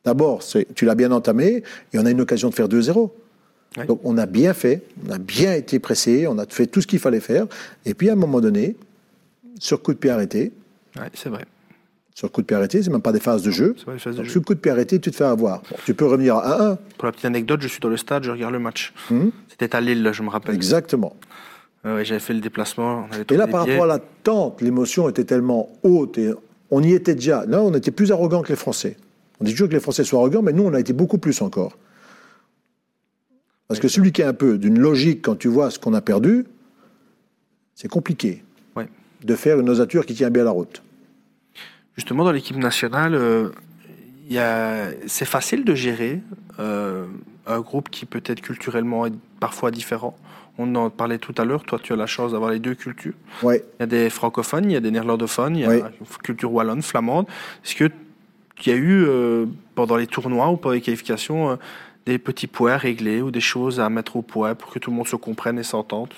D'abord, 0.04 0.42
tu 0.74 0.84
l'as 0.86 0.94
bien 0.94 1.12
entamé 1.12 1.62
et 1.92 1.98
on 1.98 2.06
a 2.06 2.10
une 2.10 2.20
occasion 2.20 2.48
de 2.48 2.54
faire 2.54 2.68
2-0. 2.68 3.10
Donc 3.86 4.00
on 4.04 4.16
a 4.18 4.26
bien 4.26 4.54
fait, 4.54 4.82
on 5.06 5.12
a 5.12 5.18
bien 5.18 5.54
été 5.54 5.78
pressé, 5.78 6.26
on 6.26 6.38
a 6.38 6.46
fait 6.46 6.66
tout 6.66 6.80
ce 6.80 6.86
qu'il 6.86 6.98
fallait 6.98 7.20
faire. 7.20 7.46
Et 7.84 7.94
puis 7.94 8.08
à 8.08 8.14
un 8.14 8.16
moment 8.16 8.40
donné, 8.40 8.76
sur 9.58 9.82
coup 9.82 9.92
de 9.92 9.98
pied 9.98 10.10
arrêté. 10.10 10.52
c'est 11.14 11.28
vrai. 11.28 11.44
Sur 12.14 12.32
coup 12.32 12.40
de 12.40 12.46
pied 12.46 12.56
arrêté, 12.56 12.82
c'est 12.82 12.90
même 12.90 13.02
pas 13.02 13.12
des 13.12 13.20
phases 13.20 13.42
de 13.42 13.50
jeu. 13.50 13.76
Pas 13.86 13.92
des 13.92 13.98
phases 13.98 14.16
de 14.16 14.24
sur 14.24 14.42
coup 14.42 14.54
de 14.54 14.58
pied 14.58 14.72
arrêté, 14.72 14.98
tu 14.98 15.10
te 15.10 15.16
fais 15.16 15.24
avoir. 15.24 15.62
tu 15.84 15.94
peux 15.94 16.06
revenir 16.06 16.36
à 16.36 16.72
1-1. 16.72 16.76
Pour 16.96 17.06
la 17.06 17.12
petite 17.12 17.26
anecdote, 17.26 17.60
je 17.62 17.68
suis 17.68 17.80
dans 17.80 17.88
le 17.88 17.96
stade, 17.96 18.24
je 18.24 18.30
regarde 18.30 18.52
le 18.52 18.58
match. 18.58 18.92
Hmm? 19.10 19.28
C'était 19.48 19.76
à 19.76 19.80
Lille, 19.80 20.10
je 20.12 20.22
me 20.22 20.30
rappelle. 20.30 20.54
Exactement. 20.54 21.14
J'avais 21.84 22.18
fait 22.18 22.34
le 22.34 22.40
déplacement. 22.40 23.06
et 23.30 23.36
là, 23.36 23.46
par 23.46 23.66
rapport 23.66 23.84
à 23.84 23.86
l'attente, 23.86 24.60
l'émotion 24.60 25.08
était 25.08 25.24
tellement 25.24 25.70
haute 25.82 26.18
et 26.18 26.32
on 26.70 26.82
y 26.82 26.92
était 26.92 27.14
déjà. 27.14 27.44
Là, 27.46 27.62
on 27.62 27.72
était 27.72 27.90
plus 27.90 28.12
arrogant 28.12 28.42
que 28.42 28.48
les 28.48 28.56
Français. 28.56 28.96
On 29.40 29.44
dit 29.44 29.52
toujours 29.52 29.68
que 29.68 29.74
les 29.74 29.80
Français 29.80 30.04
sont 30.04 30.18
arrogants, 30.18 30.42
mais 30.42 30.52
nous, 30.52 30.64
on 30.64 30.74
a 30.74 30.80
été 30.80 30.92
beaucoup 30.92 31.18
plus 31.18 31.40
encore. 31.40 31.78
Parce 33.68 33.80
que 33.80 33.88
celui 33.88 34.12
qui 34.12 34.22
est 34.22 34.26
un 34.26 34.34
peu 34.34 34.56
d'une 34.56 34.78
logique 34.78 35.22
quand 35.22 35.36
tu 35.36 35.48
vois 35.48 35.70
ce 35.70 35.78
qu'on 35.78 35.94
a 35.94 36.00
perdu, 36.00 36.46
c'est 37.74 37.88
compliqué 37.88 38.42
de 39.24 39.34
faire 39.34 39.58
une 39.58 39.68
osature 39.68 40.06
qui 40.06 40.14
tient 40.14 40.30
bien 40.30 40.44
la 40.44 40.52
route. 40.52 40.82
Justement, 41.96 42.24
dans 42.24 42.30
l'équipe 42.30 42.56
nationale, 42.56 43.14
euh, 43.14 43.48
c'est 45.06 45.24
facile 45.24 45.64
de 45.64 45.74
gérer 45.74 46.20
euh, 46.60 47.06
un 47.46 47.60
groupe 47.60 47.90
qui 47.90 48.06
peut 48.06 48.22
être 48.24 48.40
culturellement 48.40 49.06
est 49.06 49.12
parfois 49.40 49.70
différent. 49.70 50.16
On 50.58 50.74
en 50.76 50.90
parlait 50.90 51.18
tout 51.18 51.34
à 51.38 51.44
l'heure, 51.44 51.64
toi 51.64 51.78
tu 51.82 51.92
as 51.92 51.96
la 51.96 52.06
chance 52.06 52.32
d'avoir 52.32 52.50
les 52.50 52.58
deux 52.58 52.74
cultures. 52.74 53.14
Il 53.42 53.60
y 53.80 53.82
a 53.82 53.86
des 53.86 54.10
francophones, 54.10 54.70
il 54.70 54.74
y 54.74 54.76
a 54.76 54.80
des 54.80 54.90
néerlandophones, 54.90 55.56
il 55.56 55.62
y 55.62 55.64
a 55.64 55.74
une 55.74 55.90
culture 56.22 56.52
wallonne, 56.52 56.82
flamande. 56.82 57.26
Est-ce 57.64 57.74
que 57.74 57.90
y 58.66 58.70
a 58.70 58.76
eu, 58.76 59.04
euh, 59.04 59.46
pendant 59.74 59.96
les 59.96 60.08
tournois 60.08 60.50
ou 60.50 60.56
pendant 60.56 60.74
les 60.74 60.80
qualifications, 60.80 61.58
des 62.06 62.18
petits 62.18 62.46
points 62.46 62.76
réglés 62.76 63.20
ou 63.20 63.30
des 63.30 63.40
choses 63.40 63.80
à 63.80 63.88
mettre 63.88 64.16
au 64.16 64.22
point 64.22 64.54
pour 64.54 64.70
que 64.70 64.78
tout 64.78 64.90
le 64.90 64.96
monde 64.96 65.08
se 65.08 65.16
comprenne 65.16 65.58
et 65.58 65.62
s'entende? 65.62 66.10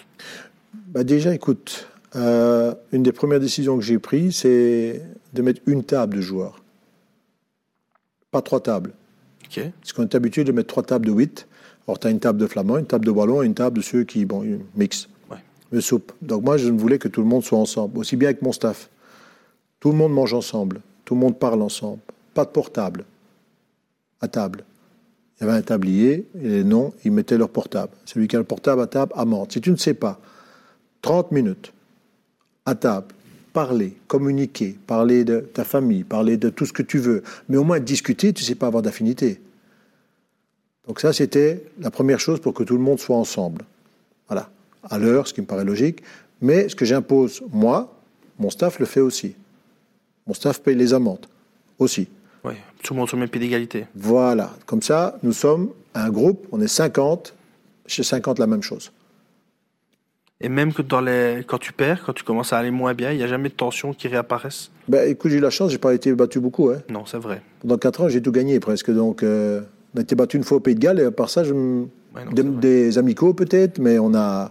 Bah 0.88 1.04
Déjà, 1.04 1.34
écoute, 1.34 1.88
euh, 2.16 2.74
une 2.92 3.02
des 3.02 3.12
premières 3.12 3.40
décisions 3.40 3.76
que 3.76 3.82
j'ai 3.82 3.98
prises, 3.98 4.36
c'est 4.36 5.02
de 5.32 5.42
mettre 5.42 5.62
une 5.66 5.84
table 5.84 6.16
de 6.16 6.20
joueurs. 6.20 6.62
Pas 8.30 8.42
trois 8.42 8.60
tables. 8.60 8.92
Parce 9.54 9.92
qu'on 9.92 10.02
est 10.02 10.14
habitué 10.14 10.44
de 10.44 10.52
mettre 10.52 10.68
trois 10.68 10.82
tables 10.82 11.06
de 11.06 11.12
huit. 11.12 11.48
Alors, 11.86 11.98
tu 11.98 12.06
as 12.06 12.10
une 12.10 12.20
table 12.20 12.38
de 12.38 12.46
flamand, 12.46 12.78
une 12.78 12.86
table 12.86 13.04
de 13.04 13.10
ballon 13.10 13.42
et 13.42 13.46
une 13.46 13.54
table 13.54 13.78
de 13.78 13.82
ceux 13.82 14.04
qui, 14.04 14.24
bon, 14.24 14.44
mixent. 14.76 15.08
Ouais. 15.28 15.38
Le 15.72 15.80
soupe. 15.80 16.12
Donc, 16.22 16.44
moi, 16.44 16.56
je 16.56 16.68
ne 16.68 16.78
voulais 16.78 16.98
que 16.98 17.08
tout 17.08 17.20
le 17.20 17.26
monde 17.26 17.42
soit 17.42 17.58
ensemble, 17.58 17.98
aussi 17.98 18.14
bien 18.14 18.28
avec 18.28 18.42
mon 18.42 18.52
staff. 18.52 18.88
Tout 19.80 19.90
le 19.90 19.96
monde 19.96 20.12
mange 20.12 20.34
ensemble. 20.34 20.80
Tout 21.04 21.14
le 21.14 21.20
monde 21.20 21.38
parle 21.38 21.62
ensemble. 21.62 22.00
Pas 22.34 22.44
de 22.44 22.50
portable 22.50 23.04
à 24.20 24.28
table. 24.28 24.64
Il 25.40 25.46
y 25.46 25.48
avait 25.48 25.58
un 25.58 25.62
tablier, 25.62 26.26
et 26.42 26.48
les 26.48 26.64
noms, 26.64 26.92
ils 27.04 27.10
mettaient 27.10 27.38
leur 27.38 27.48
portable. 27.48 27.92
Celui 28.04 28.28
qui 28.28 28.36
a 28.36 28.38
le 28.38 28.44
portable 28.44 28.82
à 28.82 28.86
table, 28.86 29.12
amende. 29.16 29.50
Si 29.50 29.60
tu 29.60 29.70
ne 29.70 29.76
sais 29.76 29.94
pas, 29.94 30.20
30 31.00 31.32
minutes 31.32 31.72
à 32.66 32.74
table, 32.74 33.14
parler, 33.54 33.96
communiquer, 34.06 34.76
parler 34.86 35.24
de 35.24 35.40
ta 35.40 35.64
famille, 35.64 36.04
parler 36.04 36.36
de 36.36 36.50
tout 36.50 36.66
ce 36.66 36.74
que 36.74 36.82
tu 36.82 36.98
veux, 36.98 37.22
mais 37.48 37.56
au 37.56 37.64
moins 37.64 37.80
discuter, 37.80 38.32
tu 38.34 38.42
ne 38.42 38.46
sais 38.46 38.54
pas 38.54 38.66
avoir 38.66 38.82
d'affinité. 38.82 39.40
Donc 40.86 41.00
ça, 41.00 41.12
c'était 41.12 41.64
la 41.78 41.90
première 41.90 42.20
chose 42.20 42.40
pour 42.40 42.52
que 42.52 42.62
tout 42.62 42.76
le 42.76 42.82
monde 42.82 42.98
soit 42.98 43.16
ensemble. 43.16 43.64
Voilà, 44.28 44.50
à 44.88 44.98
l'heure, 44.98 45.26
ce 45.26 45.32
qui 45.32 45.40
me 45.40 45.46
paraît 45.46 45.64
logique. 45.64 46.02
Mais 46.42 46.68
ce 46.68 46.76
que 46.76 46.84
j'impose, 46.84 47.42
moi, 47.52 47.96
mon 48.38 48.50
staff 48.50 48.78
le 48.78 48.86
fait 48.86 49.00
aussi. 49.00 49.34
Mon 50.26 50.34
staff 50.34 50.60
paye 50.60 50.74
les 50.74 50.92
amendes 50.92 51.26
aussi. 51.78 52.08
Oui, 52.44 52.54
tout 52.82 52.94
le 52.94 52.98
monde 52.98 53.08
sur 53.08 53.16
le 53.16 53.20
même 53.20 53.28
pied 53.28 53.40
d'égalité. 53.40 53.86
Voilà, 53.94 54.50
comme 54.66 54.82
ça, 54.82 55.18
nous 55.22 55.32
sommes 55.32 55.70
un 55.94 56.10
groupe, 56.10 56.46
on 56.52 56.60
est 56.60 56.68
50, 56.68 57.34
chez 57.86 58.02
50 58.02 58.38
la 58.38 58.46
même 58.46 58.62
chose. 58.62 58.92
Et 60.42 60.48
même 60.48 60.72
que 60.72 60.80
dans 60.80 61.02
les... 61.02 61.44
quand 61.46 61.58
tu 61.58 61.72
perds, 61.72 62.02
quand 62.04 62.14
tu 62.14 62.24
commences 62.24 62.54
à 62.54 62.58
aller 62.58 62.70
moins 62.70 62.94
bien, 62.94 63.12
il 63.12 63.18
n'y 63.18 63.22
a 63.22 63.26
jamais 63.26 63.50
de 63.50 63.54
tensions 63.54 63.92
qui 63.92 64.08
réapparaissent 64.08 64.70
ben, 64.88 65.06
Écoute, 65.08 65.30
j'ai 65.30 65.36
eu 65.36 65.40
la 65.40 65.50
chance, 65.50 65.70
j'ai 65.70 65.78
pas 65.78 65.92
été 65.92 66.14
battu 66.14 66.40
beaucoup. 66.40 66.70
Hein. 66.70 66.78
Non, 66.88 67.04
c'est 67.04 67.18
vrai. 67.18 67.42
Pendant 67.60 67.76
4 67.76 68.00
ans, 68.02 68.08
j'ai 68.08 68.22
tout 68.22 68.32
gagné 68.32 68.58
presque. 68.58 68.90
Donc, 68.90 69.22
euh, 69.22 69.60
on 69.94 69.98
a 69.98 70.02
été 70.02 70.14
battu 70.14 70.38
une 70.38 70.44
fois 70.44 70.56
au 70.56 70.60
Pays 70.60 70.74
de 70.74 70.80
Galles, 70.80 71.00
et 71.00 71.04
à 71.04 71.10
part 71.10 71.28
ça, 71.28 71.44
je... 71.44 71.52
des, 72.32 72.42
des, 72.42 72.96
amicaux 72.96 73.34
peut-être, 73.34 73.78
mais 73.78 73.98
on 73.98 74.14
a, 74.14 74.50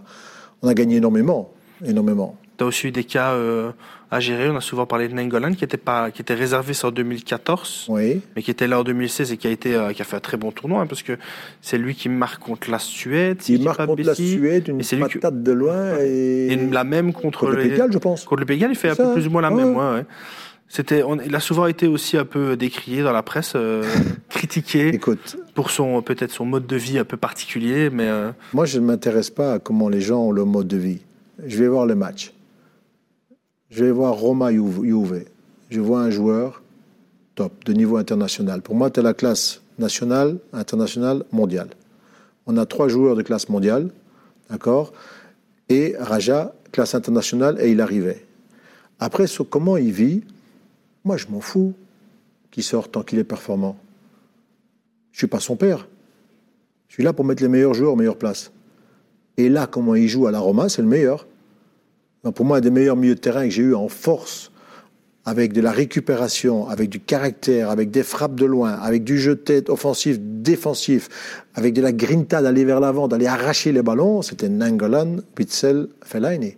on 0.62 0.68
a 0.68 0.74
gagné 0.74 0.96
énormément. 0.96 1.52
énormément. 1.84 2.36
Tu 2.56 2.62
as 2.62 2.66
aussi 2.68 2.86
eu 2.88 2.92
des 2.92 3.04
cas 3.04 3.32
euh, 3.32 3.72
à 4.10 4.20
gérer. 4.20 4.50
On 4.50 4.56
a 4.56 4.60
souvent 4.60 4.86
parlé 4.86 5.08
de 5.08 5.14
Nengolan 5.14 5.54
qui 5.54 5.64
était, 5.64 5.76
pas, 5.76 6.10
qui 6.10 6.22
était 6.22 6.34
réservé 6.34 6.72
en 6.82 6.90
2014, 6.90 7.86
oui. 7.88 8.20
mais 8.34 8.42
qui 8.42 8.50
était 8.50 8.66
là 8.66 8.80
en 8.80 8.84
2016 8.84 9.32
et 9.32 9.36
qui 9.36 9.46
a, 9.46 9.50
été, 9.50 9.74
euh, 9.74 9.92
qui 9.92 10.02
a 10.02 10.04
fait 10.04 10.16
un 10.16 10.20
très 10.20 10.36
bon 10.36 10.50
tournoi, 10.50 10.82
hein, 10.82 10.86
parce 10.86 11.02
que 11.02 11.16
c'est 11.60 11.78
lui 11.78 11.94
qui 11.94 12.08
marque 12.08 12.42
contre 12.42 12.70
la 12.70 12.78
Suède. 12.78 13.38
il 13.48 13.62
marque 13.62 13.84
contre 13.86 14.02
la 14.02 14.14
Suède, 14.14 14.68
une 14.68 14.82
patate 14.82 15.42
de 15.42 15.52
loin. 15.52 15.98
Et, 15.98 16.56
la 16.70 16.84
même 16.84 17.12
contre, 17.12 17.48
le 17.48 17.56
Pays 17.56 17.80
je 17.90 17.98
pense. 17.98 18.24
Contre 18.24 18.40
le 18.40 18.46
Pays 18.46 18.64
il 18.68 18.74
fait 18.74 18.90
un 18.90 18.96
peu 18.96 19.12
plus 19.12 19.26
ou 19.26 19.30
moins 19.30 19.42
la 19.42 19.50
même. 19.50 19.76
Ouais, 19.76 20.04
C'était, 20.68 21.02
on, 21.02 21.18
il 21.20 21.34
a 21.34 21.40
souvent 21.40 21.66
été 21.66 21.86
aussi 21.86 22.16
un 22.16 22.24
peu 22.24 22.56
décrié 22.56 23.02
dans 23.02 23.12
la 23.12 23.22
presse, 23.22 23.52
euh, 23.56 23.84
critiqué 24.28 24.88
Écoute, 24.88 25.36
pour 25.54 25.70
son 25.70 26.02
peut-être 26.02 26.30
son 26.30 26.44
mode 26.44 26.66
de 26.66 26.76
vie 26.76 26.98
un 26.98 27.04
peu 27.04 27.16
particulier, 27.16 27.90
mais 27.90 28.08
moi 28.52 28.66
je 28.66 28.78
ne 28.78 28.86
m'intéresse 28.86 29.30
pas 29.30 29.54
à 29.54 29.58
comment 29.58 29.88
les 29.88 30.00
gens 30.00 30.20
ont 30.20 30.32
le 30.32 30.44
mode 30.44 30.68
de 30.68 30.76
vie. 30.76 31.00
Je 31.46 31.58
vais 31.58 31.68
voir 31.68 31.86
le 31.86 31.94
match. 31.94 32.32
Je 33.70 33.84
vais 33.84 33.92
voir 33.92 34.14
Roma 34.14 34.50
Juve. 34.52 35.24
Je 35.70 35.80
vois 35.80 36.00
un 36.00 36.10
joueur 36.10 36.62
top, 37.36 37.64
de 37.64 37.72
niveau 37.72 37.96
international. 37.96 38.62
Pour 38.62 38.74
moi, 38.74 38.90
tu 38.90 38.98
as 38.98 39.02
la 39.02 39.14
classe 39.14 39.62
nationale, 39.78 40.38
internationale, 40.52 41.24
mondiale. 41.30 41.70
On 42.46 42.56
a 42.56 42.66
trois 42.66 42.88
joueurs 42.88 43.14
de 43.14 43.22
classe 43.22 43.48
mondiale, 43.48 43.90
d'accord? 44.50 44.92
Et 45.68 45.94
Raja, 45.98 46.52
classe 46.72 46.96
internationale, 46.96 47.58
et 47.60 47.70
il 47.70 47.80
arrivait. 47.80 48.26
Après, 48.98 49.26
comment 49.48 49.76
il 49.76 49.92
vit, 49.92 50.24
moi, 51.04 51.16
je 51.16 51.28
m'en 51.28 51.40
fous 51.40 51.72
qu'il 52.50 52.64
sorte 52.64 52.92
tant 52.92 53.02
qu'il 53.02 53.20
est 53.20 53.24
performant. 53.24 53.78
Je 55.12 55.18
suis 55.18 55.28
pas 55.28 55.38
son 55.38 55.54
père. 55.54 55.86
Je 56.88 56.94
suis 56.94 57.04
là 57.04 57.12
pour 57.12 57.24
mettre 57.24 57.42
les 57.42 57.48
meilleurs 57.48 57.74
joueurs 57.74 57.92
aux 57.92 57.96
meilleures 57.96 58.18
places. 58.18 58.50
Et 59.36 59.48
là, 59.48 59.68
comment 59.68 59.94
il 59.94 60.08
joue 60.08 60.26
à 60.26 60.32
la 60.32 60.40
Roma, 60.40 60.68
c'est 60.68 60.82
le 60.82 60.88
meilleur 60.88 61.26
pour 62.22 62.44
moi, 62.44 62.58
un 62.58 62.60
des 62.60 62.70
meilleurs 62.70 62.96
milieux 62.96 63.14
de 63.14 63.20
terrain 63.20 63.44
que 63.44 63.50
j'ai 63.50 63.62
eu 63.62 63.74
en 63.74 63.88
force, 63.88 64.50
avec 65.24 65.52
de 65.52 65.60
la 65.60 65.70
récupération, 65.70 66.68
avec 66.68 66.88
du 66.88 67.00
caractère, 67.00 67.70
avec 67.70 67.90
des 67.90 68.02
frappes 68.02 68.34
de 68.34 68.46
loin, 68.46 68.72
avec 68.72 69.04
du 69.04 69.18
jeu 69.18 69.34
de 69.34 69.40
tête 69.40 69.68
offensif, 69.68 70.18
défensif, 70.20 71.08
avec 71.54 71.74
de 71.74 71.82
la 71.82 71.92
grinta 71.92 72.42
d'aller 72.42 72.64
vers 72.64 72.80
l'avant, 72.80 73.06
d'aller 73.06 73.26
arracher 73.26 73.72
les 73.72 73.82
ballons, 73.82 74.22
c'était 74.22 74.48
Nangolan, 74.48 75.16
Witzel, 75.38 75.88
Fellaini. 76.02 76.56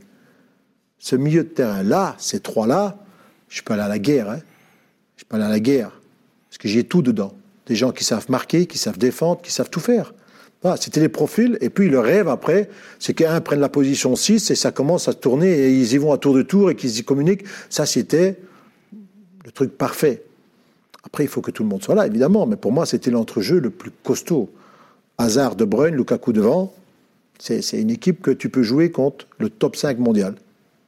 Ce 0.98 1.16
milieu 1.16 1.42
de 1.42 1.48
terrain-là, 1.48 2.14
ces 2.18 2.40
trois-là, 2.40 2.98
je 3.48 3.62
peux 3.62 3.74
aller 3.74 3.82
à 3.82 3.88
la 3.88 3.98
guerre. 3.98 4.30
Hein. 4.30 4.38
Je 5.16 5.24
peux 5.24 5.36
aller 5.36 5.44
à 5.44 5.50
la 5.50 5.60
guerre. 5.60 6.00
Parce 6.48 6.58
que 6.58 6.68
j'ai 6.68 6.84
tout 6.84 7.02
dedans. 7.02 7.34
Des 7.66 7.74
gens 7.74 7.90
qui 7.90 8.04
savent 8.04 8.30
marquer, 8.30 8.66
qui 8.66 8.78
savent 8.78 8.98
défendre, 8.98 9.42
qui 9.42 9.52
savent 9.52 9.70
tout 9.70 9.80
faire. 9.80 10.14
C'était 10.78 11.00
les 11.00 11.08
profils. 11.08 11.58
Et 11.60 11.70
puis 11.70 11.88
le 11.88 11.98
rêve 11.98 12.28
après, 12.28 12.68
c'est 12.98 13.14
qu'un 13.14 13.40
prenne 13.40 13.60
la 13.60 13.68
position 13.68 14.14
6 14.14 14.50
et 14.50 14.54
ça 14.54 14.70
commence 14.70 15.08
à 15.08 15.14
tourner 15.14 15.50
et 15.50 15.70
ils 15.72 15.92
y 15.92 15.98
vont 15.98 16.12
à 16.12 16.18
tour 16.18 16.34
de 16.34 16.42
tour 16.42 16.70
et 16.70 16.76
qu'ils 16.76 16.98
y 16.98 17.04
communiquent. 17.04 17.44
Ça, 17.68 17.84
c'était 17.84 18.38
le 19.44 19.50
truc 19.50 19.76
parfait. 19.76 20.22
Après, 21.04 21.24
il 21.24 21.28
faut 21.28 21.40
que 21.40 21.50
tout 21.50 21.64
le 21.64 21.68
monde 21.68 21.82
soit 21.82 21.96
là, 21.96 22.06
évidemment. 22.06 22.46
Mais 22.46 22.56
pour 22.56 22.70
moi, 22.70 22.86
c'était 22.86 23.10
l'entrejeu 23.10 23.58
le 23.58 23.70
plus 23.70 23.90
costaud. 24.04 24.50
Hazard, 25.18 25.56
De 25.56 25.64
Bruyne, 25.64 25.96
Lukaku 25.96 26.32
devant. 26.32 26.72
C'est 27.38 27.60
une 27.72 27.90
équipe 27.90 28.22
que 28.22 28.30
tu 28.30 28.48
peux 28.48 28.62
jouer 28.62 28.92
contre 28.92 29.26
le 29.38 29.50
top 29.50 29.74
5 29.74 29.98
mondial. 29.98 30.36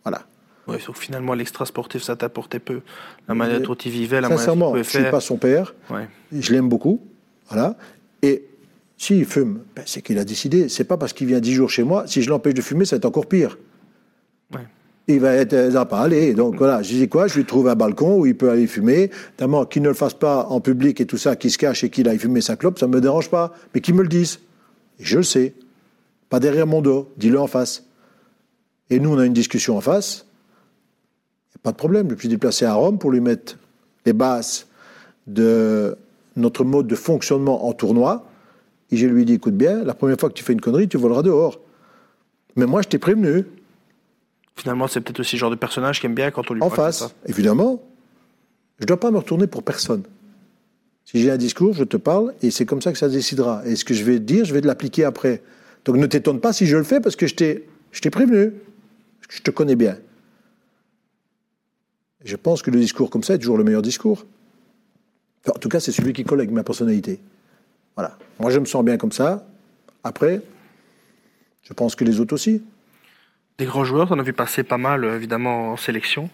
Voilà. 0.04 0.22
Oui, 0.68 0.76
sauf 0.80 0.96
finalement, 0.96 1.34
l'extra 1.34 1.66
sportif, 1.66 2.02
ça 2.02 2.14
t'apportait 2.14 2.60
peu. 2.60 2.80
La 3.26 3.34
manière 3.34 3.60
dont 3.60 3.74
il 3.74 3.90
vivait, 3.90 4.20
la 4.20 4.28
manière 4.28 4.54
dont 4.54 4.76
il 4.76 4.84
je 4.84 4.98
ne 4.98 5.02
suis 5.02 5.10
pas 5.10 5.20
son 5.20 5.36
père. 5.36 5.74
Ouais. 5.90 6.08
Je 6.32 6.52
l'aime 6.52 6.68
beaucoup. 6.68 7.00
Voilà. 7.48 7.76
Et 8.22 8.44
s'il 8.96 9.24
fume, 9.24 9.60
ben, 9.74 9.82
c'est 9.86 10.02
qu'il 10.02 10.18
a 10.18 10.24
décidé. 10.24 10.68
C'est 10.68 10.84
pas 10.84 10.96
parce 10.96 11.12
qu'il 11.12 11.26
vient 11.26 11.40
dix 11.40 11.52
jours 11.52 11.70
chez 11.70 11.82
moi. 11.82 12.06
Si 12.06 12.22
je 12.22 12.30
l'empêche 12.30 12.54
de 12.54 12.62
fumer, 12.62 12.84
ça 12.84 12.96
va 12.96 12.98
être 12.98 13.04
encore 13.04 13.26
pire. 13.26 13.58
Il 15.06 15.20
va 15.20 15.34
être 15.34 15.52
euh, 15.52 15.84
pas 15.84 16.00
aller. 16.00 16.32
Donc 16.32 16.56
voilà, 16.56 16.80
je 16.82 16.94
dis 16.94 17.08
quoi? 17.08 17.26
Je 17.26 17.34
lui 17.34 17.44
trouve 17.44 17.68
un 17.68 17.74
balcon 17.74 18.18
où 18.18 18.24
il 18.26 18.36
peut 18.36 18.50
aller 18.50 18.66
fumer. 18.66 19.10
D'abord, 19.36 19.68
qu'il 19.68 19.82
ne 19.82 19.88
le 19.88 19.94
fasse 19.94 20.14
pas 20.14 20.46
en 20.46 20.60
public 20.60 21.00
et 21.00 21.06
tout 21.06 21.18
ça, 21.18 21.36
qu'il 21.36 21.50
se 21.50 21.58
cache 21.58 21.84
et 21.84 21.90
qu'il 21.90 22.08
aille 22.08 22.18
fumer 22.18 22.40
sa 22.40 22.56
clope, 22.56 22.78
ça 22.78 22.86
ne 22.86 22.92
me 22.92 23.00
dérange 23.00 23.28
pas. 23.28 23.52
Mais 23.74 23.80
qu'il 23.80 23.94
me 23.94 24.02
le 24.02 24.08
dise. 24.08 24.38
Et 24.98 25.04
je 25.04 25.18
le 25.18 25.22
sais. 25.22 25.54
Pas 26.30 26.40
derrière 26.40 26.66
mon 26.66 26.80
dos. 26.80 27.12
Dis-le 27.18 27.38
en 27.38 27.46
face. 27.46 27.84
Et 28.88 28.98
nous, 28.98 29.10
on 29.10 29.18
a 29.18 29.26
une 29.26 29.34
discussion 29.34 29.76
en 29.76 29.80
face. 29.80 30.26
Pas 31.62 31.72
de 31.72 31.76
problème. 31.76 32.08
Je 32.10 32.16
suis 32.16 32.28
déplacé 32.28 32.64
à 32.66 32.74
Rome 32.74 32.98
pour 32.98 33.10
lui 33.10 33.20
mettre 33.20 33.58
les 34.06 34.12
bases 34.12 34.66
de 35.26 35.96
notre 36.36 36.64
mode 36.64 36.86
de 36.86 36.94
fonctionnement 36.94 37.66
en 37.66 37.72
tournoi. 37.72 38.26
Et 38.90 38.96
je 38.96 39.06
lui 39.06 39.24
dis, 39.24 39.34
écoute 39.34 39.54
bien, 39.54 39.82
la 39.84 39.94
première 39.94 40.18
fois 40.18 40.28
que 40.28 40.34
tu 40.34 40.44
fais 40.44 40.52
une 40.52 40.60
connerie, 40.60 40.88
tu 40.88 40.96
voleras 40.96 41.22
dehors. 41.22 41.60
Mais 42.56 42.66
moi, 42.66 42.82
je 42.82 42.88
t'ai 42.88 42.98
prévenu. 42.98 43.44
Finalement, 44.56 44.86
c'est 44.86 45.00
peut-être 45.00 45.20
aussi 45.20 45.36
le 45.36 45.40
genre 45.40 45.50
de 45.50 45.56
personnage 45.56 46.00
qui 46.00 46.06
aime 46.06 46.14
bien 46.14 46.30
quand 46.30 46.50
on 46.50 46.54
lui 46.54 46.62
En 46.62 46.70
face, 46.70 47.14
évidemment. 47.26 47.82
Je 48.78 48.84
ne 48.84 48.86
dois 48.86 49.00
pas 49.00 49.10
me 49.10 49.18
retourner 49.18 49.46
pour 49.46 49.62
personne. 49.62 50.02
Si 51.04 51.20
j'ai 51.20 51.30
un 51.30 51.36
discours, 51.36 51.74
je 51.74 51.84
te 51.84 51.96
parle 51.96 52.34
et 52.42 52.50
c'est 52.50 52.64
comme 52.64 52.80
ça 52.80 52.92
que 52.92 52.98
ça 52.98 53.08
décidera. 53.08 53.62
Et 53.66 53.76
ce 53.76 53.84
que 53.84 53.94
je 53.94 54.04
vais 54.04 54.18
dire, 54.18 54.44
je 54.44 54.54
vais 54.54 54.60
l'appliquer 54.60 55.04
après. 55.04 55.42
Donc 55.84 55.96
ne 55.96 56.06
t'étonne 56.06 56.40
pas 56.40 56.52
si 56.52 56.66
je 56.66 56.76
le 56.76 56.84
fais 56.84 57.00
parce 57.00 57.14
que 57.14 57.26
je 57.26 57.34
t'ai, 57.34 57.68
je 57.92 58.00
t'ai 58.00 58.10
prévenu. 58.10 58.52
je 59.28 59.42
te 59.42 59.50
connais 59.50 59.76
bien. 59.76 59.98
Je 62.24 62.36
pense 62.36 62.62
que 62.62 62.70
le 62.70 62.80
discours 62.80 63.10
comme 63.10 63.22
ça 63.22 63.34
est 63.34 63.38
toujours 63.38 63.58
le 63.58 63.64
meilleur 63.64 63.82
discours. 63.82 64.24
en 65.46 65.58
tout 65.58 65.68
cas, 65.68 65.78
c'est 65.78 65.92
celui 65.92 66.14
qui 66.14 66.24
colle 66.24 66.40
avec 66.40 66.50
ma 66.50 66.64
personnalité. 66.64 67.20
Voilà. 67.96 68.16
Moi, 68.40 68.50
je 68.50 68.58
me 68.58 68.64
sens 68.64 68.84
bien 68.84 68.96
comme 68.96 69.12
ça. 69.12 69.46
Après, 70.02 70.42
je 71.62 71.72
pense 71.72 71.94
que 71.94 72.04
les 72.04 72.20
autres 72.20 72.34
aussi. 72.34 72.62
Des 73.56 73.66
grands 73.66 73.84
joueurs, 73.84 74.08
on 74.10 74.18
a 74.18 74.22
vu 74.22 74.32
passer 74.32 74.64
pas 74.64 74.78
mal, 74.78 75.04
euh, 75.04 75.14
évidemment, 75.14 75.72
en 75.72 75.76
sélection. 75.76 76.28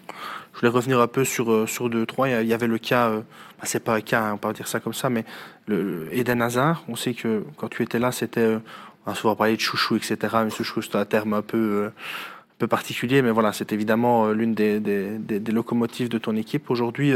Je 0.53 0.59
voulais 0.59 0.71
revenir 0.71 0.99
un 0.99 1.07
peu 1.07 1.23
sur, 1.23 1.51
euh, 1.51 1.67
sur 1.67 1.87
deux, 1.87 2.07
trois. 2.07 2.27
Il 2.27 2.47
y 2.47 2.53
avait 2.53 2.65
le 2.65 2.79
cas, 2.79 3.09
euh, 3.09 3.17
bah, 3.59 3.65
c'est 3.65 3.83
pas 3.83 3.95
un 3.95 4.01
cas, 4.01 4.23
hein, 4.23 4.33
on 4.33 4.37
peut 4.37 4.51
dire 4.53 4.67
ça 4.67 4.79
comme 4.79 4.95
ça, 4.95 5.11
mais 5.11 5.23
le, 5.67 6.07
Eden 6.11 6.41
Hazard, 6.41 6.83
on 6.87 6.95
sait 6.95 7.13
que 7.13 7.43
quand 7.57 7.69
tu 7.69 7.83
étais 7.83 7.99
là, 7.99 8.11
c'était, 8.11 8.57
on 9.05 9.11
a 9.11 9.15
souvent 9.15 9.35
parlé 9.35 9.55
de 9.55 9.61
chouchou, 9.61 9.97
etc. 9.97 10.17
Mais 10.43 10.49
chouchou, 10.49 10.81
c'est 10.81 10.95
un 10.95 11.05
terme 11.05 11.33
un 11.35 11.43
peu, 11.43 11.91
un 11.91 12.55
peu 12.57 12.65
particulier, 12.65 13.21
mais 13.21 13.29
voilà, 13.29 13.53
c'est 13.53 13.71
évidemment 13.71 14.31
l'une 14.31 14.55
des, 14.55 14.79
des, 14.79 15.51
locomotives 15.51 16.09
de 16.09 16.17
ton 16.17 16.35
équipe. 16.35 16.71
Aujourd'hui, 16.71 17.13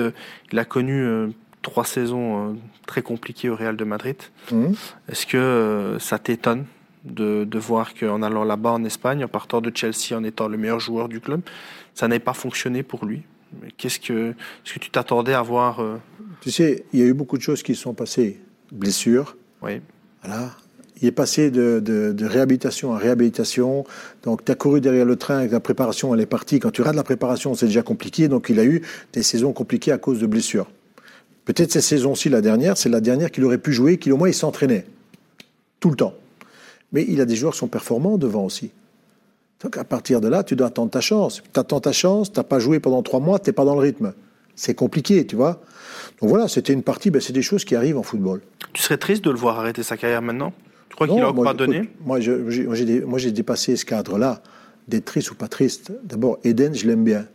il 0.51 0.59
a 0.59 0.65
connu 0.65 1.33
trois 1.65 1.83
saisons 1.83 2.51
euh, 2.51 2.53
très 2.85 3.01
compliquées 3.01 3.49
au 3.49 3.55
Real 3.55 3.75
de 3.75 3.83
Madrid. 3.83 4.15
Mmh. 4.51 4.67
Est-ce 5.09 5.25
que 5.25 5.37
euh, 5.37 5.99
ça 5.99 6.19
t'étonne 6.19 6.65
de, 7.03 7.43
de, 7.43 7.59
voir 7.59 7.95
qu'en 7.95 8.21
allant 8.21 8.43
là-bas 8.43 8.71
en 8.71 8.83
Espagne, 8.83 9.23
en 9.23 9.27
partant 9.27 9.61
de 9.61 9.71
Chelsea, 9.73 10.13
en 10.13 10.23
étant 10.23 10.47
le 10.47 10.57
meilleur 10.57 10.79
joueur 10.79 11.09
du 11.09 11.19
club, 11.19 11.41
ça 11.95 12.07
n'ait 12.07 12.19
pas 12.19 12.33
fonctionné 12.33 12.83
pour 12.83 13.05
lui? 13.05 13.23
Qu'est-ce 13.77 13.99
que, 13.99 14.29
est-ce 14.29 14.73
que 14.75 14.79
tu 14.79 14.91
t'attendais 14.91 15.33
à 15.33 15.41
voir 15.41 15.79
euh, 15.79 15.97
Tu 16.41 16.51
sais, 16.51 16.85
il 16.93 16.99
y 16.99 17.03
a 17.03 17.05
eu 17.05 17.13
beaucoup 17.13 17.37
de 17.37 17.41
choses 17.41 17.63
qui 17.63 17.73
se 17.73 17.81
sont 17.81 17.93
passées. 17.95 18.39
Blessures. 18.71 19.35
Oui. 19.63 19.81
Voilà. 20.23 20.51
Il 21.01 21.07
est 21.07 21.11
passé 21.11 21.51
de, 21.51 21.81
de, 21.83 22.13
de 22.13 22.25
réhabilitation 22.25 22.93
à 22.93 22.97
réhabilitation. 22.97 23.85
Donc, 24.23 24.45
tu 24.45 24.51
as 24.51 24.55
couru 24.55 24.81
derrière 24.81 25.05
le 25.05 25.15
train 25.15 25.37
avec 25.39 25.51
la 25.51 25.59
préparation, 25.59 26.13
elle 26.13 26.21
est 26.21 26.25
partie. 26.25 26.59
Quand 26.59 26.71
tu 26.71 26.83
rates 26.83 26.95
la 26.95 27.03
préparation, 27.03 27.55
c'est 27.55 27.65
déjà 27.65 27.81
compliqué. 27.81 28.27
Donc, 28.27 28.49
il 28.49 28.59
a 28.59 28.65
eu 28.65 28.81
des 29.13 29.23
saisons 29.23 29.51
compliquées 29.51 29.91
à 29.91 29.97
cause 29.97 30.19
de 30.19 30.27
blessures. 30.27 30.67
Peut-être 31.45 31.71
cette 31.71 31.83
saison-ci, 31.83 32.29
la 32.29 32.41
dernière, 32.41 32.75
c'est 32.77 32.89
la 32.89 33.01
dernière 33.01 33.31
qu'il 33.31 33.45
aurait 33.45 33.59
pu 33.59 33.71
jouer, 33.71 33.97
qu'il 33.97 34.11
au 34.13 34.17
moins 34.17 34.29
il 34.29 34.33
s'entraînait. 34.33 34.85
Tout 35.79 35.89
le 35.89 35.95
temps. 35.95 36.15
Mais 36.91 37.05
il 37.07 37.21
a 37.21 37.25
des 37.25 37.35
joueurs 37.35 37.53
qui 37.53 37.59
sont 37.59 37.67
performants 37.67 38.17
devant 38.17 38.43
aussi. 38.43 38.71
Donc 39.61 39.77
à 39.77 39.83
partir 39.83 40.21
de 40.21 40.27
là, 40.27 40.43
tu 40.43 40.55
dois 40.55 40.67
attendre 40.67 40.91
ta 40.91 41.01
chance. 41.01 41.43
Tu 41.53 41.59
attends 41.59 41.79
ta 41.79 41.91
chance, 41.91 42.31
tu 42.31 42.39
n'as 42.39 42.43
pas 42.43 42.59
joué 42.59 42.79
pendant 42.79 43.03
trois 43.03 43.19
mois, 43.19 43.39
tu 43.39 43.49
n'es 43.49 43.53
pas 43.53 43.65
dans 43.65 43.75
le 43.75 43.81
rythme. 43.81 44.13
c'est 44.55 44.73
compliqué, 44.73 45.25
tu 45.25 45.35
vois. 45.35 45.61
Donc 46.21 46.29
voilà, 46.29 46.47
c'était 46.47 46.73
une 46.73 46.83
partie, 46.83 47.11
ben, 47.11 47.21
c'est 47.21 47.33
des 47.33 47.41
choses 47.41 47.65
qui 47.65 47.75
arrivent 47.75 47.97
en 47.97 48.03
football. 48.03 48.41
Tu 48.73 48.81
serais 48.81 48.97
triste 48.97 49.23
de 49.23 49.29
le 49.29 49.37
voir 49.37 49.59
arrêter 49.59 49.83
sa 49.83 49.97
carrière 49.97 50.21
maintenant? 50.21 50.53
Tu 50.89 50.95
crois 50.95 51.07
qu'il 51.07 51.21
a 51.21 51.33
pas 51.33 51.53
donné? 51.53 51.89
Moi, 52.05 52.19
j'ai 52.19 53.31
dépassé 53.31 53.75
ce 53.75 53.85
cadre-là, 53.85 54.41
d'être 54.87 55.05
triste 55.05 55.31
ou 55.31 55.35
pas 55.35 55.47
triste. 55.47 55.91
D'abord, 56.03 56.39
Eden, 56.43 56.73
je 56.73 56.87
l'aime 56.87 57.03
bien. 57.03 57.27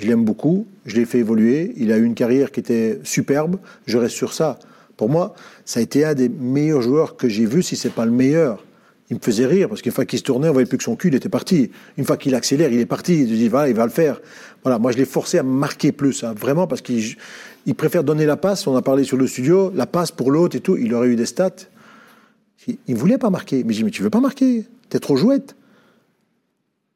Je 0.00 0.06
l'aime 0.06 0.24
beaucoup, 0.24 0.66
je 0.86 0.94
l'ai 0.94 1.04
fait 1.04 1.18
évoluer. 1.18 1.72
Il 1.76 1.90
a 1.90 1.96
eu 1.96 2.04
une 2.04 2.14
carrière 2.14 2.52
qui 2.52 2.60
était 2.60 3.00
superbe, 3.02 3.56
je 3.86 3.98
reste 3.98 4.14
sur 4.14 4.32
ça. 4.32 4.58
Pour 4.96 5.08
moi, 5.08 5.34
ça 5.64 5.80
a 5.80 5.82
été 5.82 6.04
un 6.04 6.14
des 6.14 6.28
meilleurs 6.28 6.82
joueurs 6.82 7.16
que 7.16 7.28
j'ai 7.28 7.46
vu, 7.46 7.62
si 7.62 7.74
c'est 7.74 7.92
pas 7.92 8.04
le 8.04 8.12
meilleur. 8.12 8.64
Il 9.10 9.16
me 9.16 9.20
faisait 9.20 9.46
rire 9.46 9.68
parce 9.68 9.82
qu'une 9.82 9.92
fois 9.92 10.04
qu'il 10.04 10.18
se 10.18 10.24
tournait, 10.24 10.48
on 10.48 10.52
voyait 10.52 10.68
plus 10.68 10.78
que 10.78 10.84
son 10.84 10.94
cul, 10.94 11.08
il 11.08 11.14
était 11.14 11.28
parti. 11.28 11.70
Une 11.96 12.04
fois 12.04 12.16
qu'il 12.16 12.34
accélère, 12.34 12.70
il 12.70 12.78
est 12.78 12.86
parti. 12.86 13.28
Je 13.28 13.34
dis 13.34 13.48
voilà, 13.48 13.68
il 13.68 13.74
va 13.74 13.84
le 13.84 13.90
faire. 13.90 14.20
Voilà, 14.62 14.78
moi 14.78 14.92
je 14.92 14.98
l'ai 14.98 15.04
forcé 15.04 15.38
à 15.38 15.42
marquer 15.42 15.92
plus, 15.92 16.22
hein, 16.24 16.34
vraiment 16.36 16.66
parce 16.66 16.82
qu'il 16.82 17.16
il 17.66 17.74
préfère 17.74 18.04
donner 18.04 18.26
la 18.26 18.36
passe. 18.36 18.66
On 18.66 18.76
a 18.76 18.82
parlé 18.82 19.04
sur 19.04 19.16
le 19.16 19.26
studio, 19.26 19.72
la 19.74 19.86
passe 19.86 20.12
pour 20.12 20.30
l'autre 20.30 20.56
et 20.56 20.60
tout. 20.60 20.76
Il 20.76 20.94
aurait 20.94 21.08
eu 21.08 21.16
des 21.16 21.26
stats. 21.26 21.50
Il 22.66 22.76
ne 22.94 22.98
voulait 22.98 23.18
pas 23.18 23.30
marquer. 23.30 23.64
Mais 23.64 23.72
je 23.72 23.78
dis 23.78 23.84
mais 23.84 23.90
tu 23.90 24.02
veux 24.02 24.10
pas 24.10 24.20
marquer 24.20 24.64
T'es 24.90 24.98
trop 24.98 25.16
jouette. 25.16 25.56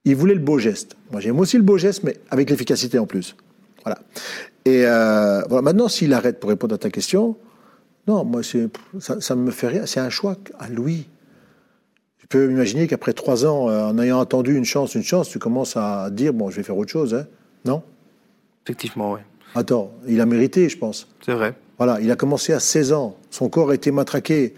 Il 0.04 0.16
voulait 0.16 0.34
le 0.34 0.40
beau 0.40 0.58
geste. 0.58 0.96
Moi 1.10 1.20
j'aime 1.20 1.38
aussi 1.38 1.56
le 1.56 1.62
beau 1.62 1.78
geste, 1.78 2.02
mais 2.02 2.16
avec 2.30 2.50
l'efficacité 2.50 2.98
en 2.98 3.06
plus. 3.06 3.36
Voilà. 3.84 4.00
Et 4.64 4.86
euh, 4.86 5.42
voilà. 5.48 5.62
Maintenant, 5.62 5.88
s'il 5.88 6.12
arrête 6.12 6.38
pour 6.40 6.50
répondre 6.50 6.74
à 6.74 6.78
ta 6.78 6.90
question, 6.90 7.36
non, 8.06 8.24
moi, 8.24 8.42
ça, 9.00 9.20
ça 9.20 9.36
me 9.36 9.50
fait 9.50 9.68
rien. 9.68 9.86
C'est 9.86 10.00
un 10.00 10.10
choix 10.10 10.36
à 10.58 10.68
lui. 10.68 11.08
Je 12.18 12.26
peux 12.26 12.50
imaginer 12.50 12.86
qu'après 12.86 13.12
trois 13.12 13.44
ans, 13.44 13.68
euh, 13.68 13.84
en 13.84 13.98
ayant 13.98 14.20
attendu 14.20 14.56
une 14.56 14.64
chance, 14.64 14.94
une 14.94 15.02
chance, 15.02 15.28
tu 15.28 15.38
commences 15.38 15.76
à 15.76 16.10
dire 16.10 16.32
bon, 16.32 16.50
je 16.50 16.56
vais 16.56 16.62
faire 16.62 16.76
autre 16.76 16.90
chose, 16.90 17.14
hein 17.14 17.26
non? 17.64 17.82
Effectivement, 18.64 19.12
oui. 19.12 19.20
Attends, 19.54 19.92
il 20.08 20.20
a 20.20 20.26
mérité, 20.26 20.68
je 20.68 20.78
pense. 20.78 21.08
C'est 21.24 21.34
vrai. 21.34 21.54
Voilà, 21.78 22.00
il 22.00 22.10
a 22.10 22.16
commencé 22.16 22.52
à 22.52 22.60
16 22.60 22.92
ans. 22.92 23.16
Son 23.30 23.48
corps 23.48 23.70
a 23.70 23.74
été 23.74 23.90
matraqué. 23.90 24.54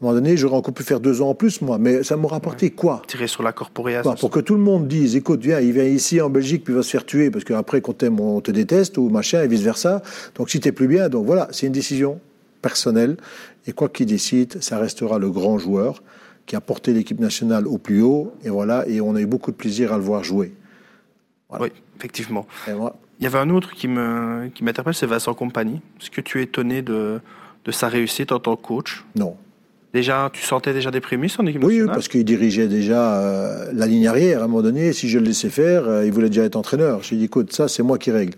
À 0.00 0.06
un 0.06 0.08
moment 0.08 0.20
donné, 0.20 0.36
j'aurais 0.36 0.56
encore 0.56 0.74
pu 0.74 0.82
faire 0.82 1.00
deux 1.00 1.22
ans 1.22 1.30
en 1.30 1.34
plus, 1.34 1.62
moi. 1.62 1.78
Mais 1.78 2.02
ça 2.02 2.16
m'aurait 2.16 2.36
apporté 2.36 2.70
quoi? 2.70 3.02
Tirer 3.06 3.28
sur 3.28 3.42
la 3.42 3.52
corporea. 3.52 4.02
Pour 4.02 4.30
que 4.30 4.40
tout 4.40 4.54
le 4.54 4.60
monde 4.60 4.88
dise, 4.88 5.14
écoute, 5.14 5.40
viens, 5.40 5.60
il 5.60 5.72
vient 5.72 5.84
ici 5.84 6.20
en 6.20 6.28
Belgique, 6.28 6.64
puis 6.64 6.74
il 6.74 6.76
va 6.76 6.82
se 6.82 6.90
faire 6.90 7.06
tuer, 7.06 7.30
parce 7.30 7.44
qu'après, 7.44 7.80
quand 7.80 7.98
t'aimes, 7.98 8.18
on 8.20 8.40
te 8.40 8.50
déteste, 8.50 8.98
ou 8.98 9.08
machin, 9.08 9.42
et 9.42 9.48
vice-versa. 9.48 10.02
Donc 10.34 10.50
si 10.50 10.60
t'es 10.60 10.72
plus 10.72 10.88
bien, 10.88 11.08
donc 11.08 11.24
voilà, 11.24 11.48
c'est 11.52 11.66
une 11.66 11.72
décision 11.72 12.20
personnel. 12.60 13.16
Et 13.66 13.72
quoi 13.72 13.88
qu'il 13.88 14.06
décide, 14.06 14.62
ça 14.62 14.78
restera 14.78 15.18
le 15.18 15.30
grand 15.30 15.58
joueur 15.58 16.02
qui 16.44 16.56
a 16.56 16.60
porté 16.60 16.92
l'équipe 16.92 17.20
nationale 17.20 17.66
au 17.66 17.78
plus 17.78 18.02
haut. 18.02 18.34
Et 18.44 18.50
voilà, 18.50 18.86
et 18.88 19.00
on 19.00 19.14
a 19.14 19.20
eu 19.20 19.26
beaucoup 19.26 19.52
de 19.52 19.56
plaisir 19.56 19.92
à 19.92 19.96
le 19.96 20.02
voir 20.02 20.24
jouer. 20.24 20.52
Oui, 21.58 21.68
effectivement. 21.96 22.46
Il 22.66 23.24
y 23.24 23.26
avait 23.26 23.38
un 23.38 23.48
autre 23.48 23.72
qui 23.72 23.86
me 23.86 24.48
qui 24.48 24.64
m'interpelle, 24.64 24.92
c'est 24.92 25.06
Vincent 25.06 25.32
Compagnie. 25.34 25.80
Est-ce 26.00 26.10
que 26.10 26.20
tu 26.20 26.40
es 26.40 26.42
étonné 26.42 26.82
de, 26.82 27.20
de 27.64 27.70
sa 27.70 27.88
réussite 27.88 28.32
en 28.32 28.40
tant 28.40 28.56
que 28.56 28.62
coach? 28.62 29.04
Non. 29.14 29.36
Déjà, 29.94 30.28
tu 30.32 30.42
sentais 30.42 30.72
déjà 30.72 30.90
des 30.90 31.00
prémices 31.00 31.38
en 31.38 31.46
équipe 31.46 31.62
oui, 31.62 31.74
nationale 31.74 31.88
Oui, 31.88 31.94
parce 31.94 32.08
qu'il 32.08 32.24
dirigeait 32.24 32.66
déjà 32.66 33.14
euh, 33.14 33.70
la 33.72 33.86
ligne 33.86 34.08
arrière. 34.08 34.40
À 34.40 34.44
un 34.44 34.48
moment 34.48 34.60
donné, 34.60 34.92
si 34.92 35.08
je 35.08 35.20
le 35.20 35.26
laissais 35.26 35.50
faire, 35.50 35.88
euh, 35.88 36.04
il 36.04 36.12
voulait 36.12 36.28
déjà 36.28 36.42
être 36.42 36.56
entraîneur. 36.56 37.04
J'ai 37.04 37.14
dit, 37.14 37.24
écoute, 37.24 37.52
ça, 37.52 37.68
c'est 37.68 37.84
moi 37.84 37.96
qui 37.96 38.10
règle 38.10 38.34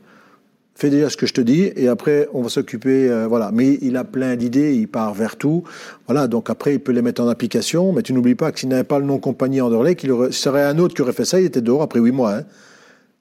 fais 0.77 0.91
déjà 0.91 1.09
ce 1.09 1.17
que 1.17 1.27
je 1.27 1.33
te 1.33 1.41
dis 1.41 1.73
et 1.75 1.89
après 1.89 2.29
on 2.35 2.43
va 2.43 2.51
s'occuper 2.51 3.09
euh, 3.09 3.27
voilà 3.27 3.51
mais 3.51 3.79
il 3.81 3.97
a 3.97 4.05
plein 4.05 4.37
d'idées 4.37 4.75
il 4.75 4.89
part 4.89 5.15
vers 5.15 5.37
tout 5.37 5.65
voilà 6.07 6.29
donc 6.29 6.51
après 6.51 6.75
il 6.75 6.81
peut 6.81 6.93
les 6.93 7.01
mettre 7.01 7.23
en 7.23 7.29
application 7.29 7.95
mais 7.95 8.03
tu 8.03 8.13
n'oublies 8.13 8.35
pas 8.35 8.53
que 8.53 8.61
s'il 8.61 8.69
n'avait 8.69 8.85
pas 8.85 8.99
le 8.99 9.07
nom 9.07 9.19
compagnie 9.19 9.63
Anderlecht 9.63 10.07
aurait 10.11 10.33
serait 10.33 10.65
un 10.65 10.79
autre 10.79 10.95
qui 10.95 11.01
aurait 11.01 11.15
fait 11.15 11.25
ça 11.25 11.41
il 11.41 11.47
était 11.47 11.63
dehors 11.63 11.81
après 11.81 11.99
huit 11.99 12.13
mois 12.13 12.35
hein. 12.35 12.43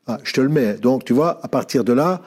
ah, 0.07 0.17
je 0.25 0.33
te 0.33 0.41
le 0.41 0.49
mets 0.49 0.73
donc 0.73 1.05
tu 1.05 1.13
vois 1.13 1.39
à 1.43 1.47
partir 1.47 1.85
de 1.85 1.93
là 1.93 2.21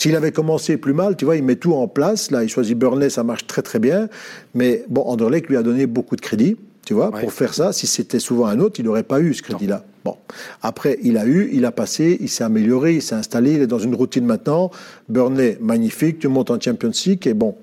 s'il 0.00 0.16
avait 0.16 0.32
commencé 0.32 0.78
plus 0.78 0.94
mal, 0.94 1.14
tu 1.14 1.26
vois, 1.26 1.36
il 1.36 1.44
met 1.44 1.56
tout 1.56 1.74
en 1.74 1.86
place. 1.86 2.30
Là, 2.30 2.42
il 2.42 2.48
choisit 2.48 2.76
Burnley, 2.76 3.10
ça 3.10 3.22
marche 3.22 3.46
très 3.46 3.60
très 3.60 3.78
bien. 3.78 4.08
Mais 4.54 4.82
bon, 4.88 5.02
Anderlecht 5.02 5.48
lui 5.48 5.58
a 5.58 5.62
donné 5.62 5.86
beaucoup 5.86 6.16
de 6.16 6.22
crédit 6.22 6.56
tu 6.86 6.94
vois, 6.94 7.10
pour 7.10 7.34
faire 7.34 7.52
ça. 7.52 7.74
Si 7.74 7.86
c'était 7.86 8.18
souvent 8.18 8.46
un 8.46 8.60
autre, 8.60 8.80
il 8.80 8.86
n'aurait 8.86 9.02
pas 9.02 9.20
eu 9.20 9.34
ce 9.34 9.42
crédit-là. 9.42 9.84
Bon. 10.02 10.16
Après, 10.62 10.98
il 11.02 11.18
a 11.18 11.26
eu, 11.26 11.50
il 11.52 11.66
a 11.66 11.70
passé, 11.70 12.16
il 12.18 12.30
s'est 12.30 12.42
amélioré, 12.42 12.94
il 12.94 13.02
s'est 13.02 13.14
installé, 13.14 13.52
il 13.52 13.60
est 13.60 13.66
dans 13.66 13.78
une 13.78 13.94
routine 13.94 14.24
maintenant. 14.24 14.70
Burnley, 15.10 15.58
magnifique, 15.60 16.18
tu 16.18 16.28
montes 16.28 16.50
en 16.50 16.58
Champions 16.58 16.92
League, 17.04 17.26
et 17.26 17.34
bon. 17.34 17.54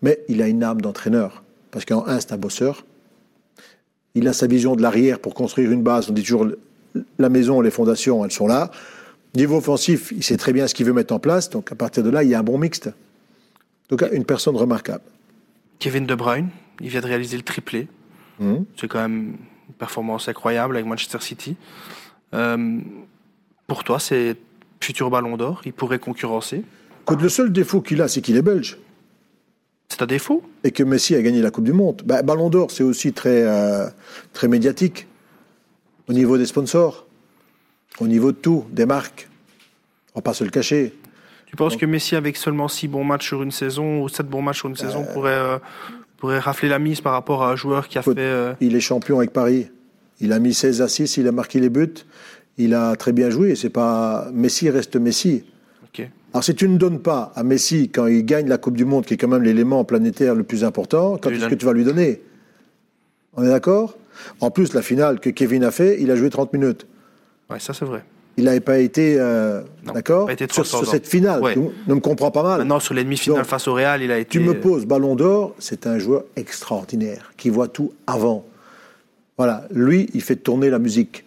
Mais 0.00 0.20
il 0.28 0.40
a 0.40 0.48
une 0.48 0.64
âme 0.64 0.80
d'entraîneur. 0.80 1.44
Parce 1.72 1.84
qu'en 1.84 2.06
un, 2.06 2.20
c'est 2.20 2.32
un 2.32 2.38
bosseur. 2.38 2.86
Il 4.14 4.26
a 4.28 4.32
sa 4.32 4.46
vision 4.46 4.76
de 4.76 4.82
l'arrière 4.82 5.18
pour 5.18 5.34
construire 5.34 5.70
une 5.70 5.82
base. 5.82 6.08
On 6.08 6.14
dit 6.14 6.22
toujours, 6.22 6.46
la 7.18 7.28
maison, 7.28 7.60
les 7.60 7.70
fondations, 7.70 8.24
elles 8.24 8.32
sont 8.32 8.46
là. 8.46 8.70
Niveau 9.34 9.56
offensif, 9.56 10.12
il 10.14 10.22
sait 10.22 10.36
très 10.36 10.52
bien 10.52 10.66
ce 10.66 10.74
qu'il 10.74 10.86
veut 10.86 10.92
mettre 10.92 11.14
en 11.14 11.18
place. 11.18 11.48
Donc, 11.48 11.72
à 11.72 11.74
partir 11.74 12.02
de 12.02 12.10
là, 12.10 12.22
il 12.22 12.28
y 12.28 12.34
a 12.34 12.38
un 12.38 12.42
bon 12.42 12.58
mixte. 12.58 12.90
Donc, 13.88 14.04
une 14.12 14.24
personne 14.24 14.56
remarquable. 14.56 15.04
Kevin 15.78 16.06
De 16.06 16.14
Bruyne, 16.14 16.50
il 16.80 16.88
vient 16.88 17.00
de 17.00 17.06
réaliser 17.06 17.36
le 17.36 17.42
triplé. 17.42 17.88
Mmh. 18.38 18.56
C'est 18.78 18.88
quand 18.88 19.00
même 19.00 19.36
une 19.68 19.74
performance 19.78 20.28
incroyable 20.28 20.76
avec 20.76 20.86
Manchester 20.86 21.18
City. 21.20 21.56
Euh, 22.34 22.78
pour 23.66 23.84
toi, 23.84 23.98
c'est 23.98 24.36
futur 24.80 25.10
ballon 25.10 25.36
d'or 25.36 25.62
Il 25.64 25.72
pourrait 25.72 25.98
concurrencer 25.98 26.62
Le 27.08 27.28
seul 27.28 27.52
défaut 27.52 27.80
qu'il 27.80 28.02
a, 28.02 28.08
c'est 28.08 28.20
qu'il 28.20 28.36
est 28.36 28.42
belge. 28.42 28.78
C'est 29.88 30.02
un 30.02 30.06
défaut 30.06 30.42
Et 30.64 30.70
que 30.72 30.82
Messi 30.82 31.14
a 31.14 31.22
gagné 31.22 31.42
la 31.42 31.50
Coupe 31.50 31.64
du 31.64 31.72
Monde. 31.72 32.02
Bah, 32.04 32.22
ballon 32.22 32.48
d'or, 32.48 32.70
c'est 32.70 32.82
aussi 32.82 33.12
très, 33.12 33.42
euh, 33.42 33.86
très 34.32 34.48
médiatique. 34.48 35.06
Au 36.08 36.12
niveau 36.12 36.38
des 36.38 36.46
sponsors, 36.46 37.06
au 38.00 38.06
niveau 38.06 38.32
de 38.32 38.36
tout, 38.36 38.64
des 38.70 38.86
marques. 38.86 39.28
On 40.14 40.18
va 40.18 40.22
pas 40.22 40.34
se 40.34 40.44
le 40.44 40.50
cacher. 40.50 40.94
Tu 41.46 41.56
penses 41.56 41.76
que 41.76 41.84
Messi, 41.84 42.16
avec 42.16 42.36
seulement 42.36 42.68
6 42.68 42.88
bons 42.88 43.04
matchs 43.04 43.28
sur 43.28 43.42
une 43.42 43.50
saison, 43.50 44.02
ou 44.02 44.08
7 44.08 44.26
bons 44.26 44.42
matchs 44.42 44.58
sur 44.58 44.68
une 44.68 44.76
saison, 44.76 45.04
euh, 45.06 45.12
pourrait 45.12 45.60
pourrait 46.16 46.38
rafler 46.38 46.68
la 46.68 46.78
mise 46.78 47.00
par 47.00 47.12
rapport 47.12 47.42
à 47.42 47.50
un 47.50 47.56
joueur 47.56 47.88
qui 47.88 47.98
a 47.98 48.02
fait. 48.02 48.14
Euh, 48.16 48.54
il 48.60 48.76
est 48.76 48.80
champion 48.80 49.18
avec 49.18 49.32
Paris. 49.32 49.68
Il 50.20 50.32
a 50.32 50.38
mis 50.38 50.54
16 50.54 50.80
à 50.80 50.88
6, 50.88 51.16
il 51.16 51.26
a 51.26 51.32
marqué 51.32 51.60
les 51.60 51.68
buts. 51.68 51.94
Il 52.58 52.74
a 52.74 52.96
très 52.96 53.12
bien 53.12 53.28
joué. 53.28 53.54
C'est 53.54 53.70
pas 53.70 54.30
Messi 54.32 54.70
reste 54.70 54.96
Messi. 54.96 55.44
Alors 56.34 56.44
si 56.44 56.54
tu 56.54 56.66
ne 56.66 56.78
donnes 56.78 57.00
pas 57.00 57.30
à 57.34 57.42
Messi 57.42 57.90
quand 57.90 58.06
il 58.06 58.24
gagne 58.24 58.48
la 58.48 58.56
Coupe 58.56 58.76
du 58.76 58.86
Monde, 58.86 59.04
qui 59.04 59.14
est 59.14 59.16
quand 59.18 59.28
même 59.28 59.42
l'élément 59.42 59.84
planétaire 59.84 60.34
le 60.34 60.44
plus 60.44 60.64
important, 60.64 61.18
quand 61.20 61.30
est-ce 61.30 61.46
que 61.46 61.54
tu 61.54 61.66
vas 61.66 61.74
lui 61.74 61.84
donner? 61.84 62.22
On 63.34 63.44
est 63.44 63.48
d'accord? 63.48 63.98
En 64.40 64.50
plus, 64.50 64.72
la 64.72 64.80
finale 64.80 65.20
que 65.20 65.28
Kevin 65.28 65.64
a 65.64 65.70
fait, 65.70 66.00
il 66.00 66.10
a 66.10 66.16
joué 66.16 66.30
30 66.30 66.52
minutes. 66.54 66.86
Ouais, 67.52 67.60
ça 67.60 67.74
c'est 67.74 67.84
vrai. 67.84 68.02
Il 68.38 68.44
n'avait 68.44 68.60
pas 68.60 68.78
été, 68.78 69.16
euh, 69.18 69.60
d'accord, 69.84 70.28
sur, 70.50 70.64
sur, 70.64 70.86
cette 70.86 71.06
finale. 71.06 71.42
ne 71.86 71.94
me 71.94 72.00
comprends 72.00 72.30
pas 72.30 72.42
mal. 72.42 72.62
Non, 72.62 72.80
sur 72.80 72.94
l'ennemi 72.94 73.18
final 73.18 73.44
face 73.44 73.68
au 73.68 73.74
Real, 73.74 74.02
il 74.02 74.10
a 74.10 74.18
été. 74.18 74.30
Tu 74.30 74.40
me 74.40 74.58
poses 74.58 74.86
Ballon 74.86 75.16
d'Or, 75.16 75.54
c'est 75.58 75.86
un 75.86 75.98
joueur 75.98 76.24
extraordinaire 76.34 77.32
qui 77.36 77.50
voit 77.50 77.68
tout 77.68 77.92
avant. 78.06 78.46
Voilà, 79.36 79.66
lui, 79.70 80.08
il 80.14 80.22
fait 80.22 80.36
tourner 80.36 80.70
la 80.70 80.78
musique. 80.78 81.24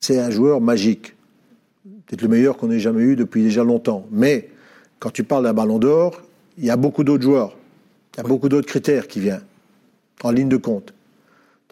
C'est 0.00 0.18
un 0.18 0.30
joueur 0.30 0.60
magique. 0.60 1.14
Peut-être 2.06 2.22
le 2.22 2.28
meilleur 2.28 2.56
qu'on 2.56 2.70
ait 2.70 2.80
jamais 2.80 3.02
eu 3.02 3.16
depuis 3.16 3.42
déjà 3.42 3.64
longtemps. 3.64 4.06
Mais 4.10 4.48
quand 4.98 5.10
tu 5.10 5.24
parles 5.24 5.44
d'un 5.44 5.52
Ballon 5.52 5.78
d'Or, 5.78 6.22
il 6.56 6.64
y 6.64 6.70
a 6.70 6.76
beaucoup 6.76 7.04
d'autres 7.04 7.22
joueurs. 7.22 7.56
Il 8.14 8.18
y 8.18 8.20
a 8.20 8.28
beaucoup 8.28 8.48
d'autres 8.48 8.66
critères 8.66 9.08
qui 9.08 9.20
viennent 9.20 9.44
en 10.22 10.30
ligne 10.30 10.48
de 10.48 10.56
compte. 10.56 10.94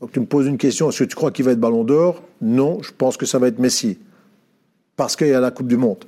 Donc 0.01 0.13
tu 0.13 0.21
me 0.21 0.27
poses 0.27 0.47
une 0.47 0.59
question, 0.59 0.89
est-ce 0.89 1.05
que 1.05 1.09
tu 1.09 1.17
crois 1.17 1.31
qu'il 1.31 1.45
va 1.45 1.53
être 1.53 1.61
ballon 1.61 1.85
d'or? 1.85 2.23
Non, 2.41 2.83
je 2.83 2.91
pense 2.97 3.17
que 3.17 3.27
ça 3.27 3.39
va 3.39 3.49
être 3.49 3.59
Messi. 3.59 3.99
Parce 4.97 5.17
qu'il 5.17 5.29
y 5.29 5.35
a 5.35 5.41
la 5.41 5.51
Coupe 5.51 5.69
du 5.69 5.77
Monde. 5.77 6.05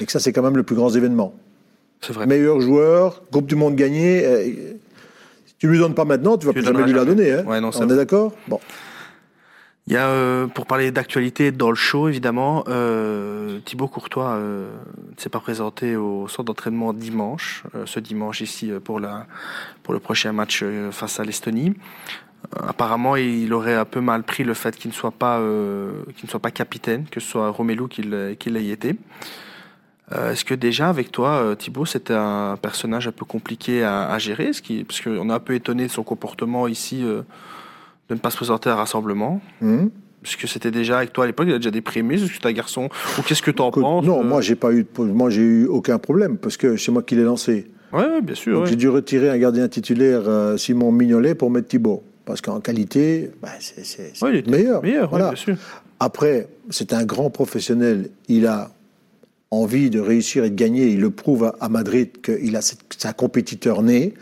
Et 0.00 0.06
que 0.06 0.12
ça, 0.12 0.20
c'est 0.20 0.32
quand 0.32 0.42
même 0.42 0.56
le 0.56 0.62
plus 0.62 0.76
grand 0.76 0.90
événement. 0.94 1.34
C'est 2.00 2.12
vrai. 2.12 2.26
Meilleur 2.26 2.60
joueur, 2.60 3.22
Coupe 3.32 3.46
du 3.46 3.56
Monde 3.56 3.74
gagnée. 3.74 4.24
Euh, 4.24 4.44
si 5.46 5.54
tu 5.58 5.66
ne 5.66 5.72
lui 5.72 5.78
donnes 5.78 5.94
pas 5.94 6.04
maintenant, 6.04 6.36
tu 6.36 6.46
vas 6.46 6.52
plus 6.52 6.62
jamais 6.62 6.84
lui 6.84 6.92
la 6.92 7.04
donner. 7.04 7.32
Hein. 7.32 7.44
Ouais, 7.44 7.60
non, 7.60 7.70
On 7.74 7.90
est 7.90 7.96
d'accord? 7.96 8.32
Bon. 8.46 8.60
Il 9.88 9.94
y 9.94 9.96
a, 9.96 10.06
euh, 10.06 10.46
pour 10.46 10.66
parler 10.66 10.90
d'actualité 10.90 11.50
dans 11.50 11.70
le 11.70 11.74
show, 11.74 12.08
évidemment, 12.08 12.62
euh, 12.68 13.58
Thibaut 13.64 13.88
Courtois 13.88 14.32
euh, 14.32 14.68
ne 15.16 15.20
s'est 15.20 15.30
pas 15.30 15.40
présenté 15.40 15.96
au 15.96 16.28
centre 16.28 16.44
d'entraînement 16.44 16.92
dimanche, 16.92 17.62
euh, 17.74 17.86
ce 17.86 17.98
dimanche 17.98 18.42
ici 18.42 18.70
pour, 18.84 19.00
la, 19.00 19.26
pour 19.82 19.94
le 19.94 20.00
prochain 20.00 20.32
match 20.32 20.62
face 20.90 21.18
à 21.20 21.24
l'Estonie. 21.24 21.72
Apparemment, 22.66 23.16
il 23.16 23.52
aurait 23.52 23.74
un 23.74 23.84
peu 23.84 24.00
mal 24.00 24.22
pris 24.22 24.44
le 24.44 24.54
fait 24.54 24.76
qu'il 24.76 24.90
ne 24.90 24.94
soit 24.94 25.10
pas, 25.10 25.38
qu'il 26.16 26.24
ne 26.24 26.30
soit 26.30 26.40
pas 26.40 26.50
capitaine, 26.50 27.04
que 27.10 27.20
ce 27.20 27.28
soit 27.28 27.50
Romelu 27.50 27.88
qui 27.88 28.02
l'ait 28.02 28.68
été. 28.68 28.96
Est-ce 30.10 30.44
que 30.44 30.54
déjà 30.54 30.88
avec 30.88 31.12
toi, 31.12 31.54
Thibaut, 31.58 31.84
c'était 31.84 32.14
un 32.14 32.56
personnage 32.60 33.06
un 33.08 33.12
peu 33.12 33.26
compliqué 33.26 33.82
à, 33.82 34.10
à 34.10 34.18
gérer, 34.18 34.52
ce 34.52 34.62
qui, 34.62 34.84
parce 34.84 35.00
qu'on 35.00 35.28
a 35.28 35.34
un 35.34 35.40
peu 35.40 35.54
étonné 35.54 35.84
de 35.84 35.90
son 35.90 36.02
comportement 36.02 36.66
ici 36.66 37.02
de 37.02 37.24
ne 38.14 38.18
pas 38.18 38.30
se 38.30 38.36
présenter 38.36 38.70
à 38.70 38.74
un 38.74 38.76
rassemblement 38.76 39.40
mmh. 39.60 39.86
Puisque 40.22 40.48
c'était 40.48 40.70
déjà 40.70 40.98
avec 40.98 41.12
toi 41.12 41.24
à 41.24 41.26
l'époque, 41.26 41.46
il 41.48 41.54
a 41.54 41.58
déjà 41.58 41.70
des 41.70 41.80
prémices, 41.80 42.22
est-ce 42.22 42.32
que 42.32 42.38
tu 42.38 42.48
un 42.48 42.52
garçon? 42.52 42.88
Ou 43.18 43.22
qu'est-ce 43.22 43.42
que 43.42 43.52
tu 43.52 43.62
en 43.62 43.70
penses 43.70 44.04
Non, 44.04 44.24
moi 44.24 44.40
j'ai 44.40 44.56
pas 44.56 44.72
eu, 44.72 44.84
moi 44.98 45.30
j'ai 45.30 45.42
eu 45.42 45.66
aucun 45.66 45.98
problème 45.98 46.38
parce 46.38 46.56
que 46.56 46.76
c'est 46.76 46.90
moi 46.90 47.02
qui 47.02 47.14
l'ai 47.14 47.22
lancé. 47.22 47.70
Oui, 47.92 48.02
bien 48.22 48.34
sûr. 48.34 48.66
J'ai 48.66 48.76
dû 48.76 48.88
retirer 48.88 49.30
un 49.30 49.38
gardien 49.38 49.68
titulaire, 49.68 50.22
euh, 50.26 50.56
Simon 50.56 50.92
Mignolet, 50.92 51.34
pour 51.34 51.50
mettre 51.50 51.68
Thibaut. 51.68 52.02
Parce 52.28 52.42
qu'en 52.42 52.60
qualité, 52.60 53.30
bah, 53.40 53.48
c'est 53.58 54.46
meilleur. 54.48 54.82
meilleur 54.82 55.08
voilà. 55.08 55.28
bien 55.28 55.36
sûr. 55.36 55.56
Après, 55.98 56.46
c'est 56.68 56.92
un 56.92 57.06
grand 57.06 57.30
professionnel. 57.30 58.10
Il 58.28 58.46
a 58.46 58.70
envie 59.50 59.88
de 59.88 59.98
réussir 59.98 60.44
et 60.44 60.50
de 60.50 60.54
gagner. 60.54 60.88
Il 60.88 61.00
le 61.00 61.08
prouve 61.10 61.54
à 61.58 61.68
Madrid 61.70 62.20
qu'il 62.20 62.54
a 62.54 62.60
sa 62.60 63.14
compétiteur 63.14 63.80
né. 63.80 64.12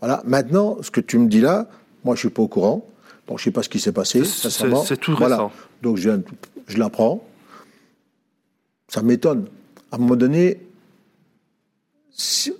Voilà. 0.00 0.24
Maintenant, 0.26 0.78
ce 0.82 0.90
que 0.90 1.00
tu 1.00 1.18
me 1.18 1.28
dis 1.28 1.40
là, 1.40 1.68
moi, 2.04 2.16
je 2.16 2.20
suis 2.22 2.30
pas 2.30 2.42
au 2.42 2.48
courant. 2.48 2.84
Donc, 3.28 3.38
je 3.38 3.44
sais 3.44 3.52
pas 3.52 3.62
ce 3.62 3.68
qui 3.68 3.78
s'est 3.78 3.92
passé. 3.92 4.24
C'est 4.24 4.96
tout 4.96 5.14
récent. 5.14 5.52
Donc, 5.82 5.98
je, 5.98 6.10
je 6.66 6.78
l'apprends. 6.78 7.24
Ça 8.88 9.02
m'étonne. 9.02 9.46
À 9.92 9.96
un 9.96 9.98
moment 9.98 10.16
donné, 10.16 10.58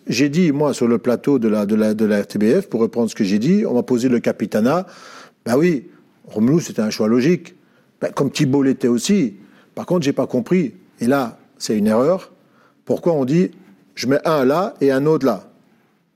j'ai 0.06 0.28
dit, 0.28 0.50
moi, 0.52 0.72
sur 0.72 0.88
le 0.88 0.98
plateau 0.98 1.38
de 1.38 1.48
la, 1.48 1.66
de 1.66 1.74
la, 1.74 1.94
de 1.94 2.04
la 2.04 2.22
RTBF, 2.22 2.68
pour 2.68 2.80
reprendre 2.80 3.10
ce 3.10 3.14
que 3.14 3.24
j'ai 3.24 3.38
dit, 3.38 3.64
on 3.66 3.74
m'a 3.74 3.82
posé 3.82 4.08
le 4.08 4.18
capitana. 4.18 4.86
Ben 5.44 5.56
oui, 5.56 5.88
Romelu, 6.26 6.60
c'était 6.60 6.82
un 6.82 6.90
choix 6.90 7.08
logique. 7.08 7.54
Ben, 8.00 8.10
comme 8.12 8.30
Thibault 8.30 8.62
l'était 8.62 8.88
aussi. 8.88 9.34
Par 9.74 9.86
contre, 9.86 10.04
j'ai 10.04 10.12
pas 10.12 10.26
compris. 10.26 10.74
Et 11.00 11.06
là, 11.06 11.38
c'est 11.58 11.76
une 11.76 11.86
erreur. 11.86 12.32
Pourquoi 12.84 13.12
on 13.12 13.24
dit, 13.24 13.50
je 13.94 14.06
mets 14.06 14.20
un 14.26 14.44
là 14.44 14.74
et 14.80 14.90
un 14.90 15.06
autre 15.06 15.26
là, 15.26 15.50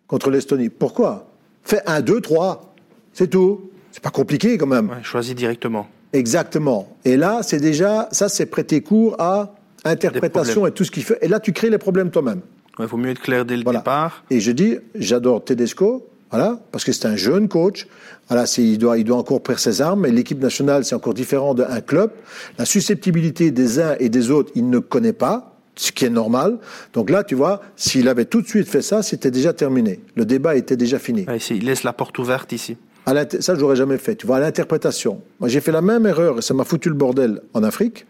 contre 0.07 0.31
l'Estonie? 0.31 0.69
Pourquoi? 0.69 1.29
Fais 1.63 1.83
un, 1.87 2.01
deux, 2.01 2.21
trois. 2.21 2.75
C'est 3.13 3.29
tout. 3.29 3.71
C'est 3.93 4.03
pas 4.03 4.11
compliqué 4.11 4.59
quand 4.59 4.67
même. 4.67 4.91
choisis 5.03 5.35
directement. 5.35 5.89
Exactement. 6.13 6.97
Et 7.05 7.17
là, 7.17 7.43
c'est 7.43 7.61
déjà, 7.61 8.09
ça, 8.13 8.29
c'est 8.29 8.47
prêter 8.47 8.81
cours 8.81 9.17
à 9.21 9.55
interprétation 9.85 10.67
et 10.67 10.73
tout 10.73 10.85
ce 10.85 10.91
qu'il 10.91 11.05
fait. 11.05 11.19
Et 11.23 11.29
là, 11.29 11.41
tu 11.41 11.53
crées 11.53 11.71
les 11.71 11.79
problèmes 11.79 12.11
toi-même. 12.11 12.41
Il 12.79 12.87
vaut 12.87 12.97
mieux 12.97 13.11
être 13.11 13.21
clair 13.21 13.45
dès 13.45 13.57
le 13.57 13.65
départ. 13.65 14.25
Et 14.31 14.41
je 14.41 14.53
dis, 14.53 14.77
j'adore 14.95 15.45
Tedesco, 15.45 16.07
voilà, 16.31 16.59
parce 16.73 16.85
que 16.85 16.93
c'est 16.93 17.07
un 17.07 17.17
jeune 17.17 17.49
coach. 17.49 17.87
Voilà, 18.29 18.45
il 18.59 18.79
doit, 18.79 18.99
il 18.99 19.05
doit 19.05 19.17
encore 19.17 19.43
prendre 19.43 19.59
ses 19.59 19.81
armes. 19.81 20.07
Et 20.07 20.11
l'équipe 20.11 20.41
nationale, 20.41 20.85
c'est 20.85 20.95
encore 20.95 21.15
différent 21.15 21.55
d'un 21.55 21.81
club. 21.81 22.11
La 22.59 22.65
susceptibilité 22.65 23.51
des 23.51 23.79
uns 23.81 23.95
et 24.01 24.09
des 24.09 24.31
autres, 24.31 24.51
il 24.55 24.69
ne 24.69 24.79
connaît 24.79 25.13
pas 25.13 25.57
ce 25.77 25.93
qui 25.93 26.05
est 26.05 26.11
normal. 26.11 26.59
Donc 26.95 27.11
là, 27.11 27.23
tu 27.23 27.35
vois, 27.35 27.61
s'il 27.77 28.09
avait 28.09 28.25
tout 28.25 28.43
de 28.43 28.47
suite 28.47 28.69
fait 28.69 28.83
ça, 28.83 29.03
c'était 29.03 29.31
déjà 29.31 29.53
terminé. 29.53 30.01
Le 30.15 30.25
débat 30.25 30.57
était 30.57 30.77
déjà 30.77 30.99
fini. 30.99 31.27
il 31.51 31.65
laisse 31.65 31.85
la 31.85 31.93
porte 31.93 32.19
ouverte 32.19 32.53
ici. 32.53 32.77
À 33.05 33.15
ça, 33.41 33.55
je 33.55 33.61
n'aurais 33.61 33.77
jamais 33.77 33.99
fait. 33.99 34.17
Tu 34.17 34.27
vois, 34.27 34.39
à 34.39 34.41
l'interprétation. 34.41 35.23
Moi, 35.39 35.49
j'ai 35.49 35.61
fait 35.61 35.71
la 35.71 35.83
même 35.83 36.07
erreur 36.07 36.39
et 36.39 36.43
ça 36.43 36.55
m'a 36.55 36.65
foutu 36.65 36.89
le 36.89 36.97
bordel 36.97 37.41
en 37.55 37.63
Afrique 37.63 38.05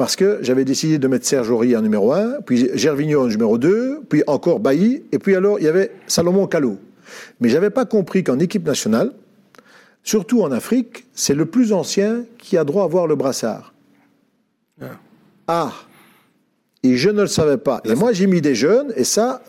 parce 0.00 0.16
que 0.16 0.38
j'avais 0.40 0.64
décidé 0.64 0.98
de 0.98 1.06
mettre 1.08 1.26
Serge 1.26 1.50
Aurier 1.50 1.76
en 1.76 1.82
numéro 1.82 2.14
1, 2.14 2.40
puis 2.46 2.70
Gervinho 2.72 3.20
en 3.20 3.26
numéro 3.26 3.58
2, 3.58 4.04
puis 4.08 4.22
encore 4.26 4.58
Bailly, 4.58 5.02
et 5.12 5.18
puis 5.18 5.36
alors 5.36 5.58
il 5.58 5.66
y 5.66 5.68
avait 5.68 5.92
Salomon 6.06 6.46
Kalou. 6.46 6.78
Mais 7.38 7.50
j'avais 7.50 7.68
pas 7.68 7.84
compris 7.84 8.24
qu'en 8.24 8.38
équipe 8.38 8.64
nationale, 8.64 9.12
surtout 10.02 10.40
en 10.40 10.52
Afrique, 10.52 11.04
c'est 11.12 11.34
le 11.34 11.44
plus 11.44 11.74
ancien 11.74 12.24
qui 12.38 12.56
a 12.56 12.64
droit 12.64 12.84
à 12.84 12.86
voir 12.86 13.06
le 13.06 13.14
brassard. 13.14 13.74
Ah. 14.80 14.86
ah. 15.48 15.72
Et 16.82 16.96
je 16.96 17.10
ne 17.10 17.20
le 17.20 17.28
savais 17.28 17.58
pas. 17.58 17.82
Et 17.84 17.94
moi 17.94 18.14
j'ai 18.14 18.26
mis 18.26 18.40
des 18.40 18.54
jeunes, 18.54 18.94
et 18.96 19.04
ça, 19.04 19.42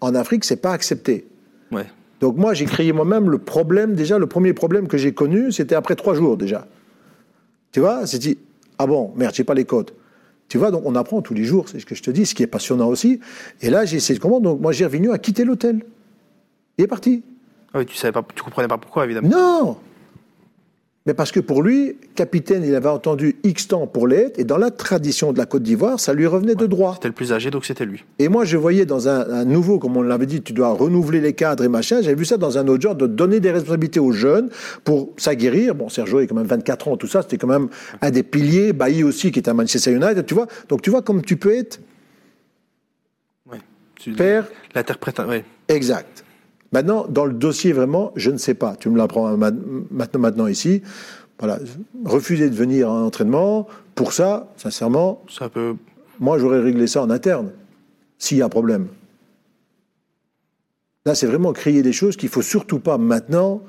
en 0.00 0.14
Afrique, 0.14 0.44
c'est 0.44 0.62
pas 0.62 0.70
accepté. 0.70 1.26
Ouais. 1.72 1.86
Donc 2.20 2.36
moi 2.36 2.54
j'ai 2.54 2.66
créé 2.66 2.92
moi-même 2.92 3.30
le 3.30 3.38
problème, 3.38 3.96
déjà 3.96 4.16
le 4.16 4.28
premier 4.28 4.52
problème 4.52 4.86
que 4.86 4.96
j'ai 4.96 5.12
connu, 5.12 5.50
c'était 5.50 5.74
après 5.74 5.96
trois 5.96 6.14
jours 6.14 6.36
déjà. 6.36 6.68
Tu 7.72 7.80
vois, 7.80 8.06
c'est 8.06 8.18
dit, 8.18 8.38
ah 8.78 8.86
bon, 8.86 9.12
merde, 9.16 9.34
j'ai 9.34 9.44
pas 9.44 9.54
les 9.54 9.64
codes. 9.64 9.90
Tu 10.48 10.56
vois, 10.56 10.70
donc 10.70 10.82
on 10.86 10.94
apprend 10.94 11.20
tous 11.20 11.34
les 11.34 11.44
jours, 11.44 11.68
c'est 11.68 11.78
ce 11.78 11.86
que 11.86 11.94
je 11.94 12.02
te 12.02 12.10
dis, 12.10 12.24
ce 12.24 12.34
qui 12.34 12.42
est 12.42 12.46
passionnant 12.46 12.88
aussi. 12.88 13.20
Et 13.60 13.68
là, 13.68 13.84
j'ai 13.84 13.96
essayé 13.98 14.16
de 14.16 14.22
comprendre. 14.22 14.44
Donc 14.44 14.60
moi, 14.60 14.72
j'ai 14.72 14.84
revenu 14.86 15.10
à 15.12 15.18
quitter 15.18 15.44
l'hôtel. 15.44 15.84
Il 16.78 16.84
est 16.84 16.88
parti. 16.88 17.22
Ah 17.74 17.78
oui, 17.80 17.86
tu 17.86 17.96
savais 17.96 18.12
pas, 18.12 18.24
tu 18.34 18.42
comprenais 18.42 18.68
pas 18.68 18.78
pourquoi, 18.78 19.04
évidemment. 19.04 19.28
Non 19.28 19.76
mais 21.08 21.14
parce 21.14 21.32
que 21.32 21.40
pour 21.40 21.62
lui, 21.62 21.96
capitaine, 22.16 22.62
il 22.62 22.74
avait 22.74 22.90
entendu 22.90 23.36
X 23.42 23.68
temps 23.68 23.86
pour 23.86 24.06
l'être, 24.06 24.38
et 24.38 24.44
dans 24.44 24.58
la 24.58 24.70
tradition 24.70 25.32
de 25.32 25.38
la 25.38 25.46
Côte 25.46 25.62
d'Ivoire, 25.62 25.98
ça 25.98 26.12
lui 26.12 26.26
revenait 26.26 26.54
de 26.54 26.66
droit. 26.66 26.92
C'était 26.96 27.08
le 27.08 27.14
plus 27.14 27.32
âgé, 27.32 27.50
donc 27.50 27.64
c'était 27.64 27.86
lui. 27.86 28.04
Et 28.18 28.28
moi, 28.28 28.44
je 28.44 28.58
voyais 28.58 28.84
dans 28.84 29.08
un, 29.08 29.46
nouveau, 29.46 29.78
comme 29.78 29.96
on 29.96 30.02
l'avait 30.02 30.26
dit, 30.26 30.42
tu 30.42 30.52
dois 30.52 30.68
renouveler 30.68 31.22
les 31.22 31.32
cadres 31.32 31.64
et 31.64 31.68
machin, 31.68 32.02
j'avais 32.02 32.14
vu 32.14 32.26
ça 32.26 32.36
dans 32.36 32.58
un 32.58 32.68
autre 32.68 32.82
genre, 32.82 32.94
de 32.94 33.06
donner 33.06 33.40
des 33.40 33.50
responsabilités 33.50 34.00
aux 34.00 34.12
jeunes 34.12 34.50
pour 34.84 35.14
s'aguerrir. 35.16 35.74
Bon, 35.74 35.88
Sergio 35.88 36.20
est 36.20 36.26
quand 36.26 36.34
même 36.34 36.46
24 36.46 36.88
ans, 36.88 36.98
tout 36.98 37.06
ça, 37.06 37.22
c'était 37.22 37.38
quand 37.38 37.46
même 37.46 37.70
un 38.02 38.10
des 38.10 38.22
piliers, 38.22 38.74
Bailly 38.74 39.02
aussi, 39.02 39.32
qui 39.32 39.38
est 39.38 39.48
à 39.48 39.54
Manchester 39.54 39.92
United, 39.92 40.26
tu 40.26 40.34
vois. 40.34 40.46
Donc 40.68 40.82
tu 40.82 40.90
vois 40.90 41.00
comme 41.00 41.22
tu 41.22 41.38
peux 41.38 41.56
être 41.56 41.80
oui. 43.50 43.58
père... 44.14 44.44
L'interprétant, 44.74 45.24
oui. 45.26 45.42
Exact. 45.68 46.22
Maintenant, 46.72 47.06
dans 47.08 47.24
le 47.24 47.32
dossier, 47.32 47.72
vraiment, 47.72 48.12
je 48.16 48.30
ne 48.30 48.36
sais 48.36 48.54
pas. 48.54 48.76
Tu 48.76 48.90
me 48.90 48.98
l'apprends 48.98 49.36
maintenant, 49.36 50.20
maintenant 50.20 50.46
ici. 50.46 50.82
Voilà. 51.38 51.58
Refuser 52.04 52.50
de 52.50 52.54
venir 52.54 52.90
en 52.90 53.06
entraînement, 53.06 53.66
pour 53.94 54.12
ça, 54.12 54.52
sincèrement, 54.56 55.24
ça 55.28 55.48
peut... 55.48 55.74
moi, 56.20 56.38
j'aurais 56.38 56.60
réglé 56.60 56.86
ça 56.86 57.02
en 57.02 57.10
interne, 57.10 57.50
s'il 58.18 58.38
y 58.38 58.42
a 58.42 58.48
problème. 58.48 58.88
Là, 61.06 61.14
c'est 61.14 61.26
vraiment 61.26 61.52
crier 61.52 61.82
des 61.82 61.92
choses 61.92 62.16
qu'il 62.16 62.28
faut 62.28 62.42
surtout 62.42 62.80
pas 62.80 62.98
maintenant 62.98 63.62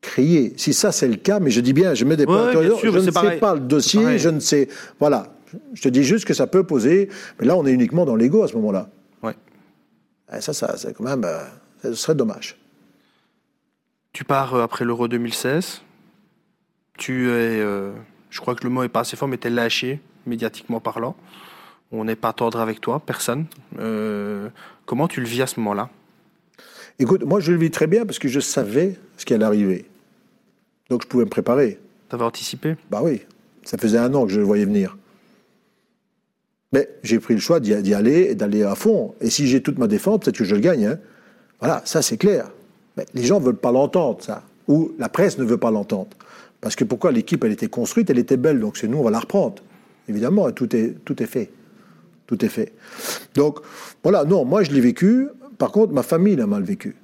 crier. 0.00 0.54
Si 0.56 0.74
ça, 0.74 0.92
c'est 0.92 1.08
le 1.08 1.16
cas, 1.16 1.40
mais 1.40 1.50
je 1.50 1.60
dis 1.60 1.72
bien, 1.72 1.94
je 1.94 2.04
mets 2.04 2.16
des 2.16 2.26
points 2.26 2.52
je 2.52 2.88
ne 2.88 3.00
sais 3.00 3.38
pas 3.38 3.54
le 3.54 3.60
dossier, 3.60 4.18
je 4.18 4.28
ne 4.28 4.40
sais... 4.40 4.68
Voilà. 4.98 5.32
Je 5.74 5.82
te 5.82 5.88
dis 5.88 6.04
juste 6.04 6.24
que 6.24 6.34
ça 6.34 6.46
peut 6.46 6.64
poser, 6.64 7.08
mais 7.38 7.46
là, 7.46 7.56
on 7.56 7.64
est 7.66 7.72
uniquement 7.72 8.04
dans 8.04 8.16
l'ego 8.16 8.42
à 8.42 8.48
ce 8.48 8.54
moment-là. 8.54 8.90
Ouais. 9.22 9.34
Et 10.36 10.40
ça, 10.40 10.52
ça 10.52 10.74
c'est 10.76 10.94
quand 10.94 11.04
même... 11.04 11.24
Euh, 11.24 11.42
ce 11.82 11.94
serait 11.94 12.14
dommage. 12.14 12.56
Tu 14.12 14.24
pars 14.24 14.54
euh, 14.54 14.62
après 14.62 14.84
l'Euro 14.84 15.08
2016. 15.08 15.82
Tu 16.98 17.28
es, 17.28 17.60
euh, 17.60 17.92
je 18.30 18.40
crois 18.40 18.54
que 18.54 18.64
le 18.64 18.70
mot 18.70 18.82
est 18.82 18.88
pas 18.88 19.00
assez 19.00 19.16
fort, 19.16 19.28
mais 19.28 19.38
tu 19.38 19.46
es 19.46 19.50
lâché, 19.50 20.00
médiatiquement 20.26 20.80
parlant. 20.80 21.16
On 21.92 22.04
n'est 22.04 22.16
pas 22.16 22.32
tendre 22.32 22.60
avec 22.60 22.80
toi, 22.80 23.00
personne. 23.00 23.46
Euh, 23.78 24.48
comment 24.86 25.08
tu 25.08 25.20
le 25.20 25.26
vis 25.26 25.42
à 25.42 25.46
ce 25.46 25.58
moment-là? 25.60 25.90
Écoute, 26.98 27.24
moi 27.24 27.40
je 27.40 27.52
le 27.52 27.58
vis 27.58 27.70
très 27.70 27.86
bien 27.86 28.04
parce 28.04 28.18
que 28.18 28.28
je 28.28 28.40
savais 28.40 28.98
ce 29.16 29.24
qui 29.24 29.32
allait 29.32 29.44
arriver. 29.44 29.86
Donc 30.90 31.02
je 31.02 31.08
pouvais 31.08 31.24
me 31.24 31.30
préparer. 31.30 31.78
Tu 32.08 32.14
avais 32.14 32.24
anticipé? 32.24 32.76
Bah 32.90 33.00
oui, 33.02 33.22
ça 33.64 33.78
faisait 33.78 33.98
un 33.98 34.12
an 34.14 34.26
que 34.26 34.32
je 34.32 34.38
le 34.38 34.46
voyais 34.46 34.66
venir. 34.66 34.96
Mais 36.72 36.88
j'ai 37.02 37.18
pris 37.18 37.34
le 37.34 37.40
choix 37.40 37.58
d'y 37.58 37.94
aller 37.94 38.28
et 38.30 38.34
d'aller 38.34 38.62
à 38.62 38.74
fond. 38.74 39.14
Et 39.20 39.30
si 39.30 39.48
j'ai 39.48 39.62
toute 39.62 39.78
ma 39.78 39.88
défense, 39.88 40.20
peut-être 40.20 40.36
que 40.36 40.44
je 40.44 40.54
le 40.54 40.60
gagne. 40.60 40.86
Hein. 40.86 40.98
Voilà, 41.60 41.82
ça 41.84 42.02
c'est 42.02 42.16
clair. 42.16 42.50
Mais 42.96 43.06
les 43.14 43.22
gens 43.22 43.40
ne 43.40 43.44
veulent 43.44 43.56
pas 43.56 43.72
l'entendre, 43.72 44.22
ça. 44.22 44.42
Ou 44.68 44.92
la 44.98 45.08
presse 45.08 45.38
ne 45.38 45.44
veut 45.44 45.58
pas 45.58 45.70
l'entendre. 45.70 46.08
Parce 46.60 46.76
que 46.76 46.84
pourquoi 46.84 47.12
l'équipe, 47.12 47.42
elle 47.44 47.52
était 47.52 47.68
construite, 47.68 48.10
elle 48.10 48.18
était 48.18 48.36
belle, 48.36 48.60
donc 48.60 48.76
c'est 48.76 48.88
nous, 48.88 48.98
on 48.98 49.02
va 49.02 49.10
la 49.10 49.20
reprendre. 49.20 49.62
Évidemment, 50.08 50.50
tout 50.52 50.74
est, 50.74 50.96
tout 51.04 51.22
est 51.22 51.26
fait. 51.26 51.50
Tout 52.26 52.44
est 52.44 52.48
fait. 52.48 52.72
Donc, 53.34 53.60
voilà, 54.02 54.24
non, 54.24 54.44
moi 54.44 54.62
je 54.62 54.70
l'ai 54.70 54.80
vécu. 54.80 55.28
Par 55.58 55.72
contre, 55.72 55.92
ma 55.92 56.02
famille 56.02 56.36
l'a 56.36 56.46
mal 56.46 56.62
vécu. 56.62 56.96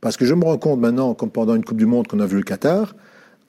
Parce 0.00 0.16
que 0.16 0.24
je 0.24 0.34
me 0.34 0.44
rends 0.44 0.58
compte 0.58 0.80
maintenant, 0.80 1.14
comme 1.14 1.30
pendant 1.30 1.54
une 1.54 1.64
Coupe 1.64 1.78
du 1.78 1.86
Monde 1.86 2.06
qu'on 2.06 2.20
a 2.20 2.26
vu 2.26 2.36
le 2.36 2.42
Qatar, 2.42 2.94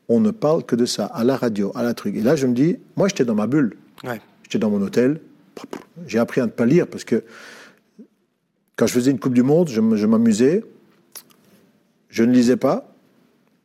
on 0.08 0.20
ne 0.20 0.32
parle 0.32 0.64
que 0.64 0.76
de 0.76 0.86
ça, 0.86 1.06
à 1.06 1.24
la 1.24 1.36
radio, 1.36 1.72
à 1.76 1.84
la 1.84 1.94
truc. 1.94 2.16
Et 2.16 2.22
là, 2.22 2.36
je 2.36 2.48
me 2.48 2.54
dis, 2.54 2.78
moi 2.96 3.08
j'étais 3.08 3.26
dans 3.26 3.36
ma 3.36 3.48
bulle. 3.48 3.76
J'étais 4.44 4.60
dans 4.60 4.70
mon 4.70 4.82
hôtel. 4.82 5.20
J'ai 6.08 6.20
appris 6.20 6.42
à 6.42 6.46
ne 6.46 6.52
pas 6.52 6.66
lire 6.66 6.88
parce 6.88 7.04
que 7.04 7.24
quand 8.76 8.88
je 8.88 8.94
faisais 8.94 9.12
une 9.12 9.20
Coupe 9.20 9.34
du 9.34 9.44
Monde, 9.44 9.70
je 9.70 10.06
m'amusais. 10.06 10.64
Je 12.10 12.24
ne 12.24 12.32
lisais 12.32 12.58
pas. 12.58 12.96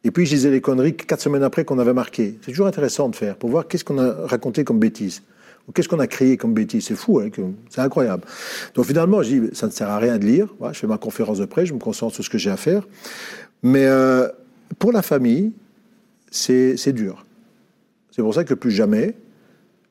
Et 0.03 0.11
puis 0.11 0.25
je 0.25 0.35
lisais 0.35 0.51
les 0.51 0.61
conneries 0.61 0.97
quatre 0.97 1.21
semaines 1.21 1.43
après 1.43 1.65
qu'on 1.65 1.79
avait 1.79 1.93
marqué. 1.93 2.39
C'est 2.43 2.53
toujours 2.53 2.67
intéressant 2.67 3.09
de 3.09 3.17
faire 3.17 3.37
pour 3.37 3.51
voir 3.51 3.69
qu'est-ce 3.69 3.85
qu'on 3.85 3.99
a 3.99 4.27
raconté 4.27 4.65
comme 4.65 4.79
bêtise. 4.79 5.23
Ou 5.69 5.73
qu'est-ce 5.73 5.89
qu'on 5.89 5.99
a 5.99 6.07
créé 6.07 6.37
comme 6.37 6.55
bêtise. 6.55 6.87
C'est 6.87 6.95
fou, 6.95 7.21
hein, 7.21 7.29
c'est 7.69 7.81
incroyable. 7.81 8.25
Donc 8.75 8.87
finalement, 8.87 9.23
je 9.23 9.37
dis, 9.37 9.49
ça 9.53 9.67
ne 9.67 9.73
sert 9.73 9.91
à 9.91 9.99
rien 9.99 10.19
de 10.19 10.25
lire. 10.25 10.49
je 10.73 10.79
fais 10.79 10.87
ma 10.87 10.97
conférence 10.97 11.39
de 11.39 11.45
presse, 11.45 11.69
je 11.69 11.75
me 11.75 11.79
concentre 11.79 12.15
sur 12.15 12.25
ce 12.25 12.31
que 12.31 12.39
j'ai 12.39 12.51
à 12.51 12.57
faire. 12.57 12.87
Mais 13.63 13.87
euh, 13.87 14.27
pour 14.79 14.91
la 14.91 15.03
famille, 15.03 15.53
c'est 16.31 16.93
dur. 16.93 17.27
C'est 18.11 18.23
pour 18.23 18.35
ça 18.35 18.45
que 18.45 18.55
plus 18.55 18.71
jamais, 18.71 19.15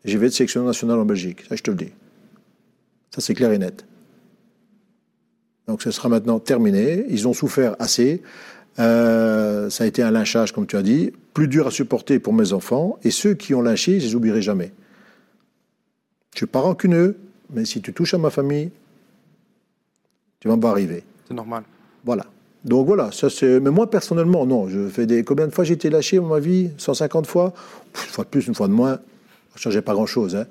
j'y 0.04 0.18
vais 0.18 0.28
de 0.28 0.34
sélection 0.34 0.64
nationale 0.66 1.00
en 1.00 1.06
Belgique. 1.06 1.44
Ça, 1.48 1.56
je 1.56 1.62
te 1.62 1.70
le 1.70 1.78
dis. 1.78 1.92
Ça, 3.14 3.22
c'est 3.22 3.36
clair 3.36 3.52
et 3.52 3.60
net. 3.60 3.86
Donc 5.70 5.84
ce 5.84 5.92
sera 5.92 6.10
maintenant 6.10 6.40
terminé. 6.40 7.06
Ils 7.10 7.28
ont 7.28 7.34
souffert 7.34 7.76
assez. 7.78 8.24
Euh, 8.80 9.70
ça 9.70 9.84
a 9.84 9.88
été 9.88 10.02
un 10.02 10.10
lynchage, 10.10 10.52
comme 10.52 10.66
tu 10.66 10.76
as 10.76 10.82
dit, 10.82 11.12
plus 11.36 11.48
dur 11.48 11.68
à 11.68 11.72
supporter 11.72 12.18
pour 12.18 12.34
mes 12.34 12.54
enfants. 12.54 12.98
Et 13.04 13.12
ceux 13.12 13.36
qui 13.36 13.54
ont 13.54 13.62
lynché, 13.62 14.00
je 14.00 14.08
les 14.08 14.16
oublierai 14.16 14.42
jamais. 14.42 14.72
Je 16.34 16.40
suis 16.40 16.48
pas 16.48 16.60
rancuneux, 16.60 17.18
mais 17.54 17.66
si 17.66 17.84
tu 17.84 17.94
touches 17.94 18.16
à 18.16 18.18
ma 18.18 18.32
famille, 18.32 18.72
tu 20.40 20.48
vas 20.48 20.56
me 20.56 20.62
voir 20.62 20.74
arriver. 20.74 21.04
C'est 21.28 21.36
normal. 21.36 21.62
Voilà. 22.04 22.26
Donc 22.66 22.88
voilà, 22.88 23.12
ça 23.12 23.30
c'est. 23.30 23.60
Mais 23.60 23.70
moi 23.70 23.92
personnellement, 23.92 24.48
non. 24.48 24.70
Je 24.70 24.88
fais 24.88 25.06
des. 25.06 25.24
Combien 25.24 25.46
de 25.46 25.54
fois 25.54 25.66
j'ai 25.66 25.76
été 25.76 25.92
lâché 25.92 26.18
dans 26.18 26.26
ma 26.26 26.40
vie? 26.40 26.72
150 26.78 27.28
fois? 27.28 27.54
Une 27.94 28.10
fois 28.10 28.24
de 28.24 28.30
plus, 28.30 28.48
une 28.48 28.56
fois 28.56 28.68
de 28.68 28.74
moins. 28.74 28.96
Ça 28.96 29.56
ne 29.58 29.60
changeait 29.60 29.84
pas 29.84 29.94
grand-chose. 29.94 30.36
Hein. 30.36 30.48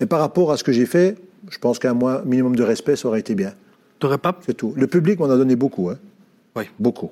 Mais 0.00 0.06
par 0.06 0.20
rapport 0.20 0.50
à 0.50 0.56
ce 0.56 0.64
que 0.64 0.72
j'ai 0.72 0.86
fait, 0.86 1.18
je 1.50 1.58
pense 1.58 1.78
qu'un 1.78 1.94
minimum 2.24 2.56
de 2.56 2.62
respect, 2.62 2.96
ça 2.96 3.08
aurait 3.08 3.20
été 3.20 3.34
bien. 3.34 3.52
Pas 4.18 4.38
C'est 4.44 4.56
tout. 4.56 4.72
Le 4.76 4.86
public 4.86 5.18
m'en 5.18 5.30
a 5.30 5.36
donné 5.36 5.56
beaucoup. 5.56 5.90
Hein. 5.90 5.98
Oui. 6.56 6.64
Beaucoup. 6.78 7.10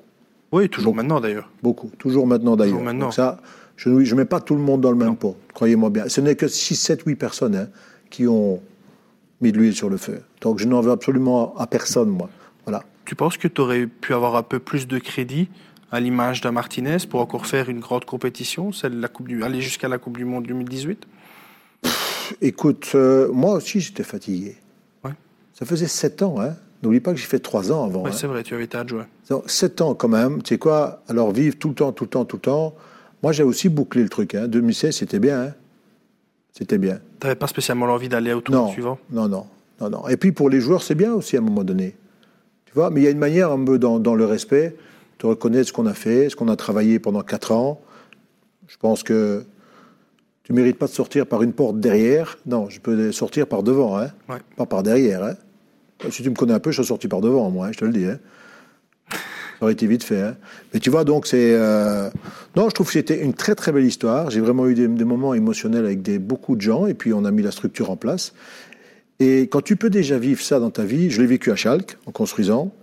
Oui, 0.51 0.69
toujours 0.69 0.93
maintenant 0.93 1.19
d'ailleurs. 1.21 1.49
Beaucoup. 1.63 1.91
Toujours 1.97 2.27
maintenant 2.27 2.55
d'ailleurs. 2.55 2.81
Donc 2.93 3.13
ça, 3.13 3.39
je 3.77 3.89
ne 3.89 4.13
mets 4.15 4.25
pas 4.25 4.39
tout 4.39 4.55
le 4.55 4.61
monde 4.61 4.81
dans 4.81 4.91
le 4.91 4.97
même 4.97 5.15
pot. 5.15 5.37
Croyez-moi 5.53 5.89
bien. 5.89 6.07
Ce 6.09 6.21
n'est 6.21 6.35
que 6.35 6.47
6, 6.47 6.75
7, 6.75 7.03
8 7.05 7.15
personnes 7.15 7.55
hein, 7.55 7.67
qui 8.09 8.27
ont 8.27 8.61
mis 9.39 9.51
de 9.51 9.57
l'huile 9.57 9.75
sur 9.75 9.89
le 9.89 9.97
feu. 9.97 10.21
Donc 10.41 10.59
je 10.59 10.67
n'en 10.67 10.81
veux 10.81 10.91
absolument 10.91 11.55
à 11.57 11.67
personne, 11.67 12.09
moi. 12.09 12.29
Voilà. 12.65 12.83
Tu 13.05 13.15
penses 13.15 13.37
que 13.37 13.47
tu 13.47 13.61
aurais 13.61 13.87
pu 13.87 14.13
avoir 14.13 14.35
un 14.35 14.43
peu 14.43 14.59
plus 14.59 14.87
de 14.87 14.99
crédit 14.99 15.49
à 15.91 15.99
l'image 15.99 16.41
d'un 16.41 16.51
Martinez 16.51 16.97
pour 17.09 17.19
encore 17.21 17.45
faire 17.45 17.69
une 17.69 17.79
grande 17.79 18.05
compétition, 18.05 18.71
celle 18.71 18.95
de 18.95 19.01
la 19.01 19.07
coupe 19.07 19.27
du, 19.27 19.43
aller 19.43 19.61
jusqu'à 19.61 19.87
la 19.89 19.97
Coupe 19.97 20.17
du 20.17 20.25
Monde 20.25 20.45
2018 20.45 21.07
Écoute, 22.41 22.91
euh, 22.95 23.29
moi 23.31 23.55
aussi 23.55 23.81
j'étais 23.81 24.03
fatigué. 24.03 24.55
Ouais. 25.03 25.11
Ça 25.53 25.65
faisait 25.65 25.87
sept 25.87 26.21
ans, 26.21 26.39
hein. 26.39 26.55
N'oublie 26.81 26.99
pas 26.99 27.11
que 27.11 27.19
j'ai 27.19 27.27
fait 27.27 27.39
trois 27.39 27.71
ans 27.71 27.85
avant. 27.85 28.05
Hein. 28.05 28.11
c'est 28.11 28.27
vrai, 28.27 28.43
tu 28.43 28.55
avais 28.55 28.63
été 28.63 28.77
adjoint. 28.77 29.05
Donc, 29.29 29.49
sept 29.49 29.81
ans 29.81 29.93
quand 29.93 30.07
même, 30.07 30.41
tu 30.41 30.55
sais 30.55 30.57
quoi? 30.57 31.03
Alors 31.07 31.31
vivre 31.31 31.55
tout 31.57 31.69
le 31.69 31.75
temps, 31.75 31.91
tout 31.91 32.05
le 32.05 32.09
temps, 32.09 32.25
tout 32.25 32.37
le 32.37 32.41
temps. 32.41 32.75
Moi 33.21 33.31
j'ai 33.31 33.43
aussi 33.43 33.69
bouclé 33.69 34.01
le 34.01 34.09
truc. 34.09 34.33
Hein. 34.33 34.47
2016, 34.47 34.95
c'était 34.95 35.19
bien. 35.19 35.41
Hein. 35.41 35.53
C'était 36.53 36.79
bien. 36.79 36.99
Tu 37.19 37.27
n'avais 37.27 37.35
pas 37.35 37.47
spécialement 37.47 37.85
l'envie 37.85 38.09
d'aller 38.09 38.33
au 38.33 38.41
tour 38.41 38.55
Non, 38.55 38.67
suivant? 38.69 38.97
Non, 39.11 39.27
non, 39.27 39.45
non, 39.79 39.89
non. 39.89 40.07
Et 40.07 40.17
puis 40.17 40.31
pour 40.31 40.49
les 40.49 40.59
joueurs, 40.59 40.81
c'est 40.81 40.95
bien 40.95 41.13
aussi 41.13 41.35
à 41.35 41.39
un 41.39 41.43
moment 41.43 41.63
donné. 41.63 41.95
Tu 42.65 42.73
vois, 42.73 42.89
mais 42.89 43.01
il 43.01 43.03
y 43.03 43.07
a 43.07 43.11
une 43.11 43.19
manière 43.19 43.51
un 43.51 43.63
peu 43.63 43.77
dans, 43.77 43.99
dans 43.99 44.15
le 44.15 44.25
respect 44.25 44.75
de 45.19 45.27
reconnaître 45.27 45.67
ce 45.67 45.73
qu'on 45.73 45.85
a 45.85 45.93
fait, 45.93 46.29
ce 46.29 46.35
qu'on 46.35 46.47
a 46.47 46.55
travaillé 46.55 46.97
pendant 46.97 47.21
quatre 47.21 47.51
ans. 47.51 47.79
Je 48.67 48.77
pense 48.77 49.03
que 49.03 49.45
tu 50.43 50.53
mérites 50.53 50.79
pas 50.79 50.87
de 50.87 50.91
sortir 50.91 51.27
par 51.27 51.43
une 51.43 51.53
porte 51.53 51.79
derrière. 51.79 52.37
Non, 52.45 52.69
je 52.69 52.79
peux 52.79 53.11
sortir 53.11 53.45
par 53.45 53.61
devant, 53.61 53.97
hein. 53.99 54.09
Ouais. 54.27 54.37
Pas 54.55 54.65
par 54.65 54.81
derrière, 54.81 55.23
hein. 55.23 55.35
Si 56.09 56.23
tu 56.23 56.29
me 56.29 56.35
connais 56.35 56.53
un 56.53 56.59
peu, 56.59 56.71
je 56.71 56.81
suis 56.81 56.87
sorti 56.87 57.07
par 57.07 57.21
devant, 57.21 57.49
moi, 57.51 57.67
hein, 57.67 57.71
je 57.71 57.77
te 57.77 57.85
le 57.85 57.91
dis. 57.91 58.05
Hein. 58.05 58.19
Ça 59.11 59.65
aurait 59.65 59.73
été 59.73 59.85
vite 59.85 60.03
fait. 60.03 60.21
Hein. 60.21 60.35
Mais 60.73 60.79
tu 60.79 60.89
vois, 60.89 61.03
donc, 61.03 61.27
c'est. 61.27 61.53
euh, 61.53 62.09
Non, 62.55 62.67
je 62.69 62.73
trouve 62.73 62.87
que 62.87 62.93
c'était 62.93 63.21
une 63.21 63.33
très, 63.33 63.53
très 63.53 63.71
belle 63.71 63.85
histoire. 63.85 64.31
J'ai 64.31 64.39
vraiment 64.39 64.67
eu 64.67 64.73
des, 64.73 64.87
des 64.87 65.05
moments 65.05 65.33
émotionnels 65.35 65.85
avec 65.85 66.01
des, 66.01 66.17
beaucoup 66.17 66.55
de 66.55 66.61
gens, 66.61 66.87
et 66.87 66.93
puis 66.95 67.13
on 67.13 67.25
a 67.25 67.31
mis 67.31 67.43
la 67.43 67.51
structure 67.51 67.91
en 67.91 67.95
place. 67.95 68.33
Et 69.19 69.41
quand 69.43 69.61
tu 69.61 69.75
peux 69.75 69.91
déjà 69.91 70.17
vivre 70.17 70.41
ça 70.41 70.59
dans 70.59 70.71
ta 70.71 70.83
vie, 70.83 71.11
je 71.11 71.21
l'ai 71.21 71.27
vécu 71.27 71.51
à 71.51 71.55
Schalke, 71.55 71.97
en 72.07 72.11
construisant. 72.11 72.73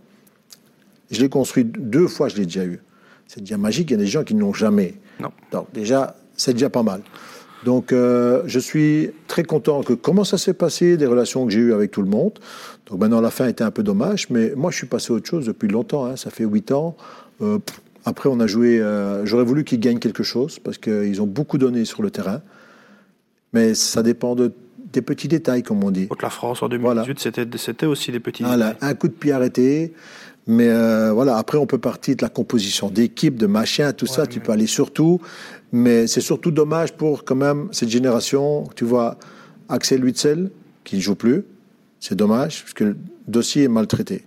Je 1.10 1.20
l'ai 1.20 1.28
construit 1.28 1.64
deux 1.64 2.06
fois, 2.06 2.28
je 2.28 2.36
l'ai 2.36 2.44
déjà 2.44 2.64
eu. 2.64 2.80
C'est 3.26 3.40
déjà 3.40 3.56
magique, 3.58 3.90
il 3.90 3.94
y 3.94 3.96
a 3.96 3.98
des 3.98 4.06
gens 4.06 4.22
qui 4.22 4.34
ne 4.36 4.40
l'ont 4.40 4.54
jamais. 4.54 4.94
Non. 5.18 5.32
Donc, 5.50 5.66
déjà, 5.72 6.16
c'est 6.36 6.52
déjà 6.52 6.70
pas 6.70 6.84
mal. 6.84 7.02
Donc, 7.64 7.92
euh, 7.92 8.42
je 8.46 8.58
suis 8.58 9.10
très 9.26 9.42
content 9.42 9.82
que 9.82 9.92
comment 9.92 10.24
ça 10.24 10.38
s'est 10.38 10.54
passé, 10.54 10.96
des 10.96 11.06
relations 11.06 11.44
que 11.44 11.52
j'ai 11.52 11.58
eues 11.60 11.72
avec 11.72 11.90
tout 11.90 12.02
le 12.02 12.08
monde. 12.08 12.32
Donc, 12.86 13.00
maintenant, 13.00 13.20
la 13.20 13.30
fin 13.30 13.48
était 13.48 13.64
un 13.64 13.70
peu 13.72 13.82
dommage, 13.82 14.30
mais 14.30 14.52
moi, 14.56 14.70
je 14.70 14.76
suis 14.76 14.86
passé 14.86 15.12
à 15.12 15.16
autre 15.16 15.28
chose 15.28 15.46
depuis 15.46 15.68
longtemps. 15.68 16.06
hein. 16.06 16.16
Ça 16.16 16.30
fait 16.30 16.44
huit 16.44 16.70
ans. 16.72 16.96
Euh, 17.42 17.58
après, 18.04 18.28
on 18.28 18.38
a 18.40 18.46
joué. 18.46 18.80
euh, 18.80 19.26
J'aurais 19.26 19.44
voulu 19.44 19.64
qu'ils 19.64 19.80
gagnent 19.80 19.98
quelque 19.98 20.22
chose 20.22 20.58
parce 20.58 20.78
qu'ils 20.78 21.20
ont 21.20 21.26
beaucoup 21.26 21.58
donné 21.58 21.84
sur 21.84 22.02
le 22.02 22.10
terrain. 22.10 22.42
Mais 23.52 23.74
ça 23.74 24.02
dépend 24.02 24.34
de, 24.34 24.52
des 24.92 25.02
petits 25.02 25.28
détails, 25.28 25.62
comme 25.62 25.82
on 25.82 25.90
dit. 25.90 26.06
Contre 26.06 26.24
la 26.24 26.30
France 26.30 26.62
en 26.62 26.68
2018, 26.68 27.18
c'était, 27.18 27.46
c'était 27.56 27.86
aussi 27.86 28.12
des 28.12 28.20
petits 28.20 28.42
Voilà, 28.44 28.74
détails. 28.74 28.90
un 28.90 28.94
coup 28.94 29.08
de 29.08 29.12
pied 29.14 29.32
arrêté. 29.32 29.92
Mais 30.48 30.68
euh, 30.70 31.12
voilà, 31.12 31.36
après, 31.36 31.58
on 31.58 31.66
peut 31.66 31.78
partir 31.78 32.16
de 32.16 32.22
la 32.22 32.30
composition 32.30 32.88
d'équipe, 32.88 33.36
de 33.36 33.46
machin, 33.46 33.92
tout 33.92 34.06
ça, 34.06 34.26
tu 34.26 34.40
peux 34.40 34.50
aller 34.50 34.66
surtout. 34.66 35.20
Mais 35.72 36.06
c'est 36.06 36.22
surtout 36.22 36.50
dommage 36.50 36.94
pour, 36.94 37.24
quand 37.24 37.36
même, 37.36 37.68
cette 37.70 37.90
génération. 37.90 38.64
Tu 38.74 38.86
vois, 38.86 39.18
Axel 39.68 40.02
Witzel, 40.02 40.50
qui 40.84 40.96
ne 40.96 41.02
joue 41.02 41.16
plus. 41.16 41.44
C'est 42.00 42.14
dommage, 42.14 42.62
parce 42.62 42.72
que 42.72 42.84
le 42.84 42.96
dossier 43.26 43.64
est 43.64 43.68
maltraité. 43.68 44.24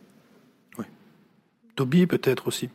Toby 1.76 2.06
peut-être 2.06 2.48
aussi. 2.48 2.70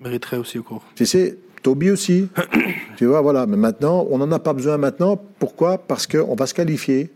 Mériterait 0.00 0.36
aussi 0.36 0.58
au 0.58 0.62
cours. 0.62 0.84
Tu 0.94 1.06
sais, 1.06 1.38
Toby 1.62 1.90
aussi. 1.90 2.28
tu 2.96 3.06
vois, 3.06 3.22
voilà. 3.22 3.46
Mais 3.46 3.56
maintenant, 3.56 4.06
on 4.10 4.18
n'en 4.18 4.30
a 4.32 4.38
pas 4.38 4.52
besoin 4.52 4.76
maintenant. 4.76 5.18
Pourquoi? 5.38 5.78
Parce 5.78 6.06
qu'on 6.06 6.34
va 6.34 6.46
se 6.46 6.52
qualifier. 6.52 7.10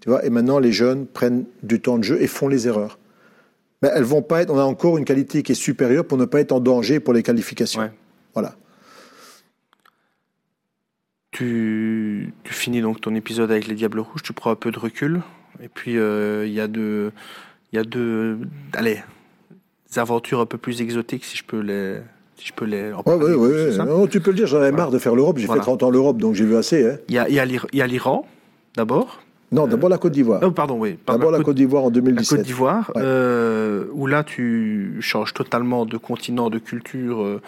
Tu 0.00 0.08
vois, 0.08 0.24
et 0.24 0.30
maintenant, 0.30 0.58
les 0.58 0.72
jeunes 0.72 1.06
prennent 1.06 1.44
du 1.62 1.80
temps 1.80 1.98
de 1.98 2.04
jeu 2.04 2.22
et 2.22 2.26
font 2.26 2.48
les 2.48 2.66
erreurs. 2.66 2.99
Mais 3.82 3.90
elles 3.94 4.04
vont 4.04 4.22
pas 4.22 4.42
être. 4.42 4.50
On 4.50 4.58
a 4.58 4.62
encore 4.64 4.98
une 4.98 5.04
qualité 5.04 5.42
qui 5.42 5.52
est 5.52 5.54
supérieure 5.54 6.04
pour 6.04 6.18
ne 6.18 6.24
pas 6.26 6.40
être 6.40 6.52
en 6.52 6.60
danger 6.60 7.00
pour 7.00 7.14
les 7.14 7.22
qualifications. 7.22 7.80
Ouais. 7.80 7.92
Voilà. 8.34 8.54
Tu, 11.32 12.34
tu 12.44 12.52
finis 12.52 12.80
donc 12.82 13.00
ton 13.00 13.14
épisode 13.14 13.50
avec 13.50 13.68
les 13.68 13.74
Diables 13.74 14.00
Rouges, 14.00 14.22
tu 14.22 14.32
prends 14.32 14.50
un 14.50 14.56
peu 14.56 14.70
de 14.72 14.78
recul. 14.78 15.20
Et 15.62 15.68
puis, 15.68 15.96
euh, 15.96 16.46
il 16.46 16.52
y 16.52 16.60
a 16.60 16.66
deux. 16.66 17.12
Il 17.72 17.76
y 17.76 17.78
a 17.78 17.84
deux. 17.84 18.38
Allez, 18.74 18.98
des 19.90 19.98
aventures 19.98 20.40
un 20.40 20.46
peu 20.46 20.58
plus 20.58 20.80
exotiques, 20.82 21.24
si 21.24 21.36
je 21.36 21.44
peux 21.44 21.60
les. 21.60 21.98
Si 22.36 22.46
je 22.48 22.52
peux 22.52 22.64
les. 22.64 22.92
c'est 23.06 23.34
ouais. 23.36 23.72
ça 23.72 23.84
Non, 23.84 24.06
tu 24.06 24.20
peux 24.20 24.30
le 24.30 24.36
dire, 24.38 24.46
j'en 24.46 24.58
avais 24.58 24.72
marre 24.72 24.90
de 24.90 24.98
faire 24.98 25.14
l'Europe. 25.14 25.38
J'ai 25.38 25.46
Voilà. 25.46 25.62
fait 25.62 25.66
30 25.66 25.82
ans 25.84 25.90
l'Europe, 25.90 26.16
donc 26.18 26.34
j'ai 26.34 26.44
vu 26.44 26.56
assez. 26.56 26.84
hein. 26.86 26.96
Il 27.08 27.14
y 27.14 27.18
a, 27.18 27.28
y 27.28 27.38
a 27.38 27.86
l'Iran, 27.86 28.26
d'abord. 28.76 29.22
Non, 29.52 29.66
d'abord 29.66 29.88
la 29.88 29.98
Côte 29.98 30.12
d'Ivoire. 30.12 30.40
Oh, 30.44 30.50
pardon, 30.52 30.78
oui. 30.78 30.96
D'abord 31.06 31.30
la 31.30 31.40
Côte 31.40 31.56
d'Ivoire 31.56 31.82
en 31.84 31.86
la 31.88 31.92
2017. 31.94 32.38
Côte 32.38 32.46
d'Ivoire, 32.46 32.92
Ouais. 32.94 33.02
euh, 33.04 33.84
où 33.92 34.06
là 34.06 34.22
tu 34.22 34.96
changes 35.00 35.34
totalement 35.34 35.86
de 35.86 35.96
continent, 35.96 36.50
de 36.50 36.58
culture. 36.58 37.22
euh, 37.22 37.40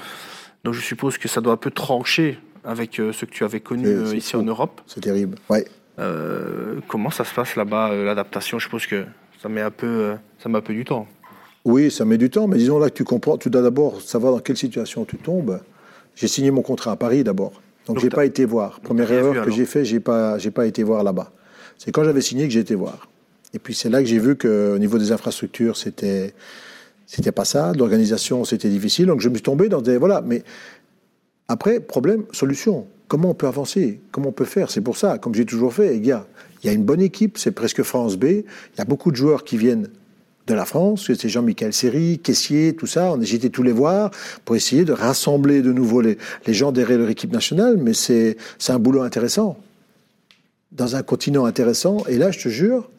donc 0.65 0.75
je 0.75 0.81
suppose 0.81 1.19
que 1.19 1.29
ça 1.29 1.41
doit 1.41 1.53
un 1.53 1.57
peu 1.57 1.71
trancher 1.71 2.39
avec 2.65 2.99
euh, 3.01 3.13
ce 3.13 3.25
que 3.25 3.31
tu 3.31 3.45
avais 3.45 3.61
connu 3.61 3.89
ici 4.15 4.33
fou. 4.33 4.39
en 4.39 4.43
Europe. 4.45 4.81
C'est 4.87 5.01
terrible. 5.01 5.37
Ouais. 5.49 5.65
Comment 6.89 7.11
ça 7.11 7.25
se 7.25 7.33
passe 7.35 7.55
là-bas, 7.57 7.95
l'adaptation? 7.95 8.59
Je 8.59 8.65
suppose 8.65 8.87
que 8.87 9.05
ça 9.41 9.49
met 9.49 9.61
un 9.61 9.71
peu, 9.71 10.15
ça 10.39 10.49
met 10.49 10.59
un 10.59 10.63
peu 10.63 10.73
du 10.75 10.85
temps. 10.85 11.07
Oui, 11.65 11.91
ça 11.93 12.05
met 12.05 12.19
du 12.19 12.29
temps, 12.31 12.49
mais 12.49 12.57
disons 12.57 12.79
là 12.81 12.89
que 12.91 12.95
tu 12.95 13.05
comprends, 13.05 13.37
tu 13.39 13.49
dois 13.51 13.63
d'abord 13.63 14.01
savoir 14.01 14.33
dans 14.33 14.41
quelle 14.41 14.57
situation 14.57 15.05
tu 15.05 15.17
tombes. 15.17 15.61
J'ai 16.17 16.27
signé 16.29 16.51
mon 16.51 16.63
contrat 16.63 16.93
à 16.93 16.97
Paris 16.97 17.23
d'abord, 17.23 17.53
donc, 17.87 17.97
Donc 17.97 17.99
j'ai 18.01 18.11
pas 18.11 18.25
été 18.25 18.45
voir. 18.45 18.81
Première 18.81 19.11
erreur 19.13 19.33
vu, 19.35 19.41
que 19.43 19.51
j'ai 19.53 19.65
fait, 19.65 19.85
j'ai 19.85 20.01
pas, 20.01 20.39
j'ai 20.39 20.51
pas 20.51 20.67
été 20.67 20.83
voir 20.83 21.05
là-bas. 21.05 21.31
C'est 21.79 21.93
quand 21.93 22.05
j'avais 22.05 22.21
signé 22.21 22.47
que 22.47 22.53
j'ai 22.53 22.61
été 22.61 22.75
voir. 22.75 23.09
Et 23.55 23.59
puis 23.59 23.75
c'est 23.75 23.91
là 23.91 24.01
que 24.01 24.09
j'ai 24.09 24.19
vu 24.19 24.37
qu'au 24.37 24.79
niveau 24.79 24.99
des 24.99 25.13
infrastructures, 25.13 25.77
c'était, 25.77 26.33
c'était 27.07 27.33
pas 27.33 27.45
ça. 27.45 27.73
L'organisation, 27.77 28.45
c'était 28.45 28.69
difficile. 28.69 29.07
Donc 29.07 29.21
je 29.21 29.29
me 29.29 29.35
suis 29.35 29.43
tombé 29.43 29.69
dans 29.69 29.83
des, 29.83 29.99
voilà. 29.99 30.23
Mais 30.25 30.43
après, 31.49 31.81
problème, 31.81 32.25
solution. 32.33 32.87
Comment 33.09 33.31
on 33.31 33.35
peut 33.35 33.47
avancer? 33.47 34.01
Comment 34.11 34.31
on 34.31 34.33
peut 34.33 34.47
faire? 34.47 34.71
C'est 34.71 34.81
pour 34.81 34.97
ça, 34.97 35.19
comme 35.19 35.35
j'ai 35.35 35.45
toujours 35.45 35.75
fait, 35.75 35.91
les 35.91 36.01
gars, 36.01 36.27
il 36.63 36.67
y 36.67 36.71
a 36.71 36.73
une 36.73 36.85
bonne 36.85 37.03
équipe, 37.03 37.37
c'est 37.37 37.51
presque 37.51 37.83
France 37.83 38.17
B. 38.17 38.25
Il 38.25 38.79
y 38.79 38.81
a 38.81 38.87
beaucoup 38.87 39.11
de 39.11 39.17
joueurs 39.17 39.45
qui 39.45 39.59
viennent 39.59 39.89
de 40.47 40.55
la 40.55 40.65
France, 40.65 41.11
c'est 41.15 41.29
Jean-Michel 41.29 41.73
Seri, 41.73 42.19
Caissier, 42.19 42.75
tout 42.75 42.87
ça. 42.87 43.13
On 43.13 43.21
a 43.21 43.23
été 43.23 43.51
tous 43.51 43.63
les 43.63 43.73
voir 43.73 44.11
pour 44.45 44.57
essayer 44.57 44.85
de 44.85 44.93
rassembler 44.93 45.61
de 45.61 45.73
nouveau 45.73 46.01
les, 46.01 46.17
les 46.47 46.55
gens 46.55 46.73
derrière 46.73 46.99
leur 46.99 47.11
équipe 47.11 47.33
nationale, 47.33 47.77
mais 47.77 47.93
c'est 47.93 48.37
un 48.69 48.79
boulot 48.79 49.03
intéressant. 49.03 49.59
Dans 50.73 50.97
un 50.97 51.03
continent 51.03 51.45
intéressant. 51.45 52.05
Et 52.07 52.19
là, 52.19 52.31
je 52.31 52.41
te 52.41 52.49
jure, 52.49 52.91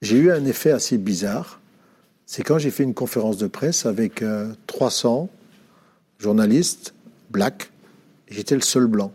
j'ai 0.00 0.16
eu 0.16 0.32
un 0.32 0.44
effet 0.44 0.70
assez 0.70 0.98
bizarre. 0.98 1.60
C'est 2.26 2.42
quand 2.42 2.58
j'ai 2.58 2.70
fait 2.70 2.82
une 2.82 2.94
conférence 2.94 3.36
de 3.36 3.46
presse 3.46 3.86
avec 3.86 4.22
euh, 4.22 4.52
300 4.66 5.28
journalistes 6.18 6.94
black. 7.30 7.70
J'étais 8.28 8.54
le 8.54 8.60
seul 8.60 8.86
blanc. 8.86 9.12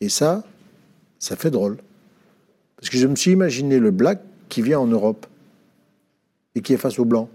Et 0.00 0.08
ça, 0.08 0.44
ça 1.18 1.36
fait 1.36 1.50
drôle. 1.50 1.78
Parce 2.76 2.90
que 2.90 2.98
je 2.98 3.06
me 3.06 3.16
suis 3.16 3.32
imaginé 3.32 3.78
le 3.78 3.90
black 3.90 4.20
qui 4.48 4.62
vient 4.62 4.80
en 4.80 4.86
Europe 4.86 5.26
et 6.54 6.60
qui 6.60 6.72
est 6.74 6.78
face 6.78 6.98
au 6.98 7.04
blanc. 7.04 7.28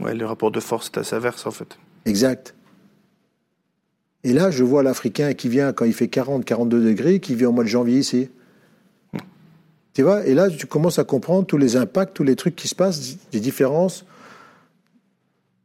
Ouais, 0.00 0.14
le 0.14 0.24
rapport 0.24 0.50
de 0.50 0.60
force 0.60 0.86
est 0.86 0.98
assez 0.98 1.16
inverse 1.16 1.46
en 1.46 1.50
fait. 1.50 1.78
Exact. 2.06 2.54
Et 4.28 4.34
là, 4.34 4.50
je 4.50 4.62
vois 4.62 4.82
l'Africain 4.82 5.32
qui 5.32 5.48
vient 5.48 5.72
quand 5.72 5.86
il 5.86 5.94
fait 5.94 6.08
40, 6.08 6.44
42 6.44 6.84
degrés, 6.84 7.18
qui 7.18 7.34
vient 7.34 7.48
au 7.48 7.52
mois 7.52 7.64
de 7.64 7.68
janvier 7.70 7.98
ici. 7.98 8.28
Tu 9.94 10.02
vois 10.02 10.26
Et 10.26 10.34
là, 10.34 10.50
tu 10.50 10.66
commences 10.66 10.98
à 10.98 11.04
comprendre 11.04 11.46
tous 11.46 11.56
les 11.56 11.76
impacts, 11.76 12.12
tous 12.14 12.24
les 12.24 12.36
trucs 12.36 12.54
qui 12.54 12.68
se 12.68 12.74
passent, 12.74 13.16
des 13.32 13.40
différences 13.40 14.04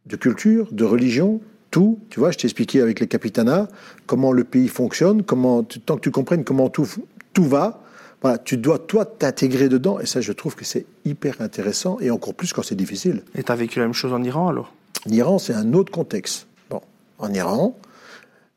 de 0.06 0.15
culture, 0.15 0.69
de 0.72 0.85
religion, 0.85 1.41
tout. 1.72 1.99
Tu 2.10 2.22
vois, 2.22 2.31
je 2.31 2.38
t'ai 2.38 2.45
expliqué 2.48 2.80
avec 2.80 3.02
les 3.02 3.07
capitanats 3.07 3.68
comment 4.06 4.31
le 4.31 4.45
pays 4.45 4.69
fonctionne, 4.69 5.23
comment, 5.23 5.61
tu- 5.64 5.81
tant 5.81 5.95
que 5.98 6.02
tu 6.02 6.11
comprennes 6.11 6.45
comment 6.45 6.69
tout, 6.69 6.88
tout 7.34 7.44
va, 7.44 7.81
voilà, 8.22 8.38
tu 8.38 8.56
dois, 8.56 8.80
toi, 8.80 9.06
t'intégrer 9.06 9.68
dedans. 9.68 9.99
Et 9.99 10.06
ça, 10.06 10.22
je 10.22 10.31
trouve 10.31 10.56
que 10.56 10.64
c'est 10.64 10.85
hyper 11.03 11.41
intéressant, 11.41 11.98
et 11.99 12.11
encore 12.11 12.34
plus 12.34 12.53
quand 12.53 12.64
c'est 12.64 12.76
difficile. 12.76 13.23
Et 13.35 13.44
t'as 13.44 13.56
vécu 13.56 13.80
la 13.80 13.85
même 13.85 13.94
chose 13.94 14.14
en 14.14 14.23
Iran 14.23 14.48
alors? 14.48 14.73
L'Iran, 15.06 15.38
c'est 15.38 15.53
un 15.53 15.73
autre 15.73 15.91
contexte. 15.91 16.48
Bon, 16.69 16.80
en 17.19 17.34
Iran, 17.34 17.77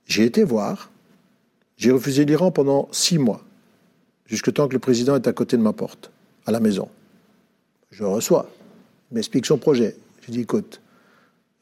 j'ai 0.06 0.24
été 0.24 0.44
voir. 0.44 0.90
J'ai 1.76 1.90
refusé 1.90 2.24
l'Iran 2.24 2.50
pendant 2.50 2.88
six 2.90 3.18
mois, 3.18 3.42
jusque 4.24 4.52
temps 4.52 4.66
que 4.66 4.72
le 4.72 4.78
président 4.78 5.14
est 5.14 5.28
à 5.28 5.32
côté 5.32 5.56
de 5.58 5.62
ma 5.62 5.74
porte, 5.74 6.10
à 6.46 6.52
la 6.52 6.58
maison. 6.60 6.88
Je 7.90 8.02
le 8.02 8.08
reçois. 8.08 8.48
Il 9.10 9.16
m'explique 9.16 9.44
son 9.46 9.58
projet. 9.58 9.94
Je 10.22 10.32
dis, 10.32 10.40
écoute, 10.40 10.80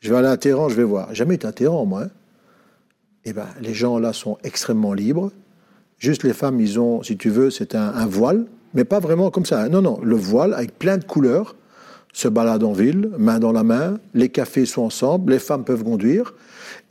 je 0.01 0.11
vais 0.11 0.17
aller 0.19 0.29
à 0.29 0.37
Téhéran, 0.37 0.69
je 0.69 0.77
vais 0.77 0.85
voir. 0.85 1.13
Jamais 1.15 1.35
été 1.35 1.47
à 1.47 1.53
Téhéran, 1.53 1.85
moi. 1.85 2.05
hein. 2.05 2.11
Eh 3.25 3.33
ben, 3.33 3.47
les 3.61 3.75
gens 3.75 3.99
là 3.99 4.13
sont 4.13 4.39
extrêmement 4.45 4.93
libres. 4.93 5.33
Juste 5.99 6.23
les 6.23 6.33
femmes, 6.33 6.61
ils 6.61 6.79
ont, 6.79 7.03
si 7.03 7.17
tu 7.17 7.31
veux, 7.31 7.51
c'est 7.51 7.75
un, 7.75 8.07
voile, 8.07 8.47
mais 8.75 8.85
pas 8.85 9.01
vraiment 9.01 9.31
comme 9.31 9.47
ça. 9.47 9.63
hein. 9.63 9.69
Non, 9.69 9.83
non, 9.83 9.99
le 10.03 10.17
voile 10.17 10.55
avec 10.55 10.79
plein 10.79 10.99
de 10.99 11.05
couleurs 11.05 11.57
se 12.13 12.29
baladent 12.29 12.65
en 12.65 12.73
ville, 12.73 13.11
main 13.19 13.41
dans 13.41 13.53
la 13.53 13.65
main, 13.65 13.99
les 14.13 14.29
cafés 14.29 14.67
sont 14.67 14.83
ensemble, 14.83 15.33
les 15.33 15.39
femmes 15.41 15.65
peuvent 15.65 15.83
conduire. 15.83 16.35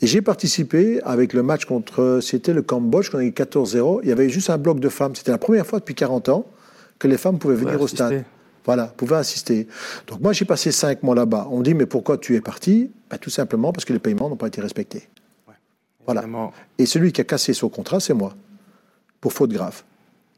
Et 0.02 0.08
j'ai 0.08 0.22
participé 0.22 1.02
avec 1.04 1.34
le 1.34 1.44
match 1.44 1.66
contre, 1.66 2.20
c'était 2.22 2.54
le 2.54 2.62
Cambodge, 2.62 3.10
qu'on 3.10 3.20
a 3.20 3.24
eu 3.24 3.30
14-0. 3.30 4.02
Il 4.04 4.10
y 4.10 4.12
avait 4.12 4.30
juste 4.30 4.50
un 4.50 4.58
bloc 4.58 4.80
de 4.80 4.90
femmes. 4.90 5.16
C'était 5.16 5.32
la 5.32 5.38
première 5.38 5.66
fois 5.66 5.80
depuis 5.80 5.96
40 5.96 6.30
ans 6.30 6.46
que 7.00 7.08
les 7.08 7.18
femmes 7.18 7.40
pouvaient 7.40 7.56
venir 7.56 7.80
au 7.82 7.88
stade. 7.88 8.26
Voilà, 8.66 8.88
pouvaient 8.88 9.18
assister. 9.18 9.68
Donc 10.08 10.22
moi, 10.22 10.32
j'ai 10.34 10.46
passé 10.46 10.72
cinq 10.72 11.04
mois 11.04 11.16
là-bas. 11.16 11.48
On 11.52 11.60
me 11.60 11.64
dit, 11.64 11.74
mais 11.74 11.86
pourquoi 11.86 12.18
tu 12.18 12.36
es 12.36 12.42
parti? 12.42 12.92
Ben, 13.10 13.18
Tout 13.18 13.30
simplement 13.30 13.72
parce 13.74 13.86
que 13.86 13.94
les 13.94 14.00
paiements 14.00 14.30
n'ont 14.30 14.38
pas 14.38 14.48
été 14.48 14.62
respectés. 14.62 15.08
voilà. 16.06 16.24
Et 16.78 16.86
celui 16.86 17.12
qui 17.12 17.22
a 17.22 17.24
cassé 17.26 17.54
son 17.54 17.70
contrat, 17.70 18.00
c'est 18.00 18.14
moi, 18.14 18.36
pour 19.22 19.34
faute 19.34 19.52
grave. 19.52 19.84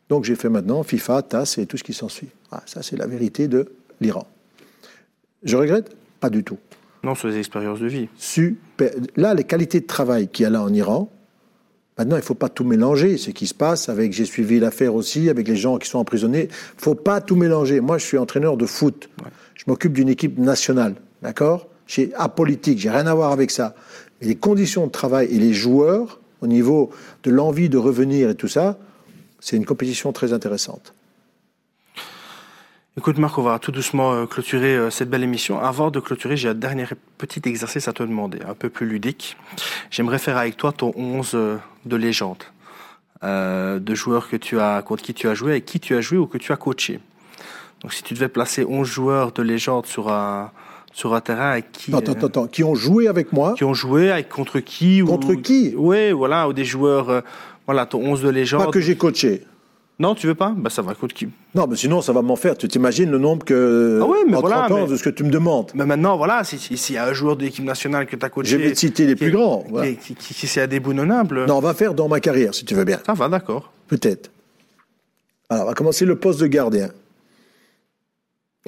Donc 0.10 0.24
j'ai 0.24 0.36
fait 0.36 0.50
maintenant 0.50 0.84
FIFA, 0.84 1.22
TAS 1.24 1.56
et 1.58 1.66
tout 1.66 1.78
ce 1.78 1.84
qui 1.84 1.94
s'ensuit. 1.94 2.30
Ah, 2.52 2.62
ça, 2.66 2.84
c'est 2.84 2.98
la 2.98 3.08
vérité 3.08 3.48
de 3.48 3.72
l'Iran. 4.02 4.28
Je 5.44 5.58
regrette? 5.58 5.96
Pas 6.20 6.30
du 6.30 6.44
tout. 6.44 6.58
Non, 7.04 7.14
sur 7.16 7.28
les 7.28 7.38
expériences 7.38 7.80
de 7.80 7.88
vie. 7.88 8.10
Super. 8.18 8.58
Là, 9.16 9.34
les 9.34 9.44
qualités 9.44 9.80
de 9.80 9.86
travail 9.86 10.28
qu'il 10.28 10.44
y 10.44 10.46
a 10.46 10.50
là 10.50 10.62
en 10.62 10.74
Iran, 10.74 11.10
maintenant, 11.98 12.16
il 12.16 12.20
ne 12.20 12.26
faut 12.26 12.36
pas 12.36 12.50
tout 12.50 12.64
mélanger. 12.64 13.18
Ce 13.18 13.32
qui 13.32 13.48
se 13.48 13.54
passe 13.54 13.90
avec, 13.90 14.14
j'ai 14.14 14.26
suivi 14.26 14.60
l'affaire 14.60 14.96
aussi, 14.96 15.30
avec 15.30 15.48
les 15.48 15.56
gens 15.56 15.78
qui 15.78 15.90
sont 15.90 16.00
emprisonnés. 16.00 16.50
Il 16.50 16.78
ne 16.78 16.82
faut 16.82 16.96
pas 16.96 17.22
tout 17.22 17.36
mélanger. 17.36 17.80
Moi, 17.80 17.98
je 17.98 18.06
suis 18.06 18.18
entraîneur 18.18 18.58
de 18.58 18.66
foot. 18.66 19.10
Je 19.54 19.64
m'occupe 19.68 19.94
d'une 19.94 20.10
équipe 20.10 20.38
nationale. 20.38 20.96
D'accord? 21.22 21.68
J'ai 21.88 22.12
apolitique, 22.16 22.80
j'ai 22.80 22.90
rien 22.90 23.06
à 23.06 23.14
voir 23.14 23.32
avec 23.32 23.52
ça. 23.52 23.76
Mais 24.20 24.28
les 24.28 24.36
conditions 24.36 24.88
de 24.88 24.92
travail 24.92 25.28
et 25.30 25.38
les 25.38 25.54
joueurs, 25.54 26.20
au 26.42 26.48
niveau 26.48 26.90
de 27.24 27.32
l'envie 27.32 27.70
de 27.70 27.78
revenir 27.78 28.30
et 28.30 28.36
tout 28.36 28.48
ça, 28.48 28.78
c'est 29.40 29.56
une 29.56 29.66
compétition 29.66 30.12
très 30.12 30.34
intéressante. 30.34 30.95
Écoute 32.98 33.18
Marc, 33.18 33.38
on 33.38 33.42
va 33.42 33.60
tout 33.60 33.74
doucement 33.74 34.14
euh, 34.14 34.26
clôturer 34.26 34.74
euh, 34.74 34.90
cette 34.90 35.10
belle 35.10 35.24
émission. 35.24 35.60
Avant 35.60 35.92
de 35.92 36.00
clôturer, 36.00 36.38
j'ai 36.38 36.48
un 36.48 36.54
dernier 36.54 36.86
petit 37.18 37.42
exercice 37.44 37.90
à 37.90 37.94
te 37.94 38.02
demander, 38.02 38.40
un 38.48 38.54
peu 38.54 38.70
plus 38.70 38.88
ludique. 38.88 39.36
J'aimerais 39.92 40.18
faire 40.18 40.38
avec 40.38 40.56
toi 40.56 40.72
ton 40.72 40.94
11 40.96 41.32
euh, 41.34 41.58
de 41.86 41.98
légende, 41.98 42.44
de 43.22 43.96
joueurs 43.96 44.30
que 44.30 44.38
tu 44.38 44.62
as, 44.62 44.82
contre 44.82 45.04
qui 45.04 45.14
tu 45.14 45.28
as 45.28 45.34
joué, 45.34 45.52
avec 45.52 45.66
qui 45.66 45.82
tu 45.82 45.94
as 45.94 46.00
joué 46.00 46.18
ou 46.18 46.26
que 46.26 46.38
tu 46.38 46.54
as 46.54 46.56
coaché. 46.56 47.02
Donc 47.82 47.92
si 47.92 48.02
tu 48.02 48.14
devais 48.14 48.30
placer 48.30 48.64
11 48.64 48.88
joueurs 48.88 49.32
de 49.34 49.42
légende 49.42 49.88
sur 49.88 50.10
un, 50.10 50.52
sur 50.94 51.14
un 51.16 51.20
terrain 51.20 51.50
avec 51.50 51.74
qui... 51.74 51.94
Attends, 51.94 52.14
attends, 52.14 52.28
attends, 52.28 52.48
qui 52.48 52.64
ont 52.64 52.76
joué 52.76 53.10
avec 53.10 53.34
moi 53.34 53.56
Qui 53.58 53.66
ont 53.66 53.74
joué 53.74 54.10
avec 54.10 54.30
contre 54.30 54.62
qui 54.62 55.02
Contre 55.02 55.34
qui 55.34 55.74
Oui, 55.76 56.14
voilà, 56.14 56.48
ou 56.48 56.54
des 56.54 56.64
joueurs... 56.66 57.24
voilà, 57.66 57.88
ton 57.88 58.00
11 58.00 58.22
de 58.22 58.30
légende. 58.30 58.66
Pas 58.66 58.72
que 58.72 58.80
j'ai 58.80 58.96
coaché. 58.96 59.44
Non, 59.98 60.14
tu 60.14 60.28
veux 60.28 60.36
pas? 60.36 60.54
Bah 60.56 60.70
ça 60.70 60.82
va 60.82 60.94
coûter 60.94 61.14
qui 61.14 61.30
Non, 61.54 61.68
mais 61.68 61.78
sinon 61.78 62.02
ça 62.02 62.12
va 62.12 62.22
m'en 62.22 62.36
faire. 62.36 62.58
Tu 62.58 62.68
t'imagines 62.68 63.10
le 63.10 63.18
nombre 63.18 63.46
que 63.46 64.02
ah 64.04 64.08
mais 64.28 64.38
voilà, 64.38 64.68
de 64.68 64.96
ce 64.98 65.04
que 65.04 65.10
tu 65.10 65.24
me 65.24 65.30
demandes. 65.30 65.72
Mais 65.74 65.86
maintenant, 65.86 66.18
voilà, 66.18 66.44
s'il 66.44 66.60
si, 66.78 66.94
y 66.94 66.98
a 66.98 67.06
un 67.06 67.14
joueur 67.14 67.38
de 67.38 67.44
l'équipe 67.44 67.64
nationale 67.64 68.06
que 68.06 68.18
tu 68.18 68.26
as 68.26 68.30
coaché, 68.30 68.50
je 68.50 68.58
vais 68.58 68.74
te 68.74 68.80
citer 68.80 69.06
les 69.06 69.16
plus 69.16 69.32
grands. 69.32 69.66
Qui, 69.84 70.16
qui, 70.16 70.16
qui, 70.16 70.48
c'est. 70.48 70.68
Non, 70.68 71.56
on 71.56 71.60
va 71.62 71.74
faire 71.74 71.94
dans 71.94 72.10
ma 72.10 72.20
carrière, 72.20 72.54
si 72.54 72.66
tu 72.66 72.76
veux 72.76 72.84
bien. 72.84 73.00
Ça 73.06 73.14
va, 73.14 73.30
d'accord. 73.30 73.72
Peut-être. 73.88 74.32
Alors, 75.50 75.64
on 75.64 75.68
va 75.68 75.74
commencer 75.74 76.06
le 76.06 76.18
poste 76.18 76.42
de 76.42 76.48
gardien. 76.48 76.90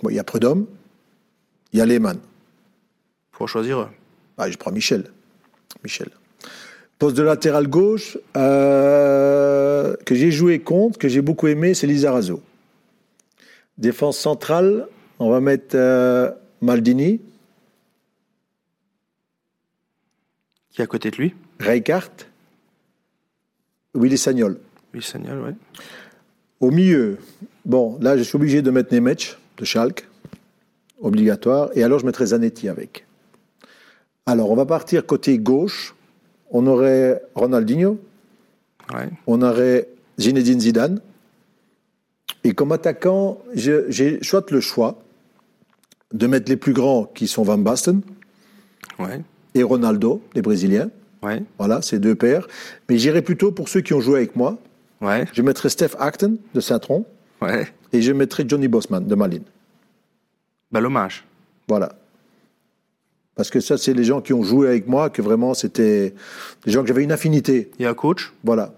Bon, 0.01 0.09
il 0.09 0.15
y 0.15 0.19
a 0.19 0.23
Prudhomme, 0.23 0.65
il 1.73 1.79
y 1.79 1.81
a 1.81 1.85
Lehmann. 1.85 2.19
Faut 3.31 3.47
choisir. 3.47 3.89
Ah, 4.37 4.49
je 4.49 4.57
prends 4.57 4.71
Michel. 4.71 5.11
Michel. 5.83 6.09
Poste 6.99 7.15
de 7.15 7.23
latéral 7.23 7.67
gauche, 7.67 8.17
euh, 8.35 9.95
que 10.05 10.15
j'ai 10.15 10.31
joué 10.31 10.59
contre, 10.59 10.97
que 10.97 11.07
j'ai 11.07 11.21
beaucoup 11.21 11.47
aimé, 11.47 11.75
c'est 11.75 11.85
Lizarazo. 11.85 12.41
Défense 13.77 14.17
centrale, 14.17 14.87
on 15.19 15.29
va 15.29 15.39
mettre 15.39 15.75
euh, 15.75 16.31
Maldini. 16.61 17.21
Qui 20.71 20.81
est 20.81 20.83
à 20.83 20.87
côté 20.87 21.11
de 21.11 21.17
lui? 21.17 21.35
Reichardt. 21.59 22.27
Willy 23.93 24.17
Sagnol. 24.17 24.57
Willy 24.93 25.05
Sagnol, 25.05 25.39
oui. 25.45 25.51
Au 26.59 26.71
milieu, 26.71 27.19
bon, 27.65 27.99
là 28.01 28.17
je 28.17 28.23
suis 28.23 28.35
obligé 28.35 28.63
de 28.63 28.71
mettre 28.71 28.91
Nemec 28.91 29.37
de 29.57 29.65
Schalke, 29.65 30.07
obligatoire, 30.99 31.69
et 31.75 31.83
alors 31.83 31.99
je 31.99 32.05
mettrai 32.05 32.25
Zanetti 32.27 32.67
avec. 32.67 33.05
Alors 34.25 34.49
on 34.49 34.55
va 34.55 34.65
partir 34.65 35.05
côté 35.05 35.37
gauche 35.37 35.93
on 36.51 36.65
aurait 36.67 37.21
Ronaldinho, 37.35 37.99
on 39.25 39.41
aurait 39.41 39.87
Zinedine 40.19 40.59
Zidane. 40.59 41.01
Et 42.43 42.53
comme 42.53 42.71
attaquant, 42.71 43.39
j'ai 43.53 44.23
soit 44.23 44.49
le 44.51 44.61
choix 44.61 44.99
de 46.13 46.27
mettre 46.27 46.49
les 46.49 46.55
plus 46.55 46.73
grands 46.73 47.03
qui 47.03 47.27
sont 47.27 47.43
Van 47.43 47.57
Basten 47.57 48.01
et 49.53 49.63
Ronaldo, 49.63 50.21
les 50.33 50.41
Brésiliens. 50.41 50.89
Voilà, 51.57 51.81
ces 51.81 51.99
deux 51.99 52.15
paires. 52.15 52.47
Mais 52.87 52.97
j'irai 52.97 53.21
plutôt 53.21 53.51
pour 53.51 53.67
ceux 53.67 53.81
qui 53.81 53.93
ont 53.93 53.99
joué 53.99 54.17
avec 54.17 54.35
moi. 54.35 54.57
Je 55.33 55.41
mettrai 55.41 55.69
Steph 55.69 55.91
Acton 55.99 56.37
de 56.53 56.59
Saint-Tron. 56.61 57.05
Et 57.93 58.01
je 58.01 58.11
mettrai 58.13 58.45
Johnny 58.47 58.67
Bosman 58.67 59.05
de 59.05 59.15
Malines. 59.15 59.43
Bel 60.71 60.85
hommage. 60.85 61.25
Voilà. 61.67 61.93
Parce 63.37 63.51
que 63.51 63.59
ça, 63.59 63.77
c'est 63.77 63.93
les 63.93 64.03
gens 64.03 64.19
qui 64.19 64.33
ont 64.33 64.41
joué 64.41 64.67
avec 64.67 64.87
moi, 64.87 65.11
que 65.11 65.21
vraiment, 65.21 65.53
c'était 65.53 66.15
des 66.65 66.71
gens 66.71 66.81
que 66.81 66.87
j'avais 66.87 67.03
une 67.03 67.11
affinité. 67.11 67.69
Et 67.77 67.85
un 67.85 67.93
coach? 67.93 68.33
Voilà. 68.43 68.73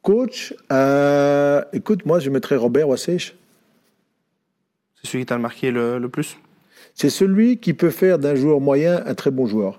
Coach, 0.00 0.54
euh, 0.72 1.62
écoute, 1.74 2.06
moi, 2.06 2.18
je 2.18 2.30
mettrais 2.30 2.56
Robert 2.56 2.88
Wassech. 2.88 3.36
C'est 4.96 5.10
celui 5.10 5.24
qui 5.24 5.26
t'a 5.26 5.36
marqué 5.36 5.70
le, 5.70 6.00
plus? 6.08 6.38
C'est 6.94 7.10
celui 7.10 7.58
qui 7.58 7.74
peut 7.74 7.90
faire 7.90 8.18
d'un 8.18 8.34
joueur 8.34 8.58
moyen 8.58 9.02
un 9.04 9.14
très 9.14 9.30
bon 9.30 9.46
joueur. 9.46 9.78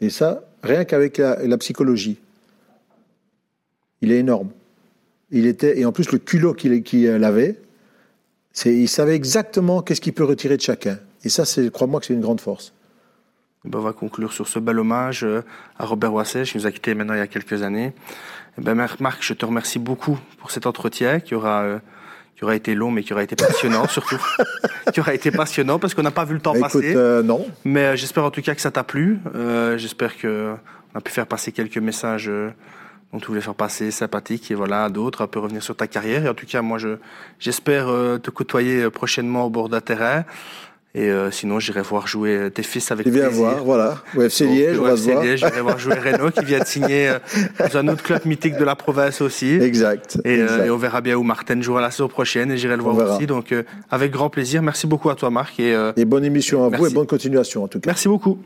Et 0.00 0.10
ça, 0.10 0.42
rien 0.64 0.84
qu'avec 0.84 1.18
la, 1.18 1.58
psychologie. 1.58 2.18
Il 4.00 4.10
est 4.10 4.18
énorme. 4.18 4.50
Il 5.30 5.46
était, 5.46 5.78
et 5.78 5.84
en 5.84 5.92
plus, 5.92 6.10
le 6.10 6.18
culot 6.18 6.54
qu'il 6.54 7.24
avait, 7.24 7.56
il 8.64 8.88
savait 8.88 9.14
exactement 9.14 9.80
qu'est-ce 9.80 10.00
qu'il 10.00 10.12
peut 10.12 10.24
retirer 10.24 10.56
de 10.56 10.62
chacun. 10.62 10.98
Et 11.22 11.28
ça, 11.28 11.44
crois-moi 11.70 12.00
que 12.00 12.06
c'est 12.06 12.14
une 12.14 12.20
grande 12.20 12.40
force. 12.40 12.72
Ben, 13.64 13.78
on 13.78 13.82
va 13.82 13.92
conclure 13.92 14.32
sur 14.32 14.48
ce 14.48 14.58
bel 14.58 14.80
hommage 14.80 15.22
euh, 15.22 15.42
à 15.78 15.84
Robert 15.84 16.12
Wasset, 16.12 16.42
qui 16.42 16.56
nous 16.58 16.66
a 16.66 16.72
quittés 16.72 16.94
maintenant 16.94 17.14
il 17.14 17.18
y 17.18 17.22
a 17.22 17.28
quelques 17.28 17.62
années. 17.62 17.92
Eh 18.58 18.60
ben, 18.60 18.74
Marc, 18.74 19.22
je 19.22 19.34
te 19.34 19.46
remercie 19.46 19.78
beaucoup 19.78 20.18
pour 20.38 20.50
cet 20.50 20.66
entretien 20.66 21.20
qui 21.20 21.36
aura, 21.36 21.62
euh, 21.62 21.78
qui 22.34 22.42
aura 22.42 22.56
été 22.56 22.74
long, 22.74 22.90
mais 22.90 23.04
qui 23.04 23.12
aura 23.12 23.22
été 23.22 23.36
passionnant 23.36 23.86
surtout. 23.88 24.18
qui 24.92 24.98
aura 24.98 25.14
été 25.14 25.30
passionnant 25.30 25.78
parce 25.78 25.94
qu'on 25.94 26.02
n'a 26.02 26.10
pas 26.10 26.24
vu 26.24 26.34
le 26.34 26.40
temps 26.40 26.54
bah, 26.54 26.62
passer. 26.62 26.92
Euh, 26.96 27.22
non. 27.22 27.46
Mais 27.64 27.96
j'espère 27.96 28.24
en 28.24 28.32
tout 28.32 28.42
cas 28.42 28.56
que 28.56 28.60
ça 28.60 28.72
t'a 28.72 28.82
plu. 28.82 29.20
j'espère 29.76 30.20
qu'on 30.20 30.58
a 30.96 31.00
pu 31.00 31.12
faire 31.12 31.28
passer 31.28 31.52
quelques 31.52 31.78
messages 31.78 32.32
dont 33.12 33.20
tu 33.20 33.26
voulais 33.26 33.42
faire 33.42 33.54
passer, 33.54 33.92
sympathiques, 33.92 34.50
et 34.50 34.54
voilà, 34.54 34.88
d'autres, 34.88 35.22
un 35.22 35.26
peu 35.28 35.38
revenir 35.38 35.62
sur 35.62 35.76
ta 35.76 35.86
carrière. 35.86 36.24
Et 36.24 36.28
en 36.28 36.34
tout 36.34 36.46
cas, 36.46 36.62
moi, 36.62 36.78
je, 36.78 36.96
j'espère 37.38 37.86
te 37.86 38.30
côtoyer 38.30 38.90
prochainement 38.90 39.44
au 39.44 39.50
bord 39.50 39.68
d'un 39.68 39.82
terrain. 39.82 40.24
Et 40.94 41.08
euh, 41.08 41.30
sinon, 41.30 41.58
j'irai 41.58 41.80
voir 41.80 42.06
jouer 42.06 42.50
tes 42.52 42.62
fils 42.62 42.90
avec 42.90 43.08
viens 43.08 43.28
voir, 43.28 43.64
voilà. 43.64 44.02
Au 44.14 44.20
FC 44.20 44.46
Liège, 44.46 44.78
on 44.78 44.82
va 44.82 44.96
se 44.96 45.10
voir. 45.10 45.24
J'irai 45.24 45.60
voir 45.62 45.78
jouer 45.78 45.94
Renault 45.94 46.30
qui 46.30 46.44
vient 46.44 46.58
de 46.58 46.66
signer 46.66 47.08
euh, 47.08 47.18
dans 47.58 47.78
un 47.78 47.88
autre 47.88 48.02
club 48.02 48.26
mythique 48.26 48.58
de 48.58 48.64
la 48.64 48.76
province 48.76 49.22
aussi. 49.22 49.54
Exact. 49.54 50.18
Et, 50.26 50.38
euh, 50.38 50.66
et 50.66 50.70
on 50.70 50.76
verra 50.76 51.00
bien 51.00 51.16
où 51.16 51.22
Martin 51.22 51.60
jouera 51.62 51.80
la 51.80 51.90
saison 51.90 52.08
prochaine 52.08 52.50
et 52.50 52.58
j'irai 52.58 52.76
le 52.76 52.82
voir 52.82 53.14
aussi. 53.14 53.26
Donc, 53.26 53.54
avec 53.90 54.12
grand 54.12 54.28
plaisir. 54.28 54.60
Merci 54.60 54.86
beaucoup 54.86 55.08
à 55.08 55.14
toi, 55.14 55.30
Marc. 55.30 55.58
Et, 55.58 55.74
et 55.96 56.04
bonne 56.04 56.24
émission 56.24 56.64
à 56.64 56.76
vous 56.76 56.86
et 56.86 56.90
bonne 56.90 57.06
continuation 57.06 57.64
en 57.64 57.68
tout 57.68 57.80
cas. 57.80 57.88
Merci 57.90 58.08
beaucoup. 58.08 58.38